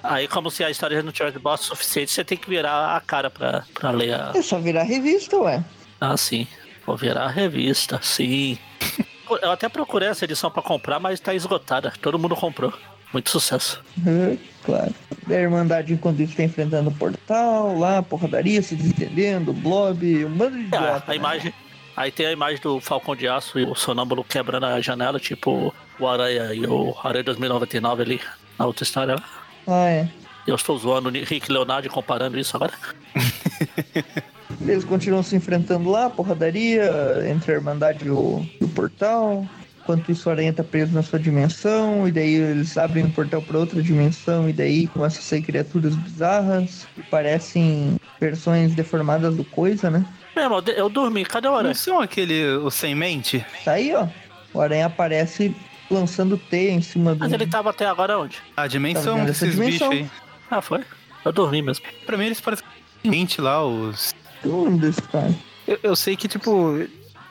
Aí, 0.03 0.29
como 0.29 0.51
se 0.51 0.63
a 0.63 0.71
história 0.71 1.03
não 1.03 1.11
tivesse 1.13 1.39
bosta 1.39 1.65
o 1.67 1.69
suficiente, 1.77 2.11
você 2.13 2.23
tem 2.23 2.37
que 2.39 2.49
virar 2.49 2.95
a 2.97 3.01
cara 3.01 3.31
pra, 3.31 3.65
pra 3.75 3.91
ler 3.91 4.15
a. 4.15 4.33
É 4.35 4.43
só 4.43 4.59
virar 4.59 4.83
revista, 4.85 5.37
ué. 5.39 5.65
Ah, 6.01 6.17
sim. 6.17 6.47
Vou 6.87 6.97
virar 6.97 7.25
a 7.25 7.29
revista, 7.31 7.99
sim. 8.03 8.59
Eu 9.43 9.51
até 9.51 9.69
procurei 9.69 10.09
essa 10.09 10.25
edição 10.27 10.51
pra 10.51 10.63
comprar, 10.63 11.01
mas 11.01 11.19
tá 11.19 11.35
esgotada. 11.35 11.93
Todo 12.03 12.19
mundo 12.19 12.37
comprou. 12.37 12.73
Muito 13.13 13.31
sucesso. 13.31 13.83
Uhum, 14.05 14.37
claro. 14.65 14.95
A 15.29 15.33
Irmandade, 15.33 15.93
enquanto 15.95 16.21
isso, 16.21 16.37
tá 16.37 16.43
enfrentando 16.43 16.91
o 16.91 16.95
portal, 16.95 17.79
lá, 17.79 18.03
porradaria, 18.03 18.61
se 18.61 18.75
desentendendo, 18.75 19.53
blob, 19.53 20.25
um 20.27 20.31
bando 20.31 20.57
de 20.59 20.65
Ah, 20.65 20.67
idiota. 20.79 21.05
a 21.07 21.11
né? 21.11 21.17
imagem. 21.17 21.55
Aí 21.97 22.11
tem 22.11 22.27
a 22.27 22.33
imagem 22.33 22.61
do 22.61 22.81
Falcão 22.81 23.15
de 23.15 23.27
Aço 23.29 23.59
e 23.59 23.65
o 23.65 23.75
sonâmbulo 23.75 24.25
quebrando 24.25 24.67
a 24.67 24.81
janela, 24.81 25.19
tipo 25.21 25.73
o 25.99 26.09
Aranha 26.09 26.53
e 26.53 26.67
o 26.67 26.95
Aranha 27.03 27.23
2099 27.25 28.03
ali 28.03 28.21
na 28.59 28.67
outra 28.67 28.83
história 28.83 29.15
lá. 29.15 29.23
Ah, 29.67 29.89
é. 29.89 30.09
Eu 30.47 30.57
estou 30.57 30.77
zoando 30.77 31.09
o 31.09 31.13
Rick 31.13 31.51
Leonardo 31.51 31.89
comparando 31.89 32.39
isso 32.39 32.55
agora. 32.57 32.73
Eles 34.61 34.85
continuam 34.85 35.23
se 35.23 35.37
enfrentando 35.37 35.91
lá, 35.91 36.09
porradaria, 36.09 36.91
entre 37.29 37.53
a 37.53 37.55
Irmandade 37.57 38.07
e 38.07 38.11
o, 38.11 38.47
e 38.61 38.65
o 38.65 38.69
portal. 38.69 39.47
Enquanto 39.83 40.11
isso, 40.11 40.29
o 40.29 40.33
Aranha 40.33 40.53
tá 40.53 40.65
preso 40.65 40.95
na 40.95 41.03
sua 41.03 41.19
dimensão, 41.19 42.09
e 42.09 42.13
daí 42.13 42.37
eles 42.37 42.79
abrem 42.79 43.05
um 43.05 43.11
portal 43.11 43.43
pra 43.43 43.59
outra 43.59 43.83
dimensão, 43.83 44.49
e 44.49 44.53
daí 44.53 44.87
começam 44.87 45.19
a 45.19 45.23
sair 45.23 45.43
criaturas 45.43 45.95
bizarras, 45.95 46.89
que 46.95 47.03
parecem 47.03 48.01
versões 48.19 48.75
deformadas 48.75 49.37
do 49.37 49.45
Coisa, 49.45 49.91
né? 49.91 50.07
Meu 50.35 50.45
irmão, 50.45 50.63
eu 50.75 50.89
dormi, 50.89 51.25
cadê 51.25 51.49
o 51.49 51.55
Aranha? 51.55 51.69
Não 51.69 51.75
são 51.75 52.01
aquele, 52.01 52.57
o 52.57 52.71
sem 52.71 52.95
mente? 52.95 53.45
Tá 53.63 53.73
aí, 53.73 53.95
ó. 53.95 54.09
O 54.55 54.61
Aranha 54.61 54.87
aparece 54.87 55.55
lançando 55.91 56.39
teia 56.39 56.71
em 56.71 56.81
cima 56.81 57.15
do. 57.15 57.21
Mas 57.21 57.33
ele 57.33 57.47
tava 57.47 57.71
até 57.71 57.87
agora 57.87 58.19
onde? 58.19 58.39
A 58.57 58.67
dimensão 58.67 59.25
desses 59.25 59.53
dimensão? 59.53 59.91
bichos 59.91 60.11
aí. 60.11 60.11
Ah, 60.51 60.63
foi? 60.63 60.83
Eu 61.25 61.33
dormi 61.33 61.61
mesmo. 61.61 61.85
Pra 62.07 62.17
mim 62.17 62.25
eles 62.25 62.41
parecem 62.41 62.67
mente 63.05 63.41
lá, 63.41 63.65
os... 63.65 64.15
Eu 64.45 64.65
lembro 64.65 64.79
desse 64.87 65.03
cara. 65.03 65.33
Eu, 65.67 65.79
eu 65.83 65.97
sei 65.97 66.17
que, 66.17 66.29
tipo, 66.29 66.79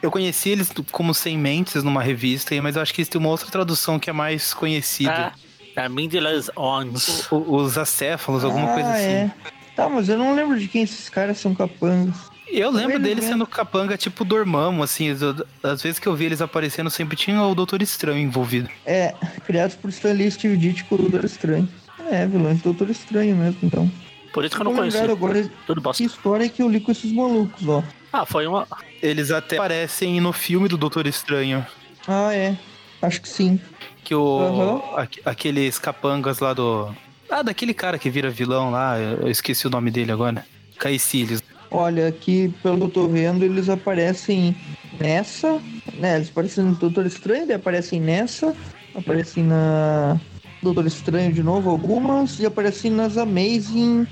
eu 0.01 0.09
conheci 0.11 0.49
eles 0.49 0.71
como 0.91 1.13
sem 1.13 1.37
mentes 1.37 1.83
numa 1.83 2.01
revista, 2.01 2.59
mas 2.61 2.75
eu 2.75 2.81
acho 2.81 2.93
que 2.93 3.01
eles 3.01 3.09
têm 3.09 3.19
uma 3.19 3.29
outra 3.29 3.47
tradução 3.49 3.99
que 3.99 4.09
é 4.09 4.13
mais 4.13 4.53
conhecida. 4.53 5.31
É, 5.75 5.85
é 5.85 5.89
Mindless 5.89 6.51
Ons. 6.57 7.31
O- 7.31 7.35
o- 7.37 7.55
Os 7.57 7.77
acéfalos, 7.77 8.43
alguma 8.43 8.71
ah, 8.71 8.73
coisa 8.73 8.89
assim. 8.91 9.03
É. 9.03 9.31
Tá, 9.75 9.89
mas 9.89 10.07
eu 10.09 10.17
não 10.17 10.35
lembro 10.35 10.59
de 10.59 10.67
quem 10.67 10.83
esses 10.83 11.09
caras 11.09 11.37
são 11.39 11.53
capangas. 11.55 12.15
Eu 12.47 12.69
lembro 12.69 12.91
Eles 12.97 13.01
deles 13.03 13.23
mesmo. 13.23 13.31
sendo 13.31 13.47
capanga 13.47 13.97
tipo 13.97 14.23
Dormammu, 14.23 14.83
assim. 14.83 15.07
eu- 15.07 15.45
Às 15.63 15.81
vezes 15.81 15.97
que 15.97 16.07
eu 16.07 16.15
vi 16.15 16.25
eles 16.25 16.41
aparecendo, 16.41 16.89
sempre 16.91 17.15
tinha 17.17 17.41
o 17.41 17.55
Doutor 17.55 17.81
Estranho 17.81 18.19
envolvido. 18.19 18.69
É, 18.85 19.15
criados 19.45 19.75
por 19.75 19.89
Stan 19.89 20.11
Lee, 20.11 20.29
Steve 20.29 20.57
Ditko, 20.57 20.97
Doutor 20.97 21.25
Estranho. 21.25 21.67
É, 22.11 22.27
vilões 22.27 22.57
do 22.57 22.65
Doutor 22.65 22.89
Estranho 22.91 23.35
mesmo, 23.35 23.57
então. 23.63 23.89
Por 24.33 24.43
isso 24.43 24.55
que 24.55 24.61
eu 24.61 24.65
não 24.65 24.73
agora 24.73 25.49
Tudo 25.67 25.77
que 25.79 25.83
bosta. 25.83 26.03
história 26.03 26.49
que 26.49 26.61
eu 26.61 26.67
li 26.67 26.79
com 26.79 26.91
esses 26.91 27.11
malucos, 27.11 27.65
ó. 27.67 27.83
Ah, 28.11 28.25
foi 28.25 28.45
uma. 28.47 28.67
Eles 29.01 29.31
até 29.31 29.55
aparecem 29.55 30.19
no 30.19 30.33
filme 30.33 30.67
do 30.67 30.75
Doutor 30.75 31.05
Estranho. 31.07 31.65
Ah, 32.07 32.33
é. 32.35 32.57
Acho 33.01 33.21
que 33.21 33.29
sim. 33.29 33.59
Que 34.03 34.13
o. 34.15 34.81
Aque- 34.95 35.21
Aqueles 35.23 35.77
capangas 35.79 36.39
lá 36.39 36.53
do. 36.53 36.93
Ah, 37.29 37.41
daquele 37.43 37.73
cara 37.73 37.97
que 37.97 38.09
vira 38.09 38.29
vilão 38.29 38.71
lá, 38.71 38.99
eu 38.99 39.27
esqueci 39.29 39.65
o 39.67 39.69
nome 39.69 39.89
dele 39.91 40.11
agora. 40.11 40.45
Caecílios. 40.77 41.41
Olha, 41.71 42.07
aqui, 42.07 42.53
pelo 42.61 42.77
que 42.77 42.83
eu 42.83 42.89
tô 42.89 43.07
vendo, 43.07 43.43
eles 43.45 43.67
aparecem 43.69 44.55
nessa, 44.99 45.59
né? 45.95 46.17
Eles 46.17 46.29
aparecem 46.29 46.63
no 46.63 46.75
Doutor 46.75 47.05
Estranho, 47.05 47.47
daí 47.47 47.55
aparecem 47.55 47.99
nessa, 47.99 48.55
aparecem 48.93 49.43
na 49.43 50.19
Doutor 50.61 50.85
Estranho 50.85 51.33
de 51.33 51.41
novo, 51.41 51.69
algumas, 51.71 52.39
e 52.39 52.45
aparecem 52.45 52.91
nas 52.91 53.17
Amazing 53.17 54.05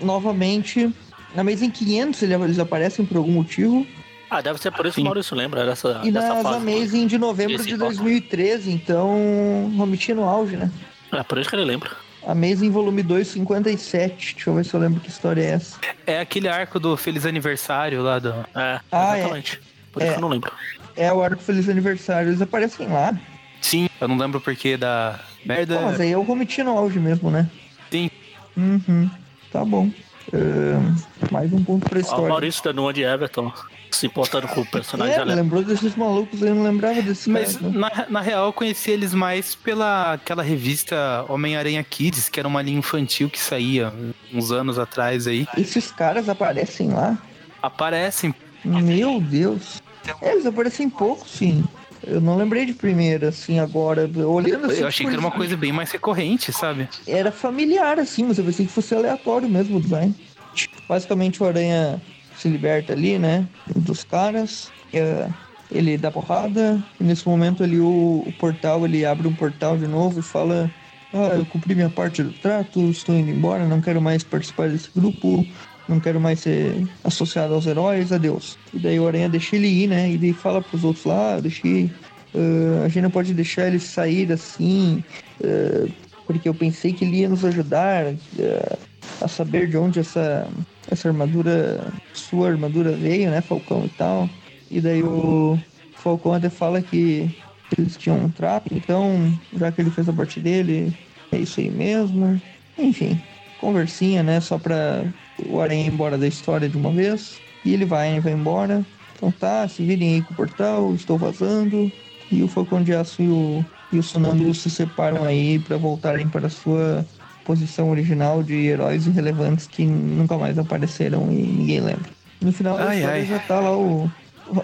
novamente. 0.00 0.92
Na 1.34 1.40
Amazing 1.42 1.70
500 1.70 2.22
ele- 2.22 2.34
eles 2.34 2.58
aparecem 2.58 3.04
por 3.04 3.16
algum 3.16 3.32
motivo. 3.32 3.86
Ah, 4.30 4.40
deve 4.40 4.58
ser 4.60 4.70
por 4.72 4.86
isso 4.86 4.94
que 4.96 5.00
o 5.00 5.04
Maurício 5.04 5.36
lembra 5.36 5.64
dessa, 5.66 6.00
E 6.04 6.10
dessa 6.10 6.36
fase. 6.42 6.56
Amazing 6.56 7.06
de 7.06 7.18
novembro 7.18 7.62
de 7.62 7.70
foco. 7.76 7.84
2013, 7.84 8.70
então 8.72 9.72
Romitinha 9.76 10.16
no 10.16 10.24
auge, 10.24 10.56
né? 10.56 10.70
É 11.12 11.22
por 11.22 11.38
isso 11.38 11.48
que 11.48 11.56
ele 11.56 11.64
lembra. 11.64 11.90
Amazing 12.26 12.70
volume 12.70 13.02
2, 13.02 13.28
57. 13.28 14.34
Deixa 14.34 14.50
eu 14.50 14.54
ver 14.54 14.64
se 14.64 14.74
eu 14.74 14.80
lembro 14.80 14.98
que 15.00 15.08
história 15.08 15.42
é 15.42 15.50
essa. 15.50 15.78
É 16.06 16.20
aquele 16.20 16.48
arco 16.48 16.80
do 16.80 16.96
Feliz 16.96 17.26
Aniversário 17.26 18.02
lá 18.02 18.18
do. 18.18 18.30
É, 18.54 18.80
Ah, 18.90 19.16
é. 19.16 19.20
exatamente. 19.20 19.60
Por 19.92 20.00
isso 20.02 20.10
É. 20.10 20.14
que 20.14 20.18
eu 20.18 20.22
não 20.22 20.28
lembro. 20.28 20.50
É 20.96 21.12
o 21.12 21.22
Arco 21.22 21.42
Feliz 21.42 21.68
Aniversário, 21.68 22.30
eles 22.30 22.40
aparecem 22.40 22.88
lá. 22.88 23.14
Sim, 23.60 23.88
eu 24.00 24.08
não 24.08 24.16
lembro 24.16 24.40
porque 24.40 24.76
da 24.76 25.20
merda. 25.44 25.76
Pô, 25.78 25.82
mas 25.84 26.00
aí 26.00 26.12
é 26.12 26.16
o 26.18 26.22
Romitinha 26.22 26.64
no 26.64 26.76
auge 26.78 26.98
mesmo, 26.98 27.30
né? 27.30 27.48
Sim. 27.90 28.10
Uhum. 28.56 29.10
Tá 29.52 29.64
bom. 29.64 29.90
Ahn, 30.32 30.96
mais 31.30 31.52
um 31.52 31.62
ponto 31.62 31.88
pra 31.88 31.98
Ó, 31.98 32.00
o 32.00 32.04
história. 32.04 32.28
Maurício 32.28 32.64
dando 32.64 32.80
uma 32.80 32.92
de 32.92 33.02
Everton, 33.02 33.52
se 33.90 34.06
importando 34.06 34.48
com 34.48 34.62
o 34.62 34.66
personagem 34.66 35.14
É, 35.14 35.24
lembrou 35.24 35.62
desses 35.62 35.94
malucos 35.94 36.40
eu 36.40 36.54
não 36.54 36.62
lembrava 36.64 37.02
desse 37.02 37.28
Mas 37.28 37.56
cara, 37.56 37.68
né? 37.68 37.78
na, 37.78 38.06
na 38.08 38.20
real 38.20 38.46
eu 38.46 38.52
conheci 38.52 38.90
eles 38.90 39.12
mais 39.12 39.54
pela 39.54 40.14
aquela 40.14 40.42
revista 40.42 41.24
Homem-Aranha 41.28 41.84
Kids, 41.84 42.28
que 42.28 42.40
era 42.40 42.48
uma 42.48 42.62
linha 42.62 42.78
infantil 42.78 43.28
que 43.28 43.38
saía 43.38 43.92
uns 44.32 44.50
anos 44.50 44.78
atrás 44.78 45.26
aí. 45.26 45.46
Esses 45.58 45.92
caras 45.92 46.28
aparecem 46.28 46.88
lá? 46.88 47.18
Aparecem. 47.62 48.34
Meu 48.64 49.20
Deus. 49.20 49.82
É, 50.22 50.32
eles 50.32 50.46
aparecem 50.46 50.88
pouco, 50.88 51.28
sim. 51.28 51.64
Eu 52.06 52.20
não 52.20 52.36
lembrei 52.36 52.66
de 52.66 52.72
primeira, 52.72 53.28
assim, 53.28 53.58
agora. 53.58 54.10
Olhando 54.26 54.66
assim, 54.66 54.80
Eu 54.80 54.88
achei 54.88 55.06
que 55.06 55.12
era 55.12 55.20
uma 55.20 55.30
coisa 55.30 55.56
bem 55.56 55.72
mais 55.72 55.90
recorrente, 55.90 56.52
sabe? 56.52 56.88
Era 57.06 57.30
familiar, 57.32 57.98
assim, 57.98 58.24
mas 58.24 58.38
eu 58.38 58.44
pensei 58.44 58.66
que 58.66 58.72
fosse 58.72 58.94
aleatório 58.94 59.48
mesmo 59.48 59.76
o 59.78 59.80
design. 59.80 60.14
Tipo, 60.54 60.74
Basicamente 60.88 61.42
o 61.42 61.46
Aranha 61.46 62.00
se 62.36 62.48
liberta 62.48 62.92
ali, 62.92 63.18
né? 63.18 63.46
Dos 63.74 64.04
caras. 64.04 64.70
é, 64.92 65.28
ele 65.70 65.96
dá 65.96 66.10
porrada. 66.10 66.82
E 67.00 67.04
nesse 67.04 67.26
momento 67.26 67.62
ali 67.64 67.80
o, 67.80 68.22
o 68.26 68.32
portal, 68.38 68.84
ele 68.84 69.04
abre 69.04 69.26
um 69.26 69.34
portal 69.34 69.76
de 69.76 69.86
novo 69.86 70.20
e 70.20 70.22
fala. 70.22 70.70
Ah, 71.12 71.36
eu 71.36 71.46
cumpri 71.46 71.76
minha 71.76 71.88
parte 71.88 72.24
do 72.24 72.32
trato, 72.32 72.80
estou 72.90 73.14
indo 73.14 73.30
embora, 73.30 73.64
não 73.64 73.80
quero 73.80 74.02
mais 74.02 74.24
participar 74.24 74.68
desse 74.68 74.90
grupo, 74.96 75.46
não 75.88 76.00
quero 76.00 76.20
mais 76.20 76.40
ser 76.40 76.86
associado 77.02 77.54
aos 77.54 77.66
heróis, 77.66 78.12
adeus. 78.12 78.58
E 78.72 78.78
daí 78.78 78.98
o 78.98 79.06
Aranha 79.06 79.28
deixa 79.28 79.56
ele 79.56 79.68
ir, 79.68 79.88
né? 79.88 80.10
E 80.10 80.14
ele 80.14 80.32
fala 80.32 80.62
pros 80.62 80.84
outros 80.84 81.04
lá, 81.04 81.34
ah, 81.34 81.36
eu 81.36 81.42
deixei. 81.42 81.90
ah, 82.34 82.84
a 82.84 82.88
gente 82.88 83.02
não 83.02 83.10
pode 83.10 83.34
deixar 83.34 83.66
ele 83.66 83.78
sair 83.78 84.30
assim. 84.32 85.02
ah, 85.42 85.88
porque 86.26 86.48
eu 86.48 86.54
pensei 86.54 86.92
que 86.92 87.04
ele 87.04 87.18
ia 87.18 87.28
nos 87.28 87.44
ajudar 87.44 88.14
eh, 88.38 88.78
a 89.20 89.28
saber 89.28 89.68
de 89.68 89.76
onde 89.76 90.00
essa, 90.00 90.48
essa 90.90 91.08
armadura, 91.08 91.92
sua 92.14 92.48
armadura 92.48 92.92
veio, 92.92 93.30
né, 93.30 93.40
Falcão 93.40 93.84
e 93.84 93.90
tal. 93.90 94.28
E 94.70 94.80
daí 94.80 95.02
o 95.02 95.58
Falcão 95.94 96.32
até 96.32 96.48
fala 96.48 96.80
que 96.80 97.30
eles 97.76 97.96
tinham 97.96 98.24
um 98.24 98.30
trato, 98.30 98.72
então, 98.74 99.38
já 99.54 99.70
que 99.70 99.80
ele 99.80 99.90
fez 99.90 100.08
a 100.08 100.12
parte 100.12 100.40
dele, 100.40 100.92
é 101.30 101.38
isso 101.38 101.60
aí 101.60 101.70
mesmo. 101.70 102.40
Enfim, 102.78 103.20
conversinha, 103.60 104.22
né, 104.22 104.40
só 104.40 104.58
pra 104.58 105.04
o 105.46 105.60
Aranha 105.60 105.86
embora 105.86 106.16
da 106.18 106.26
história 106.26 106.68
de 106.68 106.76
uma 106.76 106.90
vez. 106.90 107.40
E 107.64 107.72
ele 107.72 107.84
vai, 107.84 108.20
vai 108.20 108.32
embora. 108.32 108.84
Então 109.16 109.30
tá, 109.30 109.66
se 109.68 109.84
virem 109.84 110.14
aí 110.14 110.22
com 110.22 110.34
o 110.34 110.36
portal, 110.36 110.94
estou 110.94 111.16
vazando. 111.16 111.90
E 112.30 112.42
o 112.42 112.48
Falcão 112.48 112.82
de 112.82 112.94
Aço 112.94 113.22
e 113.22 113.28
o, 113.28 113.64
e 113.92 113.98
o 113.98 114.02
Sonâmbulo 114.02 114.54
se 114.54 114.68
separam 114.68 115.24
aí 115.24 115.58
para 115.58 115.76
voltarem 115.76 116.28
para 116.28 116.46
a 116.46 116.50
sua 116.50 117.06
posição 117.44 117.90
original 117.90 118.42
de 118.42 118.54
heróis 118.54 119.06
irrelevantes 119.06 119.66
que 119.66 119.84
nunca 119.84 120.36
mais 120.38 120.58
apareceram 120.58 121.30
e 121.30 121.36
ninguém 121.36 121.80
lembra. 121.80 122.10
No 122.40 122.52
final 122.52 122.76
da 122.76 122.88
Ai, 122.88 122.98
história 122.98 123.20
ai. 123.20 123.26
já 123.26 123.38
tá 123.40 123.60
lá 123.60 123.76
o. 123.76 124.10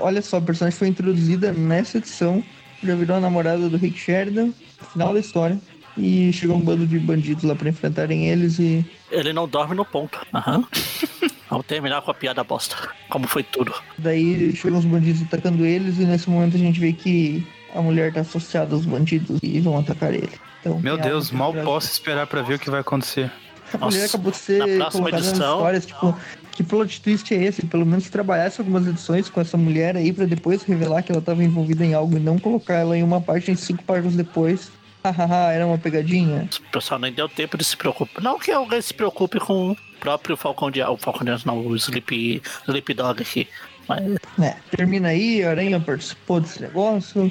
Olha 0.00 0.20
só, 0.20 0.38
a 0.38 0.42
personagem 0.42 0.78
foi 0.78 0.88
introduzida 0.88 1.52
nessa 1.52 1.98
edição, 1.98 2.42
já 2.82 2.94
virou 2.94 3.16
a 3.16 3.20
namorada 3.20 3.68
do 3.68 3.76
Rick 3.76 3.98
Sheridan, 3.98 4.52
final 4.92 5.14
da 5.14 5.20
história. 5.20 5.58
E 5.98 6.32
chegou 6.32 6.56
um 6.56 6.60
bando 6.60 6.86
de 6.86 6.98
bandidos 6.98 7.44
lá 7.44 7.54
para 7.54 7.68
enfrentarem 7.68 8.28
eles 8.28 8.58
e. 8.58 8.84
Ele 9.10 9.32
não 9.32 9.48
dorme 9.48 9.74
no 9.74 9.84
ponto. 9.84 10.18
Aham. 10.34 10.64
Vamos 11.50 11.66
terminar 11.66 12.00
com 12.02 12.10
a 12.12 12.14
piada 12.14 12.44
bosta. 12.44 12.76
Como 13.08 13.26
foi 13.26 13.42
tudo. 13.42 13.74
Daí 13.98 14.54
chegam 14.54 14.78
os 14.78 14.84
bandidos 14.84 15.22
atacando 15.22 15.66
eles 15.66 15.98
e 15.98 16.04
nesse 16.04 16.30
momento 16.30 16.54
a 16.54 16.58
gente 16.60 16.78
vê 16.78 16.92
que 16.92 17.44
a 17.74 17.82
mulher 17.82 18.12
tá 18.12 18.20
associada 18.20 18.72
aos 18.74 18.86
bandidos 18.86 19.40
e 19.42 19.58
vão 19.60 19.76
atacar 19.78 20.14
ele. 20.14 20.30
Então, 20.60 20.78
Meu 20.78 20.96
Deus, 20.96 21.30
mal 21.32 21.52
posso 21.52 21.90
esperar 21.90 22.26
pra 22.28 22.40
ver 22.42 22.54
o 22.54 22.58
que 22.58 22.70
vai 22.70 22.80
acontecer. 22.80 23.30
A 23.74 23.78
Nossa, 23.78 23.96
mulher 23.96 24.08
acabou 24.08 24.30
de 24.32 24.36
ser 24.38 24.58
colocada 24.90 25.00
nas 25.10 25.28
edição- 25.28 25.56
histórias, 25.56 25.86
tipo, 25.86 26.16
que 26.52 26.62
plot 26.62 27.00
twist 27.00 27.32
é 27.34 27.42
esse? 27.44 27.66
Pelo 27.66 27.86
menos 27.86 28.08
trabalhasse 28.10 28.60
algumas 28.60 28.86
edições 28.86 29.28
com 29.28 29.40
essa 29.40 29.56
mulher 29.56 29.96
aí 29.96 30.12
pra 30.12 30.26
depois 30.26 30.62
revelar 30.62 31.02
que 31.02 31.10
ela 31.12 31.20
tava 31.20 31.42
envolvida 31.42 31.84
em 31.84 31.94
algo 31.94 32.16
e 32.16 32.20
não 32.20 32.38
colocar 32.38 32.74
ela 32.74 32.96
em 32.96 33.02
uma 33.02 33.20
página 33.20 33.56
cinco 33.56 33.82
páginas 33.84 34.14
depois. 34.14 34.70
Hahaha, 35.02 35.52
era 35.52 35.66
uma 35.66 35.78
pegadinha. 35.78 36.48
O 36.68 36.72
pessoal 36.72 37.00
nem 37.00 37.12
deu 37.12 37.28
tempo 37.28 37.56
de 37.56 37.64
se 37.64 37.76
preocupar. 37.76 38.22
Não 38.22 38.38
que 38.38 38.50
alguém 38.50 38.80
se 38.80 38.92
preocupe 38.92 39.38
com 39.38 39.72
o 39.72 39.76
próprio 39.98 40.36
Falcão 40.36 40.70
de. 40.70 40.82
O 40.82 40.96
Falcão 40.96 41.24
de 41.24 41.46
não, 41.46 41.66
o 41.66 41.76
Sleep, 41.76 42.42
Sleep 42.66 42.94
Dog 42.94 43.22
aqui. 43.22 43.48
Mas 43.88 44.16
É, 44.40 44.56
termina 44.70 45.08
aí, 45.08 45.42
a 45.42 45.50
Aranha 45.50 45.80
participou 45.80 46.40
desse 46.40 46.60
negócio. 46.60 47.30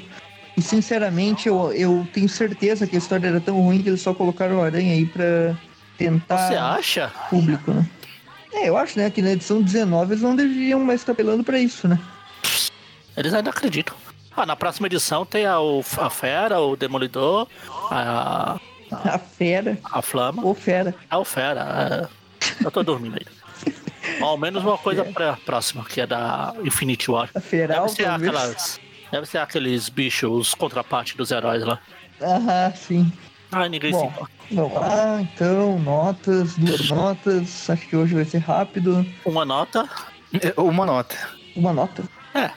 E 0.56 0.62
sinceramente, 0.62 1.48
eu, 1.48 1.72
eu 1.72 2.06
tenho 2.12 2.28
certeza 2.28 2.86
que 2.86 2.96
a 2.96 2.98
história 2.98 3.28
era 3.28 3.40
tão 3.40 3.60
ruim 3.60 3.82
que 3.82 3.88
eles 3.88 4.02
só 4.02 4.12
colocaram 4.12 4.58
o 4.58 4.62
Aranha 4.62 4.92
aí 4.92 5.06
pra 5.06 5.56
tentar 5.96 6.48
você 6.48 6.54
acha? 6.54 7.12
público, 7.30 7.72
né? 7.72 7.86
É, 8.52 8.68
eu 8.68 8.76
acho, 8.76 8.98
né, 8.98 9.08
que 9.10 9.22
na 9.22 9.30
edição 9.30 9.62
19 9.62 10.12
eles 10.12 10.22
não 10.22 10.34
deveriam 10.34 10.80
mais 10.80 11.00
estar 11.00 11.12
apelando 11.12 11.44
pra 11.44 11.58
isso, 11.58 11.86
né? 11.86 11.98
Eles 13.16 13.32
ainda 13.32 13.50
acreditam. 13.50 13.94
Ah, 14.36 14.46
na 14.46 14.56
próxima 14.56 14.86
edição 14.86 15.26
tem 15.26 15.44
a, 15.46 15.60
o- 15.60 15.84
a 15.98 16.08
Fera, 16.10 16.60
o 16.60 16.76
Demolidor, 16.76 17.46
a, 17.90 18.58
A 18.90 19.18
fera, 19.18 19.78
a 19.84 20.00
Flama. 20.02 20.44
ou 20.44 20.54
fera. 20.54 20.94
Ah, 21.10 21.18
o 21.18 21.24
Fera. 21.24 22.08
é. 22.10 22.64
Eu 22.64 22.70
tô 22.70 22.82
dormindo 22.82 23.14
ainda. 23.18 23.30
Ao 24.24 24.36
menos 24.38 24.62
uma 24.64 24.78
coisa 24.78 25.04
pra 25.04 25.36
próxima, 25.44 25.84
que 25.84 26.00
é 26.00 26.06
da 26.06 26.54
Infinity 26.64 27.10
War. 27.10 27.28
A 27.34 27.40
feral, 27.40 27.84
Deve 27.86 27.96
ser 27.96 28.06
aquelas. 28.08 28.80
Deve 29.12 29.26
ser 29.26 29.38
aqueles 29.38 29.88
bichos, 29.88 30.30
os 30.30 30.54
contraparte 30.54 31.16
dos 31.16 31.30
heróis 31.30 31.62
lá. 31.64 31.78
Aham, 32.22 32.72
sim. 32.76 33.12
Ah, 33.52 33.68
ninguém 33.68 33.92
se 33.92 33.98
Bom, 33.98 34.06
importa. 34.06 34.32
vamos 34.52 34.74
lá, 34.74 35.20
então, 35.22 35.78
notas, 35.80 36.54
duas 36.56 36.88
notas. 36.90 37.68
Acho 37.68 37.86
que 37.88 37.96
hoje 37.96 38.14
vai 38.14 38.24
ser 38.24 38.38
rápido. 38.38 39.04
Uma 39.24 39.44
nota, 39.44 39.88
É, 40.34 40.58
Uma 40.60 40.86
nota. 40.86 41.16
Uma 41.56 41.72
nota. 41.72 42.04
é. 42.34 42.50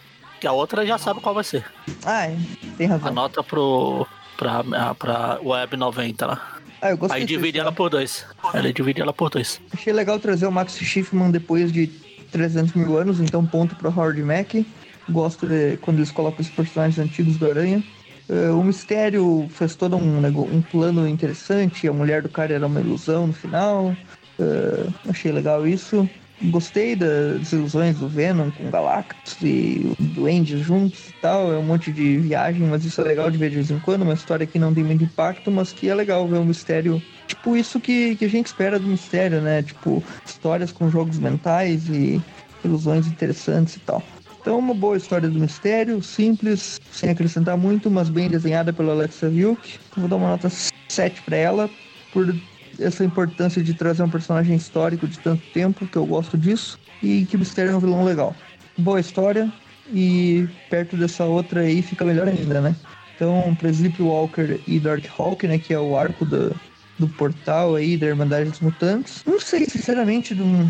Que 0.44 0.48
a 0.48 0.52
outra 0.52 0.86
já 0.86 0.98
sabe 0.98 1.22
qual 1.22 1.34
vai 1.34 1.46
ser. 1.46 1.64
Ah, 2.04 2.26
é, 2.26 2.36
tem 2.78 2.86
razão. 2.86 3.14
nota 3.14 3.42
pro. 3.42 4.06
pra, 4.36 4.94
pra 4.94 5.40
Web 5.42 5.78
90 5.78 6.26
lá. 6.26 6.58
Ah, 6.82 6.90
eu 6.90 6.98
gostei 6.98 7.22
Aí 7.22 7.26
divide 7.26 7.60
ela 7.60 7.70
história. 7.70 7.78
por 7.78 7.90
dois. 7.90 8.26
Ela 8.54 8.74
divide 8.74 9.02
ela 9.02 9.14
por 9.14 9.30
dois. 9.30 9.62
Achei 9.72 9.94
legal 9.94 10.20
trazer 10.20 10.46
o 10.46 10.52
Max 10.52 10.76
Schiffman 10.76 11.32
depois 11.32 11.72
de 11.72 11.88
300 12.34 12.74
mil 12.74 12.98
anos, 12.98 13.22
então 13.22 13.46
ponto 13.46 13.74
pro 13.78 13.88
Howard 13.88 14.22
Mack. 14.22 14.68
Gosto 15.10 15.48
de 15.48 15.78
quando 15.78 16.00
eles 16.00 16.12
colocam 16.12 16.42
os 16.42 16.50
personagens 16.50 17.00
antigos 17.00 17.38
do 17.38 17.50
Aranha. 17.50 17.82
Eh, 18.28 18.50
o 18.50 18.62
Mistério 18.66 19.48
fez 19.50 19.76
todo 19.76 19.96
um, 19.96 20.28
um 20.28 20.62
plano 20.62 21.08
interessante, 21.08 21.88
a 21.88 21.94
mulher 21.94 22.22
do 22.22 22.28
cara 22.28 22.54
era 22.54 22.68
uma 22.68 22.82
ilusão 22.82 23.28
no 23.28 23.34
final. 23.34 23.96
Eh, 24.38 24.88
achei 25.08 25.32
legal 25.32 25.66
isso. 25.66 26.10
Gostei 26.46 26.96
das 26.96 27.54
ilusões 27.54 27.98
do 27.98 28.08
Venom 28.08 28.52
com 28.52 28.70
Galactus 28.70 29.38
e 29.42 29.82
o 29.86 30.04
Duende 30.04 30.62
juntos 30.62 31.10
e 31.10 31.14
tal. 31.22 31.54
É 31.54 31.58
um 31.58 31.64
monte 31.64 31.92
de 31.92 32.18
viagem, 32.18 32.68
mas 32.68 32.84
isso 32.84 33.00
é 33.00 33.04
legal 33.06 33.32
de 33.32 33.38
ver 33.38 33.50
de 33.50 33.56
vez 33.56 33.72
em 33.72 33.80
quando. 33.80 34.02
Uma 34.02 34.14
história 34.14 34.46
que 34.46 34.60
não 34.60 34.74
tem 34.74 34.84
muito 34.84 35.06
impacto, 35.06 35.50
mas 35.50 35.72
que 35.72 35.90
é 35.90 35.96
legal 35.96 36.28
ver 36.28 36.40
o 36.40 36.46
mistério. 36.46 37.02
Tipo, 37.28 37.56
isso 37.56 37.80
que, 37.80 38.16
que 38.18 38.26
a 38.26 38.30
gente 38.30 38.48
espera 38.48 38.78
do 38.78 38.88
mistério, 38.88 39.42
né? 39.42 39.64
Tipo, 39.64 40.04
histórias 40.26 40.72
com 40.72 40.90
jogos 40.90 41.18
mentais 41.18 41.88
e 41.88 42.22
ilusões 42.64 43.08
interessantes 43.08 43.78
e 43.78 43.80
tal. 43.80 44.04
Então, 44.42 44.60
uma 44.60 44.74
boa 44.74 44.98
história 44.98 45.30
do 45.30 45.40
mistério, 45.40 46.04
simples, 46.04 46.78
sem 46.92 47.10
acrescentar 47.10 47.58
muito, 47.58 47.90
mas 47.90 48.10
bem 48.10 48.28
desenhada 48.28 48.74
pela 48.74 48.92
Alexa 48.92 49.30
Vilk. 49.30 49.80
Vou 49.96 50.10
dar 50.10 50.18
uma 50.18 50.28
nota 50.28 50.52
7 50.90 51.22
pra 51.22 51.38
ela, 51.38 51.70
por 52.12 52.36
essa 52.80 53.04
importância 53.04 53.62
de 53.62 53.74
trazer 53.74 54.04
um 54.04 54.10
personagem 54.10 54.56
histórico 54.56 55.08
de 55.08 55.20
tanto 55.20 55.44
tempo, 55.54 55.88
que 55.88 55.98
eu 55.98 56.06
gosto 56.06 56.38
disso, 56.38 56.80
e 57.02 57.26
que 57.26 57.36
o 57.36 57.40
mistério 57.40 57.72
é 57.72 57.76
um 57.76 57.80
vilão 57.80 58.04
legal. 58.04 58.36
Boa 58.78 59.00
história, 59.00 59.52
e 59.92 60.48
perto 60.70 60.96
dessa 60.96 61.26
outra 61.26 61.62
aí 61.62 61.82
fica 61.82 62.06
melhor 62.06 62.28
ainda, 62.28 62.62
né? 62.62 62.76
Então, 63.16 63.56
Sleep 63.64 64.02
Walker 64.02 64.60
e 64.68 64.80
Dark 64.80 65.06
Hawk, 65.18 65.48
né, 65.48 65.58
que 65.58 65.74
é 65.74 65.80
o 65.80 65.96
arco 65.96 66.26
da, 66.26 66.52
do 66.98 67.08
portal 67.08 67.76
aí, 67.76 67.96
da 67.98 68.08
Irmandade 68.08 68.50
dos 68.50 68.60
Mutantes. 68.60 69.24
Não 69.26 69.40
sei, 69.40 69.66
sinceramente, 69.66 70.34
não, 70.34 70.48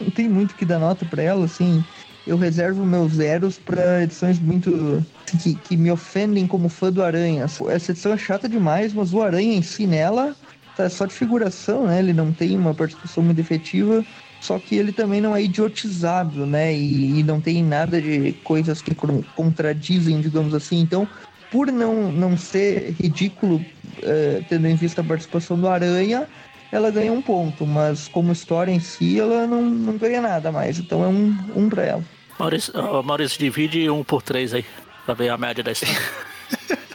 não 0.00 0.10
tem 0.10 0.28
muito 0.28 0.54
que 0.54 0.64
dar 0.64 0.78
nota 0.78 1.04
pra 1.04 1.22
ela, 1.22 1.44
assim. 1.44 1.84
Eu 2.26 2.36
reservo 2.36 2.84
meus 2.84 3.14
zeros 3.14 3.58
pra 3.58 4.02
edições 4.02 4.38
muito. 4.38 5.04
Que, 5.42 5.54
que 5.54 5.76
me 5.76 5.90
ofendem 5.90 6.46
como 6.46 6.68
fã 6.68 6.92
do 6.92 7.02
Aranha. 7.02 7.44
Essa 7.44 7.90
edição 7.90 8.12
é 8.12 8.18
chata 8.18 8.48
demais, 8.48 8.92
mas 8.92 9.14
o 9.14 9.22
Aranha 9.22 9.54
em 9.54 9.62
si 9.62 9.86
nela 9.86 10.36
tá 10.76 10.88
só 10.88 11.06
de 11.06 11.14
figuração, 11.14 11.86
né? 11.86 11.98
Ele 11.98 12.12
não 12.12 12.32
tem 12.32 12.56
uma 12.56 12.74
participação 12.74 13.22
muito 13.22 13.40
efetiva. 13.40 14.04
Só 14.40 14.58
que 14.58 14.74
ele 14.74 14.90
também 14.90 15.20
não 15.20 15.36
é 15.36 15.42
idiotizado, 15.42 16.44
né? 16.46 16.74
E, 16.74 17.20
e 17.20 17.22
não 17.22 17.40
tem 17.40 17.62
nada 17.62 18.00
de 18.02 18.32
coisas 18.44 18.82
que 18.82 18.92
con- 18.94 19.22
contradizem, 19.36 20.20
digamos 20.20 20.52
assim. 20.52 20.80
Então, 20.80 21.06
por 21.50 21.70
não, 21.70 22.10
não 22.10 22.36
ser 22.36 22.96
ridículo, 23.00 23.64
eh, 24.02 24.42
tendo 24.48 24.66
em 24.66 24.74
vista 24.74 25.00
a 25.00 25.04
participação 25.04 25.56
do 25.56 25.68
Aranha, 25.68 26.26
ela 26.72 26.90
ganha 26.90 27.12
um 27.12 27.22
ponto. 27.22 27.64
Mas 27.64 28.08
como 28.08 28.32
história 28.32 28.72
em 28.72 28.80
si, 28.80 29.20
ela 29.20 29.46
não, 29.46 29.62
não 29.62 29.96
ganha 29.96 30.20
nada 30.20 30.50
mais. 30.50 30.76
Então 30.78 31.04
é 31.04 31.08
um, 31.08 31.36
um 31.54 31.68
pra 31.68 31.84
ela. 31.84 32.04
Maurício, 32.36 32.72
ó, 32.76 33.00
Maurício, 33.00 33.38
divide 33.38 33.88
um 33.90 34.02
por 34.02 34.22
três 34.22 34.52
aí, 34.52 34.64
pra 35.06 35.14
ver 35.14 35.28
a 35.28 35.36
média 35.38 35.62
da 35.62 35.70
história. 35.70 35.94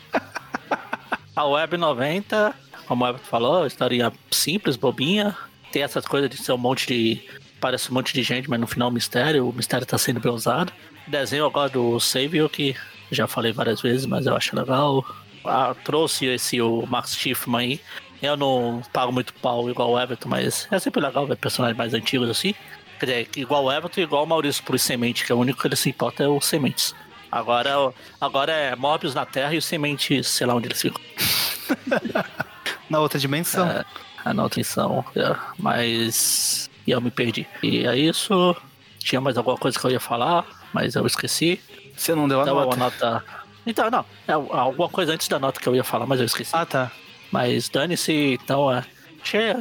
a 1.33 1.45
Web 1.45 1.77
90, 1.77 2.53
como 2.87 3.03
o 3.03 3.07
Everton 3.07 3.27
falou, 3.27 3.67
historinha 3.67 4.11
simples, 4.31 4.75
bobinha. 4.75 5.35
Tem 5.71 5.83
essas 5.83 6.05
coisas 6.05 6.29
de 6.29 6.37
ser 6.37 6.53
um 6.53 6.57
monte 6.57 6.87
de. 6.87 7.21
Parece 7.59 7.91
um 7.91 7.93
monte 7.93 8.13
de 8.13 8.23
gente, 8.23 8.49
mas 8.49 8.59
no 8.59 8.67
final 8.67 8.89
mistério, 8.91 9.49
o 9.49 9.53
mistério 9.53 9.85
tá 9.85 9.97
sendo 9.97 10.19
bem 10.19 10.31
usado. 10.31 10.71
Desenho 11.07 11.45
agora 11.45 11.69
do 11.69 11.99
Savio, 11.99 12.47
que 12.49 12.75
já 13.11 13.27
falei 13.27 13.51
várias 13.51 13.81
vezes, 13.81 14.05
mas 14.05 14.25
eu 14.25 14.35
acho 14.35 14.55
legal. 14.55 15.05
Ah, 15.45 15.75
trouxe 15.83 16.25
esse 16.25 16.61
o 16.61 16.85
Max 16.85 17.15
Schiffman 17.15 17.59
aí. 17.59 17.81
Eu 18.21 18.35
não 18.35 18.81
pago 18.91 19.11
muito 19.11 19.33
pau 19.35 19.69
igual 19.69 19.91
o 19.91 19.99
Everton, 19.99 20.29
mas 20.29 20.67
é 20.71 20.79
sempre 20.79 21.01
legal 21.01 21.25
ver 21.25 21.37
personagens 21.37 21.77
mais 21.77 21.93
antigos 21.93 22.29
assim. 22.29 22.53
Quer 22.99 23.05
dizer, 23.05 23.29
igual 23.35 23.65
o 23.65 23.71
Everton 23.71 24.01
igual 24.01 24.23
o 24.23 24.27
Maurício 24.27 24.63
por 24.63 24.77
Semente, 24.79 25.23
que 25.23 25.31
é 25.31 25.35
o 25.35 25.37
único 25.37 25.61
que 25.61 25.67
ele 25.67 25.75
se 25.75 25.89
importa 25.89 26.23
é 26.23 26.27
o 26.27 26.41
Sementes. 26.41 26.95
Agora, 27.31 27.93
agora 28.19 28.51
é 28.51 28.75
Mobius 28.75 29.13
na 29.13 29.25
Terra 29.25 29.53
e 29.53 29.57
os 29.57 29.65
Sementes, 29.65 30.27
sei 30.27 30.47
lá 30.47 30.55
onde 30.55 30.67
eles 30.67 30.81
ficam. 30.81 31.01
Na 32.89 32.99
outra 32.99 33.19
dimensão. 33.19 33.67
É, 34.25 34.33
na 34.33 34.43
outra 34.43 34.59
edição. 34.59 35.03
é, 35.15 35.35
mas. 35.57 36.69
E 36.85 36.91
eu 36.91 37.01
me 37.01 37.11
perdi. 37.11 37.45
E 37.61 37.85
é 37.85 37.97
isso. 37.97 38.55
Tinha 38.99 39.19
mais 39.21 39.37
alguma 39.37 39.57
coisa 39.57 39.77
que 39.79 39.85
eu 39.85 39.91
ia 39.91 39.99
falar, 39.99 40.45
mas 40.73 40.95
eu 40.95 41.05
esqueci. 41.05 41.59
Você 41.95 42.13
não 42.15 42.27
deu 42.27 42.39
a 42.39 42.43
Então, 42.43 42.55
nota. 42.55 42.67
uma 42.75 42.85
nota. 42.85 43.23
Então, 43.65 43.89
não. 43.91 44.05
É 44.27 44.33
alguma 44.33 44.87
coisa 44.89 45.13
antes 45.13 45.27
da 45.27 45.37
nota 45.39 45.59
que 45.59 45.67
eu 45.67 45.75
ia 45.75 45.83
falar, 45.83 46.05
mas 46.05 46.19
eu 46.19 46.25
esqueci. 46.25 46.51
Ah, 46.55 46.65
tá. 46.65 46.91
Mas 47.31 47.67
dane-se, 47.69 48.39
então 48.41 48.71
é. 48.71 48.83
Achei. 49.21 49.53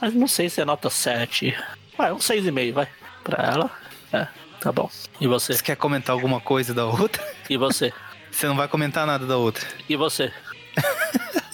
Mas 0.00 0.14
não 0.14 0.26
sei 0.26 0.48
se 0.48 0.60
é 0.60 0.64
nota 0.64 0.88
7. 0.88 1.54
Vai, 1.98 2.12
um 2.12 2.16
6,5, 2.18 2.72
vai. 2.72 2.88
Pra 3.22 3.44
ela. 3.44 3.70
É, 4.12 4.26
tá 4.60 4.72
bom. 4.72 4.90
E 5.20 5.26
você? 5.26 5.52
Você 5.52 5.62
quer 5.62 5.76
comentar 5.76 6.14
alguma 6.14 6.40
coisa 6.40 6.72
da 6.72 6.86
outra? 6.86 7.22
E 7.48 7.56
você? 7.56 7.92
Você 8.30 8.46
não 8.46 8.54
vai 8.56 8.68
comentar 8.68 9.04
nada 9.06 9.26
da 9.26 9.36
outra. 9.36 9.66
E 9.88 9.96
você? 9.96 10.32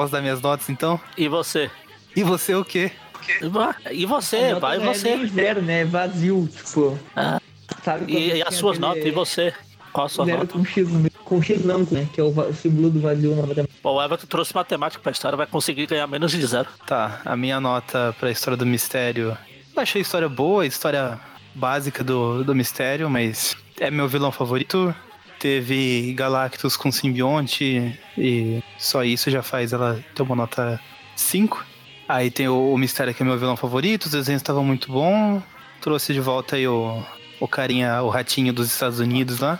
Posso 0.00 0.12
dar 0.12 0.22
minhas 0.22 0.40
notas 0.40 0.70
então? 0.70 0.98
E 1.14 1.28
você? 1.28 1.70
E 2.16 2.22
você 2.22 2.54
o 2.54 2.64
quê? 2.64 2.90
E 3.28 3.94
E 3.94 4.06
você? 4.06 4.54
Vai 4.54 4.78
não 4.78 4.92
é 4.92 4.94
você. 4.94 5.14
nem 5.14 5.26
zero, 5.28 5.60
né? 5.60 5.82
É 5.82 5.84
vazio, 5.84 6.48
tipo. 6.48 6.98
Ah, 7.14 7.38
Sabe 7.84 8.10
e, 8.10 8.36
e 8.38 8.42
as 8.42 8.54
suas 8.54 8.78
aquele 8.78 8.94
notas? 8.94 9.04
E 9.04 9.10
você? 9.10 9.54
Qual 9.92 10.06
a 10.06 10.08
sua 10.08 10.24
Zero 10.24 10.38
nota? 10.38 10.52
com 10.54 10.64
X, 10.64 10.88
com 11.22 11.42
X 11.42 11.64
não, 11.66 11.80
né? 11.90 12.08
Que 12.14 12.18
é 12.18 12.24
o 12.24 12.32
símbolo 12.54 12.88
do 12.88 12.98
vazio 12.98 13.36
na 13.36 13.42
matemática. 13.42 13.74
Bom, 13.82 13.96
o 13.96 14.02
Everton 14.02 14.26
trouxe 14.26 14.54
matemática 14.54 15.02
pra 15.02 15.12
história, 15.12 15.36
vai 15.36 15.46
conseguir 15.46 15.84
ganhar 15.84 16.06
menos 16.06 16.32
de 16.32 16.46
zero. 16.46 16.70
Tá, 16.86 17.20
a 17.22 17.36
minha 17.36 17.60
nota 17.60 18.16
pra 18.18 18.30
história 18.30 18.56
do 18.56 18.64
mistério. 18.64 19.36
Eu 19.76 19.82
achei 19.82 20.00
a 20.00 20.02
história 20.02 20.30
boa, 20.30 20.62
a 20.62 20.66
história 20.66 21.20
básica 21.54 22.02
do, 22.02 22.42
do 22.42 22.54
mistério, 22.54 23.10
mas 23.10 23.54
é 23.78 23.90
meu 23.90 24.08
vilão 24.08 24.32
favorito. 24.32 24.94
Teve 25.40 26.12
Galactus 26.12 26.76
com 26.76 26.92
simbionte 26.92 27.98
e 28.16 28.62
só 28.78 29.02
isso 29.02 29.30
já 29.30 29.42
faz 29.42 29.72
ela 29.72 29.98
ter 30.14 30.20
uma 30.22 30.36
nota 30.36 30.78
5. 31.16 31.64
Aí 32.06 32.30
tem 32.30 32.46
o, 32.46 32.72
o 32.74 32.76
mistério 32.78 33.14
que 33.14 33.22
é 33.22 33.26
meu 33.26 33.38
vilão 33.38 33.56
favorito, 33.56 34.04
os 34.04 34.10
desenhos 34.12 34.42
estavam 34.42 34.62
muito 34.62 34.92
bons. 34.92 35.42
Trouxe 35.80 36.12
de 36.12 36.20
volta 36.20 36.56
aí 36.56 36.68
o, 36.68 37.02
o 37.40 37.48
carinha, 37.48 38.02
o 38.02 38.10
ratinho 38.10 38.52
dos 38.52 38.66
Estados 38.70 39.00
Unidos 39.00 39.40
lá. 39.40 39.58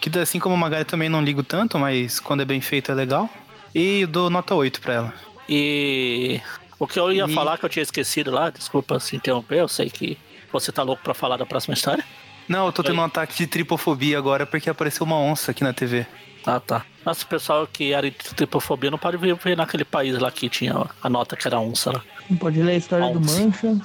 Que 0.00 0.16
assim 0.18 0.38
como 0.38 0.54
o 0.54 0.58
Magari 0.58 0.84
também 0.84 1.08
não 1.08 1.22
ligo 1.22 1.42
tanto, 1.42 1.76
mas 1.76 2.20
quando 2.20 2.42
é 2.42 2.44
bem 2.44 2.60
feito 2.60 2.92
é 2.92 2.94
legal. 2.94 3.28
E 3.74 4.06
dou 4.06 4.30
nota 4.30 4.54
8 4.54 4.80
pra 4.80 4.94
ela. 4.94 5.14
E 5.48 6.40
o 6.78 6.86
que 6.86 7.00
eu 7.00 7.12
ia 7.12 7.24
E- 7.24 7.34
falar 7.34 7.58
que 7.58 7.64
eu 7.64 7.68
tinha 7.68 7.82
esquecido 7.82 8.30
lá, 8.30 8.48
desculpa 8.50 9.00
se 9.00 9.16
interromper, 9.16 9.56
eu 9.58 9.66
sei 9.68 9.90
que 9.90 10.16
você 10.52 10.70
tá 10.70 10.84
louco 10.84 11.02
pra 11.02 11.14
falar 11.14 11.36
da 11.36 11.44
próxima 11.44 11.74
história. 11.74 12.04
Não, 12.48 12.66
eu 12.66 12.72
tô 12.72 12.82
tendo 12.82 12.96
Oi. 12.96 13.00
um 13.00 13.04
ataque 13.04 13.36
de 13.36 13.46
tripofobia 13.46 14.18
agora 14.18 14.44
porque 14.46 14.68
apareceu 14.68 15.04
uma 15.06 15.16
onça 15.18 15.50
aqui 15.50 15.64
na 15.64 15.72
TV. 15.72 16.06
Ah, 16.46 16.60
tá. 16.60 16.84
Nossa, 17.04 17.24
o 17.24 17.28
pessoal 17.28 17.66
que 17.66 17.92
era 17.92 18.10
de 18.10 18.16
tripofobia 18.16 18.90
não 18.90 18.98
pode 18.98 19.16
ver 19.16 19.56
naquele 19.56 19.84
país 19.84 20.18
lá 20.18 20.30
que 20.30 20.48
tinha 20.48 20.74
a 21.02 21.08
nota 21.08 21.36
que 21.36 21.46
era 21.46 21.58
onça 21.58 21.90
lá. 21.92 22.02
Não 22.28 22.36
pode 22.36 22.60
ler 22.62 22.72
a 22.72 22.76
história 22.76 23.10
do 23.10 23.18
Onça. 23.18 23.40
Mancha. 23.44 23.80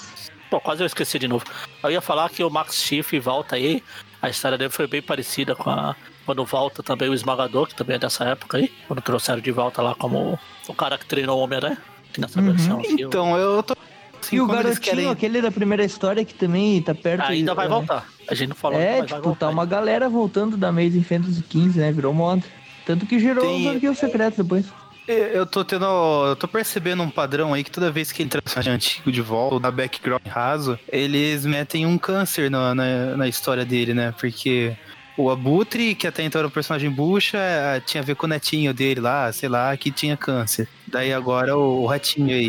Pô, 0.49 0.59
quase 0.59 0.81
eu 0.83 0.87
esqueci 0.87 1.17
de 1.19 1.27
novo. 1.27 1.45
Eu 1.83 1.91
ia 1.91 2.01
falar 2.01 2.29
que 2.29 2.43
o 2.43 2.49
Max 2.49 2.75
Schiff 2.83 3.17
volta 3.19 3.55
aí. 3.55 3.81
A 4.21 4.29
história 4.29 4.57
dele 4.57 4.69
foi 4.71 4.87
bem 4.87 5.01
parecida 5.01 5.55
com 5.55 5.69
a. 5.69 5.95
Quando 6.25 6.43
volta 6.45 6.83
também 6.83 7.09
o 7.09 7.13
Esmagador, 7.13 7.67
que 7.67 7.75
também 7.75 7.95
é 7.95 7.99
dessa 7.99 8.23
época 8.25 8.57
aí. 8.57 8.71
Quando 8.87 9.01
trouxeram 9.01 9.39
de 9.41 9.51
volta 9.51 9.81
lá 9.81 9.95
como 9.95 10.37
o 10.67 10.73
cara 10.73 10.97
que 10.97 11.05
treinou 11.05 11.39
o 11.39 11.43
Homem-Aranha. 11.43 11.77
Nessa 12.17 12.39
Uhum. 12.39 12.51
versão 12.51 12.79
aqui. 12.79 13.01
Então, 13.01 13.37
eu 13.37 13.63
tô 13.63 13.75
Assim, 14.21 14.35
e 14.35 14.41
o 14.41 14.47
garotinho, 14.47 14.79
querem- 14.81 15.09
aquele 15.09 15.41
da 15.41 15.51
primeira 15.51 15.83
história 15.83 16.23
que 16.25 16.33
também 16.33 16.81
tá 16.81 16.93
perto. 16.95 17.23
Ainda 17.23 17.53
vai 17.53 17.65
é, 17.65 17.69
voltar. 17.69 18.05
A 18.27 18.35
gente 18.35 18.49
não 18.49 18.55
falou 18.55 18.79
É, 18.79 19.01
tipo, 19.03 19.21
voltar. 19.21 19.47
tá 19.47 19.49
uma 19.49 19.65
galera 19.65 20.07
voltando 20.09 20.55
da 20.57 20.69
Amazing 20.69 21.03
Fantasy 21.03 21.43
XV, 21.49 21.79
né? 21.79 21.91
Virou 21.91 22.13
moda. 22.13 22.43
Tanto 22.85 23.05
que 23.05 23.19
gerou 23.19 23.43
Tem- 23.43 23.67
os 23.67 23.73
arquivos 23.75 23.97
secretos 23.97 24.37
depois. 24.37 24.65
Eu 25.07 25.43
tô 25.47 25.65
tendo. 25.65 25.85
Eu 26.27 26.35
tô 26.35 26.47
percebendo 26.47 27.01
um 27.01 27.09
padrão 27.09 27.51
aí 27.51 27.63
que 27.63 27.71
toda 27.71 27.89
vez 27.89 28.11
que 28.11 28.21
entra 28.21 28.43
personagem 28.43 28.73
antigo 28.73 29.11
de 29.11 29.21
volta, 29.21 29.59
dá 29.59 29.71
background 29.71 30.21
raso, 30.27 30.77
eles 30.87 31.47
metem 31.47 31.83
um 31.87 31.97
câncer 31.97 32.51
na, 32.51 32.75
na, 32.75 33.17
na 33.17 33.27
história 33.27 33.65
dele, 33.65 33.95
né? 33.95 34.13
Porque 34.19 34.77
o 35.23 35.29
Abutre, 35.29 35.95
que 35.95 36.07
até 36.07 36.23
então 36.23 36.39
era 36.39 36.47
um 36.47 36.51
personagem 36.51 36.89
bucha, 36.89 37.37
eh, 37.37 37.81
tinha 37.85 38.01
a 38.01 38.05
ver 38.05 38.15
com 38.15 38.25
o 38.25 38.29
netinho 38.29 38.73
dele 38.73 39.01
lá, 39.01 39.31
sei 39.33 39.49
lá, 39.49 39.75
que 39.75 39.91
tinha 39.91 40.15
câncer. 40.15 40.67
Daí 40.87 41.11
agora 41.13 41.57
o, 41.57 41.83
o 41.83 41.85
ratinho 41.85 42.29
aí. 42.33 42.47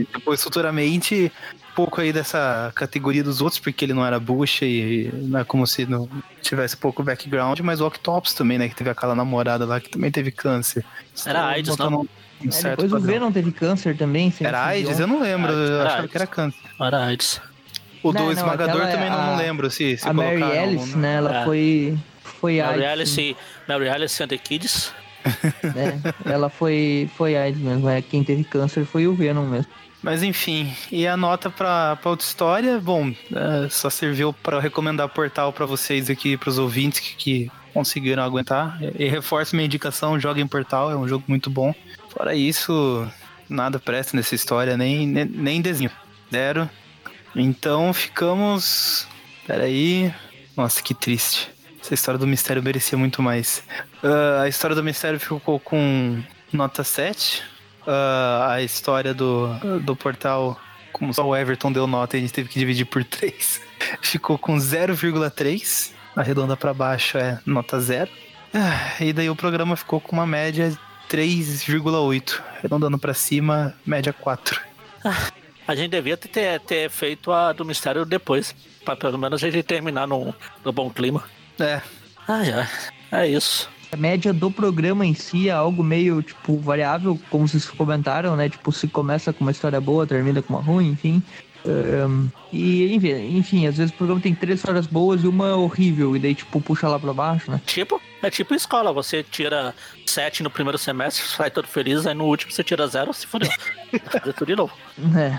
E 0.00 0.08
depois, 0.12 0.42
futuramente, 0.42 1.32
um 1.70 1.74
pouco 1.74 2.00
aí 2.00 2.12
dessa 2.12 2.70
categoria 2.74 3.24
dos 3.24 3.40
outros, 3.40 3.58
porque 3.58 3.84
ele 3.84 3.92
não 3.92 4.06
era 4.06 4.20
bucha 4.20 4.64
e 4.64 5.10
não 5.14 5.40
é 5.40 5.44
como 5.44 5.66
se 5.66 5.84
não 5.84 6.08
tivesse 6.40 6.76
pouco 6.76 7.02
background, 7.02 7.58
mas 7.60 7.80
o 7.80 7.86
Octopus 7.86 8.34
também, 8.34 8.56
né? 8.58 8.68
Que 8.68 8.74
teve 8.76 8.90
aquela 8.90 9.14
namorada 9.14 9.64
lá 9.66 9.80
que 9.80 9.88
também 9.90 10.10
teve 10.10 10.30
câncer. 10.30 10.84
Era 11.26 11.46
AIDS, 11.46 11.70
Botando 11.70 11.90
não? 11.92 12.00
um 12.44 12.48
É, 12.48 12.50
certo 12.50 12.82
depois 12.82 12.92
o 12.92 12.94
padrão. 12.96 13.12
Venom 13.14 13.32
teve 13.32 13.50
câncer 13.52 13.96
também. 13.96 14.30
sem 14.30 14.46
Era 14.46 14.64
AIDS? 14.64 15.00
Eu 15.00 15.06
não 15.06 15.20
lembro, 15.20 15.52
AIDS, 15.52 15.68
eu 15.70 15.74
era 15.76 15.82
achava 15.84 15.98
AIDS. 16.02 16.10
que 16.12 16.16
era 16.18 16.26
câncer. 16.26 16.60
Era 16.80 17.04
AIDS. 17.04 17.40
O 18.02 18.12
Não, 18.12 18.20
do 18.20 18.24
não, 18.26 18.32
esmagador 18.32 18.82
é 18.82 18.90
também 18.92 19.08
não, 19.10 19.20
a- 19.20 19.26
não 19.26 19.36
lembro 19.36 19.70
se, 19.70 19.96
se 19.96 20.08
A 20.08 20.12
Mary. 20.12 20.42
Alice, 20.42 20.96
né? 20.96 21.02
né? 21.12 21.14
Ela 21.18 21.40
É. 21.40 21.44
foi. 21.44 21.96
Foi 22.42 22.60
Mary 22.60 22.84
AIDS. 22.84 22.90
Alice, 22.90 23.36
Mary 23.68 23.88
Alice 23.88 24.22
and 24.22 24.26
the 24.26 24.36
Kids. 24.36 24.92
né? 25.62 26.00
Ela 26.26 26.50
foi, 26.50 27.08
foi 27.16 27.36
AIDS 27.36 27.60
mesmo. 27.62 27.88
É, 27.88 28.02
quem 28.02 28.24
teve 28.24 28.42
câncer 28.42 28.84
foi 28.84 29.06
o 29.06 29.14
Venom 29.14 29.46
mesmo. 29.46 29.70
Mas 30.02 30.24
enfim, 30.24 30.74
e 30.90 31.06
a 31.06 31.16
nota 31.16 31.48
pra, 31.48 31.94
pra 31.94 32.10
outra 32.10 32.26
história, 32.26 32.80
bom, 32.80 33.14
é, 33.32 33.68
só 33.70 33.88
serviu 33.88 34.32
pra 34.32 34.58
recomendar 34.58 35.08
portal 35.08 35.52
pra 35.52 35.64
vocês 35.64 36.10
aqui, 36.10 36.36
pros 36.36 36.58
ouvintes 36.58 36.98
que, 36.98 37.14
que 37.14 37.50
conseguiram 37.72 38.24
aguentar. 38.24 38.76
E, 38.82 39.04
e 39.04 39.08
reforço 39.08 39.54
minha 39.54 39.66
indicação, 39.66 40.18
joguem 40.18 40.44
portal, 40.44 40.90
é 40.90 40.96
um 40.96 41.06
jogo 41.06 41.22
muito 41.28 41.48
bom. 41.48 41.72
Fora 42.08 42.34
isso, 42.34 43.08
nada 43.48 43.78
presta 43.78 44.16
nessa 44.16 44.34
história, 44.34 44.76
nem, 44.76 45.06
nem, 45.06 45.24
nem 45.24 45.62
desenho. 45.62 45.92
Zero. 46.32 46.68
Então 47.36 47.92
ficamos. 47.94 49.06
Peraí. 49.46 50.12
Nossa, 50.56 50.82
que 50.82 50.94
triste. 50.94 51.51
Essa 51.82 51.94
história 51.94 52.18
do 52.18 52.28
mistério 52.28 52.62
merecia 52.62 52.96
muito 52.96 53.20
mais. 53.20 53.62
Ah, 54.02 54.42
a 54.42 54.48
história 54.48 54.76
do 54.76 54.84
mistério 54.84 55.18
ficou 55.18 55.58
com 55.58 56.22
nota 56.52 56.84
7. 56.84 57.42
Ah, 57.84 58.52
a 58.52 58.62
história 58.62 59.12
do, 59.12 59.48
do 59.80 59.96
portal, 59.96 60.58
como 60.92 61.12
só 61.12 61.26
o 61.26 61.36
Everton 61.36 61.72
deu 61.72 61.88
nota, 61.88 62.16
a 62.16 62.20
gente 62.20 62.32
teve 62.32 62.48
que 62.48 62.58
dividir 62.58 62.86
por 62.86 63.04
3. 63.04 63.60
Ficou 64.00 64.38
com 64.38 64.56
0,3. 64.56 65.90
Arredonda 66.14 66.56
pra 66.56 66.72
baixo 66.72 67.18
é 67.18 67.40
nota 67.44 67.80
0. 67.80 68.08
Ah, 68.54 69.02
e 69.02 69.12
daí 69.12 69.28
o 69.28 69.34
programa 69.34 69.74
ficou 69.74 70.00
com 70.00 70.12
uma 70.12 70.26
média 70.26 70.72
3,8. 71.10 72.40
Arredondando 72.58 72.98
pra 72.98 73.12
cima, 73.12 73.74
média 73.84 74.12
4. 74.12 74.60
A 75.66 75.74
gente 75.74 75.90
devia 75.90 76.16
ter, 76.16 76.60
ter 76.60 76.90
feito 76.90 77.32
a 77.32 77.52
do 77.52 77.64
mistério 77.64 78.04
depois. 78.04 78.54
Pra 78.84 78.94
pelo 78.94 79.18
menos 79.18 79.42
a 79.42 79.50
gente 79.50 79.62
terminar 79.64 80.06
no, 80.06 80.34
no 80.64 80.72
bom 80.72 80.88
clima. 80.90 81.24
É, 81.60 81.80
Ai, 82.28 82.52
ai. 82.52 82.68
É 83.10 83.26
isso. 83.28 83.68
A 83.90 83.96
média 83.96 84.32
do 84.32 84.50
programa 84.50 85.04
em 85.04 85.14
si 85.14 85.48
é 85.48 85.52
algo 85.52 85.84
meio, 85.84 86.22
tipo, 86.22 86.56
variável, 86.56 87.18
como 87.28 87.46
vocês 87.46 87.68
comentaram, 87.68 88.36
né? 88.36 88.48
Tipo, 88.48 88.72
se 88.72 88.88
começa 88.88 89.32
com 89.32 89.44
uma 89.44 89.50
história 89.50 89.80
boa, 89.80 90.06
termina 90.06 90.40
com 90.40 90.54
uma 90.54 90.62
ruim, 90.62 90.90
enfim. 90.90 91.22
Ahn, 91.64 92.28
e, 92.52 92.92
enfim, 92.94 93.36
enfim, 93.36 93.66
às 93.66 93.76
vezes 93.76 93.92
o 93.92 93.96
programa 93.96 94.20
tem 94.20 94.34
três 94.34 94.58
histórias 94.58 94.86
boas 94.86 95.22
e 95.22 95.28
uma 95.28 95.54
horrível, 95.56 96.16
e 96.16 96.18
daí, 96.18 96.34
tipo, 96.34 96.60
puxa 96.60 96.88
lá 96.88 96.98
pra 96.98 97.12
baixo, 97.12 97.50
né? 97.50 97.60
Tipo, 97.66 98.00
é 98.22 98.30
tipo 98.30 98.54
escola. 98.54 98.92
Você 98.92 99.22
tira 99.22 99.74
7 100.06 100.42
no 100.42 100.50
primeiro 100.50 100.78
semestre, 100.78 101.26
sai 101.28 101.50
todo 101.50 101.68
feliz, 101.68 102.06
aí 102.06 102.14
no 102.14 102.24
último 102.24 102.50
você 102.50 102.64
tira 102.64 102.86
zero, 102.86 103.12
se 103.12 103.26
fodeu. 103.26 103.50
Vai 103.90 104.00
fazer 104.00 104.32
tudo 104.32 104.48
de 104.48 104.56
novo. 104.56 104.72
É. 105.16 105.38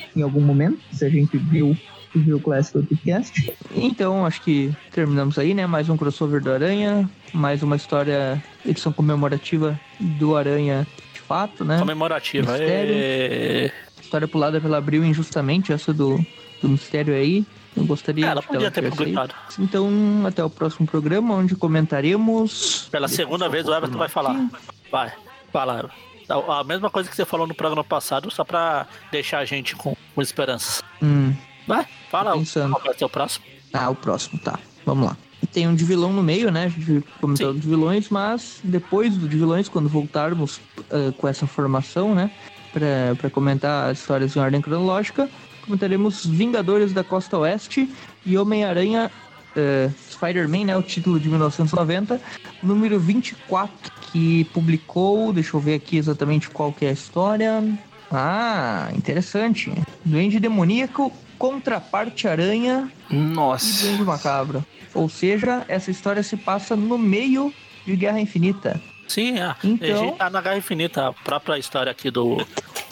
em 0.15 0.21
algum 0.21 0.41
momento, 0.41 0.79
se 0.91 1.05
a 1.05 1.09
gente 1.09 1.37
viu 1.37 1.75
viu 2.13 2.37
o 2.37 2.39
Classic 2.39 2.73
Podcast. 2.77 3.53
Então, 3.73 4.25
acho 4.25 4.41
que 4.41 4.75
terminamos 4.91 5.37
aí, 5.37 5.53
né? 5.53 5.65
Mais 5.65 5.89
um 5.89 5.97
crossover 5.97 6.41
do 6.41 6.51
Aranha, 6.51 7.09
mais 7.33 7.63
uma 7.63 7.75
história, 7.75 8.43
edição 8.65 8.91
comemorativa 8.91 9.79
do 9.99 10.35
Aranha 10.35 10.85
de 11.13 11.21
fato, 11.21 11.63
né? 11.63 11.79
Comemorativa. 11.79 12.57
É... 12.59 13.71
História 14.01 14.27
pulada 14.27 14.59
pela 14.59 14.77
Abril 14.77 15.05
injustamente, 15.05 15.71
essa 15.71 15.93
do, 15.93 16.19
do 16.61 16.69
mistério 16.69 17.13
aí. 17.13 17.45
Eu 17.75 17.85
gostaria 17.85 18.25
Ela 18.25 18.41
podia 18.41 18.69
ter 18.69 18.89
publicado. 18.89 19.33
saído. 19.47 19.63
Então, 19.63 19.89
até 20.25 20.43
o 20.43 20.49
próximo 20.49 20.85
programa, 20.85 21.35
onde 21.35 21.55
comentaremos. 21.55 22.89
Pela 22.91 23.07
segunda 23.07 23.47
vez 23.47 23.65
o 23.65 23.73
Everton 23.73 23.97
vai 23.97 24.09
falar. 24.09 24.49
Vai, 24.91 25.13
fala. 25.53 25.89
A 26.31 26.63
mesma 26.63 26.89
coisa 26.89 27.09
que 27.09 27.15
você 27.15 27.25
falou 27.25 27.45
no 27.47 27.53
programa 27.53 27.83
passado, 27.83 28.29
só 28.31 28.43
pra 28.43 28.87
deixar 29.11 29.39
a 29.39 29.45
gente 29.45 29.75
com, 29.75 29.95
com 30.15 30.21
esperanças. 30.21 30.81
Hum, 31.01 31.33
Vai, 31.67 31.85
fala. 32.09 32.33
Pensando. 32.33 32.71
Qual 32.73 32.83
vai 32.83 32.93
ser 32.97 33.05
o 33.05 33.09
próximo? 33.09 33.45
ah, 33.73 33.89
o 33.89 33.95
próximo, 33.95 34.39
tá. 34.39 34.59
Vamos 34.85 35.07
lá. 35.07 35.17
Tem 35.53 35.67
um 35.67 35.75
de 35.75 35.83
vilão 35.85 36.11
no 36.13 36.21
meio, 36.23 36.51
né? 36.51 36.65
A 36.65 36.69
gente 36.69 37.03
comentou 37.19 37.53
Sim. 37.53 37.59
de 37.59 37.67
vilões, 37.67 38.09
mas 38.09 38.59
depois 38.63 39.15
do 39.15 39.27
de 39.27 39.37
vilões, 39.37 39.67
quando 39.69 39.87
voltarmos 39.89 40.59
ah, 40.89 41.13
com 41.17 41.27
essa 41.27 41.45
formação, 41.47 42.13
né? 42.15 42.31
Pra, 42.73 43.15
pra 43.17 43.29
comentar 43.29 43.89
as 43.89 43.99
histórias 43.99 44.35
em 44.35 44.39
ordem 44.39 44.61
cronológica, 44.61 45.29
comentaremos 45.65 46.25
Vingadores 46.25 46.93
da 46.93 47.03
Costa 47.03 47.37
Oeste 47.37 47.89
e 48.25 48.37
Homem-Aranha 48.37 49.11
eh, 49.55 49.89
Spider-Man, 50.25 50.65
né? 50.65 50.77
O 50.77 50.83
título 50.83 51.19
de 51.19 51.27
1990, 51.27 52.21
número 52.61 52.99
24, 52.99 53.91
que 54.11 54.43
publicou, 54.53 55.33
deixa 55.33 55.55
eu 55.57 55.59
ver 55.59 55.75
aqui 55.75 55.97
exatamente 55.97 56.49
qual 56.49 56.71
que 56.71 56.85
é 56.85 56.89
a 56.89 56.93
história. 56.93 57.63
Ah, 58.11 58.89
interessante. 58.95 59.73
Duende 60.05 60.39
Demoníaco 60.39 61.11
contra 61.39 61.77
a 61.77 61.81
parte 61.81 62.27
aranha 62.27 62.91
e 63.09 63.15
Nossa. 63.15 63.85
Duende 63.87 64.03
Macabro. 64.03 64.65
Ou 64.93 65.09
seja, 65.09 65.65
essa 65.67 65.89
história 65.89 66.21
se 66.21 66.37
passa 66.37 66.75
no 66.75 66.97
meio 66.97 67.51
de 67.85 67.95
Guerra 67.95 68.19
Infinita. 68.19 68.79
Sim, 69.07 69.39
é. 69.39 69.55
Então- 69.63 69.95
A 69.95 69.97
gente 70.05 70.17
tá 70.17 70.29
na 70.29 70.41
Guerra 70.41 70.57
Infinita, 70.57 71.07
a 71.07 71.13
própria 71.13 71.57
história 71.57 71.91
aqui 71.91 72.11
do 72.11 72.45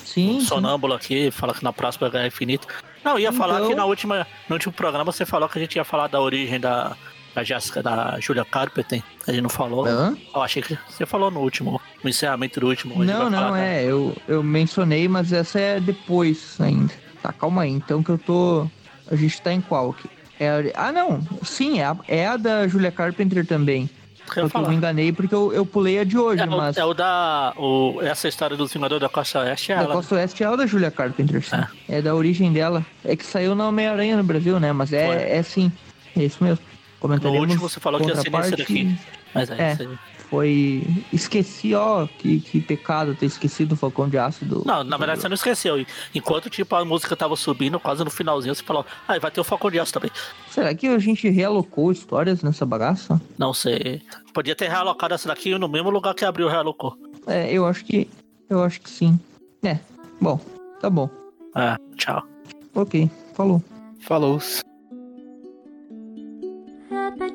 Sim. 0.03 0.41
Sonâmbulo 0.41 0.93
aqui, 0.93 1.29
fala 1.31 1.53
que 1.53 1.63
na 1.63 1.71
próxima 1.71 2.07
é 2.07 2.09
Guerra 2.09 2.27
Infinita. 2.27 2.67
Não, 3.03 3.17
ia 3.19 3.31
falar 3.31 3.57
Então- 3.57 3.69
que 3.69 3.75
na 3.75 3.85
última, 3.85 4.25
no 4.49 4.55
último 4.55 4.73
programa 4.73 5.11
você 5.11 5.25
falou 5.25 5.47
que 5.47 5.57
a 5.57 5.61
gente 5.61 5.75
ia 5.75 5.85
falar 5.85 6.07
da 6.07 6.19
origem 6.19 6.59
da 6.59 6.95
a 7.39 7.43
Jéssica 7.43 7.81
da 7.81 8.19
Julia 8.19 8.45
Carpenter, 8.45 9.01
a 9.27 9.31
gente 9.31 9.41
não 9.41 9.49
falou. 9.49 9.85
Hã? 9.85 10.15
Eu 10.33 10.41
achei 10.41 10.61
que 10.61 10.77
você 10.87 11.05
falou 11.05 11.29
no 11.31 11.39
último, 11.39 11.79
no 12.03 12.09
encerramento 12.09 12.59
do 12.59 12.67
último. 12.67 13.01
a 13.01 13.05
Não, 13.05 13.29
não, 13.29 13.39
falar 13.39 13.51
da- 13.51 13.65
é. 13.65 13.83
Eu, 13.83 14.15
eu 14.27 14.43
mencionei, 14.43 15.07
mas 15.07 15.31
essa 15.33 15.59
é 15.59 15.79
depois 15.79 16.55
ainda. 16.59 16.93
Tá, 17.21 17.33
calma 17.33 17.63
aí. 17.63 17.71
Então 17.71 18.01
que 18.03 18.09
eu 18.09 18.17
tô. 18.17 18.67
A 19.11 19.15
gente 19.15 19.41
tá 19.41 19.51
em 19.51 19.61
qual 19.61 19.89
aqui? 19.91 20.09
É 20.39 20.49
a... 20.75 20.87
Ah, 20.87 20.91
não. 20.91 21.21
Sim, 21.43 21.79
é 21.79 21.85
a, 21.85 21.97
é 22.07 22.27
a 22.27 22.37
da 22.37 22.67
Julia 22.67 22.91
Carpenter 22.91 23.45
também. 23.45 23.89
Eu 24.35 24.47
eu 24.53 24.67
me 24.69 24.75
enganei 24.75 25.11
porque 25.11 25.33
eu, 25.33 25.51
eu 25.51 25.65
pulei 25.65 25.97
a 25.97 26.03
de 26.03 26.15
hoje, 26.15 26.43
É, 26.43 26.45
o- 26.45 26.51
mas. 26.51 26.77
é 26.77 26.85
o 26.85 26.93
da. 26.93 27.51
O, 27.57 27.99
essa 28.01 28.27
história 28.27 28.55
do 28.55 28.67
Vingador 28.67 28.99
da 28.99 29.09
Costa 29.09 29.39
Oeste 29.39 29.71
é 29.71 29.75
Da 29.77 29.81
ela. 29.83 29.93
Costa 29.95 30.13
Oeste 30.15 30.43
é 30.43 30.49
o 30.49 30.55
da 30.55 30.67
Julia 30.67 30.91
Carpenter, 30.91 31.41
sim. 31.43 31.55
É. 31.89 31.99
da 32.01 32.13
origem 32.13 32.53
dela. 32.53 32.85
É 33.03 33.15
que 33.15 33.25
saiu 33.25 33.55
na 33.55 33.67
Homem-Aranha 33.67 34.15
no 34.15 34.23
Brasil, 34.23 34.59
né? 34.59 34.71
Mas 34.71 34.91
Foi. 34.91 34.99
é, 34.99 35.37
é 35.37 35.41
sim. 35.43 35.71
É 36.15 36.23
isso 36.23 36.43
mesmo. 36.43 36.63
No 36.99 37.07
Comentaremos 37.07 37.41
último 37.41 37.69
você 37.69 37.79
falou 37.79 38.01
que 38.01 38.07
ia 38.07 38.15
ser 38.15 38.29
nesse 38.29 38.55
daqui. 38.55 38.97
Mas 39.33 39.49
é, 39.49 39.57
É. 39.69 39.73
isso 39.73 39.81
aí. 39.83 39.97
Foi. 40.29 40.83
Esqueci, 41.11 41.73
ó, 41.73 42.05
que, 42.05 42.39
que 42.39 42.61
pecado 42.61 43.15
ter 43.15 43.25
esquecido 43.25 43.71
o 43.73 43.75
Falcão 43.75 44.07
de 44.07 44.15
Aço 44.17 44.45
do. 44.45 44.63
Não, 44.63 44.83
na 44.83 44.95
verdade 44.95 45.21
você 45.21 45.27
não 45.27 45.33
esqueceu. 45.33 45.83
Enquanto 46.13 46.51
tipo, 46.51 46.75
a 46.75 46.85
música 46.85 47.15
tava 47.15 47.35
subindo, 47.35 47.79
quase 47.79 48.03
no 48.03 48.11
finalzinho, 48.11 48.53
você 48.53 48.61
falou, 48.61 48.85
ah, 49.07 49.15
e 49.15 49.19
vai 49.19 49.31
ter 49.31 49.41
o 49.41 49.43
Falcão 49.43 49.71
de 49.71 49.79
Aço 49.79 49.91
também. 49.91 50.11
Será 50.51 50.73
que 50.75 50.87
a 50.87 50.99
gente 50.99 51.27
realocou 51.29 51.91
histórias 51.91 52.43
nessa 52.43 52.63
bagaça? 52.63 53.19
Não 53.39 53.55
sei. 53.55 54.03
Podia 54.31 54.55
ter 54.55 54.69
realocado 54.69 55.15
essa 55.15 55.27
daqui 55.27 55.57
no 55.57 55.67
mesmo 55.67 55.89
lugar 55.89 56.13
que 56.13 56.23
abriu 56.23 56.47
realocou. 56.47 56.95
É, 57.25 57.51
eu 57.51 57.65
acho 57.65 57.83
que. 57.83 58.07
Eu 58.47 58.63
acho 58.63 58.81
que 58.81 58.89
sim. 58.89 59.19
É. 59.63 59.79
Bom, 60.21 60.39
tá 60.79 60.91
bom. 60.91 61.09
É, 61.55 61.75
tchau. 61.95 62.23
Ok, 62.75 63.09
falou. 63.33 63.63
Falou. 64.01 64.39